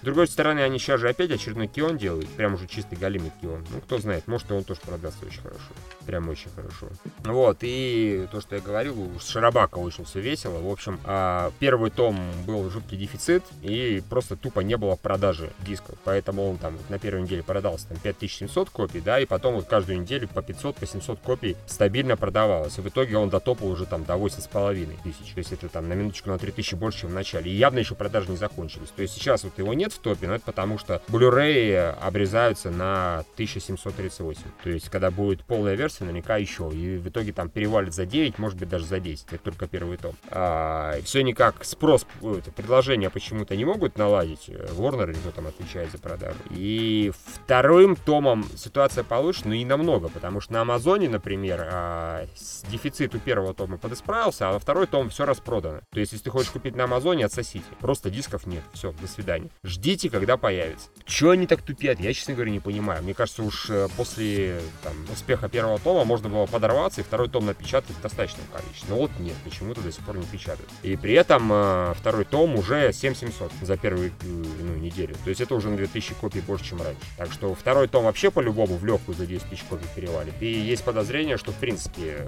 С 0.01 0.05
другой 0.05 0.27
стороны, 0.27 0.61
они 0.61 0.79
сейчас 0.79 1.01
же 1.01 1.09
опять 1.09 1.29
очередной 1.29 1.67
Кион 1.67 1.97
делают. 1.97 2.29
Прям 2.29 2.53
уже 2.53 2.67
чистый 2.67 2.97
галимый 2.97 3.33
Кион. 3.41 3.65
Ну, 3.69 3.81
кто 3.81 3.97
знает, 3.97 4.27
может, 4.27 4.49
и 4.49 4.53
он 4.53 4.63
тоже 4.63 4.79
продастся 4.79 5.25
очень 5.25 5.41
хорошо. 5.41 5.65
Прям 6.05 6.29
очень 6.29 6.49
хорошо. 6.55 6.87
Вот, 7.25 7.57
и 7.61 8.25
то, 8.31 8.39
что 8.39 8.55
я 8.55 8.61
говорил, 8.61 9.11
с 9.19 9.27
Шарабака 9.27 9.77
очень 9.77 10.05
все 10.05 10.21
весело. 10.21 10.59
В 10.61 10.71
общем, 10.71 10.99
а, 11.03 11.51
первый 11.59 11.91
том 11.91 12.17
был 12.47 12.69
жуткий 12.69 12.97
дефицит, 12.97 13.43
и 13.61 14.01
просто 14.09 14.37
тупо 14.37 14.61
не 14.61 14.77
было 14.77 14.95
в 14.95 15.01
продаже 15.01 15.49
дисков. 15.59 15.97
Поэтому 16.05 16.49
он 16.49 16.57
там 16.57 16.77
на 16.87 16.97
первой 16.97 17.21
неделе 17.21 17.43
продался 17.43 17.89
там 17.89 17.97
5700 17.97 18.69
копий, 18.69 19.01
да, 19.01 19.19
и 19.19 19.25
потом 19.25 19.55
вот 19.55 19.65
каждую 19.65 19.99
неделю 19.99 20.29
по 20.29 20.41
500, 20.41 20.77
по 20.77 20.85
700 20.87 21.19
копий 21.19 21.57
стабильно 21.67 22.15
продавалось. 22.15 22.77
И 22.77 22.81
в 22.81 22.87
итоге 22.87 23.17
он 23.17 23.29
дотопал 23.29 23.67
уже 23.67 23.85
там 23.85 24.05
до 24.05 24.13
8,5 24.13 24.97
тысяч. 25.03 25.33
То 25.33 25.39
есть 25.39 25.51
это 25.51 25.67
там 25.67 25.89
на 25.89 25.93
минуточку 25.93 26.29
на 26.29 26.37
3000 26.37 26.75
больше, 26.75 27.01
чем 27.01 27.09
в 27.09 27.13
начале. 27.13 27.51
И 27.51 27.55
явно 27.55 27.79
еще 27.79 27.95
продажи 27.95 28.31
не 28.31 28.37
закончились. 28.37 28.89
То 28.95 29.01
есть 29.01 29.13
сейчас 29.13 29.43
вот 29.43 29.57
его 29.57 29.73
нет 29.73 29.88
в 29.93 29.99
топе, 29.99 30.27
но 30.27 30.35
это 30.35 30.45
потому 30.45 30.77
что 30.77 31.01
Blu-ray 31.07 31.91
обрезаются 31.99 32.69
на 32.71 33.19
1738. 33.33 34.41
То 34.63 34.69
есть 34.69 34.89
когда 34.89 35.11
будет 35.11 35.43
полная 35.43 35.75
версия, 35.75 36.03
наверняка 36.03 36.37
еще. 36.37 36.69
И 36.73 36.97
в 36.97 37.07
итоге 37.09 37.33
там 37.33 37.49
перевалит 37.49 37.93
за 37.93 38.05
9, 38.05 38.39
может 38.39 38.57
быть 38.57 38.69
даже 38.69 38.85
за 38.85 38.99
10. 38.99 39.27
Это 39.31 39.43
только 39.43 39.67
первый 39.67 39.97
том. 39.97 40.15
А, 40.29 40.95
все 41.03 41.21
никак 41.21 41.63
спрос, 41.63 42.05
это 42.21 42.51
предложение 42.51 43.09
почему-то 43.09 43.55
не 43.55 43.65
могут 43.65 43.97
наладить. 43.97 44.49
Warner 44.49 45.09
или 45.09 45.17
кто 45.17 45.31
там 45.31 45.47
отвечает 45.47 45.91
за 45.91 45.97
продажу. 45.97 46.37
И 46.49 47.11
вторым 47.43 47.95
томом 47.95 48.45
ситуация 48.55 49.03
получше, 49.03 49.41
но 49.45 49.55
не 49.55 49.65
намного, 49.65 50.09
потому 50.09 50.41
что 50.41 50.53
на 50.53 50.61
Амазоне, 50.61 51.09
например, 51.09 51.67
а, 51.71 52.25
дефицит 52.69 53.15
у 53.15 53.19
первого 53.19 53.53
тома 53.53 53.77
подисправился, 53.77 54.49
а 54.49 54.53
на 54.53 54.59
второй 54.59 54.87
том 54.87 55.09
все 55.09 55.25
распродано. 55.25 55.81
То 55.91 55.99
есть, 55.99 56.11
если 56.13 56.25
ты 56.25 56.31
хочешь 56.31 56.51
купить 56.51 56.75
на 56.75 56.85
Амазоне, 56.85 57.25
отсосите. 57.25 57.65
Просто 57.79 58.09
дисков 58.09 58.45
нет. 58.45 58.63
Все, 58.73 58.93
до 58.93 59.07
свидания. 59.07 59.49
Ждите, 59.79 60.09
когда 60.09 60.35
появится. 60.35 60.89
Чего 61.05 61.31
они 61.31 61.47
так 61.47 61.61
тупят? 61.61 62.01
Я, 62.01 62.13
честно 62.13 62.33
говоря, 62.33 62.51
не 62.51 62.59
понимаю. 62.59 63.01
Мне 63.01 63.13
кажется, 63.13 63.43
уж 63.43 63.69
э, 63.69 63.87
после 63.95 64.61
там, 64.83 64.93
успеха 65.11 65.47
первого 65.47 65.79
тома 65.79 66.03
можно 66.03 66.27
было 66.27 66.45
подорваться 66.45 66.99
и 66.99 67.03
второй 67.03 67.29
том 67.29 67.45
напечатать 67.45 67.95
в 67.95 68.01
достаточном 68.01 68.45
количестве. 68.53 68.89
Но 68.89 68.97
вот 68.97 69.11
нет, 69.19 69.35
почему-то 69.45 69.79
до 69.81 69.91
сих 69.91 70.05
пор 70.05 70.17
не 70.17 70.25
печатают. 70.25 70.69
И 70.83 70.97
при 70.97 71.13
этом 71.13 71.49
э, 71.51 71.93
второй 71.97 72.25
том 72.25 72.55
уже 72.55 72.91
7700 72.91 73.53
за 73.61 73.77
первую 73.77 74.09
э, 74.09 74.11
ну, 74.21 74.75
неделю. 74.75 75.15
То 75.23 75.29
есть 75.29 75.39
это 75.39 75.55
уже 75.55 75.69
на 75.69 75.77
2000 75.77 76.13
копий 76.15 76.41
больше, 76.41 76.65
чем 76.65 76.81
раньше. 76.81 77.01
Так 77.17 77.31
что 77.31 77.55
второй 77.55 77.87
том 77.87 78.03
вообще 78.03 78.29
по-любому 78.31 78.75
в 78.75 78.85
легкую 78.85 79.15
за 79.15 79.25
10 79.25 79.49
тысяч 79.49 79.63
копий 79.63 79.87
перевалит. 79.95 80.33
И 80.41 80.45
есть 80.45 80.83
подозрение, 80.83 81.37
что 81.37 81.53
в 81.53 81.55
принципе 81.55 82.27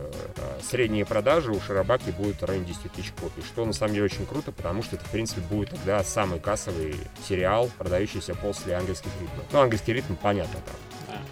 средние 0.64 1.06
продажи 1.06 1.52
у 1.52 1.60
Шарабаки 1.60 2.12
будут 2.18 2.42
в 2.42 2.46
районе 2.46 2.66
10 2.66 2.94
тысяч 2.94 3.12
копий. 3.20 3.44
Что 3.44 3.66
на 3.66 3.74
самом 3.74 3.94
деле 3.94 4.06
очень 4.06 4.26
круто, 4.26 4.54
потому 4.54 4.82
что 4.82 4.96
это 4.96 5.06
в 5.06 5.12
принципе 5.12 5.42
будет 5.42 5.70
тогда 5.70 6.04
самый 6.04 6.40
кассовый 6.40 6.96
сериал, 7.28 7.41
продающийся 7.78 8.36
после 8.36 8.76
ангельских 8.76 9.12
ритмов. 9.20 9.46
Ну, 9.52 9.60
ангельский 9.60 9.94
ритм, 9.94 10.16
понятно 10.16 10.60
там. 10.66 10.76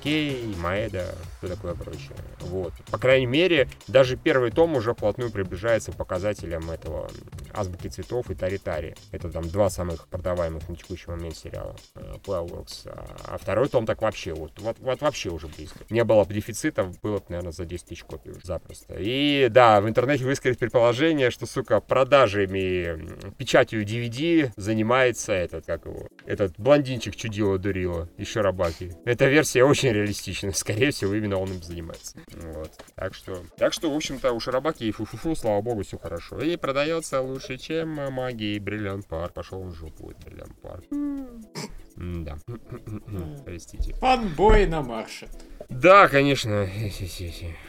Кей, 0.04 0.56
Маэда, 0.58 1.16
все 1.40 1.56
такое 1.56 1.74
прочее. 1.74 2.16
Вот. 2.40 2.74
По 2.92 2.98
крайней 2.98 3.26
мере, 3.26 3.68
даже 3.88 4.18
первый 4.18 4.52
том 4.52 4.76
уже 4.76 4.94
вплотную 4.94 5.32
приближается 5.32 5.92
к 5.92 5.96
показателям 5.96 6.70
этого 6.70 7.10
Азбуки 7.54 7.88
цветов 7.88 8.30
и 8.30 8.36
Тари-Тари. 8.36 8.96
Это 9.12 9.30
там 9.30 9.48
два 9.50 9.70
самых 9.70 10.08
продаваемых 10.08 10.68
на 10.68 10.76
текущий 10.76 11.10
момент 11.10 11.36
сериала 11.36 11.76
э, 11.96 12.16
Playworks. 12.24 12.90
А, 12.90 13.06
а 13.26 13.38
второй 13.38 13.70
том 13.70 13.86
так 13.86 14.02
вообще, 14.02 14.34
вот, 14.34 14.52
вот, 14.60 14.78
вот 14.80 15.02
вообще 15.02 15.30
уже 15.30 15.48
близко. 15.48 15.80
Не 15.90 16.04
было 16.04 16.24
бы 16.24 16.34
дефицита, 16.34 16.92
было 17.02 17.18
бы, 17.18 17.26
наверное, 17.30 17.52
за 17.52 17.66
10 17.66 17.86
тысяч 17.86 18.04
копий 18.04 18.32
уже 18.32 18.42
запросто. 18.44 18.96
И 18.98 19.48
да, 19.50 19.82
в 19.82 19.88
интернете 19.88 20.26
высказать 20.26 20.60
предположение, 20.60 21.32
что, 21.32 21.46
сука, 21.46 21.80
продажами, 21.80 23.34
печатью 23.38 23.84
DVD 23.86 24.52
занимается 24.58 25.34
этот, 25.34 25.66
как 25.66 25.86
его, 25.86 26.08
этот 26.26 26.54
блондинчик 26.58 27.16
чудило 27.16 27.58
дурило, 27.58 28.10
еще 28.18 28.42
рабаки. 28.42 28.92
Эта 29.06 29.26
версия 29.26 29.64
очень 29.64 29.90
реалистична. 29.90 30.52
Скорее 30.52 30.92
всего, 30.92 31.14
именно 31.14 31.29
он 31.38 31.52
им 31.52 31.62
занимается. 31.62 32.18
Вот. 32.34 32.72
Так 32.96 33.14
что, 33.14 33.44
так 33.58 33.74
что, 33.74 33.92
в 33.92 33.96
общем-то, 33.96 34.32
у 34.34 34.40
Шарабаки 34.40 34.84
и 34.84 34.92
фу-фу-фу, 34.92 35.36
слава 35.36 35.62
богу, 35.62 35.84
все 35.84 35.98
хорошо. 35.98 36.40
И 36.40 36.56
продается 36.58 37.22
лучше, 37.22 37.58
чем 37.58 38.00
э, 38.00 38.10
магия 38.10 38.56
и 38.56 38.60
бриллиант 38.60 39.08
пар. 39.08 39.32
Пошел 39.32 39.64
в 39.64 39.74
жопу, 39.74 40.14
бриллиант 40.26 40.60
пар. 40.62 40.82
Да. 41.96 42.38
Простите. 43.46 43.94
Фанбой 43.96 44.66
на 44.68 44.82
марше. 44.82 45.28
Да, 45.68 46.08
конечно. 46.08 46.68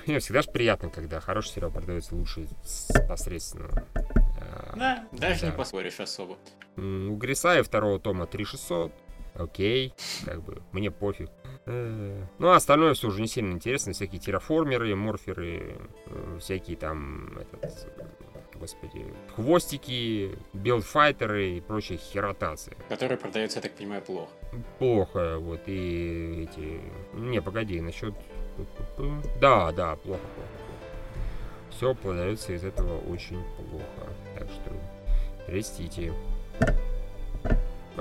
Мне 0.07 0.19
всегда 0.21 0.43
же 0.43 0.51
приятно, 0.51 0.89
когда 0.89 1.21
хороший 1.21 1.51
сериал 1.51 1.71
продается 1.71 2.15
лучше 2.15 2.47
с 2.65 2.93
посредственного. 3.09 3.85
А, 3.95 4.73
Да, 4.77 5.05
даже 5.13 5.47
не 5.47 5.53
поспоришь 5.53 6.01
особо. 6.01 6.39
У 6.77 7.17
Грисая 7.17 7.63
второго 7.63 7.99
тома 7.99 8.27
3600. 8.27 8.93
Окей, 9.35 9.95
как 10.25 10.43
бы, 10.43 10.63
мне 10.73 10.91
пофиг. 10.91 11.31
Э, 11.67 12.25
Ну, 12.39 12.49
а 12.49 12.57
остальное 12.57 12.95
все 12.95 13.09
уже 13.09 13.21
не 13.21 13.29
сильно 13.29 13.53
интересно. 13.53 13.93
Всякие 13.93 14.21
терраформеры, 14.21 14.95
морферы, 14.97 15.77
э, 16.07 16.39
всякие 16.41 16.77
там, 16.77 17.39
этот, 17.39 17.89
господи, 18.55 19.07
хвостики, 19.35 20.37
билдфайтеры 20.53 21.51
и 21.57 21.61
прочие 21.61 21.99
херотации. 21.99 22.77
Который 22.89 23.17
продается, 23.17 23.59
я 23.59 23.63
так 23.63 23.73
понимаю, 23.73 24.03
плохо. 24.03 24.31
Плохо, 24.79 25.39
вот, 25.39 25.61
и 25.67 26.49
эти... 26.51 26.81
Не, 27.15 27.41
погоди, 27.41 27.81
насчет... 27.81 28.15
Да, 29.41 29.73
да, 29.73 29.97
плохо, 29.97 30.21
плохо. 30.35 30.51
Все 31.71 31.95
продается 31.95 32.53
из 32.53 32.65
этого 32.65 32.99
очень 33.11 33.43
плохо. 33.57 34.13
Так 34.39 34.49
что, 34.51 34.73
простите. 35.47 36.13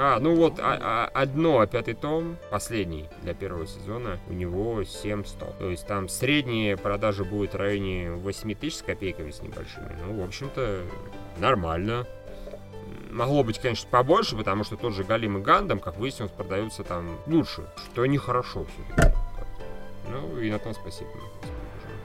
А, 0.02 0.18
ну 0.22 0.34
вот, 0.34 0.60
а, 0.60 1.10
а, 1.14 1.22
одно, 1.22 1.66
пятый 1.66 1.94
том, 1.94 2.38
последний 2.50 3.10
для 3.22 3.34
первого 3.34 3.68
сезона, 3.68 4.18
у 4.30 4.34
него 4.34 4.86
700. 4.86 5.58
То 5.58 5.70
есть 5.70 5.86
там 5.88 6.08
средние 6.08 6.78
продажи 6.78 7.26
будет 7.26 7.54
в 7.54 7.58
районе 7.58 8.12
8 8.12 8.56
тысяч 8.56 8.78
с 8.78 8.82
копейками 8.82 9.32
с 9.32 9.42
небольшими. 9.42 9.94
Ну, 10.08 10.22
в 10.22 10.24
общем-то, 10.24 10.84
нормально. 11.40 12.08
Могло 13.12 13.44
быть, 13.44 13.60
конечно, 13.60 13.90
побольше, 13.90 14.38
потому 14.38 14.64
что 14.64 14.78
тот 14.78 14.94
же 14.94 15.04
Галим 15.04 15.40
и 15.40 15.42
Гандам, 15.42 15.82
как 15.82 15.98
выяснилось, 15.98 16.32
продаются 16.32 16.86
там 16.86 17.18
лучше, 17.28 17.66
что 17.92 18.06
нехорошо 18.06 18.66
все-таки. 18.66 19.18
Ну 20.10 20.40
и 20.40 20.50
на 20.50 20.60
том 20.60 20.74
спасибо. 20.76 21.10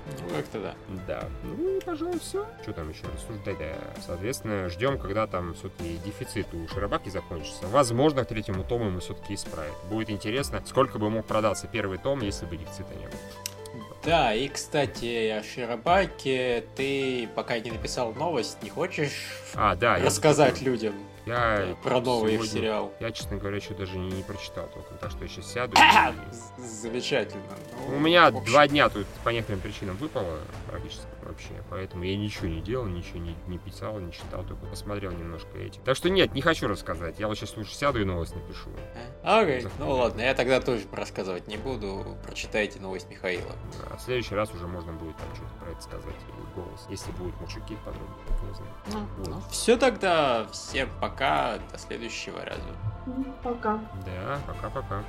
Ну, 0.06 0.34
как-то 0.34 0.60
да. 0.60 0.74
Да. 1.06 1.28
Ну, 1.42 1.80
пожалуй, 1.84 2.18
все. 2.18 2.46
Что 2.62 2.72
там 2.72 2.90
еще 2.90 3.02
рассуждать? 3.06 3.58
Да. 3.58 4.02
Соответственно, 4.06 4.68
ждем, 4.68 4.98
когда 4.98 5.26
там 5.26 5.54
все-таки 5.54 5.98
дефицит 6.04 6.46
у 6.52 6.68
Широбаки 6.68 7.08
закончится. 7.08 7.66
Возможно, 7.68 8.24
к 8.24 8.28
третьему 8.28 8.64
тому 8.64 8.90
мы 8.90 9.00
все-таки 9.00 9.34
исправим. 9.34 9.72
Будет 9.90 10.10
интересно, 10.10 10.62
сколько 10.66 10.98
бы 10.98 11.10
мог 11.10 11.26
продаться 11.26 11.66
первый 11.66 11.98
том, 11.98 12.20
если 12.20 12.46
бы 12.46 12.56
дефицита 12.56 12.94
не 12.94 13.06
было. 13.06 13.18
Да, 14.04 14.34
и, 14.34 14.48
кстати, 14.48 15.28
о 15.30 15.42
Широбаке 15.42 16.64
ты 16.76 17.26
пока 17.34 17.58
не 17.58 17.70
написал 17.70 18.12
новость, 18.12 18.62
не 18.62 18.68
хочешь 18.68 19.30
а, 19.54 19.74
да, 19.74 19.96
рассказать 19.96 20.60
я... 20.60 20.66
людям? 20.66 20.94
Я 21.26 21.66
да, 21.68 21.74
про 21.82 22.00
новый 22.00 22.34
сегодня, 22.34 22.52
сериал. 22.52 22.92
Я, 23.00 23.10
честно 23.10 23.38
говоря, 23.38 23.56
еще 23.56 23.72
даже 23.74 23.96
не, 23.96 24.10
не 24.10 24.22
прочитал 24.22 24.68
толком, 24.68 24.98
так 24.98 25.10
что 25.10 25.22
я 25.22 25.28
сейчас 25.28 25.50
сяду. 25.50 25.74
И... 25.76 26.62
Замечательно. 26.62 27.42
Ну, 27.88 27.96
У 27.96 28.00
меня 28.00 28.30
два 28.30 28.68
дня 28.68 28.88
тут 28.90 29.06
по 29.24 29.30
некоторым 29.30 29.60
причинам 29.60 29.96
выпало 29.96 30.40
практически 30.70 31.06
вообще, 31.24 31.62
поэтому 31.70 32.04
я 32.04 32.16
ничего 32.16 32.48
не 32.48 32.60
делал, 32.60 32.86
ничего 32.86 33.18
не, 33.18 33.36
не 33.46 33.58
писал, 33.58 33.98
не 33.98 34.12
читал, 34.12 34.44
только 34.44 34.66
посмотрел 34.66 35.12
немножко 35.12 35.58
эти. 35.58 35.78
Так 35.84 35.96
что 35.96 36.10
нет, 36.10 36.34
не 36.34 36.40
хочу 36.40 36.68
рассказать. 36.68 37.18
Я 37.18 37.28
вот 37.28 37.36
сейчас 37.36 37.56
лучше 37.56 37.74
сяду 37.74 38.00
и 38.00 38.04
новость 38.04 38.34
напишу. 38.34 38.70
Окей, 39.22 39.60
okay. 39.60 39.70
ну 39.78 39.90
ладно, 39.90 40.20
я 40.20 40.34
тогда 40.34 40.60
тоже 40.60 40.82
рассказывать 40.92 41.46
не 41.48 41.56
буду. 41.56 42.16
Прочитайте 42.24 42.80
новость 42.80 43.08
Михаила. 43.10 43.52
А 43.90 43.96
в 43.96 44.00
следующий 44.00 44.34
раз 44.34 44.52
уже 44.54 44.66
можно 44.66 44.92
будет 44.92 45.16
там 45.16 45.34
что-то 45.34 45.64
про 45.64 45.70
это 45.70 45.82
сказать 45.82 46.16
или 46.28 46.54
голос, 46.54 46.86
если 46.88 47.10
будут 47.12 47.40
мальчуки 47.40 47.76
подробно, 47.84 48.14
не 48.48 48.54
знаю. 48.54 48.72
Ну, 48.92 49.06
вот. 49.18 49.28
ну, 49.28 49.42
все 49.50 49.76
тогда, 49.76 50.46
всем 50.52 50.88
пока, 51.00 51.58
до 51.72 51.78
следующего 51.78 52.44
раза. 52.44 52.60
Пока. 53.42 53.80
Да, 54.06 54.40
пока-пока. 54.46 55.04